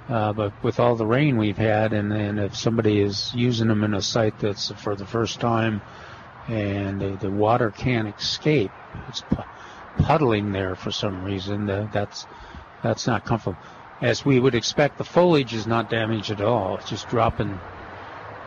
Uh, 0.08 0.34
but 0.34 0.54
with 0.64 0.80
all 0.80 0.96
the 0.96 1.06
rain 1.06 1.38
we've 1.38 1.58
had, 1.58 1.92
and, 1.94 2.14
and 2.14 2.40
if 2.40 2.56
somebody 2.56 3.00
is 3.02 3.34
using 3.34 3.68
them 3.68 3.84
in 3.84 3.94
a 3.96 4.02
site 4.02 4.38
that's 4.40 4.72
for 4.74 4.96
the 4.96 5.06
first 5.06 5.40
time, 5.40 5.82
and 6.48 7.02
the, 7.02 7.18
the 7.20 7.32
water 7.32 7.72
can't 7.72 8.14
escape, 8.16 8.72
it's 9.10 9.24
puddling 9.98 10.52
there 10.52 10.76
for 10.76 10.92
some 10.92 11.24
reason. 11.24 11.66
The, 11.66 11.90
that's 11.92 12.28
that's 12.84 13.08
not 13.08 13.26
comfortable. 13.26 13.58
As 14.02 14.24
we 14.24 14.40
would 14.40 14.54
expect, 14.54 14.98
the 15.00 15.04
foliage 15.04 15.54
is 15.56 15.66
not 15.66 15.90
damaged 15.90 16.30
at 16.30 16.42
all. 16.42 16.78
It's 16.78 16.90
just 16.90 17.10
dropping. 17.10 17.60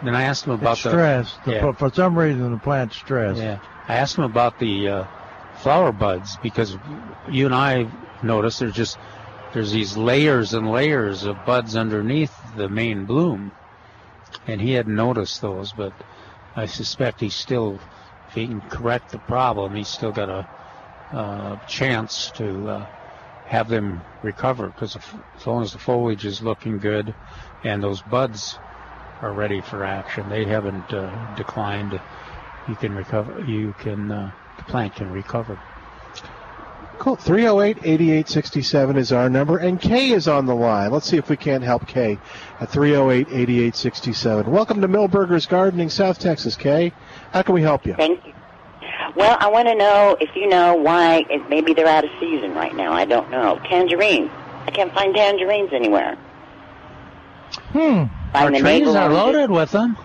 Then 0.05 0.15
I 0.15 0.23
asked 0.25 0.45
him 0.45 0.53
about 0.53 0.75
It's 0.75 0.85
the 0.85 0.91
stress. 0.91 1.39
The- 1.45 1.53
Yeah. 1.55 1.61
for, 1.63 1.73
for 1.73 1.91
some 1.93 2.17
reason, 2.17 2.53
the 2.53 2.59
plant's 2.59 2.95
stressed. 2.97 3.41
yeah. 3.41 3.59
I 3.89 3.97
asked 3.97 4.17
him 4.17 4.23
about 4.25 4.61
the 4.61 4.89
uh, 4.89 5.05
flower 5.57 5.91
buds 5.91 6.37
because 6.37 6.77
you 7.29 7.47
and 7.47 7.55
I 7.55 7.89
noticed 8.23 8.61
they're 8.61 8.71
just 8.71 8.97
there's 9.53 9.73
these 9.73 9.97
layers 9.97 10.55
and 10.55 10.71
layers 10.71 11.25
of 11.25 11.45
buds 11.47 11.77
underneath 11.77 12.35
the 12.57 12.69
main 12.69 13.05
bloom, 13.05 13.53
and 14.47 14.61
he 14.61 14.73
hadn't 14.73 14.95
noticed 14.95 15.41
those. 15.41 15.73
But 15.73 15.93
I 16.55 16.67
suspect 16.67 17.21
he's 17.21 17.35
still, 17.35 17.79
if 18.29 18.35
he 18.35 18.47
can 18.47 18.61
correct 18.61 19.11
the 19.11 19.19
problem, 19.19 19.75
he's 19.75 19.89
still 19.89 20.13
got 20.13 20.29
a 20.29 20.49
uh, 21.13 21.57
chance 21.67 22.31
to 22.33 22.69
uh, 22.69 22.87
have 23.47 23.69
them 23.69 24.03
recover 24.23 24.69
because 24.69 24.97
as 24.97 25.47
long 25.47 25.63
as 25.63 25.73
the 25.73 25.79
foliage 25.79 26.27
is 26.27 26.43
looking 26.43 26.79
good 26.79 27.15
and 27.65 27.83
those 27.83 28.03
buds 28.03 28.59
are 29.23 29.33
ready 29.33 29.61
for 29.61 29.85
action, 29.85 30.29
they 30.29 30.45
haven't 30.45 30.93
uh, 30.93 31.35
declined. 31.35 31.99
You 32.69 32.77
can 32.77 32.95
recover. 32.95 33.41
You 33.47 33.75
can. 33.81 34.13
Uh, 34.13 34.31
the 34.59 34.65
plant 34.65 34.95
can 34.97 35.11
recover. 35.11 35.59
Cool. 36.99 37.15
308 37.17 37.79
8867 37.85 38.97
is 38.97 39.13
our 39.13 39.31
number, 39.31 39.59
and 39.59 39.81
Kay 39.81 40.11
is 40.11 40.27
on 40.27 40.47
the 40.47 40.55
line. 40.55 40.91
Let's 40.91 41.07
see 41.07 41.17
if 41.17 41.31
we 41.31 41.37
can't 41.37 41.63
help 41.63 41.87
Kay 41.87 42.19
at 42.61 42.71
308 42.71 43.29
8867. 43.29 44.51
Welcome 44.51 44.81
to 44.81 44.89
Milberger's 44.89 45.47
Gardening, 45.47 45.91
South 45.91 46.19
Texas, 46.19 46.57
Kay. 46.57 46.93
How 47.33 47.43
can 47.43 47.55
we 47.55 47.63
help 47.63 47.87
you? 47.87 47.95
Thank 47.95 48.27
you. 48.27 48.33
Well, 49.15 49.37
I 49.41 49.49
want 49.49 49.69
to 49.69 49.75
know 49.77 50.17
if 50.21 50.35
you 50.35 50.49
know 50.49 50.75
why 50.75 51.25
it, 51.31 51.49
maybe 51.49 51.73
they're 51.73 51.87
out 51.87 52.05
of 52.05 52.11
season 52.19 52.55
right 52.55 52.75
now. 52.75 52.93
I 52.93 53.05
don't 53.05 53.31
know. 53.31 53.61
Tangerines. 53.65 54.31
I 54.67 54.71
can't 54.73 54.93
find 54.93 55.15
tangerines 55.15 55.71
anywhere. 55.73 56.17
Hmm. 57.71 57.79
Our 57.79 58.07
Find 58.33 58.55
the 58.57 58.61
trees 58.61 58.89
are 58.89 59.09
loaded 59.09 59.51
with 59.51 59.71
them. 59.71 59.97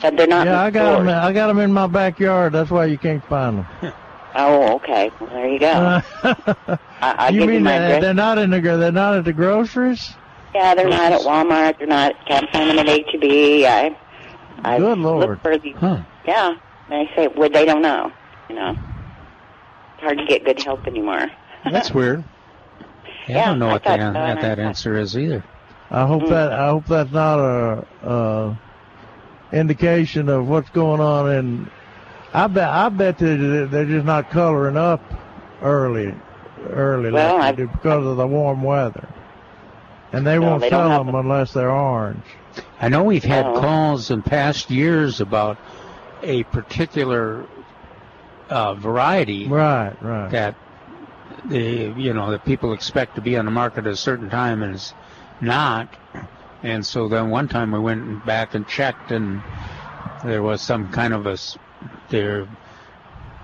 But 0.00 0.16
they're 0.16 0.26
not. 0.26 0.46
yeah, 0.46 0.60
I 0.62 0.70
got 0.70 0.98
them. 0.98 1.08
I 1.08 1.32
got 1.32 1.48
them 1.48 1.58
in 1.58 1.72
my 1.72 1.86
backyard. 1.86 2.52
That's 2.52 2.70
why 2.70 2.84
you 2.84 2.98
can't 2.98 3.24
find 3.24 3.58
them. 3.80 3.92
Oh, 4.34 4.74
okay. 4.76 5.10
Well, 5.20 5.30
there 5.30 5.48
you 5.48 5.58
go. 5.58 5.66
I, 6.22 6.78
I'll 7.00 7.32
you 7.34 7.40
give 7.40 7.48
you 7.48 7.54
mean 7.56 7.64
my 7.64 7.78
that 7.78 7.82
address. 7.82 8.02
they're 8.02 8.14
not 8.14 8.38
in 8.38 8.50
the 8.50 8.60
they're 8.60 8.92
not 8.92 9.14
at 9.16 9.24
the 9.24 9.32
groceries? 9.32 10.14
Yeah, 10.54 10.74
they're 10.74 10.88
not 10.88 11.12
at 11.12 11.20
Walmart. 11.20 11.78
They're 11.78 11.86
not. 11.86 12.14
Can't 12.26 12.48
find 12.50 12.70
them 12.70 12.78
at 12.78 12.86
HEB. 12.88 13.22
I. 13.24 13.96
I 14.64 14.78
Good 14.78 14.98
Lord. 14.98 15.28
Look 15.30 15.42
for 15.42 15.56
the. 15.58 16.04
Yeah. 16.26 16.54
They 16.88 17.08
say, 17.14 17.28
well, 17.28 17.50
they 17.50 17.64
don't 17.64 17.82
know. 17.82 18.10
You 18.48 18.54
know, 18.56 18.70
it's 18.70 20.02
hard 20.02 20.18
to 20.18 20.24
get 20.26 20.44
good 20.44 20.62
help 20.62 20.86
anymore. 20.86 21.26
That's 21.70 21.92
weird. 21.92 22.24
Yeah, 23.28 23.42
I 23.42 23.46
don't 23.46 23.58
know 23.58 23.68
I 23.68 23.72
what 23.72 23.84
thought 23.84 23.98
the, 23.98 24.12
so, 24.14 24.20
what 24.34 24.40
that 24.40 24.58
answer 24.58 24.96
is 24.96 25.18
either. 25.18 25.44
I 25.90 26.06
hope 26.06 26.22
Hmm. 26.22 26.30
that 26.30 26.50
I 26.50 26.68
hope 26.68 26.86
that's 26.86 27.12
not 27.12 27.38
a, 27.38 27.86
uh 28.02 28.54
indication 29.52 30.30
of 30.30 30.48
what's 30.48 30.70
going 30.70 31.00
on. 31.02 31.28
And 31.30 31.70
I 32.34 32.46
bet 32.46 32.68
I 32.68 32.88
bet 32.90 33.18
that 33.18 33.68
they're 33.70 33.84
just 33.86 34.06
not 34.06 34.30
coloring 34.30 34.76
up 34.76 35.00
early, 35.62 36.14
early 36.70 37.10
Well, 37.10 37.38
like 37.38 37.56
they 37.56 37.62
do 37.64 37.68
because 37.68 38.06
of 38.06 38.16
the 38.16 38.26
warm 38.26 38.62
weather. 38.62 39.08
And 40.12 40.26
they 40.26 40.38
No, 40.38 40.50
won't 40.50 40.60
they 40.62 40.70
sell 40.70 41.04
them 41.04 41.14
unless 41.14 41.52
they're 41.52 41.70
orange. 41.70 42.24
I 42.80 42.88
know 42.88 43.04
we've 43.04 43.24
had 43.24 43.44
Oh. 43.46 43.60
calls 43.60 44.10
in 44.10 44.22
past 44.22 44.70
years 44.70 45.20
about 45.20 45.58
a 46.22 46.42
particular 46.44 47.44
uh, 48.50 48.74
variety 48.74 49.46
Right, 49.46 49.94
right. 50.02 50.30
that 50.30 50.54
the 51.46 51.92
you 51.96 52.12
know 52.14 52.30
that 52.30 52.44
people 52.44 52.72
expect 52.72 53.14
to 53.14 53.20
be 53.20 53.36
on 53.36 53.44
the 53.44 53.50
market 53.50 53.86
at 53.86 53.92
a 53.92 53.96
certain 53.96 54.28
time 54.30 54.62
and 54.62 54.74
it's 54.74 54.94
not. 55.40 55.88
And 56.62 56.84
so 56.84 57.08
then 57.08 57.30
one 57.30 57.48
time 57.48 57.70
we 57.70 57.78
went 57.78 58.24
back 58.26 58.54
and 58.54 58.66
checked 58.66 59.12
and 59.12 59.42
there 60.24 60.42
was 60.42 60.60
some 60.62 60.90
kind 60.90 61.14
of 61.14 61.26
a 61.26 61.32
s- 61.32 61.56
their 62.08 62.46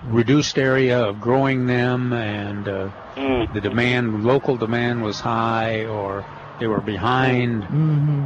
reduced 0.09 0.59
area 0.59 1.02
of 1.02 1.20
growing 1.20 1.66
them 1.66 2.12
and 2.12 2.69
uh, 2.69 2.89
Mm. 3.16 3.52
the 3.55 3.61
demand 3.61 4.24
local 4.24 4.56
demand 4.56 5.05
was 5.05 5.20
high 5.20 5.86
or 5.86 6.24
they 6.59 6.66
were 6.66 6.81
behind. 6.81 7.62
hmm 7.62 8.24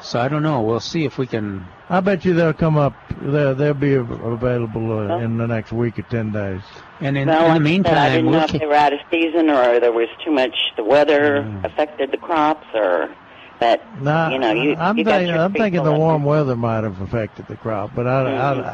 So 0.00 0.18
I 0.18 0.28
don't 0.28 0.42
know. 0.42 0.62
We'll 0.62 0.80
see 0.80 1.04
if 1.04 1.18
we 1.18 1.26
can 1.26 1.62
I 1.90 2.00
bet 2.00 2.24
you 2.24 2.32
they'll 2.32 2.54
come 2.54 2.78
up. 2.78 2.94
They'll, 3.20 3.54
they'll 3.54 3.74
be 3.74 3.92
available 3.92 4.90
uh, 4.98 5.18
in 5.18 5.36
the 5.36 5.46
next 5.46 5.70
week 5.70 5.98
or 5.98 6.02
ten 6.04 6.32
days. 6.32 6.62
And 7.02 7.18
in, 7.18 7.28
well, 7.28 7.54
in 7.54 7.62
the 7.62 7.68
like 7.78 7.86
I 7.86 7.90
said, 7.90 7.98
I 7.98 8.08
meantime, 8.08 8.12
didn't 8.12 8.26
we'll 8.30 8.38
know 8.38 8.44
if 8.44 8.50
keep, 8.50 8.60
they 8.62 8.66
were 8.66 8.74
out 8.74 8.94
of 8.94 9.00
season 9.10 9.50
or 9.50 9.78
there 9.80 9.92
was 9.92 10.08
too 10.24 10.30
much. 10.30 10.56
The 10.78 10.84
weather 10.84 11.46
affected 11.62 12.10
the 12.10 12.16
crops, 12.16 12.66
or 12.72 13.14
but 13.62 14.02
Nah, 14.02 14.30
you 14.30 14.38
know, 14.38 14.52
you, 14.52 14.74
I'm, 14.76 14.98
you 14.98 15.04
thinking, 15.04 15.34
I'm 15.34 15.52
thinking 15.52 15.82
the 15.82 15.90
full 15.90 15.94
of 15.94 15.98
warm 16.00 16.24
weather 16.24 16.56
might 16.56 16.82
have 16.84 17.00
affected 17.00 17.46
the 17.46 17.56
crop, 17.56 17.92
but 17.94 18.06
I, 18.08 18.24
Mhm. 18.24 18.64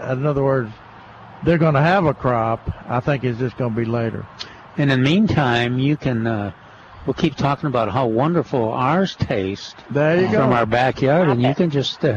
I, 0.00 0.04
I, 0.08 0.12
in 0.12 0.26
other 0.26 0.44
words, 0.44 0.70
they're 1.44 1.58
going 1.58 1.74
to 1.74 1.80
have 1.80 2.04
a 2.04 2.12
crop. 2.14 2.70
I 2.88 3.00
think 3.00 3.24
it's 3.24 3.38
just 3.38 3.56
going 3.56 3.74
to 3.74 3.80
be 3.80 3.86
later. 3.86 4.26
And 4.76 4.90
in 4.92 5.02
the 5.02 5.10
meantime, 5.10 5.78
you 5.78 5.96
can. 5.96 6.26
Uh, 6.26 6.52
we'll 7.06 7.14
keep 7.14 7.36
talking 7.36 7.68
about 7.68 7.90
how 7.90 8.06
wonderful 8.06 8.70
ours 8.72 9.14
taste 9.16 9.76
There 9.90 10.20
you 10.20 10.26
from 10.28 10.50
go. 10.50 10.56
our 10.56 10.66
backyard, 10.66 11.28
and 11.28 11.40
you 11.42 11.54
can 11.54 11.70
just 11.70 12.04
uh, 12.04 12.16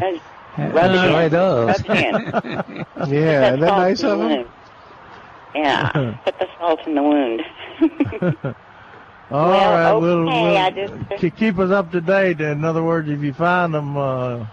Rub 0.58 0.76
it 0.76 0.96
enjoy 0.96 1.26
in. 1.26 1.32
those. 1.32 1.88
Rub 1.88 1.98
it 1.98 2.46
in. 2.46 2.86
Yeah, 3.08 3.48
isn't 3.50 3.60
that 3.62 3.68
nice 3.68 4.04
of 4.04 4.18
them? 4.20 4.28
wound. 4.30 4.48
Yeah, 5.56 6.18
put 6.26 6.40
the 6.40 6.48
salt 6.58 6.80
in 6.88 6.96
the 6.96 7.04
wound. 7.04 7.42
All 9.30 9.50
Well, 9.50 9.72
right, 9.72 9.94
we'll, 10.02 10.24
we'll 10.26 10.58
I 10.58 10.70
just- 10.72 11.36
keep 11.38 11.60
us 11.60 11.70
up 11.72 11.92
to 11.92 12.02
date. 12.02 12.40
In 12.40 12.64
other 12.64 12.82
words, 12.84 13.10
if 13.10 13.22
you 13.22 13.34
find 13.34 13.74
them, 13.74 13.98
uh, 13.98 14.46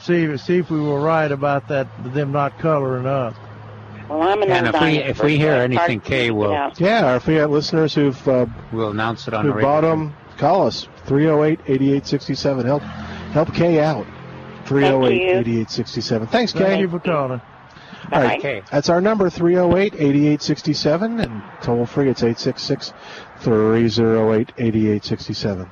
see 0.00 0.36
see 0.36 0.58
if 0.58 0.70
we 0.70 0.80
were 0.80 1.00
right 1.00 1.30
about 1.30 1.66
that 1.68 1.88
them 2.14 2.30
not 2.32 2.58
coloring 2.60 3.06
up. 3.06 3.34
Well, 4.08 4.22
I'm 4.22 4.40
an 4.42 4.50
And 4.50 4.68
if 4.68 4.80
we 4.80 4.98
if 4.98 5.22
we 5.22 5.36
hear 5.36 5.52
anything, 5.54 5.98
hard 5.98 6.04
Kay 6.04 6.30
will. 6.30 6.52
Yeah, 6.78 7.12
or 7.12 7.16
if 7.16 7.26
we 7.26 7.36
got 7.36 7.50
listeners 7.50 7.92
who've 7.94 8.28
uh, 8.28 8.46
we'll 8.72 8.90
announce 8.90 9.26
it 9.26 9.34
on 9.34 9.44
who 9.44 9.50
the 9.50 9.56
radio. 9.56 9.68
bought 9.68 9.80
them, 9.82 10.14
call 10.38 10.66
us 10.66 10.86
308 11.06 11.60
8867. 11.66 12.66
Help 12.66 12.82
help 12.82 13.52
Kay 13.52 13.80
out. 13.80 14.06
308 14.66 15.20
8867. 15.40 16.28
Thanks, 16.28 16.52
Kay. 16.52 16.58
Thank 16.60 16.80
you 16.82 16.88
for 16.88 17.00
calling. 17.00 17.40
All 18.12 18.22
right. 18.22 18.64
That's 18.70 18.88
our 18.88 19.00
number, 19.00 19.28
308 19.28 19.94
8867. 19.94 21.20
And 21.20 21.42
toll 21.62 21.86
free, 21.86 22.08
it's 22.08 22.22
866 22.22 22.92
308 23.40 24.52
8867. 24.56 25.68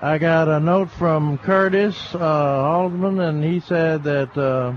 I 0.00 0.18
got 0.18 0.48
a 0.48 0.60
note 0.60 0.90
from 0.90 1.38
Curtis 1.38 1.96
uh, 2.14 2.18
Haldeman, 2.18 3.20
and 3.20 3.42
he 3.44 3.60
said 3.60 4.02
that 4.04 4.36
uh, 4.36 4.76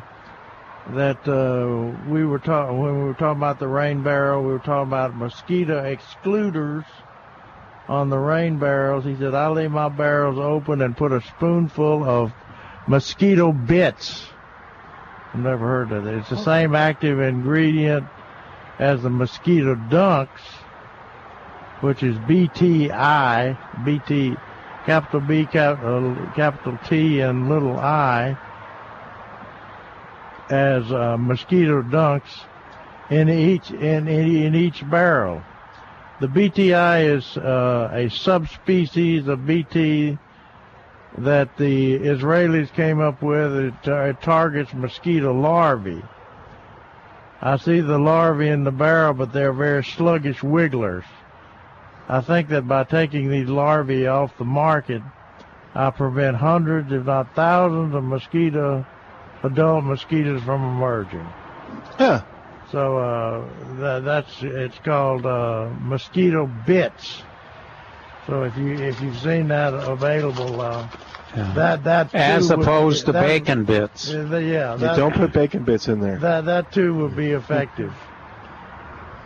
that 0.95 1.27
uh, 1.27 2.09
we 2.09 2.25
were 2.25 2.39
talking 2.39 2.79
when 2.79 2.99
we 2.99 3.03
were 3.03 3.13
talking 3.13 3.37
about 3.37 3.59
the 3.59 3.67
rain 3.67 4.03
barrel, 4.03 4.41
we 4.41 4.49
were 4.49 4.59
talking 4.59 4.87
about 4.87 5.15
mosquito 5.15 5.83
excluders 5.83 6.85
on 7.89 8.09
the 8.09 8.17
rain 8.17 8.57
barrels. 8.57 9.03
He 9.03 9.15
said 9.17 9.33
I 9.33 9.49
leave 9.49 9.71
my 9.71 9.89
barrels 9.89 10.39
open 10.39 10.81
and 10.81 10.95
put 10.95 11.11
a 11.11 11.21
spoonful 11.21 12.03
of 12.03 12.31
mosquito 12.87 13.51
bits. 13.51 14.27
I've 15.33 15.39
never 15.39 15.67
heard 15.67 15.91
of 15.91 16.07
it. 16.07 16.15
It's 16.15 16.29
the 16.29 16.37
same 16.37 16.75
active 16.75 17.19
ingredient 17.19 18.05
as 18.79 19.01
the 19.03 19.09
mosquito 19.09 19.75
dunks, 19.75 20.41
which 21.81 22.03
is 22.03 22.15
BTI, 22.19 23.57
BT, 23.83 24.35
capital 24.85 25.19
B, 25.21 25.45
capital, 25.45 26.15
capital 26.35 26.77
T, 26.87 27.19
and 27.19 27.49
little 27.49 27.77
I, 27.77 28.37
as 30.49 30.91
uh, 30.91 31.17
mosquito 31.17 31.81
dunks 31.81 32.45
in 33.09 33.29
each 33.29 33.71
in, 33.71 34.07
in 34.07 34.35
in 34.35 34.55
each 34.55 34.89
barrel. 34.89 35.41
The 36.19 36.27
BTI 36.27 37.15
is 37.15 37.37
uh, 37.37 37.91
a 37.93 38.09
subspecies 38.09 39.27
of 39.27 39.45
BT 39.45 40.17
that 41.17 41.57
the 41.57 41.99
Israelis 41.99 42.71
came 42.73 42.99
up 42.99 43.21
with. 43.21 43.55
It, 43.55 43.87
uh, 43.87 44.01
it 44.03 44.21
targets 44.21 44.73
mosquito 44.73 45.33
larvae. 45.33 46.03
I 47.41 47.57
see 47.57 47.81
the 47.81 47.99
larvae 47.99 48.49
in 48.49 48.63
the 48.63 48.71
barrel, 48.71 49.13
but 49.13 49.31
they're 49.31 49.53
very 49.53 49.83
sluggish 49.83 50.41
wigglers. 50.41 51.05
I 52.09 52.21
think 52.21 52.49
that 52.49 52.67
by 52.67 52.83
taking 52.83 53.29
these 53.29 53.47
larvae 53.47 54.07
off 54.07 54.37
the 54.37 54.45
market, 54.45 55.01
I 55.75 55.91
prevent 55.91 56.37
hundreds, 56.37 56.91
if 56.91 57.05
not 57.05 57.35
thousands, 57.35 57.93
of 57.93 58.03
mosquito, 58.03 58.85
adult 59.43 59.83
mosquitoes 59.83 60.41
from 60.43 60.63
emerging. 60.63 61.27
Huh. 61.97 62.23
So 62.71 62.97
uh, 62.97 63.45
that, 63.79 64.03
that's 64.03 64.41
it's 64.41 64.79
called 64.79 65.25
uh, 65.25 65.69
mosquito 65.81 66.49
bits. 66.65 67.21
So 68.27 68.43
if 68.43 68.57
you 68.57 68.73
if 68.73 68.99
you've 69.01 69.17
seen 69.19 69.47
that 69.47 69.73
available, 69.73 70.59
uh, 70.59 70.85
that 71.55 71.83
that 71.85 72.11
too 72.11 72.17
As 72.17 72.49
would- 72.49 72.59
opposed 72.59 73.05
to 73.05 73.13
that- 73.13 73.25
bacon 73.25 73.63
bits. 73.63 74.11
Yeah, 74.11 74.23
the- 74.23 74.43
yeah, 74.43 74.75
that, 74.75 74.97
don't 74.97 75.15
put 75.15 75.31
bacon 75.31 75.63
bits 75.63 75.87
in 75.87 76.01
there. 76.01 76.17
that 76.19 76.45
that 76.45 76.71
too 76.73 76.93
would 76.95 77.15
be 77.15 77.31
effective. 77.31 77.93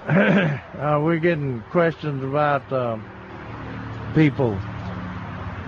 uh, 0.07 0.99
we're 1.01 1.17
getting 1.19 1.63
questions 1.71 2.23
about 2.23 2.71
um, 2.71 3.03
people 4.13 4.57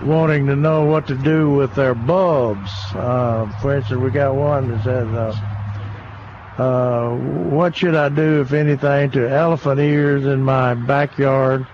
wanting 0.04 0.46
to 0.46 0.54
know 0.56 0.84
what 0.84 1.06
to 1.08 1.14
do 1.16 1.50
with 1.50 1.74
their 1.74 1.94
bulbs. 1.94 2.70
Uh, 2.94 3.46
for 3.60 3.74
instance, 3.76 4.00
we 4.00 4.10
got 4.10 4.34
one 4.34 4.68
that 4.68 4.84
says, 4.84 5.08
uh, 5.08 6.62
uh, 6.62 7.16
"What 7.50 7.74
should 7.76 7.94
I 7.96 8.10
do, 8.10 8.40
if 8.42 8.52
anything, 8.52 9.10
to 9.12 9.28
elephant 9.28 9.80
ears 9.80 10.24
in 10.24 10.42
my 10.42 10.74
backyard 10.74 11.66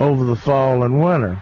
over 0.00 0.24
the 0.24 0.36
fall 0.36 0.82
and 0.82 1.00
winter?" 1.00 1.38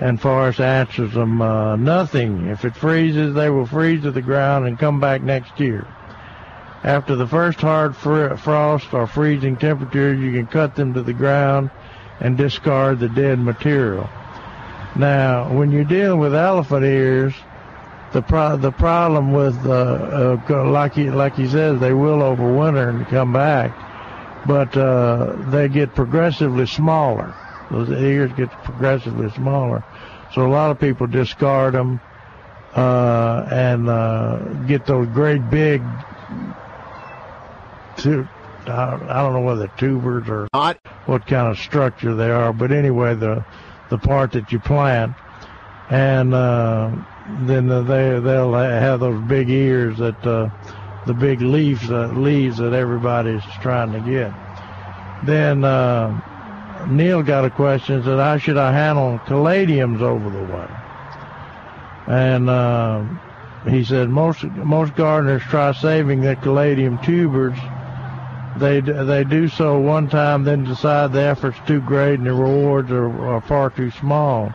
And 0.00 0.20
Forrest 0.20 0.60
answers 0.60 1.12
them, 1.12 1.40
uh, 1.40 1.76
"Nothing. 1.76 2.46
If 2.46 2.64
it 2.64 2.74
freezes, 2.74 3.34
they 3.34 3.48
will 3.48 3.66
freeze 3.66 4.02
to 4.02 4.10
the 4.10 4.22
ground 4.22 4.66
and 4.66 4.78
come 4.78 5.00
back 5.00 5.22
next 5.22 5.60
year." 5.60 5.86
After 6.84 7.16
the 7.16 7.26
first 7.26 7.62
hard 7.62 7.96
fr- 7.96 8.34
frost 8.34 8.92
or 8.92 9.06
freezing 9.06 9.56
temperatures, 9.56 10.20
you 10.20 10.32
can 10.32 10.46
cut 10.46 10.74
them 10.74 10.92
to 10.94 11.02
the 11.02 11.14
ground 11.14 11.70
and 12.20 12.36
discard 12.36 12.98
the 12.98 13.08
dead 13.08 13.38
material. 13.38 14.08
Now, 14.94 15.48
when 15.48 15.70
you're 15.70 15.84
dealing 15.84 16.20
with 16.20 16.34
elephant 16.34 16.84
ears, 16.84 17.34
the 18.12 18.22
pro- 18.22 18.56
the 18.56 18.70
problem 18.70 19.32
with 19.32 19.66
uh, 19.66 20.38
uh, 20.48 20.70
like 20.70 20.92
he 20.92 21.10
like 21.10 21.34
he 21.34 21.48
says, 21.48 21.80
they 21.80 21.94
will 21.94 22.18
overwinter 22.18 22.88
and 22.90 23.06
come 23.08 23.32
back, 23.32 23.72
but 24.46 24.76
uh, 24.76 25.32
they 25.50 25.68
get 25.68 25.94
progressively 25.94 26.66
smaller. 26.66 27.34
Those 27.70 27.90
ears 27.90 28.32
get 28.32 28.50
progressively 28.62 29.30
smaller, 29.30 29.82
so 30.34 30.46
a 30.46 30.50
lot 30.50 30.70
of 30.70 30.78
people 30.78 31.06
discard 31.06 31.74
them 31.74 32.00
uh, 32.74 33.46
and 33.50 33.88
uh, 33.88 34.38
get 34.66 34.84
those 34.86 35.08
great 35.08 35.48
big 35.50 35.82
I 38.66 39.22
don't 39.22 39.34
know 39.34 39.42
whether 39.42 39.68
tubers 39.78 40.28
or 40.28 40.48
not 40.54 40.78
what 41.06 41.26
kind 41.26 41.48
of 41.48 41.58
structure 41.58 42.14
they 42.14 42.30
are, 42.30 42.52
but 42.52 42.72
anyway, 42.72 43.14
the 43.14 43.44
the 43.90 43.98
part 43.98 44.32
that 44.32 44.50
you 44.50 44.58
plant, 44.58 45.14
and 45.90 46.32
uh, 46.34 46.90
then 47.46 47.68
they 47.68 48.18
they'll 48.20 48.54
have 48.54 49.00
those 49.00 49.20
big 49.28 49.50
ears 49.50 49.98
that 49.98 50.26
uh, 50.26 50.48
the 51.06 51.14
big 51.14 51.42
leaves 51.42 51.90
uh, 51.90 52.06
leaves 52.14 52.56
that 52.56 52.72
everybody's 52.72 53.44
trying 53.60 53.92
to 53.92 54.00
get. 54.00 54.32
Then 55.24 55.64
uh, 55.64 56.18
Neil 56.88 57.22
got 57.22 57.44
a 57.44 57.50
question 57.50 58.02
said, 58.02 58.18
"How 58.18 58.36
should 58.38 58.58
I 58.58 58.72
handle 58.72 59.18
caladiums 59.26 60.00
over 60.00 60.30
the 60.30 60.44
winter?" 60.44 60.76
And 62.06 62.50
uh, 62.50 63.04
he 63.68 63.84
said 63.84 64.08
most 64.10 64.44
most 64.44 64.94
gardeners 64.94 65.42
try 65.42 65.72
saving 65.72 66.20
the 66.20 66.36
caladium 66.36 66.98
tubers 66.98 67.58
they 68.56 68.80
they 68.80 69.24
do 69.24 69.48
so 69.48 69.80
one 69.80 70.08
time, 70.08 70.44
then 70.44 70.64
decide 70.64 71.12
the 71.12 71.22
effort's 71.22 71.58
too 71.66 71.80
great 71.80 72.14
and 72.14 72.26
the 72.26 72.32
rewards 72.32 72.90
are, 72.90 73.26
are 73.26 73.40
far 73.40 73.70
too 73.70 73.90
small. 73.90 74.54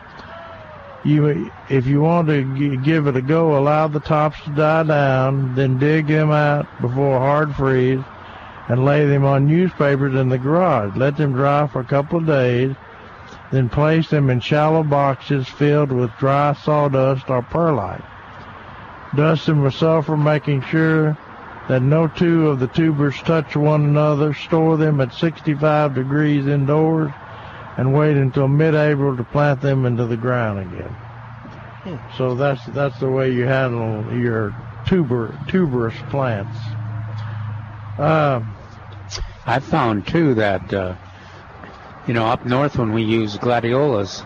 You, 1.04 1.50
if 1.68 1.86
you 1.86 2.00
want 2.00 2.28
to 2.28 2.42
give 2.78 3.06
it 3.06 3.16
a 3.16 3.22
go, 3.22 3.58
allow 3.58 3.88
the 3.88 4.00
tops 4.00 4.42
to 4.44 4.50
die 4.50 4.82
down, 4.82 5.54
then 5.54 5.78
dig 5.78 6.06
them 6.06 6.30
out 6.30 6.66
before 6.80 7.18
hard 7.18 7.54
freeze, 7.54 8.02
and 8.70 8.84
lay 8.84 9.04
them 9.04 9.24
on 9.24 9.46
newspapers 9.46 10.14
in 10.14 10.28
the 10.28 10.38
garage. 10.38 10.96
Let 10.96 11.16
them 11.16 11.32
dry 11.32 11.66
for 11.66 11.80
a 11.80 11.84
couple 11.84 12.20
of 12.20 12.26
days, 12.26 12.76
then 13.50 13.68
place 13.68 14.08
them 14.08 14.30
in 14.30 14.38
shallow 14.38 14.84
boxes 14.84 15.48
filled 15.48 15.90
with 15.90 16.12
dry 16.20 16.52
sawdust 16.52 17.28
or 17.28 17.42
perlite. 17.42 18.04
Dust 19.16 19.46
them 19.46 19.62
with 19.62 19.74
sulfur, 19.74 20.16
making 20.16 20.62
sure 20.62 21.18
that 21.68 21.82
no 21.82 22.06
two 22.06 22.46
of 22.46 22.60
the 22.60 22.68
tubers 22.68 23.20
touch 23.22 23.56
one 23.56 23.82
another. 23.86 24.32
Store 24.32 24.76
them 24.76 25.00
at 25.00 25.12
65 25.14 25.96
degrees 25.96 26.46
indoors 26.46 27.10
and 27.76 27.92
wait 27.92 28.16
until 28.16 28.46
mid-April 28.46 29.16
to 29.16 29.24
plant 29.24 29.60
them 29.60 29.84
into 29.84 30.06
the 30.06 30.16
ground 30.16 30.60
again. 30.60 31.98
So 32.16 32.36
that's 32.36 32.64
that's 32.66 33.00
the 33.00 33.10
way 33.10 33.32
you 33.32 33.46
handle 33.46 34.16
your 34.16 34.54
tuber 34.86 35.36
tuberous 35.48 35.96
plants. 36.10 36.56
Uh, 37.98 38.40
I 39.50 39.58
found 39.58 40.06
too 40.06 40.34
that 40.34 40.72
uh, 40.72 40.94
you 42.06 42.14
know 42.14 42.26
up 42.26 42.46
north 42.46 42.76
when 42.76 42.92
we 42.92 43.02
use 43.02 43.36
gladiolas, 43.36 44.22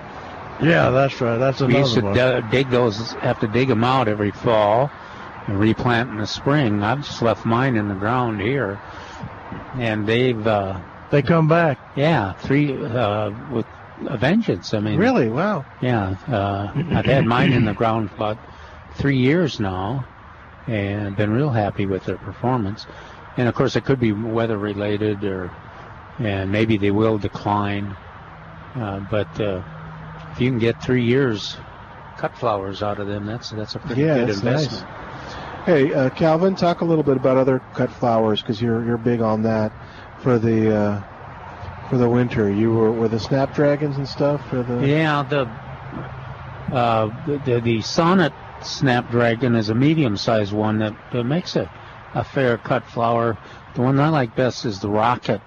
yeah, 0.62 0.90
that's 0.90 1.18
right. 1.20 1.38
That's 1.38 1.60
another 1.62 1.72
we 1.72 1.80
used 1.80 1.94
to 1.94 2.02
one. 2.02 2.50
dig 2.50 2.68
those, 2.68 3.12
have 3.14 3.40
to 3.40 3.48
dig 3.48 3.68
them 3.68 3.84
out 3.84 4.06
every 4.06 4.32
fall 4.32 4.90
and 5.46 5.58
replant 5.58 6.10
in 6.10 6.18
the 6.18 6.26
spring. 6.26 6.82
I've 6.82 7.04
just 7.04 7.22
left 7.22 7.46
mine 7.46 7.76
in 7.76 7.88
the 7.88 7.94
ground 7.94 8.42
here, 8.42 8.78
and 9.76 10.06
they've 10.06 10.46
uh, 10.46 10.78
they 11.10 11.22
come 11.22 11.48
back. 11.48 11.78
Yeah, 11.96 12.34
three 12.34 12.74
uh, 12.84 13.30
with 13.50 13.66
a 14.06 14.18
vengeance. 14.18 14.74
I 14.74 14.80
mean, 14.80 14.98
Really? 14.98 15.30
Wow. 15.30 15.64
Yeah, 15.80 16.16
uh, 16.28 16.70
I've 16.92 17.06
had 17.06 17.24
mine 17.24 17.52
in 17.54 17.64
the 17.64 17.72
ground 17.80 18.10
for 18.10 18.16
about 18.16 18.38
three 18.96 19.16
years 19.16 19.58
now, 19.58 20.06
and 20.66 21.16
been 21.16 21.32
real 21.32 21.50
happy 21.50 21.86
with 21.86 22.04
their 22.04 22.18
performance. 22.18 22.86
And 23.36 23.48
of 23.48 23.54
course, 23.54 23.76
it 23.76 23.84
could 23.84 23.98
be 24.00 24.12
weather 24.12 24.58
related, 24.58 25.24
or 25.24 25.50
and 26.18 26.50
maybe 26.52 26.76
they 26.76 26.90
will 26.90 27.18
decline. 27.18 27.96
Uh, 28.76 29.00
but 29.10 29.28
uh, 29.40 29.62
if 30.32 30.40
you 30.40 30.50
can 30.50 30.58
get 30.58 30.80
three 30.80 31.04
years 31.04 31.56
cut 32.16 32.36
flowers 32.36 32.82
out 32.82 32.98
of 33.00 33.06
them, 33.06 33.26
that's 33.26 33.50
that's 33.50 33.74
a 33.74 33.78
pretty 33.80 34.02
Yeah, 34.02 34.14
good 34.24 34.30
investment. 34.30 34.86
nice. 34.88 35.66
Hey, 35.66 35.92
uh, 35.94 36.10
Calvin, 36.10 36.54
talk 36.54 36.82
a 36.82 36.84
little 36.84 37.04
bit 37.04 37.16
about 37.16 37.36
other 37.36 37.60
cut 37.72 37.90
flowers 37.90 38.40
because 38.42 38.60
you're 38.60 38.84
you're 38.84 38.98
big 38.98 39.20
on 39.20 39.42
that 39.42 39.72
for 40.20 40.38
the 40.38 40.76
uh, 40.76 41.02
for 41.88 41.96
the 41.98 42.08
winter. 42.08 42.50
You 42.50 42.72
were 42.72 42.92
were 42.92 43.08
the 43.08 43.18
snapdragons 43.18 43.96
and 43.96 44.08
stuff 44.08 44.46
for 44.48 44.62
the 44.62 44.86
Yeah, 44.86 45.22
the 45.22 45.48
uh, 46.74 47.10
the, 47.26 47.38
the 47.38 47.60
the 47.60 47.80
sonnet 47.82 48.32
snapdragon 48.62 49.54
is 49.54 49.68
a 49.68 49.74
medium-sized 49.74 50.52
one 50.52 50.78
that, 50.78 50.94
that 51.12 51.24
makes 51.24 51.54
a, 51.56 51.70
a 52.14 52.24
fair 52.24 52.56
cut 52.58 52.86
flower. 52.86 53.36
The 53.74 53.82
one 53.82 53.98
I 53.98 54.08
like 54.08 54.34
best 54.36 54.64
is 54.64 54.80
the 54.80 54.88
rocket. 54.88 55.42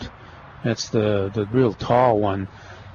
That's 0.63 0.89
the 0.89 1.31
the 1.33 1.45
real 1.45 1.73
tall 1.73 2.19
one, 2.19 2.47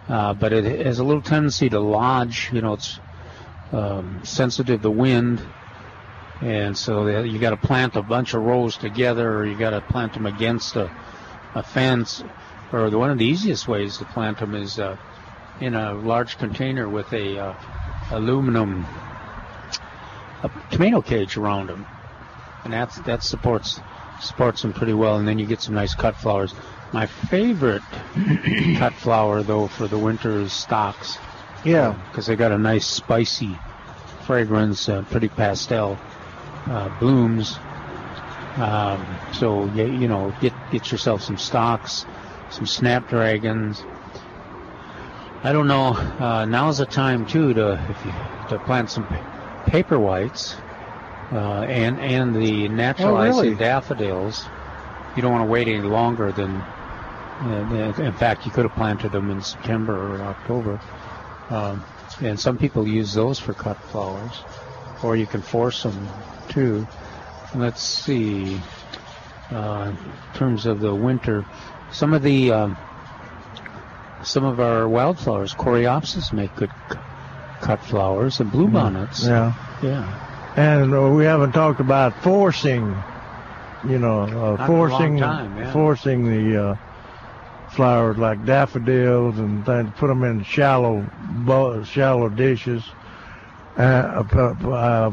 uh, 0.09 0.35
but 0.35 0.53
it 0.53 0.85
has 0.85 0.99
a 0.99 1.05
little 1.05 1.23
tendency 1.23 1.69
to 1.71 1.81
lodge. 1.81 2.51
You 2.53 2.61
know, 2.61 2.75
it's 2.75 3.01
um, 3.73 4.21
sensitive 4.25 4.83
to 4.83 4.91
wind, 4.91 5.41
and 6.41 6.77
so 6.77 7.07
you 7.23 7.39
got 7.39 7.51
to 7.51 7.57
plant 7.57 7.97
a 7.97 8.03
bunch 8.03 8.35
of 8.35 8.43
rows 8.43 8.77
together, 8.77 9.39
or 9.39 9.47
you 9.47 9.57
got 9.57 9.71
to 9.71 9.81
plant 9.81 10.15
them 10.15 10.27
against 10.27 10.77
a, 10.77 10.91
a 11.55 11.63
fence. 11.63 12.23
Or 12.73 12.91
the 12.91 12.99
one 12.99 13.11
of 13.11 13.19
the 13.19 13.27
easiest 13.27 13.69
ways 13.69 13.99
to 13.99 14.05
plant 14.07 14.39
them 14.39 14.55
is 14.55 14.79
uh, 14.79 14.97
in 15.61 15.75
a 15.75 15.95
large 15.95 16.39
container 16.39 16.89
with 16.89 17.13
a 17.13 17.39
uh, 17.39 17.55
aluminum 18.11 18.87
a 20.43 20.51
tomato 20.71 21.01
cage 21.01 21.37
around 21.37 21.69
them, 21.69 21.87
and 22.65 22.73
that's 22.73 22.99
that 23.01 23.23
supports 23.23 23.81
supports 24.21 24.63
them 24.63 24.73
pretty 24.73 24.95
well. 24.95 25.17
And 25.17 25.27
then 25.27 25.39
you 25.39 25.47
get 25.47 25.61
some 25.61 25.75
nice 25.75 25.95
cut 25.95 26.17
flowers. 26.17 26.55
My 26.93 27.07
favorite 27.07 27.83
cut 28.77 28.93
flower 28.95 29.43
though 29.43 29.67
for 29.67 29.89
the 29.89 29.99
winter 29.99 30.41
is 30.41 30.53
stocks. 30.53 31.19
Yeah. 31.65 31.97
because 32.11 32.27
they 32.27 32.37
got 32.37 32.51
a 32.51 32.59
nice 32.59 32.87
spicy 32.87 33.57
fragrance, 34.27 34.89
uh, 34.89 35.03
pretty 35.03 35.29
pastel 35.29 35.99
uh, 36.67 36.89
blooms. 36.99 37.59
Um, 38.57 39.07
so 39.33 39.67
you, 39.75 39.87
you 39.87 40.09
know, 40.09 40.35
get 40.41 40.53
get 40.71 40.91
yourself 40.93 41.23
some 41.23 41.39
stocks, 41.39 42.05
some 42.51 42.67
snapdragons. 42.67 43.85
I 45.45 45.53
don't 45.53 45.67
know. 45.67 45.95
Uh, 45.95 46.45
now's 46.45 46.79
the 46.79 46.87
time 46.87 47.27
too 47.27 47.55
to 47.55 47.73
if 47.89 48.05
you 48.05 48.13
to 48.51 48.63
plant 48.65 48.91
some 48.91 49.07
paper 49.67 49.99
whites 49.99 50.57
uh, 51.33 51.63
and 51.63 51.99
and 51.99 52.35
the 52.35 52.69
naturalized 52.69 53.39
really? 53.39 53.55
daffodils. 53.55 54.49
You 55.17 55.23
don't 55.23 55.33
want 55.33 55.45
to 55.45 55.51
wait 55.51 55.69
any 55.69 55.81
longer 55.81 56.33
than. 56.33 56.61
Uh, 56.61 57.93
in 57.99 58.13
fact, 58.13 58.47
you 58.47 58.53
could 58.53 58.65
have 58.65 58.75
planted 58.75 59.11
them 59.13 59.31
in 59.31 59.41
September 59.41 60.15
or 60.15 60.21
October. 60.23 60.79
Um, 61.51 61.85
and 62.21 62.39
some 62.39 62.57
people 62.57 62.87
use 62.87 63.13
those 63.15 63.39
for 63.39 63.53
cut 63.53 63.77
flowers, 63.79 64.45
or 65.03 65.17
you 65.17 65.27
can 65.27 65.43
force 65.43 65.83
them 65.83 66.09
too. 66.49 66.87
Let's 67.55 67.81
see. 67.83 68.61
Uh, 69.51 69.93
in 69.93 70.13
terms 70.35 70.65
of 70.67 70.81
the 70.81 70.95
winter, 70.95 71.45
some 71.91 72.15
of 72.15 72.23
the 72.23 72.53
um, 72.53 72.77
some 74.23 74.45
of 74.45 74.61
our 74.61 74.89
wildflowers, 74.89 75.55
coreopsis, 75.55 76.33
make 76.33 76.55
good 76.55 76.71
c- 76.91 76.99
cut 77.61 77.81
flowers, 77.81 78.41
and 78.41 78.51
bluebonnets. 78.51 79.27
Yeah. 79.27 79.53
Yeah. 79.83 80.32
And 80.57 80.95
uh, 80.95 81.09
we 81.11 81.25
haven't 81.25 81.53
talked 81.53 81.81
about 81.81 82.15
forcing, 82.23 82.95
you 83.89 83.99
know, 83.99 84.23
uh, 84.23 84.27
Not 84.27 84.35
in 84.35 84.45
a 84.45 84.57
long 84.59 84.67
forcing, 84.67 85.19
time, 85.19 85.57
yeah. 85.57 85.73
forcing 85.73 86.25
the 86.25 86.63
uh, 86.63 86.77
flowers 87.71 88.19
like 88.19 88.45
daffodils 88.45 89.39
and 89.39 89.65
things, 89.65 89.91
put 89.97 90.09
them 90.09 90.25
in 90.25 90.45
shallow, 90.45 91.05
shallow 91.85 92.29
dishes, 92.29 92.85
uh, 93.79 94.23
uh, 94.33 95.13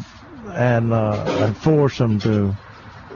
and 0.55 0.91
uh, 0.91 1.23
and 1.39 1.55
force 1.55 1.97
them 1.97 2.19
to 2.19 2.53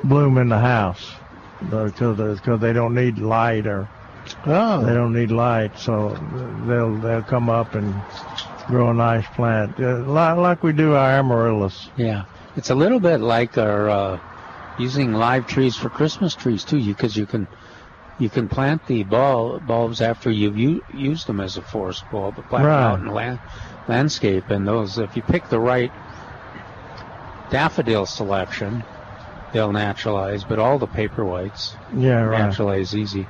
bloom 0.06 0.38
in 0.38 0.48
the 0.50 0.60
house 0.60 1.14
because 1.60 2.40
because 2.40 2.60
they 2.62 2.74
don't 2.74 2.94
need 2.95 3.20
light 3.20 3.68
or 3.68 3.88
Oh. 4.45 4.86
they 4.86 4.94
don't 4.94 5.14
need 5.14 5.32
light, 5.32 5.78
so 5.78 6.10
they'll 6.66 6.95
they'll 6.98 7.24
come 7.24 7.50
up 7.50 7.76
and 7.76 7.94
grow 8.68 8.90
a 8.90 8.94
nice 8.94 9.27
plant, 9.27 9.80
uh, 9.80 9.99
like, 10.06 10.38
like 10.38 10.64
we 10.64 10.73
do 10.73 10.94
our 10.94 11.11
amaryllis. 11.19 11.90
Yeah, 11.95 12.23
it's 12.56 12.69
a 12.69 12.76
little 12.76 12.99
bit 12.99 13.19
like 13.19 13.57
our 13.57 13.90
uh, 13.90 14.19
using 14.77 15.14
live 15.14 15.45
trees 15.45 15.76
for 15.77 15.90
Christmas 15.90 16.34
trees 16.35 16.64
too, 16.64 16.84
because 16.84 17.15
you 17.15 17.26
can 17.26 17.48
you 18.19 18.30
can 18.30 18.48
plant 18.48 18.85
the 18.85 19.03
bul- 19.03 19.60
bulbs 19.60 20.02
after 20.02 20.30
you've 20.31 20.57
u- 20.57 20.81
used 20.88 21.27
them 21.27 21.40
as 21.40 21.57
a 21.57 21.61
forest 21.61 22.10
bulb, 22.10 22.35
plant 22.48 22.64
them 22.65 22.72
out 22.72 22.99
in 22.99 23.07
land- 23.07 23.40
landscape, 23.88 24.49
and 24.49 24.68
those 24.68 24.98
if 24.98 25.15
you 25.15 25.22
pick 25.23 25.48
the 25.49 25.60
right 25.60 25.91
daffodil 27.49 28.06
selection, 28.06 28.84
they'll 29.52 29.72
naturalize. 29.72 30.44
But 30.44 30.60
all 30.60 30.77
the 30.80 30.88
paper 30.88 31.26
whites, 31.26 31.76
Yeah, 31.94 32.22
right. 32.23 32.40
naturalize 32.40 32.95
easy. 32.95 33.30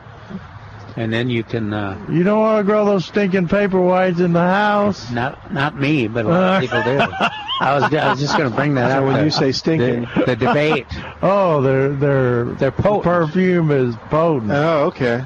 And 0.96 1.12
then 1.12 1.30
you 1.30 1.44
can 1.44 1.74
uh, 1.74 2.06
You 2.10 2.24
don't 2.24 2.40
want 2.40 2.60
to 2.60 2.64
grow 2.72 2.86
those 2.86 3.06
stinking 3.06 3.48
paper 3.48 3.82
whites 3.82 4.20
in 4.20 4.34
the 4.34 4.40
house. 4.42 5.10
Not 5.12 5.52
not 5.52 5.76
me, 5.76 6.08
but 6.08 6.26
a 6.26 6.30
lot 6.30 6.64
of 6.64 6.70
people 6.70 6.84
do. 6.84 7.00
I 7.60 7.74
was 7.76 7.84
I 7.94 8.10
was 8.12 8.20
just 8.20 8.38
going 8.38 8.50
to 8.50 8.56
bring 8.56 8.76
that 8.76 8.92
So 8.92 9.00
up. 9.00 9.06
when 9.06 9.14
the- 9.18 9.24
you 9.26 9.32
say 9.32 9.52
stinking- 9.52 10.08
the, 10.16 10.26
the 10.28 10.36
debate. 10.36 10.88
Oh, 11.26 11.62
their 11.62 11.90
their 11.90 12.44
their 12.46 12.72
perfume 12.72 13.72
is 13.72 13.96
potent. 14.10 14.52
Oh, 14.52 14.86
okay. 14.88 15.24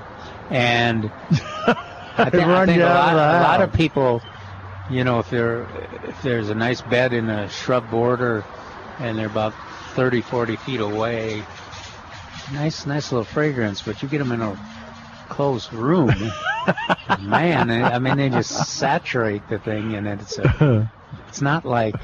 And 0.52 1.12
I 1.36 1.36
think, 2.30 2.36
I 2.46 2.66
think 2.66 2.78
you 2.78 2.84
a, 2.84 2.86
lot, 2.86 3.14
of 3.14 3.18
a 3.18 3.44
lot 3.44 3.62
of 3.62 3.74
people, 3.74 4.22
you 4.92 5.04
know, 5.04 5.18
if 5.20 5.30
they're 5.32 5.64
if 6.08 6.22
there's 6.22 6.50
a 6.50 6.56
nice 6.56 6.82
bed 6.82 7.14
in 7.14 7.30
a 7.30 7.50
shrub 7.50 7.90
border, 7.90 8.46
and 9.00 9.18
they're 9.18 9.26
about 9.26 9.54
30, 9.96 10.22
40 10.22 10.56
feet 10.58 10.80
away, 10.80 11.42
nice 12.54 12.86
nice 12.86 13.12
little 13.12 13.26
fragrance. 13.26 13.82
But 13.82 14.02
you 14.04 14.08
get 14.08 14.20
them 14.20 14.32
in 14.32 14.42
a 14.42 14.56
closed 15.28 15.72
room, 15.74 16.12
man. 17.22 17.70
I 17.72 18.00
mean, 18.00 18.18
they 18.18 18.30
just 18.30 18.52
saturate 18.78 19.48
the 19.50 19.60
thing, 19.60 19.96
and 19.96 20.08
it's 20.08 20.38
a, 20.38 20.92
it's 21.28 21.42
not 21.42 21.66
like 21.66 21.96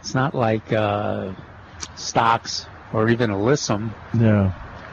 it's 0.00 0.14
not 0.14 0.34
like 0.34 0.72
uh, 0.72 1.32
stocks 1.96 2.66
or 2.92 3.08
even 3.08 3.30
alyssum. 3.30 3.90
Yeah. 4.18 4.52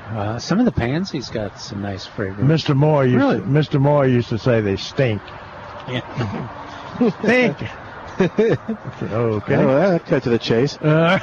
Uh, 0.10 0.40
some 0.40 0.60
of 0.60 0.66
the 0.66 0.72
pansies 0.72 1.30
got 1.30 1.60
some 1.60 1.82
nice 1.82 2.06
fragrance. 2.06 2.64
Mr. 2.64 2.76
Moore 2.76 3.06
used 3.06 3.18
Really? 3.18 3.38
to, 3.40 3.44
Mr. 3.44 3.80
Moore 3.80 4.08
used 4.08 4.30
to 4.30 4.38
say 4.38 4.62
they 4.62 4.78
stink. 4.78 5.22
Yeah. 5.90 6.02
stink. 7.20 7.58
okay. 8.22 8.56
Oh, 9.12 9.40
that 9.40 10.06
cut 10.06 10.24
to 10.24 10.30
the 10.30 10.40
chase. 10.40 10.78
Uh, 10.78 11.20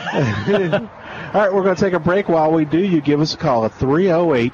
All 1.34 1.40
right, 1.40 1.52
we're 1.52 1.64
going 1.64 1.74
to 1.74 1.80
take 1.80 1.94
a 1.94 1.98
break. 1.98 2.28
While 2.28 2.52
we 2.52 2.64
do, 2.64 2.78
you 2.78 3.00
give 3.00 3.20
us 3.20 3.34
a 3.34 3.36
call 3.36 3.64
at 3.64 3.74
308 3.74 4.52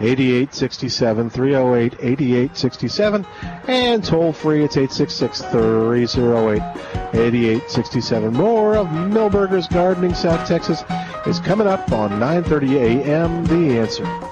8867, 0.00 1.28
308 1.28 1.92
8867, 2.00 3.26
and 3.68 4.02
toll 4.02 4.32
free, 4.32 4.64
it's 4.64 4.78
866 4.78 5.42
308 5.42 6.62
8867. 7.12 8.32
More 8.32 8.78
of 8.78 8.86
Milberger's 8.86 9.68
Gardening 9.68 10.14
South 10.14 10.48
Texas 10.48 10.82
is 11.26 11.38
coming 11.38 11.66
up 11.66 11.92
on 11.92 12.12
9:30 12.12 13.02
a.m. 13.02 13.44
The 13.44 13.78
answer. 13.78 14.31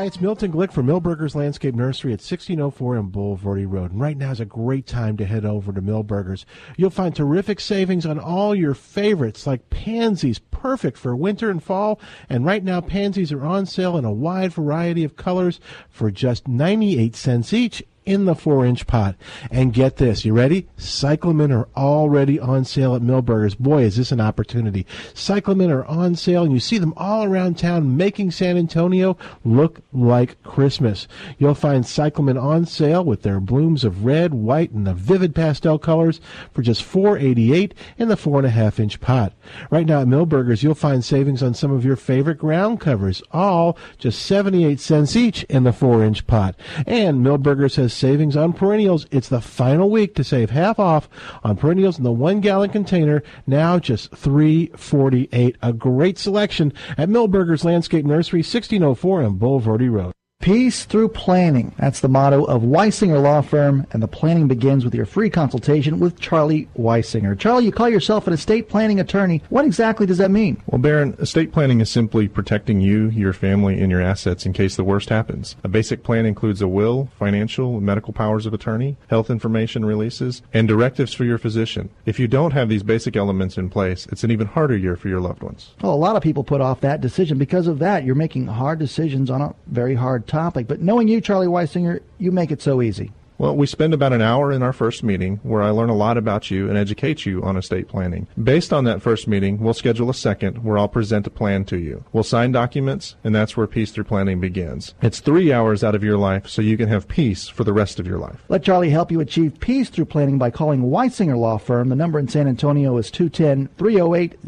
Hi, 0.00 0.06
it's 0.06 0.18
Milton 0.18 0.50
Glick 0.50 0.72
from 0.72 0.86
Milberger's 0.86 1.34
Landscape 1.34 1.74
Nursery 1.74 2.12
at 2.12 2.22
1604 2.22 2.96
on 2.96 3.10
Bulverde 3.10 3.70
Road. 3.70 3.90
And 3.92 4.00
right 4.00 4.16
now 4.16 4.30
is 4.30 4.40
a 4.40 4.46
great 4.46 4.86
time 4.86 5.18
to 5.18 5.26
head 5.26 5.44
over 5.44 5.74
to 5.74 5.82
Milberger's. 5.82 6.46
You'll 6.78 6.88
find 6.88 7.14
terrific 7.14 7.60
savings 7.60 8.06
on 8.06 8.18
all 8.18 8.54
your 8.54 8.72
favorites 8.72 9.46
like 9.46 9.68
pansies, 9.68 10.38
perfect 10.38 10.96
for 10.96 11.14
winter 11.14 11.50
and 11.50 11.62
fall. 11.62 12.00
And 12.30 12.46
right 12.46 12.64
now, 12.64 12.80
pansies 12.80 13.30
are 13.30 13.44
on 13.44 13.66
sale 13.66 13.98
in 13.98 14.06
a 14.06 14.10
wide 14.10 14.54
variety 14.54 15.04
of 15.04 15.16
colors 15.16 15.60
for 15.90 16.10
just 16.10 16.48
98 16.48 17.14
cents 17.14 17.52
each 17.52 17.82
in 18.10 18.24
the 18.24 18.34
four 18.34 18.66
inch 18.66 18.86
pot. 18.88 19.14
And 19.50 19.72
get 19.72 19.96
this, 19.96 20.24
you 20.24 20.32
ready? 20.32 20.68
Cyclamen 20.76 21.52
are 21.52 21.68
already 21.76 22.40
on 22.40 22.64
sale 22.64 22.96
at 22.96 23.02
Milberger's. 23.02 23.54
Boy, 23.54 23.84
is 23.84 23.96
this 23.96 24.10
an 24.10 24.20
opportunity. 24.20 24.84
Cyclamen 25.14 25.70
are 25.70 25.84
on 25.84 26.16
sale 26.16 26.42
and 26.42 26.52
you 26.52 26.58
see 26.58 26.78
them 26.78 26.92
all 26.96 27.24
around 27.24 27.56
town 27.56 27.96
making 27.96 28.32
San 28.32 28.56
Antonio 28.56 29.16
look 29.44 29.80
like 29.92 30.42
Christmas. 30.42 31.06
You'll 31.38 31.54
find 31.54 31.86
cyclamen 31.86 32.36
on 32.36 32.66
sale 32.66 33.04
with 33.04 33.22
their 33.22 33.38
blooms 33.38 33.84
of 33.84 34.04
red, 34.04 34.34
white, 34.34 34.72
and 34.72 34.86
the 34.86 34.94
vivid 34.94 35.32
pastel 35.32 35.78
colors 35.78 36.20
for 36.52 36.62
just 36.62 36.82
$4.88 36.82 37.72
in 37.96 38.08
the 38.08 38.16
four 38.16 38.38
and 38.38 38.46
a 38.46 38.50
half 38.50 38.80
inch 38.80 39.00
pot. 39.00 39.32
Right 39.70 39.86
now 39.86 40.00
at 40.00 40.08
Milberger's, 40.08 40.64
you'll 40.64 40.74
find 40.74 41.04
savings 41.04 41.42
on 41.42 41.54
some 41.54 41.70
of 41.70 41.84
your 41.84 41.96
favorite 41.96 42.38
ground 42.38 42.80
covers, 42.80 43.22
all 43.30 43.78
just 43.98 44.22
78 44.26 44.80
cents 44.80 45.14
each 45.14 45.44
in 45.44 45.62
the 45.62 45.72
four 45.72 46.02
inch 46.02 46.26
pot. 46.26 46.56
And 46.86 47.24
Milberger's 47.24 47.76
has 47.76 47.92
savings 48.00 48.36
on 48.36 48.52
perennials. 48.52 49.06
It's 49.10 49.28
the 49.28 49.40
final 49.40 49.90
week 49.90 50.14
to 50.16 50.24
save 50.24 50.50
half 50.50 50.78
off 50.78 51.08
on 51.44 51.56
perennials 51.56 51.98
in 51.98 52.04
the 52.04 52.10
one 52.10 52.40
gallon 52.40 52.70
container, 52.70 53.22
now 53.46 53.78
just 53.78 54.10
$3.48. 54.12 55.56
A 55.62 55.72
great 55.72 56.18
selection 56.18 56.72
at 56.96 57.08
Milberger's 57.08 57.64
Landscape 57.64 58.06
Nursery, 58.06 58.38
1604 58.38 59.22
on 59.22 59.38
Bulverde 59.38 59.92
Road. 59.92 60.12
Peace 60.40 60.86
through 60.86 61.08
planning. 61.10 61.74
That's 61.76 62.00
the 62.00 62.08
motto 62.08 62.44
of 62.44 62.62
Weisinger 62.62 63.22
Law 63.22 63.42
Firm, 63.42 63.86
and 63.92 64.02
the 64.02 64.08
planning 64.08 64.48
begins 64.48 64.86
with 64.86 64.94
your 64.94 65.04
free 65.04 65.28
consultation 65.28 66.00
with 66.00 66.18
Charlie 66.18 66.66
Weisinger. 66.78 67.38
Charlie, 67.38 67.66
you 67.66 67.72
call 67.72 67.90
yourself 67.90 68.26
an 68.26 68.32
estate 68.32 68.70
planning 68.70 68.98
attorney. 68.98 69.42
What 69.50 69.66
exactly 69.66 70.06
does 70.06 70.16
that 70.16 70.30
mean? 70.30 70.62
Well, 70.64 70.80
Baron, 70.80 71.14
estate 71.18 71.52
planning 71.52 71.82
is 71.82 71.90
simply 71.90 72.26
protecting 72.26 72.80
you, 72.80 73.10
your 73.10 73.34
family, 73.34 73.78
and 73.78 73.90
your 73.90 74.00
assets 74.00 74.46
in 74.46 74.54
case 74.54 74.76
the 74.76 74.82
worst 74.82 75.10
happens. 75.10 75.56
A 75.62 75.68
basic 75.68 76.02
plan 76.02 76.24
includes 76.24 76.62
a 76.62 76.68
will, 76.68 77.10
financial, 77.18 77.76
and 77.76 77.84
medical 77.84 78.14
powers 78.14 78.46
of 78.46 78.54
attorney, 78.54 78.96
health 79.08 79.28
information 79.28 79.84
releases, 79.84 80.40
and 80.54 80.66
directives 80.66 81.12
for 81.12 81.24
your 81.24 81.36
physician. 81.36 81.90
If 82.06 82.18
you 82.18 82.28
don't 82.28 82.52
have 82.52 82.70
these 82.70 82.82
basic 82.82 83.14
elements 83.14 83.58
in 83.58 83.68
place, 83.68 84.06
it's 84.10 84.24
an 84.24 84.30
even 84.30 84.46
harder 84.46 84.78
year 84.78 84.96
for 84.96 85.08
your 85.08 85.20
loved 85.20 85.42
ones. 85.42 85.74
Well, 85.82 85.92
a 85.92 85.96
lot 85.96 86.16
of 86.16 86.22
people 86.22 86.44
put 86.44 86.62
off 86.62 86.80
that 86.80 87.02
decision 87.02 87.36
because 87.36 87.66
of 87.66 87.78
that. 87.80 88.04
You're 88.04 88.14
making 88.14 88.46
hard 88.46 88.78
decisions 88.78 89.28
on 89.28 89.42
a 89.42 89.54
very 89.66 89.96
hard 89.96 90.28
topic. 90.30 90.66
But 90.66 90.80
knowing 90.80 91.08
you, 91.08 91.20
Charlie 91.20 91.46
Weisinger, 91.46 92.00
you 92.18 92.32
make 92.32 92.50
it 92.50 92.62
so 92.62 92.80
easy. 92.80 93.12
Well, 93.40 93.56
we 93.56 93.66
spend 93.66 93.94
about 93.94 94.12
an 94.12 94.20
hour 94.20 94.52
in 94.52 94.62
our 94.62 94.74
first 94.74 95.02
meeting 95.02 95.40
where 95.42 95.62
I 95.62 95.70
learn 95.70 95.88
a 95.88 95.96
lot 95.96 96.18
about 96.18 96.50
you 96.50 96.68
and 96.68 96.76
educate 96.76 97.24
you 97.24 97.42
on 97.42 97.56
estate 97.56 97.88
planning. 97.88 98.26
Based 98.44 98.70
on 98.70 98.84
that 98.84 99.00
first 99.00 99.26
meeting, 99.26 99.60
we'll 99.60 99.72
schedule 99.72 100.10
a 100.10 100.14
second 100.14 100.62
where 100.62 100.76
I'll 100.76 100.88
present 100.88 101.26
a 101.26 101.30
plan 101.30 101.64
to 101.64 101.78
you. 101.78 102.04
We'll 102.12 102.22
sign 102.22 102.52
documents, 102.52 103.16
and 103.24 103.34
that's 103.34 103.56
where 103.56 103.66
peace 103.66 103.92
through 103.92 104.04
planning 104.04 104.40
begins. 104.40 104.92
It's 105.00 105.20
three 105.20 105.54
hours 105.54 105.82
out 105.82 105.94
of 105.94 106.04
your 106.04 106.18
life 106.18 106.48
so 106.48 106.60
you 106.60 106.76
can 106.76 106.90
have 106.90 107.08
peace 107.08 107.48
for 107.48 107.64
the 107.64 107.72
rest 107.72 107.98
of 107.98 108.06
your 108.06 108.18
life. 108.18 108.44
Let 108.50 108.62
Charlie 108.62 108.90
help 108.90 109.10
you 109.10 109.20
achieve 109.20 109.58
peace 109.58 109.88
through 109.88 110.04
planning 110.04 110.36
by 110.36 110.50
calling 110.50 110.90
Weisinger 110.90 111.38
Law 111.38 111.56
Firm. 111.56 111.88
The 111.88 111.96
number 111.96 112.18
in 112.18 112.28
San 112.28 112.46
Antonio 112.46 112.98
is 112.98 113.10
210 113.10 113.74
308 113.78 114.38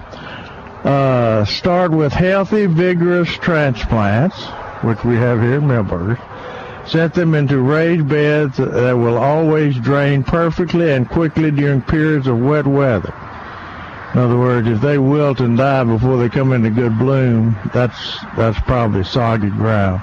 Uh, 0.85 1.45
start 1.45 1.91
with 1.91 2.13
healthy, 2.13 2.67
vigorous 2.67 3.29
transplants, 3.39 4.41
which 4.83 5.03
we 5.05 5.17
have 5.17 5.41
here 5.41 5.61
Milberger's. 5.61 6.21
Set 6.89 7.15
them 7.15 7.35
into 7.35 7.61
raised 7.61 8.09
beds 8.09 8.59
that 8.59 8.93
will 8.97 9.19
always 9.19 9.77
drain 9.81 10.23
perfectly 10.23 10.93
and 10.93 11.09
quickly 11.09 11.51
during 11.51 11.83
periods 11.83 12.29
of 12.29 12.39
wet 12.39 12.67
weather. 12.67 13.13
In 14.15 14.21
other 14.21 14.39
words, 14.39 14.69
if 14.69 14.81
they 14.81 14.97
wilt 14.97 15.41
and 15.41 15.59
die 15.59 15.85
before 15.85 16.17
they 16.17 16.29
come 16.29 16.53
into 16.53 16.71
good 16.71 16.97
bloom, 16.97 17.57
that's 17.75 18.19
that's 18.37 18.59
probably 18.61 19.03
soggy 19.05 19.51
ground. 19.51 20.01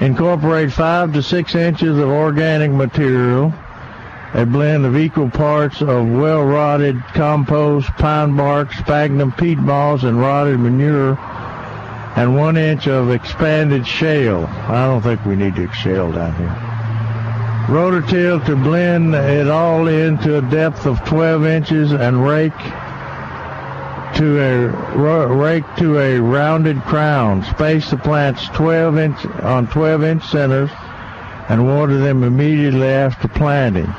Incorporate 0.00 0.72
five 0.72 1.12
to 1.12 1.22
six 1.22 1.54
inches 1.54 1.98
of 1.98 2.08
organic 2.08 2.70
material, 2.70 3.52
a 4.34 4.46
blend 4.46 4.86
of 4.86 4.96
equal 4.96 5.30
parts 5.30 5.82
of 5.82 6.08
well-rotted 6.08 7.02
compost, 7.14 7.88
pine 7.98 8.36
bark, 8.36 8.72
sphagnum 8.72 9.32
peat 9.32 9.58
moss, 9.58 10.04
and 10.04 10.18
rotted 10.18 10.58
manure, 10.58 11.16
and 12.16 12.36
one 12.36 12.56
inch 12.56 12.86
of 12.86 13.10
expanded 13.10 13.86
shale. 13.86 14.44
I 14.46 14.86
don't 14.86 15.02
think 15.02 15.24
we 15.24 15.36
need 15.36 15.56
to 15.56 15.72
shale 15.72 16.12
down 16.12 16.34
here. 16.36 16.72
Rototill 17.68 18.44
to 18.46 18.56
blend 18.56 19.14
it 19.14 19.48
all 19.48 19.88
into 19.88 20.36
a 20.36 20.42
depth 20.42 20.84
of 20.84 21.02
12 21.06 21.46
inches 21.46 21.92
and 21.92 22.22
rake 22.26 22.52
to 24.16 24.40
a 24.40 25.28
rake 25.28 25.64
to 25.78 25.98
a 25.98 26.20
rounded 26.20 26.82
crown. 26.82 27.42
Space 27.44 27.88
the 27.90 27.96
plants 27.96 28.46
12 28.48 28.98
inch 28.98 29.24
on 29.42 29.66
12 29.68 30.04
inch 30.04 30.24
centers 30.24 30.70
and 31.48 31.66
water 31.66 31.98
them 31.98 32.24
immediately 32.24 32.88
after 32.88 33.28
planting. 33.28 33.92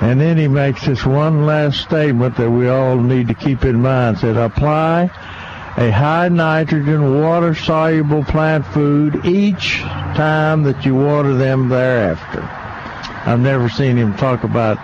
And 0.00 0.20
then 0.20 0.36
he 0.36 0.48
makes 0.48 0.86
this 0.86 1.04
one 1.04 1.46
last 1.46 1.80
statement 1.80 2.36
that 2.36 2.50
we 2.50 2.68
all 2.68 2.96
need 2.96 3.28
to 3.28 3.34
keep 3.34 3.64
in 3.64 3.80
mind. 3.80 4.18
Said 4.18 4.36
apply 4.36 5.10
a 5.76 5.90
high 5.90 6.28
nitrogen 6.28 7.20
water 7.20 7.54
soluble 7.54 8.22
plant 8.24 8.66
food 8.66 9.24
each 9.24 9.78
time 9.80 10.62
that 10.64 10.84
you 10.84 10.94
water 10.94 11.34
them 11.34 11.68
thereafter. 11.68 12.42
I've 13.24 13.40
never 13.40 13.68
seen 13.68 13.96
him 13.96 14.14
talk 14.16 14.44
about 14.44 14.78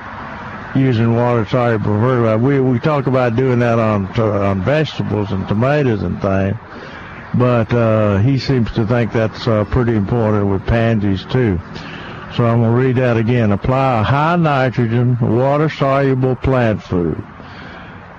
using 0.74 1.14
water 1.14 1.44
soluble 1.44 2.00
fertilizer. 2.00 2.38
We 2.38 2.60
we 2.60 2.78
talk 2.78 3.06
about 3.06 3.36
doing 3.36 3.58
that 3.58 3.78
on 3.78 4.06
on 4.18 4.62
vegetables 4.62 5.30
and 5.30 5.46
tomatoes 5.46 6.02
and 6.02 6.20
things, 6.22 6.56
but 7.34 7.72
uh, 7.74 8.18
he 8.18 8.38
seems 8.38 8.72
to 8.72 8.86
think 8.86 9.12
that's 9.12 9.46
uh, 9.46 9.64
pretty 9.66 9.94
important 9.94 10.46
with 10.46 10.66
pansies 10.66 11.24
too. 11.26 11.60
So 12.34 12.46
I'm 12.46 12.62
gonna 12.62 12.70
read 12.70 12.96
that 12.96 13.18
again. 13.18 13.52
Apply 13.52 14.00
a 14.00 14.02
high 14.02 14.36
nitrogen 14.36 15.18
water 15.20 15.68
soluble 15.68 16.36
plant 16.36 16.82
food. 16.82 17.22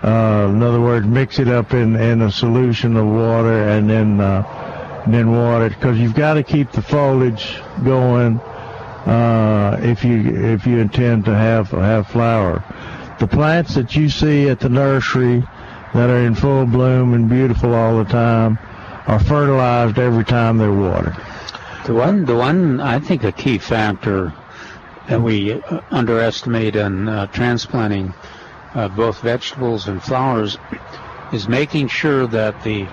Uh, 0.03 0.49
in 0.49 0.63
other 0.63 0.80
words, 0.80 1.05
mix 1.05 1.39
it 1.39 1.47
up 1.47 1.73
in, 1.73 1.95
in 1.95 2.21
a 2.21 2.31
solution 2.31 2.95
of 2.95 3.05
water 3.05 3.67
and 3.69 3.89
then 3.89 4.21
uh, 4.21 5.03
then 5.07 5.31
water 5.31 5.65
it 5.65 5.69
because 5.69 5.97
you've 5.97 6.15
got 6.15 6.35
to 6.35 6.43
keep 6.43 6.71
the 6.71 6.81
foliage 6.81 7.61
going 7.84 8.39
uh, 9.05 9.77
if 9.81 10.03
you 10.03 10.35
if 10.53 10.65
you 10.65 10.80
intend 10.80 11.26
to 11.26 11.35
have 11.35 11.69
have 11.71 12.07
flower. 12.07 12.63
The 13.19 13.27
plants 13.27 13.76
that 13.76 13.95
you 13.95 14.07
see 14.07 14.47
at 14.47 14.59
the 14.59 14.69
nursery 14.69 15.43
that 15.93 16.09
are 16.09 16.19
in 16.19 16.35
full 16.35 16.65
bloom 16.65 17.13
and 17.13 17.27
beautiful 17.27 17.73
all 17.73 17.97
the 17.97 18.09
time 18.09 18.57
are 19.07 19.19
fertilized 19.19 19.97
every 19.97 20.23
time 20.23 20.57
they're 20.57 20.71
watered. 20.71 21.15
The 21.85 21.93
one, 21.93 22.26
the 22.26 22.35
one, 22.35 22.80
I 22.80 22.99
think 22.99 23.23
a 23.23 23.31
key 23.31 23.57
factor 23.57 24.31
that 25.07 25.19
we 25.19 25.53
uh, 25.53 25.81
underestimate 25.89 26.76
in 26.76 27.09
uh, 27.09 27.26
transplanting 27.27 28.13
uh, 28.76 28.88
both 28.88 29.20
vegetables 29.22 29.88
and 29.88 30.02
flowers 30.02 30.58
is 31.32 31.48
making 31.48 31.88
sure 31.88 32.28
that 32.28 32.62
the 32.64 32.88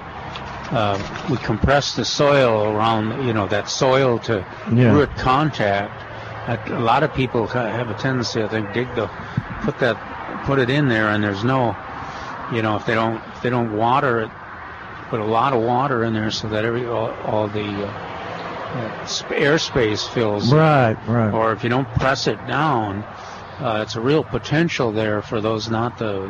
uh, 0.70 1.01
we 1.31 1.36
compress 1.39 1.94
the 1.94 2.05
soil 2.05 2.74
around, 2.74 3.24
you 3.24 3.32
know, 3.32 3.47
that 3.47 3.69
soil 3.69 4.19
to 4.19 4.44
Yeah. 4.73 4.93
root 4.93 5.11
contact. 5.16 5.93
A 6.48 6.59
a 6.74 6.81
lot 6.81 7.03
of 7.03 7.15
people 7.15 7.47
have 7.47 7.90
a 7.90 7.94
tendency, 7.94 8.43
I 8.43 8.48
think, 8.48 8.73
dig 8.73 8.93
the, 8.94 9.09
put 9.62 9.78
that, 9.78 9.97
put 10.44 10.59
it 10.59 10.69
in 10.70 10.89
there, 10.89 11.09
and 11.11 11.23
there's 11.23 11.44
no, 11.44 11.77
you 12.53 12.62
know, 12.62 12.77
if 12.77 12.85
they 12.85 12.94
don't, 12.94 13.23
if 13.35 13.43
they 13.43 13.51
don't 13.51 13.73
water 13.73 14.20
it, 14.23 14.31
put 15.09 15.20
a 15.20 15.24
lot 15.24 15.53
of 15.53 15.61
water 15.62 16.03
in 16.03 16.15
there 16.15 16.31
so 16.31 16.48
that 16.48 16.65
every 16.65 16.86
all, 16.86 17.11
all 17.24 17.48
the 17.48 17.85
uh, 17.85 17.86
uh, 17.86 18.90
airspace 19.31 20.09
fills. 20.09 20.53
Right, 20.53 20.97
right. 21.07 21.32
Or 21.32 21.53
if 21.53 21.62
you 21.62 21.70
don't 21.70 21.89
press 21.94 22.27
it 22.27 22.44
down, 22.47 23.05
uh, 23.60 23.80
it's 23.82 23.96
a 23.96 24.00
real 24.00 24.22
potential 24.24 24.92
there 24.92 25.22
for 25.22 25.40
those 25.40 25.68
not 25.70 25.98
to 25.98 26.26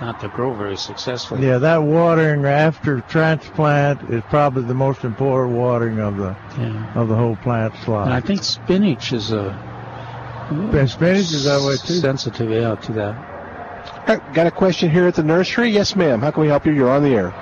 not 0.00 0.20
to 0.20 0.28
grow 0.28 0.52
very 0.54 0.76
successfully. 0.76 1.46
Yeah, 1.46 1.58
that 1.58 1.82
watering 1.82 2.44
after 2.44 3.00
transplant 3.02 4.02
is 4.10 4.22
probably 4.30 4.64
the 4.64 4.74
most 4.74 5.04
important 5.04 5.56
watering 5.56 6.00
of 6.00 6.16
the 6.16 6.34
Yeah. 6.58 6.92
of 6.94 7.08
the 7.08 7.14
whole 7.14 7.36
plant 7.36 7.74
slot. 7.84 8.06
And 8.06 8.14
I 8.14 8.20
think 8.20 8.42
spinach 8.42 9.12
is 9.12 9.32
a 9.32 9.50
And 10.50 10.90
spinach 10.90 11.32
is 11.32 11.44
that 11.44 11.60
way 11.62 11.76
too. 11.76 11.94
sensitive 11.94 12.50
yeah, 12.50 12.74
to 12.74 12.92
that. 12.94 13.14
All 14.08 14.16
right, 14.16 14.34
got 14.34 14.46
a 14.46 14.50
question 14.50 14.90
here 14.90 15.06
at 15.06 15.14
the 15.14 15.22
nursery? 15.22 15.70
Yes, 15.70 15.94
ma'am. 15.94 16.20
How 16.20 16.30
can 16.32 16.42
we 16.42 16.48
help 16.48 16.66
you? 16.66 16.72
You're 16.72 16.90
on 16.90 17.02
the 17.02 17.14
air. 17.14 17.32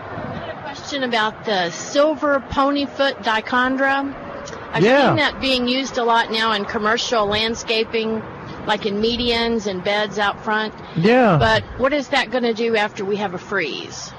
question 0.62 1.02
about 1.04 1.44
the 1.44 1.70
silver 1.70 2.40
ponyfoot 2.50 3.14
dichondra. 3.24 4.14
I've 4.72 4.84
Yeah. 4.84 5.08
seen 5.08 5.16
that 5.16 5.40
being 5.40 5.66
used 5.66 5.98
a 5.98 6.04
lot 6.04 6.30
now 6.30 6.52
in 6.52 6.64
commercial 6.64 7.26
landscaping, 7.26 8.22
like 8.66 8.86
in 8.86 9.00
medians 9.00 9.66
and 9.66 9.82
beds 9.82 10.18
out 10.18 10.42
front. 10.44 10.74
Yeah. 10.96 11.36
But 11.38 11.62
what 11.78 11.92
is 11.92 12.08
that 12.10 12.30
going 12.30 12.44
to 12.44 12.54
do 12.54 12.76
after 12.76 13.04
we 13.04 13.16
have 13.16 13.34
a 13.34 13.38
freeze? 13.38 14.12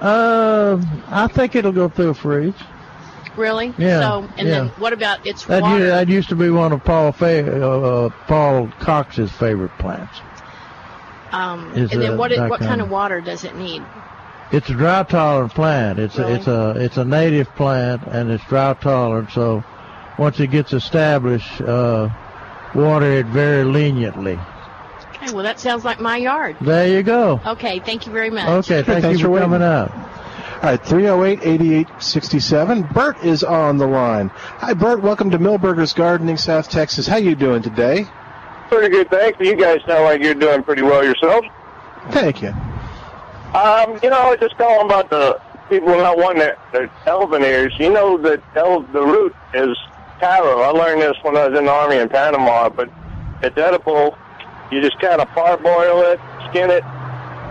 Uh, 0.00 0.82
I 1.08 1.28
think 1.28 1.54
it'll 1.54 1.72
go 1.72 1.88
through 1.88 2.10
a 2.10 2.14
freeze. 2.14 2.54
Really? 3.36 3.74
Yeah, 3.78 4.00
So, 4.00 4.28
and 4.38 4.48
yeah. 4.48 4.54
then 4.54 4.68
what 4.70 4.92
about 4.92 5.26
its 5.26 5.44
That, 5.46 5.62
water? 5.62 5.78
u- 5.78 5.86
that 5.86 6.08
used 6.08 6.28
to 6.28 6.36
be 6.36 6.50
one 6.50 6.72
of 6.72 6.84
Paul 6.84 7.10
Fa- 7.12 7.66
uh, 7.66 8.08
Paul 8.28 8.68
Cox's 8.78 9.32
favorite 9.32 9.72
plants. 9.78 10.20
um, 11.32 11.72
and 11.74 11.88
then 11.90 12.12
uh, 12.12 12.16
what, 12.16 12.30
it, 12.30 12.48
what 12.48 12.60
kind 12.60 12.80
of 12.80 12.90
water 12.90 13.20
does 13.20 13.42
it 13.44 13.56
need? 13.56 13.82
It's 14.52 14.68
a 14.70 14.74
drought 14.74 15.08
tolerant 15.08 15.52
plant. 15.52 15.98
It's 15.98 16.16
a, 16.18 16.32
it's 16.32 16.46
a 16.46 16.74
it's 16.76 16.96
a 16.96 17.04
native 17.04 17.48
plant 17.56 18.02
and 18.06 18.30
it's 18.30 18.44
drought 18.44 18.80
tolerant. 18.80 19.30
So 19.30 19.64
once 20.16 20.38
it 20.38 20.48
gets 20.48 20.72
established, 20.72 21.60
uh, 21.60 22.08
water 22.74 23.18
it 23.20 23.26
very 23.26 23.64
leniently. 23.64 24.38
Okay, 25.16 25.32
well, 25.32 25.44
that 25.44 25.60
sounds 25.60 25.84
like 25.84 26.00
my 26.00 26.16
yard. 26.16 26.56
There 26.60 26.88
you 26.88 27.02
go. 27.02 27.40
Okay, 27.46 27.78
thank 27.80 28.06
you 28.06 28.12
very 28.12 28.30
much. 28.30 28.48
Okay, 28.48 28.82
thank 28.82 29.02
Thanks 29.02 29.18
you 29.20 29.24
for 29.24 29.28
for 29.28 29.32
waiting. 29.32 29.48
coming 29.50 29.62
up. 29.62 29.90
All 30.62 30.70
right, 30.70 30.82
308-8867. 30.82 32.92
Bert 32.92 33.22
is 33.24 33.42
on 33.44 33.78
the 33.78 33.86
line. 33.86 34.30
Hi, 34.34 34.74
Bert. 34.74 35.02
Welcome 35.02 35.30
to 35.30 35.38
Milberger's 35.38 35.92
Gardening, 35.92 36.36
South 36.36 36.70
Texas. 36.70 37.06
How 37.06 37.16
you 37.16 37.34
doing 37.34 37.62
today? 37.62 38.06
Pretty 38.68 38.88
good, 38.88 39.10
thanks. 39.10 39.38
You 39.40 39.56
guys 39.56 39.80
sound 39.86 40.04
like 40.04 40.22
you're 40.22 40.34
doing 40.34 40.62
pretty 40.62 40.82
well 40.82 41.04
yourself. 41.04 41.44
Thank 42.10 42.42
you. 42.42 42.48
Um, 43.54 43.98
you 44.02 44.10
know, 44.10 44.18
I 44.18 44.30
was 44.30 44.38
just 44.40 44.56
calling 44.56 44.86
about 44.86 45.10
the 45.10 45.40
people 45.68 45.88
not 45.88 46.16
wanting 46.18 46.40
their, 46.40 46.58
their 46.72 46.90
elephant 47.06 47.44
ears. 47.44 47.74
You 47.78 47.92
know 47.92 48.16
that 48.18 48.42
el- 48.56 48.80
the 48.82 49.02
root 49.02 49.34
is 49.54 49.76
taro. 50.20 50.60
I 50.60 50.68
learned 50.70 51.02
this 51.02 51.16
when 51.22 51.36
I 51.36 51.48
was 51.48 51.58
in 51.58 51.66
the 51.66 51.70
army 51.70 51.96
in 51.96 52.08
Panama, 52.08 52.68
but 52.68 52.90
it's 53.42 53.56
edible. 53.56 54.16
You 54.70 54.80
just 54.80 54.98
kind 55.00 55.20
of 55.20 55.28
parboil 55.28 56.00
it, 56.12 56.20
skin 56.50 56.70
it, 56.70 56.84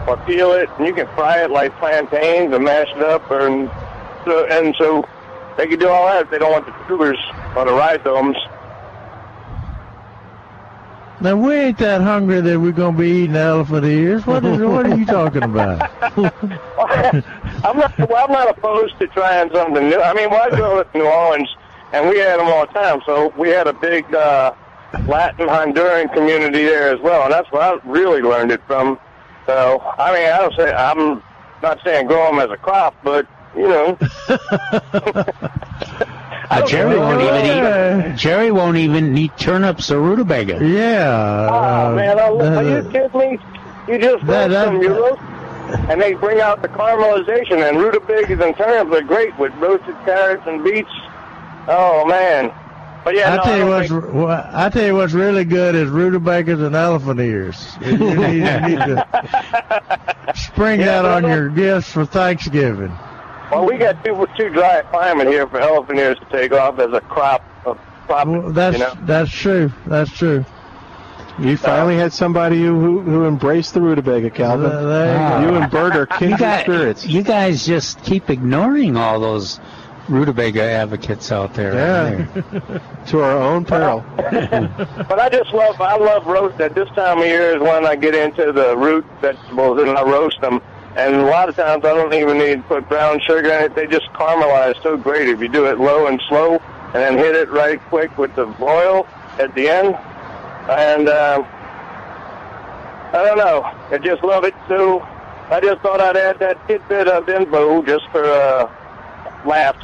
or 0.07 0.17
peel 0.25 0.53
it, 0.53 0.69
and 0.77 0.87
you 0.87 0.93
can 0.93 1.07
fry 1.15 1.43
it 1.43 1.51
like 1.51 1.77
plantains 1.79 2.53
and 2.53 2.63
mash 2.63 2.89
it 2.95 3.03
up, 3.03 3.29
and 3.31 3.69
so 4.25 4.45
and 4.47 4.75
so 4.77 5.07
they 5.57 5.67
can 5.67 5.79
do 5.79 5.87
all 5.87 6.07
that 6.07 6.25
if 6.25 6.31
they 6.31 6.39
don't 6.39 6.51
want 6.51 6.65
the 6.65 6.73
tubers 6.87 7.19
or 7.55 7.65
the 7.65 7.73
rhizomes. 7.73 8.37
Now 11.21 11.37
we 11.37 11.53
ain't 11.53 11.77
that 11.77 12.01
hungry 12.01 12.41
that 12.41 12.59
we're 12.59 12.73
gonna 12.73 12.97
be 12.97 13.09
eating 13.09 13.35
elephant 13.37 13.85
ears. 13.85 14.25
What 14.27 14.43
is 14.43 14.59
what 14.59 14.87
are 14.87 14.97
you 14.97 15.05
talking 15.05 15.43
about? 15.43 15.89
I'm 17.63 17.77
not. 17.77 17.97
Well, 17.97 18.25
I'm 18.25 18.31
not 18.31 18.49
opposed 18.49 18.99
to 18.99 19.07
trying 19.07 19.49
something 19.53 19.89
new. 19.89 20.01
I 20.01 20.13
mean, 20.13 20.29
why 20.29 20.47
I 20.47 20.49
grew 20.49 20.79
up 20.79 20.93
New 20.93 21.05
Orleans, 21.05 21.47
and 21.93 22.09
we 22.09 22.17
had 22.19 22.39
them 22.39 22.47
all 22.47 22.65
the 22.67 22.73
time. 22.73 23.01
So 23.05 23.31
we 23.37 23.49
had 23.49 23.67
a 23.67 23.73
big 23.73 24.13
uh, 24.13 24.53
Latin 25.07 25.47
Honduran 25.47 26.13
community 26.13 26.63
there 26.65 26.93
as 26.93 26.99
well, 27.01 27.23
and 27.23 27.31
that's 27.33 27.49
where 27.51 27.61
I 27.61 27.79
really 27.85 28.21
learned 28.21 28.51
it 28.51 28.61
from. 28.67 28.99
So, 29.45 29.79
I 29.97 30.13
mean, 30.13 30.29
I 30.29 30.37
don't 30.39 30.55
say 30.55 30.71
I'm 30.73 31.23
not 31.61 31.79
saying 31.83 32.07
grow 32.07 32.25
them 32.31 32.39
as 32.39 32.49
a 32.51 32.57
crop, 32.57 32.95
but 33.03 33.25
you 33.55 33.67
know, 33.67 33.97
Uh, 36.49 36.65
Jerry 36.67 36.99
won't 36.99 37.21
even 37.21 37.45
Yeah. 37.45 38.13
eat. 38.13 38.17
Jerry 38.17 38.51
won't 38.51 38.77
even 38.77 39.17
eat 39.17 39.31
turnips 39.37 39.89
or 39.89 39.99
rutabaga. 40.01 40.59
Yeah. 40.63 41.49
oh 41.51 41.95
man, 41.95 42.19
I, 42.19 42.27
are 42.27 42.63
you 42.63 42.89
kidding 42.91 43.17
me? 43.19 43.39
You 43.87 43.97
just 43.97 44.25
That- 44.27 44.49
that- 44.51 44.65
them, 44.65 44.81
you 44.81 44.89
roast, 44.93 45.21
and 45.89 45.99
they 46.01 46.13
bring 46.13 46.41
out 46.41 46.61
the 46.61 46.67
caramelization. 46.67 47.67
And 47.67 47.77
rutabagas 47.79 48.39
and 48.39 48.55
turnips 48.55 48.93
are 48.95 49.01
great 49.01 49.35
with 49.39 49.53
roasted 49.55 49.95
carrots 50.05 50.43
and 50.45 50.63
beets. 50.63 50.91
Oh 51.67 52.05
man, 52.05 52.51
but 53.05 53.15
yeah, 53.15 53.33
I 53.33 53.37
no, 53.37 53.43
tell 53.43 53.57
you 53.57 53.65
what's 53.67 53.89
think- 53.89 54.13
wha- 54.13 54.49
I 54.51 54.69
tell 54.69 54.85
you 54.85 54.95
what's 54.95 55.13
really 55.13 55.45
good 55.45 55.75
is 55.75 55.89
rutabagas 55.89 56.61
and 56.61 56.75
elephant 56.75 57.19
ears. 57.19 57.77
You 57.81 57.97
need, 57.97 58.07
you 58.07 58.59
need 58.59 58.79
to 58.79 59.07
spring 60.35 60.79
that 60.81 61.05
on 61.05 61.23
your 61.27 61.49
gifts 61.49 61.91
for 61.91 62.05
Thanksgiving. 62.05 62.91
Well, 63.51 63.65
we 63.65 63.77
got 63.77 64.03
too 64.03 64.25
too 64.37 64.49
dry 64.49 64.77
a 64.77 64.83
climate 64.83 65.27
here 65.27 65.47
for 65.47 65.59
elephant 65.59 65.99
ears 65.99 66.17
to 66.19 66.25
take 66.25 66.51
off 66.51 66.79
as 66.79 66.91
a 66.93 67.01
crop 67.01 67.43
of 67.65 67.77
crop. 68.07 68.27
Well, 68.27 68.51
that's 68.51 68.77
you 68.77 68.83
know. 68.83 68.93
that's 69.01 69.31
true. 69.31 69.71
That's 69.85 70.11
true. 70.11 70.43
You 71.39 71.57
finally 71.57 71.95
had 71.95 72.13
somebody 72.13 72.61
who 72.61 72.79
who, 72.79 72.99
who 73.01 73.25
embraced 73.25 73.73
the 73.73 73.81
rutabaga, 73.81 74.29
Calvin. 74.29 74.71
Uh, 74.71 74.81
there 74.83 75.13
you 75.13 75.47
go. 75.47 75.51
you 75.55 75.61
and 75.61 75.71
Bert 75.71 75.95
are 75.95 76.07
You 76.11 76.17
kindred 76.37 76.61
spirits. 76.61 77.05
you 77.07 77.23
guys 77.23 77.65
just 77.65 78.03
keep 78.03 78.29
ignoring 78.29 78.97
all 78.97 79.19
those 79.19 79.59
rutabaga 80.09 80.61
advocates 80.61 81.31
out 81.31 81.53
there. 81.53 81.73
Yeah. 81.73 82.79
to 83.07 83.21
our 83.21 83.37
own 83.37 83.65
peril. 83.65 84.03
But 84.17 85.19
I 85.19 85.29
just 85.29 85.53
love 85.53 85.79
I 85.79 85.97
love 85.97 86.25
roast. 86.25 86.59
At 86.59 86.75
this 86.75 86.89
time 86.89 87.19
of 87.19 87.25
year 87.25 87.55
is 87.55 87.61
when 87.61 87.85
I 87.85 87.95
get 87.95 88.15
into 88.15 88.51
the 88.51 88.75
root 88.75 89.05
vegetables 89.21 89.81
and 89.81 89.91
I 89.91 90.03
roast 90.03 90.39
them. 90.41 90.61
And 90.95 91.15
a 91.15 91.25
lot 91.25 91.49
of 91.49 91.55
times 91.55 91.83
I 91.85 91.93
don't 91.93 92.13
even 92.13 92.37
need 92.37 92.57
to 92.57 92.63
put 92.63 92.87
brown 92.87 93.19
sugar 93.21 93.49
in 93.49 93.63
it. 93.63 93.75
They 93.75 93.87
just 93.87 94.07
caramelize 94.13 94.81
so 94.83 94.95
great 94.95 95.27
if 95.27 95.39
you 95.41 95.49
do 95.49 95.65
it 95.65 95.79
low 95.79 96.05
and 96.07 96.21
slow, 96.29 96.59
and 96.93 96.95
then 96.95 97.17
hit 97.17 97.35
it 97.35 97.49
right 97.49 97.81
quick 97.89 98.15
with 98.17 98.35
the 98.35 98.45
oil 98.61 99.07
at 99.39 99.53
the 99.55 99.67
end. 99.67 99.95
And 100.69 101.09
um, 101.09 101.47
I 103.11 103.23
don't 103.23 103.37
know, 103.37 103.63
I 103.63 103.97
just 103.97 104.23
love 104.23 104.43
it. 104.43 104.53
So 104.67 105.01
I 105.49 105.59
just 105.61 105.81
thought 105.81 105.99
I'd 105.99 106.15
add 106.15 106.39
that 106.39 106.67
tidbit 106.67 107.07
of 107.07 107.27
info 107.27 107.81
just 107.81 108.07
for 108.11 108.23
uh, 108.23 108.71
laughs. 109.45 109.83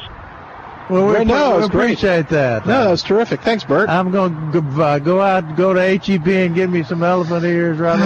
Well, 0.88 1.06
we, 1.06 1.12
Well, 1.12 1.24
no, 1.24 1.56
we 1.56 1.62
it's 1.62 1.68
great. 1.68 1.84
appreciate 1.84 2.28
that. 2.30 2.66
No, 2.66 2.86
that's 2.88 3.04
terrific. 3.04 3.42
Thanks, 3.42 3.62
Bert. 3.62 3.88
I'm 3.88 4.10
going 4.10 4.34
to 4.50 4.60
go, 4.60 4.82
uh, 4.82 4.98
go 4.98 5.20
out, 5.20 5.54
go 5.56 5.72
to 5.72 5.80
HEB 5.98 6.26
and 6.26 6.52
get 6.54 6.68
me 6.68 6.82
some 6.82 7.04
elephant 7.04 7.44
ears 7.44 7.78
right 7.78 7.96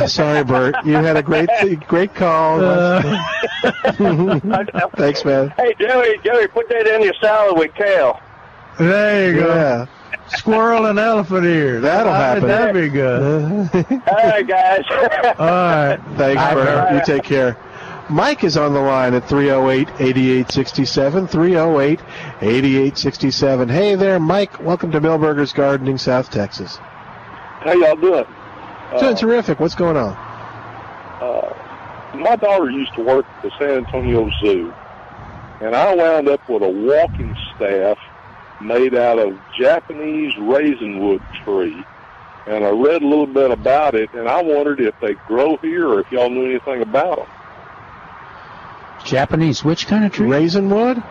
away. 0.00 0.06
Sorry, 0.08 0.42
Bert. 0.42 0.74
You 0.86 0.94
had 0.94 1.18
a 1.18 1.22
great 1.22 1.50
great 1.86 2.14
call. 2.14 2.64
Uh, 2.64 3.18
Thanks, 4.96 5.24
man. 5.24 5.50
Hey, 5.56 5.74
Joey, 5.78 6.18
Joey, 6.24 6.46
put 6.48 6.68
that 6.70 6.86
in 6.86 7.02
your 7.02 7.14
salad 7.20 7.58
with 7.58 7.74
kale. 7.74 8.18
there 8.78 9.30
you 9.34 9.40
go. 9.40 9.54
Yeah. 9.54 9.86
Squirrel 10.28 10.86
and 10.86 10.98
elephant 10.98 11.44
ears. 11.44 11.82
That'll 11.82 12.12
I- 12.12 12.18
happen. 12.18 12.48
That'd 12.48 12.74
be 12.74 12.88
good. 12.88 13.22
All 14.08 14.14
right, 14.16 14.46
guys. 14.46 14.84
All 15.38 15.46
right. 15.46 16.00
Thanks, 16.16 16.40
Bye, 16.42 16.54
Bert. 16.54 16.88
Bert. 16.88 16.94
You 16.94 17.14
take 17.14 17.24
care. 17.24 17.56
Mike 18.10 18.44
is 18.44 18.58
on 18.58 18.74
the 18.74 18.80
line 18.80 19.14
at 19.14 19.22
308-8867, 19.24 21.26
308-8867. 22.40 23.70
Hey 23.70 23.94
there, 23.94 24.20
Mike. 24.20 24.60
Welcome 24.60 24.92
to 24.92 25.00
Milberger's 25.00 25.54
Gardening, 25.54 25.96
South 25.96 26.30
Texas. 26.30 26.76
How 26.76 27.72
y'all 27.72 27.96
doing? 27.96 28.26
Doing 29.00 29.16
terrific. 29.16 29.58
What's 29.58 29.74
going 29.74 29.96
on? 29.96 30.12
Uh, 30.12 32.16
my 32.16 32.36
daughter 32.36 32.70
used 32.70 32.94
to 32.94 33.02
work 33.02 33.24
at 33.24 33.42
the 33.42 33.50
San 33.58 33.86
Antonio 33.86 34.30
Zoo, 34.42 34.70
and 35.62 35.74
I 35.74 35.94
wound 35.94 36.28
up 36.28 36.46
with 36.46 36.62
a 36.62 36.68
walking 36.68 37.34
staff 37.56 37.96
made 38.60 38.94
out 38.94 39.18
of 39.18 39.40
Japanese 39.58 40.34
raisinwood 40.34 41.22
tree. 41.42 41.82
And 42.46 42.66
I 42.66 42.68
read 42.68 43.00
a 43.00 43.06
little 43.06 43.26
bit 43.26 43.50
about 43.50 43.94
it, 43.94 44.12
and 44.12 44.28
I 44.28 44.42
wondered 44.42 44.78
if 44.78 44.94
they 45.00 45.14
grow 45.26 45.56
here 45.56 45.88
or 45.88 46.00
if 46.00 46.12
y'all 46.12 46.28
knew 46.28 46.50
anything 46.50 46.82
about 46.82 47.16
them. 47.16 47.26
Japanese, 49.04 49.62
which 49.64 49.86
kind 49.86 50.04
of 50.04 50.12
tree? 50.12 50.26
Raisinwood? 50.28 51.02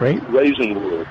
Right. 0.00 0.20
Raisinwood. 0.30 1.06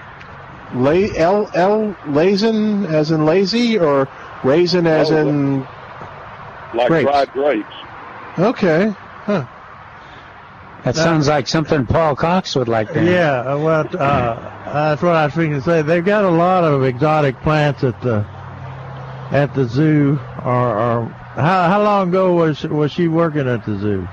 La- 0.73 1.15
L 1.21 1.49
L 1.53 1.95
Lazen 2.07 2.85
as 2.91 3.11
in 3.11 3.25
lazy 3.25 3.77
or 3.77 4.07
raisin 4.43 4.87
as 4.87 5.11
Oh, 5.11 5.17
in 5.17 5.67
Like 6.73 6.87
Grapes. 6.87 7.03
dried 7.11 7.31
grapes. 7.33 7.75
okay? 8.39 8.93
Huh. 9.25 9.45
That 10.83 10.95
sounds 10.95 11.27
like 11.29 11.47
something 11.47 11.85
Paul 11.85 12.15
Cox 12.15 12.55
would 12.57 12.67
like 12.67 12.91
to. 12.91 13.05
Yeah, 13.05 13.39
uh, 13.53 13.57
well, 13.57 13.87
uh, 13.97 14.73
that's 14.73 15.01
what 15.01 15.15
I 15.15 15.25
was 15.25 15.33
thinking 15.33 15.59
to 15.59 15.61
say. 15.63 15.81
They've 15.81 16.03
got 16.03 16.25
a 16.25 16.29
lot 16.29 16.65
of 16.65 16.83
exotic 16.83 17.39
plants 17.41 17.85
at 17.85 18.01
the 18.01 18.25
at 19.31 19.53
the 19.53 19.63
zoo. 19.65 20.19
Or, 20.43 20.77
or 20.77 21.05
how 21.35 21.69
how 21.69 21.81
long 21.83 22.09
ago 22.09 22.33
was 22.33 22.63
was 22.63 22.91
she 22.91 23.07
working 23.07 23.47
at 23.47 23.63
the 23.65 23.77
zoo? 23.77 24.07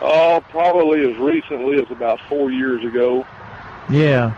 Oh, 0.00 0.42
probably 0.50 1.10
as 1.10 1.16
recently 1.18 1.82
as 1.82 1.90
about 1.90 2.20
four 2.28 2.52
years 2.52 2.84
ago. 2.84 3.26
Yeah, 3.90 4.32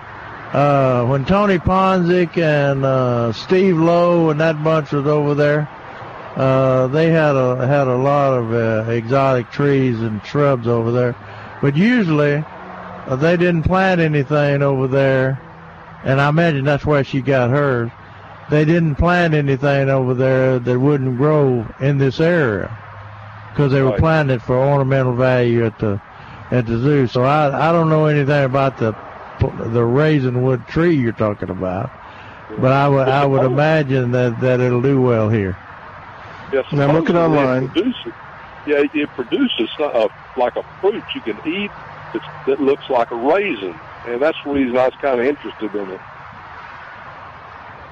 uh, 0.55 1.05
when 1.07 1.27
Tony 1.27 1.59
Ponzik 1.59 2.39
and 2.39 2.85
uh, 2.85 3.33
Steve 3.33 3.77
Lowe 3.77 4.31
and 4.31 4.41
that 4.41 4.63
bunch 4.65 4.93
was 4.93 5.07
over 5.07 5.35
there, 5.35 5.69
uh, 6.37 6.87
they 6.87 7.11
had 7.11 7.37
a 7.37 7.67
had 7.67 7.89
a 7.89 7.97
lot 7.97 8.33
of 8.33 8.53
uh, 8.55 8.91
exotic 8.91 9.51
trees 9.51 10.01
and 10.01 10.25
shrubs 10.25 10.67
over 10.67 10.93
there. 10.93 11.15
But 11.61 11.77
usually, 11.77 12.37
uh, 12.37 13.17
they 13.17 13.37
didn't 13.37 13.65
plant 13.65 14.01
anything 14.01 14.63
over 14.63 14.89
there, 14.89 15.39
and 16.05 16.23
I 16.23 16.31
imagine 16.31 16.65
that's 16.65 16.87
where 16.87 17.05
she 17.05 17.21
got 17.21 17.51
hers. 17.51 17.91
They 18.49 18.65
didn't 18.65 18.95
plant 18.95 19.35
anything 19.35 19.91
over 19.91 20.15
there 20.15 20.59
that 20.59 20.79
wouldn't 20.79 21.19
grow 21.19 21.67
in 21.81 21.99
this 21.99 22.19
area 22.19 22.80
because 23.51 23.73
they 23.73 23.83
were 23.83 23.93
Right. 23.93 24.01
planting 24.01 24.37
it 24.37 24.43
for 24.43 24.57
ornamental 24.57 25.15
value 25.15 25.65
at 25.67 25.79
the 25.79 26.01
at 26.51 26.67
the 26.67 26.79
zoo. 26.79 27.07
So 27.07 27.23
I 27.23 27.69
I 27.69 27.73
don't 27.73 27.89
know 27.89 28.07
anything 28.07 28.45
about 28.45 28.77
the 28.79 28.93
the 29.41 29.81
raisinwood 29.83 30.67
tree 30.67 30.95
you're 30.97 31.13
talking 31.13 31.51
about, 31.51 31.91
but 32.59 32.73
I 32.73 32.89
would 32.89 33.09
I 33.09 33.25
would 33.25 33.43
imagine 33.43 34.13
that 34.13 34.41
that 34.41 34.61
it'll 34.61 34.83
do 34.83 35.01
well 35.01 35.29
here. 35.29 35.59
Yes, 36.53 36.65
And 36.71 36.81
I'm 36.83 36.93
looking 36.93 37.17
supposedly 37.17 37.23
it 37.23 37.27
online. 37.31 37.71
Produces, 37.73 38.13
yeah, 38.67 38.83
it 38.93 39.09
produces 39.15 39.71
uh, 39.79 40.09
like 40.37 40.57
a 40.57 40.63
fruit 40.81 41.05
you 41.15 41.21
can 41.21 41.39
eat 41.47 41.71
that's, 42.13 42.25
that 42.47 42.61
looks 42.61 42.89
like 42.91 43.11
a 43.11 43.17
raisin, 43.17 43.79
and 44.07 44.21
that's 44.21 44.39
the 44.45 44.51
reason 44.51 44.77
I 44.77 44.87
was 44.87 44.95
kind 45.01 45.21
of 45.21 45.27
interested 45.27 45.75
in 45.75 45.91
it. 45.91 46.01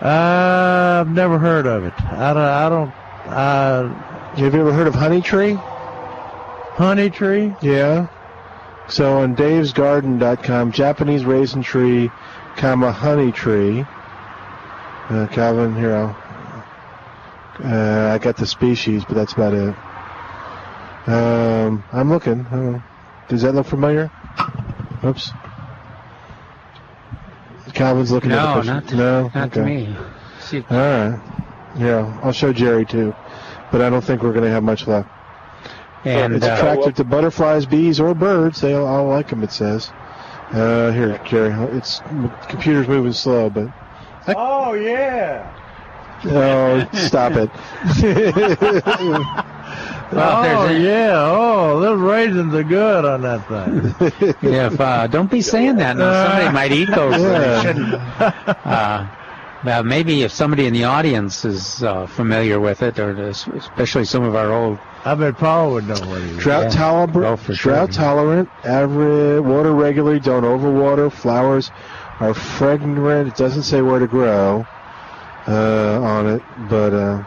I've 0.00 1.08
never 1.08 1.38
heard 1.38 1.66
of 1.66 1.84
it. 1.84 1.94
I 2.04 2.32
don't. 2.34 2.42
I 2.42 2.68
don't. 2.68 2.94
Uh, 3.26 4.17
Have 4.38 4.54
you 4.54 4.60
ever 4.60 4.72
heard 4.72 4.86
of 4.86 4.94
honey 4.94 5.20
tree? 5.20 5.54
Honey 5.54 7.10
tree? 7.10 7.52
Yeah. 7.60 8.06
So 8.88 9.18
on 9.18 9.34
davesgarden.com, 9.34 10.70
Japanese 10.70 11.24
raisin 11.24 11.60
tree, 11.62 12.08
comma 12.56 12.92
honey 12.92 13.32
tree. 13.32 13.84
Uh, 15.10 15.26
Calvin, 15.32 15.74
here 15.74 15.94
I'll. 15.96 16.16
Uh, 17.64 18.12
I 18.14 18.18
got 18.18 18.36
the 18.36 18.46
species, 18.46 19.04
but 19.04 19.14
that's 19.14 19.32
about 19.32 19.54
it. 19.54 19.74
Um, 21.08 21.82
I'm 21.92 22.08
looking. 22.08 22.44
Does 23.28 23.42
that 23.42 23.56
look 23.56 23.66
familiar? 23.66 24.08
Oops. 25.04 25.32
Calvin's 27.74 28.12
looking 28.12 28.30
at 28.30 28.54
the 28.54 28.60
picture. 28.60 28.72
not 28.72 28.88
to, 28.88 28.96
no, 28.96 29.30
not 29.34 29.52
to 29.54 29.64
me. 29.64 29.96
See, 30.40 30.64
All 30.70 30.76
right. 30.76 31.20
Yeah, 31.76 32.20
I'll 32.22 32.32
show 32.32 32.52
Jerry 32.52 32.86
too, 32.86 33.14
but 33.70 33.80
I 33.82 33.90
don't 33.90 34.02
think 34.02 34.22
we're 34.22 34.32
going 34.32 34.44
to 34.44 34.50
have 34.50 34.62
much 34.62 34.86
luck. 34.86 35.06
And, 36.04 36.34
it's 36.34 36.46
uh, 36.46 36.54
attractive 36.56 36.94
to 36.96 37.04
butterflies, 37.04 37.66
bees, 37.66 38.00
or 38.00 38.14
birds. 38.14 38.60
They 38.60 38.72
all, 38.74 38.86
all 38.86 39.06
like 39.08 39.28
them. 39.28 39.42
It 39.42 39.50
says. 39.50 39.90
Uh, 40.52 40.90
here, 40.92 41.20
Jerry. 41.26 41.52
It's 41.76 42.00
computer's 42.48 42.88
moving 42.88 43.12
slow, 43.12 43.50
but 43.50 43.68
Oh 44.28 44.72
yeah. 44.74 45.54
oh, 46.24 46.88
stop 46.92 47.32
it. 47.32 47.50
Well, 50.10 50.42
oh 50.42 50.66
any- 50.68 50.84
yeah. 50.86 51.10
Oh, 51.14 51.80
those 51.80 52.00
raisins 52.00 52.54
are 52.54 52.64
good 52.64 53.04
on 53.04 53.20
that 53.22 53.46
thing. 53.46 54.34
yeah, 54.50 54.68
if, 54.72 54.80
uh, 54.80 55.06
don't 55.06 55.30
be 55.30 55.42
saying 55.42 55.76
that 55.76 55.98
now. 55.98 56.24
Somebody 56.24 56.54
might 56.54 56.72
eat 56.72 56.88
those. 56.88 57.20
Yeah. 57.20 57.62
shouldn't. 57.62 57.94
Uh, 58.64 59.06
well, 59.68 59.84
maybe 59.84 60.22
if 60.22 60.32
somebody 60.32 60.66
in 60.66 60.72
the 60.72 60.84
audience 60.84 61.44
is 61.44 61.82
uh, 61.82 62.06
familiar 62.06 62.58
with 62.58 62.80
it, 62.82 62.98
or 62.98 63.10
especially 63.28 64.06
some 64.06 64.22
of 64.22 64.34
our 64.34 64.50
old. 64.50 64.78
I 65.04 65.14
bet 65.14 65.36
Paul 65.36 65.72
would 65.72 65.86
know 65.86 66.00
what 66.08 66.22
he 66.22 66.38
Drought 66.38 66.72
Yeah. 66.72 66.78
tolerant. 66.80 67.16
Oh, 67.16 67.36
for 67.36 67.54
sure. 67.54 67.72
drought 67.74 67.92
tolerant. 67.92 68.48
Average 68.64 69.42
water 69.44 69.72
regularly. 69.72 70.20
Don't 70.20 70.44
overwater. 70.44 71.12
Flowers 71.12 71.70
are 72.18 72.32
fragrant. 72.32 73.28
It 73.28 73.36
doesn't 73.36 73.64
say 73.64 73.82
where 73.82 73.98
to 73.98 74.06
grow 74.06 74.66
uh, 75.46 76.00
on 76.00 76.26
it, 76.28 76.42
but 76.70 76.94
uh, 76.94 77.22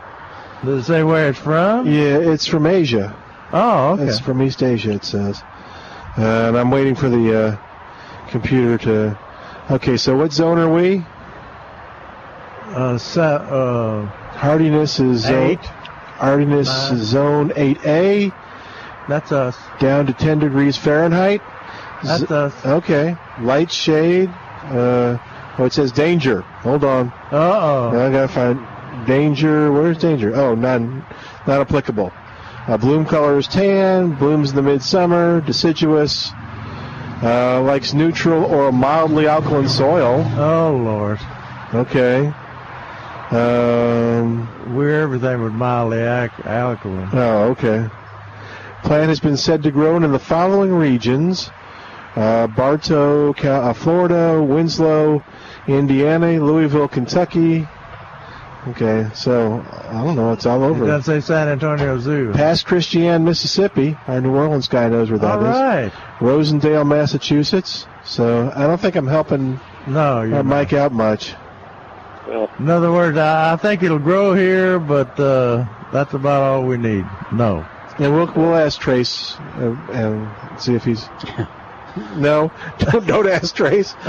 Does 0.66 0.84
it 0.84 0.88
say 0.88 1.04
where 1.04 1.30
it's 1.30 1.38
from? 1.40 1.86
yeah, 1.86 2.18
it's 2.18 2.48
from 2.48 2.66
Asia. 2.66 3.16
Oh, 3.54 3.92
okay. 3.94 4.06
It's 4.06 4.20
from 4.20 4.42
East 4.42 4.64
Asia. 4.64 4.94
It 4.94 5.04
says, 5.06 5.44
uh, 6.18 6.48
and 6.48 6.58
I'm 6.58 6.72
waiting 6.72 6.96
for 6.96 7.08
the 7.10 7.40
uh, 7.40 7.58
computer 8.32 8.80
to. 8.80 9.20
Okay, 9.70 9.96
so 9.96 10.18
what 10.18 10.32
zone 10.34 10.58
are 10.58 10.74
we? 10.74 11.06
Uh, 12.74 12.98
so, 12.98 13.22
uh, 13.22 14.06
Hardiness 14.38 15.00
is 15.00 15.22
zone, 15.22 15.50
Eight. 15.52 15.66
hardiness 16.18 16.68
Nine. 16.68 16.94
is 16.98 17.08
zone 17.08 17.50
8A. 17.56 18.34
That's 19.08 19.32
us. 19.32 19.58
Down 19.80 20.06
to 20.08 20.14
10 20.14 20.40
degrees 20.40 20.78
Fahrenheit. 20.78 21.42
That's 22.04 22.22
Z- 22.22 22.34
us. 22.34 22.66
Okay. 22.66 23.16
Light 23.42 23.72
shade. 23.72 24.30
Uh, 24.64 25.18
oh, 25.58 25.66
it 25.66 25.74
says 25.74 25.92
danger. 25.92 26.42
Hold 26.42 26.84
on. 26.84 27.08
Uh 27.32 27.36
oh. 27.62 27.90
I 27.90 28.12
gotta 28.12 28.28
find 28.28 29.06
danger. 29.06 29.72
Where's 29.72 29.98
danger? 29.98 30.34
Oh, 30.36 30.56
none. 30.56 31.06
Not 31.48 31.62
applicable. 31.62 32.12
Uh, 32.68 32.78
bloom 32.78 33.06
color 33.06 33.38
is 33.38 33.48
tan. 33.48 34.16
Blooms 34.16 34.52
in 34.52 34.56
the 34.56 34.62
midsummer. 34.62 35.42
Deciduous. 35.42 36.32
Uh, 37.24 37.62
likes 37.62 37.94
neutral 37.94 38.46
or 38.46 38.72
mildly 38.72 39.28
alkaline 39.28 39.68
soil. 39.68 40.24
Oh 40.38 40.72
Lord. 40.84 41.20
Okay. 41.74 42.32
Um, 43.32 44.76
We're 44.76 45.02
everything 45.02 45.42
with 45.42 45.54
mildly 45.54 46.00
ac- 46.00 46.44
alkaline. 46.44 47.10
Oh, 47.14 47.50
okay. 47.52 47.88
Plant 48.84 49.10
has 49.10 49.20
been 49.20 49.38
said 49.38 49.64
to 49.64 49.72
grow 49.72 49.96
in 49.96 50.12
the 50.12 50.20
following 50.20 50.74
regions: 50.74 51.50
uh, 52.16 52.48
Bartow, 52.48 53.34
Cal- 53.34 53.70
uh, 53.70 53.74
Florida, 53.74 54.42
Winslow, 54.44 55.24
Indiana, 55.68 56.44
Louisville, 56.44 56.88
Kentucky. 56.88 57.68
Okay, 58.68 59.10
so 59.16 59.66
I 59.90 60.04
don't 60.04 60.16
know. 60.16 60.34
It's 60.34 60.46
all 60.46 60.64
It 60.64 60.68
over. 60.68 60.86
doesn't 60.86 61.22
say 61.22 61.26
San 61.26 61.48
Antonio 61.48 61.98
Zoo. 62.00 62.32
Pass 62.34 62.62
Christian, 62.64 63.24
Mississippi. 63.24 63.98
Our 64.08 64.22
New 64.22 64.36
Orleans 64.36 64.68
guy 64.68 64.88
knows 64.88 65.10
where 65.10 65.18
that 65.20 65.40
All 65.40 65.46
is. 65.46 65.58
right. 65.58 65.92
Rosendale, 66.20 66.86
Massachusetts. 66.88 67.88
So 68.04 68.52
I 68.56 68.68
don't 68.68 68.80
think 68.80 68.96
I'm 68.96 69.08
helping 69.08 69.60
No, 69.88 70.20
uh, 70.20 70.24
you're 70.24 70.44
Mike 70.44 70.74
out 70.74 70.92
much. 70.92 71.34
In 72.60 72.70
other 72.70 72.92
words, 72.92 73.18
I, 73.18 73.54
I 73.54 73.56
think 73.58 73.84
it'll 73.84 74.00
grow 74.00 74.34
here, 74.34 74.80
but 74.80 75.20
uh, 75.20 75.66
that's 75.92 76.14
about 76.14 76.44
all 76.44 76.66
we 76.66 76.78
need. 76.78 77.06
No. 77.32 77.66
And 77.98 78.14
we'll 78.14 78.32
we'll 78.34 78.56
ask 78.56 78.80
Trace 78.80 79.36
uh, 79.58 79.76
and 79.92 80.30
see 80.60 80.74
if 80.74 80.84
he's. 80.84 81.10
no, 82.16 82.52
don't 82.80 83.06
don't 83.06 83.28
ask 83.28 83.54
Trace. 83.54 83.94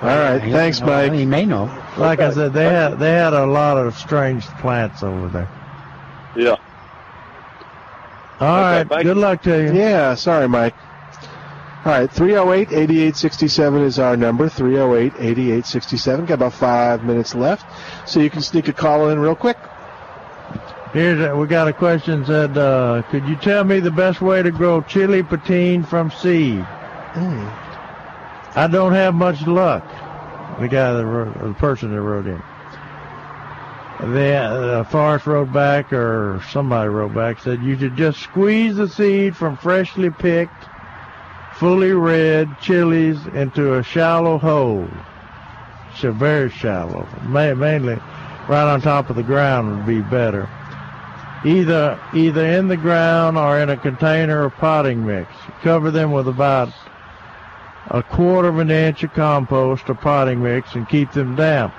All 0.00 0.06
right, 0.06 0.38
thanks, 0.40 0.80
Mike. 0.80 1.12
He 1.12 1.26
may 1.26 1.44
know. 1.44 1.64
Like 1.96 2.20
I 2.20 2.30
said, 2.32 2.52
they 2.52 2.64
had 2.64 3.00
they 3.00 3.10
had 3.10 3.32
a 3.32 3.46
lot 3.46 3.78
of 3.78 3.96
strange 3.96 4.44
plants 4.60 5.02
over 5.02 5.26
there. 5.28 5.48
Yeah. 6.36 6.56
All 8.40 8.60
right. 8.60 8.88
thank 8.88 9.02
Good 9.02 9.16
luck 9.16 9.42
to 9.42 9.60
you. 9.60 9.72
Yeah, 9.72 10.14
sorry, 10.14 10.48
Mike. 10.48 10.74
All 11.88 11.94
right, 11.94 12.12
308 12.12 12.70
8867 12.70 13.82
is 13.82 13.98
our 13.98 14.14
number. 14.14 14.50
308 14.50 15.14
8867. 15.14 16.26
Got 16.26 16.34
about 16.34 16.52
five 16.52 17.02
minutes 17.02 17.34
left, 17.34 17.64
so 18.06 18.20
you 18.20 18.28
can 18.28 18.42
sneak 18.42 18.68
a 18.68 18.74
call 18.74 19.08
in 19.08 19.18
real 19.18 19.34
quick. 19.34 19.56
Here's 20.92 21.18
a, 21.18 21.34
we 21.34 21.46
got 21.46 21.66
a 21.66 21.72
question 21.72 22.26
said, 22.26 22.58
uh, 22.58 23.00
could 23.08 23.26
you 23.26 23.36
tell 23.36 23.64
me 23.64 23.80
the 23.80 23.90
best 23.90 24.20
way 24.20 24.42
to 24.42 24.50
grow 24.50 24.82
chili 24.82 25.22
petin 25.22 25.82
from 25.82 26.10
seed? 26.10 26.60
I 26.60 28.68
don't 28.70 28.92
have 28.92 29.14
much 29.14 29.46
luck. 29.46 29.82
The 30.60 30.68
guy 30.68 30.92
that 30.92 31.06
wrote, 31.06 31.40
the 31.40 31.54
person 31.54 31.90
that 31.92 32.02
wrote 32.02 32.26
in. 32.26 32.42
The 34.12 34.34
uh, 34.34 34.84
Forrest 34.84 35.26
wrote 35.26 35.54
back, 35.54 35.90
or 35.94 36.42
somebody 36.50 36.90
wrote 36.90 37.14
back, 37.14 37.40
said 37.40 37.62
you 37.62 37.78
should 37.78 37.96
just 37.96 38.20
squeeze 38.20 38.76
the 38.76 38.90
seed 38.90 39.34
from 39.34 39.56
freshly 39.56 40.10
picked, 40.10 40.66
fully 41.58 41.92
red 41.92 42.48
chilies 42.60 43.26
into 43.26 43.74
a 43.74 43.82
shallow 43.82 44.38
hole. 44.38 44.88
So 45.96 46.12
very 46.12 46.50
shallow. 46.50 47.08
Ma- 47.24 47.54
mainly 47.54 47.94
right 48.48 48.72
on 48.72 48.80
top 48.80 49.10
of 49.10 49.16
the 49.16 49.24
ground 49.24 49.76
would 49.76 49.86
be 49.86 50.00
better. 50.00 50.48
Either 51.44 52.00
either 52.14 52.44
in 52.44 52.68
the 52.68 52.76
ground 52.76 53.36
or 53.36 53.58
in 53.58 53.70
a 53.70 53.76
container 53.76 54.44
or 54.44 54.50
potting 54.50 55.04
mix. 55.04 55.32
Cover 55.62 55.90
them 55.90 56.12
with 56.12 56.28
about 56.28 56.72
a 57.88 58.02
quarter 58.02 58.48
of 58.48 58.58
an 58.58 58.70
inch 58.70 59.02
of 59.02 59.12
compost 59.12 59.88
or 59.90 59.94
potting 59.94 60.42
mix 60.42 60.74
and 60.74 60.88
keep 60.88 61.10
them 61.12 61.34
damp. 61.34 61.74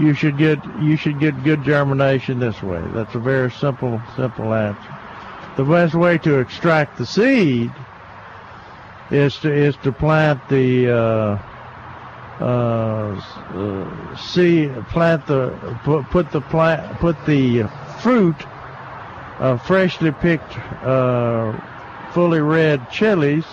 You 0.00 0.14
should 0.14 0.36
get 0.36 0.58
you 0.80 0.96
should 0.96 1.20
get 1.20 1.44
good 1.44 1.62
germination 1.62 2.40
this 2.40 2.60
way. 2.62 2.82
That's 2.92 3.14
a 3.14 3.20
very 3.20 3.52
simple 3.52 4.00
simple 4.16 4.52
answer. 4.52 4.96
The 5.56 5.64
best 5.64 5.94
way 5.94 6.18
to 6.18 6.38
extract 6.38 6.96
the 6.96 7.06
seed 7.06 7.70
is 9.10 9.38
to 9.38 9.52
is 9.52 9.76
to 9.78 9.92
plant 9.92 10.40
the 10.48 10.90
uh, 10.90 11.38
uh, 12.40 13.20
uh, 13.54 14.16
seed 14.16 14.72
plant 14.88 15.26
the 15.26 15.50
put, 15.84 16.04
put 16.10 16.30
the 16.32 16.40
plant 16.40 16.98
put 16.98 17.16
the 17.26 17.64
fruit 18.00 18.36
of 19.38 19.64
freshly 19.66 20.12
picked 20.12 20.56
uh, 20.84 21.52
fully 22.12 22.40
red 22.40 22.90
chilies 22.90 23.44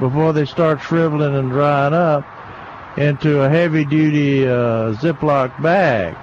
before 0.00 0.32
they 0.32 0.44
start 0.44 0.80
shriveling 0.80 1.34
and 1.34 1.50
drying 1.50 1.94
up 1.94 2.24
into 2.98 3.42
a 3.42 3.48
heavy 3.48 3.84
duty 3.84 4.46
uh, 4.46 4.92
Ziploc 4.94 5.60
bag 5.62 6.16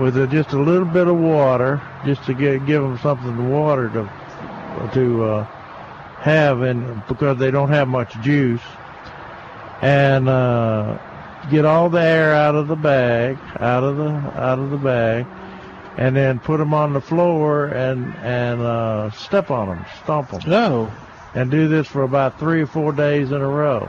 with 0.00 0.16
a, 0.16 0.26
just 0.26 0.52
a 0.52 0.58
little 0.58 0.86
bit 0.86 1.06
of 1.06 1.16
water, 1.16 1.80
just 2.04 2.24
to 2.24 2.34
get, 2.34 2.64
give 2.64 2.82
them 2.82 2.98
something 2.98 3.36
to 3.36 3.42
water 3.42 3.88
to 3.90 4.10
to 4.94 5.24
uh, 5.24 5.59
have, 6.20 6.62
and 6.62 7.02
because 7.06 7.38
they 7.38 7.50
don't 7.50 7.70
have 7.70 7.88
much 7.88 8.18
juice, 8.20 8.62
and 9.82 10.28
uh, 10.28 10.98
get 11.50 11.64
all 11.64 11.88
the 11.88 12.00
air 12.00 12.34
out 12.34 12.54
of 12.54 12.68
the 12.68 12.76
bag, 12.76 13.38
out 13.58 13.82
of 13.82 13.96
the 13.96 14.10
out 14.40 14.58
of 14.58 14.70
the 14.70 14.76
bag, 14.76 15.26
and 15.96 16.14
then 16.14 16.38
put 16.38 16.58
them 16.58 16.74
on 16.74 16.92
the 16.92 17.00
floor 17.00 17.66
and 17.66 18.14
and 18.16 18.60
uh, 18.60 19.10
step 19.10 19.50
on 19.50 19.68
them, 19.68 19.86
stomp 20.02 20.30
them. 20.30 20.42
No. 20.46 20.92
And 21.34 21.50
do 21.50 21.68
this 21.68 21.86
for 21.86 22.02
about 22.02 22.40
three 22.40 22.60
or 22.60 22.66
four 22.66 22.92
days 22.92 23.30
in 23.30 23.40
a 23.40 23.48
row. 23.48 23.88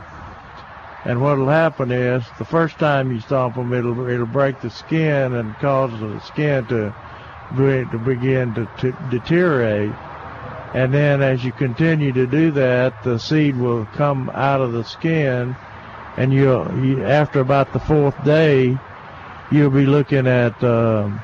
And 1.04 1.20
what'll 1.20 1.48
happen 1.48 1.90
is 1.90 2.22
the 2.38 2.44
first 2.44 2.78
time 2.78 3.10
you 3.10 3.20
stomp 3.20 3.56
them, 3.56 3.72
it'll 3.72 4.08
it'll 4.08 4.26
break 4.26 4.60
the 4.60 4.70
skin 4.70 5.34
and 5.34 5.54
cause 5.56 5.90
the 6.00 6.20
skin 6.20 6.66
to 6.66 6.94
to 7.56 7.98
begin 7.98 8.54
to, 8.54 8.66
to 8.78 8.92
deteriorate. 9.10 9.92
And 10.74 10.92
then 10.92 11.20
as 11.20 11.44
you 11.44 11.52
continue 11.52 12.12
to 12.12 12.26
do 12.26 12.50
that, 12.52 13.02
the 13.04 13.18
seed 13.18 13.56
will 13.56 13.84
come 13.86 14.30
out 14.30 14.60
of 14.60 14.72
the 14.72 14.84
skin, 14.84 15.54
and 16.16 16.32
you'll 16.32 16.66
you, 16.82 17.04
after 17.04 17.40
about 17.40 17.72
the 17.72 17.80
fourth 17.80 18.22
day, 18.24 18.78
you'll 19.50 19.70
be 19.70 19.84
looking 19.84 20.26
at 20.26 20.62
um, 20.64 21.20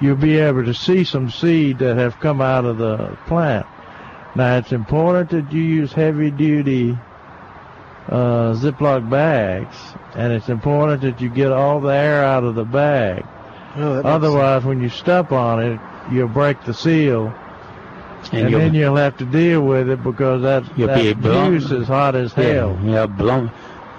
you'll 0.00 0.16
be 0.16 0.36
able 0.36 0.64
to 0.64 0.74
see 0.74 1.02
some 1.02 1.28
seed 1.30 1.78
that 1.80 1.96
have 1.96 2.20
come 2.20 2.40
out 2.40 2.64
of 2.64 2.78
the 2.78 3.18
plant. 3.26 3.66
Now 4.36 4.58
it's 4.58 4.72
important 4.72 5.30
that 5.30 5.52
you 5.52 5.62
use 5.62 5.92
heavy 5.92 6.30
duty 6.30 6.96
uh, 8.08 8.54
Ziploc 8.54 9.08
bags, 9.10 9.76
and 10.14 10.32
it's 10.32 10.48
important 10.48 11.02
that 11.02 11.20
you 11.20 11.28
get 11.28 11.52
all 11.52 11.80
the 11.80 11.92
air 11.92 12.24
out 12.24 12.44
of 12.44 12.54
the 12.54 12.64
bag. 12.64 13.24
Oh, 13.76 14.00
Otherwise, 14.00 14.64
when 14.64 14.80
you 14.80 14.88
step 14.88 15.30
on 15.30 15.62
it, 15.62 15.80
you'll 16.10 16.28
break 16.28 16.62
the 16.64 16.72
seal, 16.72 17.34
And 18.32 18.42
and, 18.42 18.50
you'll- 18.50 18.60
then 18.60 18.74
you'll 18.74 18.96
have 18.96 19.16
to 19.18 19.24
deal 19.24 19.62
with 19.62 19.88
it 19.88 20.02
because 20.02 20.42
that, 20.42 20.64
be 20.76 20.86
that 20.86 21.20
juice 21.22 21.70
is 21.70 21.86
hot 21.86 22.14
as 22.14 22.32
hell. 22.32 22.78
Yeah, 22.84 22.90
yeah, 22.90 23.06
blown. 23.06 23.50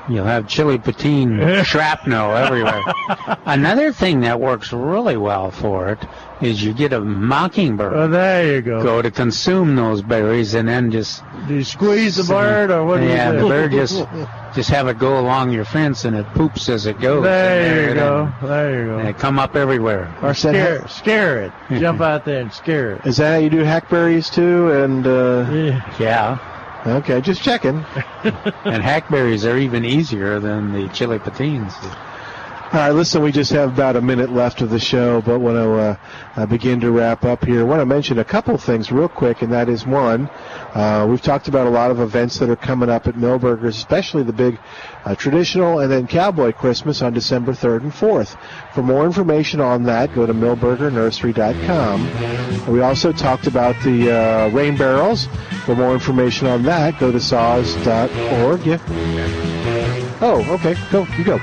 You'll 0.09 0.25
have 0.25 0.47
chili 0.47 0.79
petin 0.79 1.63
shrapnel 1.65 2.35
everywhere. 2.35 2.81
Another 3.45 3.93
thing 3.93 4.21
that 4.21 4.39
works 4.39 4.73
really 4.73 5.17
well 5.17 5.51
for 5.51 5.89
it 5.89 5.99
is 6.41 6.63
you 6.63 6.73
get 6.73 6.93
a 6.93 6.99
mockingbird. 6.99 7.93
Oh, 7.93 8.07
there 8.07 8.55
you 8.55 8.61
go. 8.61 8.81
Go 8.81 9.01
to 9.01 9.11
consume 9.11 9.75
those 9.75 10.01
berries 10.01 10.55
and 10.55 10.67
then 10.67 10.89
just. 10.89 11.21
Do 11.47 11.55
you 11.55 11.63
squeeze 11.63 12.15
the 12.15 12.23
bird 12.23 12.71
or 12.71 12.85
what 12.85 12.97
do 12.97 13.03
you 13.03 13.11
Yeah, 13.11 13.31
the 13.33 13.47
bird 13.47 13.71
just 13.71 14.03
just 14.55 14.69
have 14.69 14.87
it 14.87 14.97
go 14.97 15.19
along 15.19 15.51
your 15.51 15.65
fence 15.65 16.05
and 16.05 16.15
it 16.15 16.25
poops 16.33 16.69
as 16.69 16.87
it 16.87 16.99
goes. 16.99 17.23
There 17.23 17.83
you 17.83 17.89
And 17.89 17.99
go. 17.99 18.47
There 18.47 18.79
you 18.79 18.85
go. 18.87 18.97
And 18.99 19.07
it 19.09 19.17
come 19.19 19.37
up 19.37 19.55
everywhere. 19.55 20.11
Or 20.23 20.33
scare, 20.33 20.87
scare 20.87 21.43
it. 21.43 21.51
Jump 21.79 22.01
out 22.01 22.25
there 22.25 22.41
and 22.41 22.51
scare 22.51 22.93
it. 22.95 23.05
Is 23.05 23.17
that 23.17 23.33
how 23.33 23.37
you 23.39 23.49
do 23.49 23.63
hackberries 23.63 24.31
too? 24.31 24.71
And 24.71 25.05
uh, 25.05 25.45
yeah. 25.99 26.39
Okay, 26.85 27.21
just 27.21 27.41
checking. 27.41 27.85
and 28.23 28.83
hackberries 28.83 29.45
are 29.45 29.57
even 29.57 29.83
easier 29.85 30.39
than 30.39 30.71
the 30.71 30.87
chili 30.89 31.19
petins. 31.19 31.77
All 32.71 32.77
right, 32.77 32.91
listen, 32.91 33.23
we 33.23 33.31
just 33.31 33.51
have 33.53 33.73
about 33.73 33.95
a 33.95 34.01
minute 34.01 34.31
left 34.31 34.61
of 34.61 34.69
the 34.69 34.77
show, 34.77 35.23
but 35.23 35.39
want 35.39 35.57
to 35.57 35.73
uh, 35.73 35.95
uh, 36.35 36.45
begin 36.45 36.79
to 36.81 36.91
wrap 36.91 37.25
up 37.25 37.43
here. 37.43 37.61
I 37.61 37.63
want 37.63 37.79
to 37.79 37.85
mention 37.87 38.19
a 38.19 38.23
couple 38.23 38.55
things 38.59 38.91
real 38.91 39.09
quick, 39.09 39.41
and 39.41 39.51
that 39.51 39.69
is 39.69 39.87
one, 39.87 40.29
uh, 40.75 41.07
we've 41.09 41.19
talked 41.19 41.47
about 41.47 41.65
a 41.65 41.69
lot 41.71 41.89
of 41.89 41.99
events 41.99 42.37
that 42.37 42.47
are 42.47 42.55
coming 42.55 42.87
up 42.87 43.07
at 43.07 43.15
Milberger's, 43.15 43.75
especially 43.75 44.21
the 44.21 44.33
big 44.33 44.59
uh, 45.03 45.15
traditional 45.15 45.79
and 45.79 45.91
then 45.91 46.05
cowboy 46.05 46.51
Christmas 46.51 47.01
on 47.01 47.11
December 47.11 47.53
3rd 47.53 47.81
and 47.81 47.91
4th. 47.91 48.37
For 48.75 48.83
more 48.83 49.03
information 49.03 49.61
on 49.61 49.81
that, 49.85 50.13
go 50.13 50.27
to 50.27 50.33
milbergernursery.com. 50.35 52.71
We 52.71 52.81
also 52.81 53.11
talked 53.11 53.47
about 53.47 53.83
the 53.83 54.11
uh, 54.11 54.49
rain 54.49 54.77
barrels. 54.77 55.27
For 55.65 55.75
more 55.75 55.95
information 55.95 56.45
on 56.45 56.61
that, 56.63 56.99
go 56.99 57.11
to 57.11 57.19
saws.org. 57.19 58.63
Yeah. 58.63 58.77
Oh, 60.21 60.45
okay. 60.53 60.75
Go. 60.91 61.07
You 61.17 61.23
go. 61.23 61.39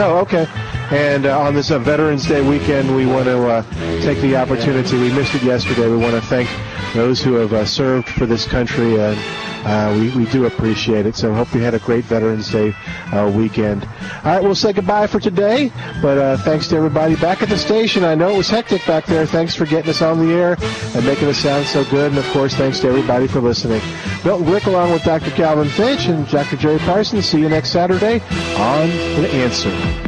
Oh, 0.00 0.18
okay. 0.18 0.77
And 0.90 1.26
uh, 1.26 1.38
on 1.38 1.54
this 1.54 1.70
uh, 1.70 1.78
Veterans 1.78 2.26
Day 2.26 2.40
weekend, 2.40 2.96
we 2.96 3.04
want 3.04 3.26
to 3.26 3.46
uh, 3.46 3.62
take 4.00 4.18
the 4.20 4.36
opportunity. 4.36 4.96
We 4.96 5.12
missed 5.12 5.34
it 5.34 5.42
yesterday. 5.42 5.86
We 5.86 5.98
want 5.98 6.14
to 6.14 6.22
thank 6.22 6.48
those 6.94 7.20
who 7.20 7.34
have 7.34 7.52
uh, 7.52 7.66
served 7.66 8.08
for 8.08 8.24
this 8.24 8.46
country, 8.46 8.98
and 8.98 9.18
uh, 9.66 9.94
we, 9.98 10.24
we 10.24 10.30
do 10.30 10.46
appreciate 10.46 11.04
it. 11.04 11.14
So, 11.14 11.34
hope 11.34 11.52
you 11.52 11.60
had 11.60 11.74
a 11.74 11.78
great 11.78 12.06
Veterans 12.06 12.50
Day 12.50 12.72
uh, 13.12 13.30
weekend. 13.36 13.84
All 13.84 14.32
right, 14.32 14.42
we'll 14.42 14.54
say 14.54 14.72
goodbye 14.72 15.08
for 15.08 15.20
today. 15.20 15.70
But 16.00 16.38
thanks 16.38 16.68
to 16.68 16.76
everybody 16.76 17.16
back 17.16 17.42
at 17.42 17.50
the 17.50 17.58
station. 17.58 18.02
I 18.02 18.14
know 18.14 18.30
it 18.30 18.38
was 18.38 18.48
hectic 18.48 18.86
back 18.86 19.04
there. 19.04 19.26
Thanks 19.26 19.54
for 19.54 19.66
getting 19.66 19.90
us 19.90 20.00
on 20.00 20.26
the 20.26 20.32
air 20.32 20.56
and 20.94 21.04
making 21.04 21.28
us 21.28 21.36
sound 21.36 21.66
so 21.66 21.84
good. 21.84 22.12
And 22.12 22.18
of 22.18 22.26
course, 22.30 22.54
thanks 22.54 22.80
to 22.80 22.88
everybody 22.88 23.28
for 23.28 23.42
listening. 23.42 23.82
Milton 24.24 24.46
Glick, 24.46 24.64
along 24.64 24.92
with 24.92 25.04
Dr. 25.04 25.32
Calvin 25.32 25.68
Finch 25.68 26.06
and 26.06 26.26
Dr. 26.30 26.56
Jerry 26.56 26.78
Parsons. 26.78 27.26
See 27.26 27.40
you 27.40 27.50
next 27.50 27.72
Saturday 27.72 28.20
on 28.56 28.88
The 29.20 29.28
Answer. 29.34 30.07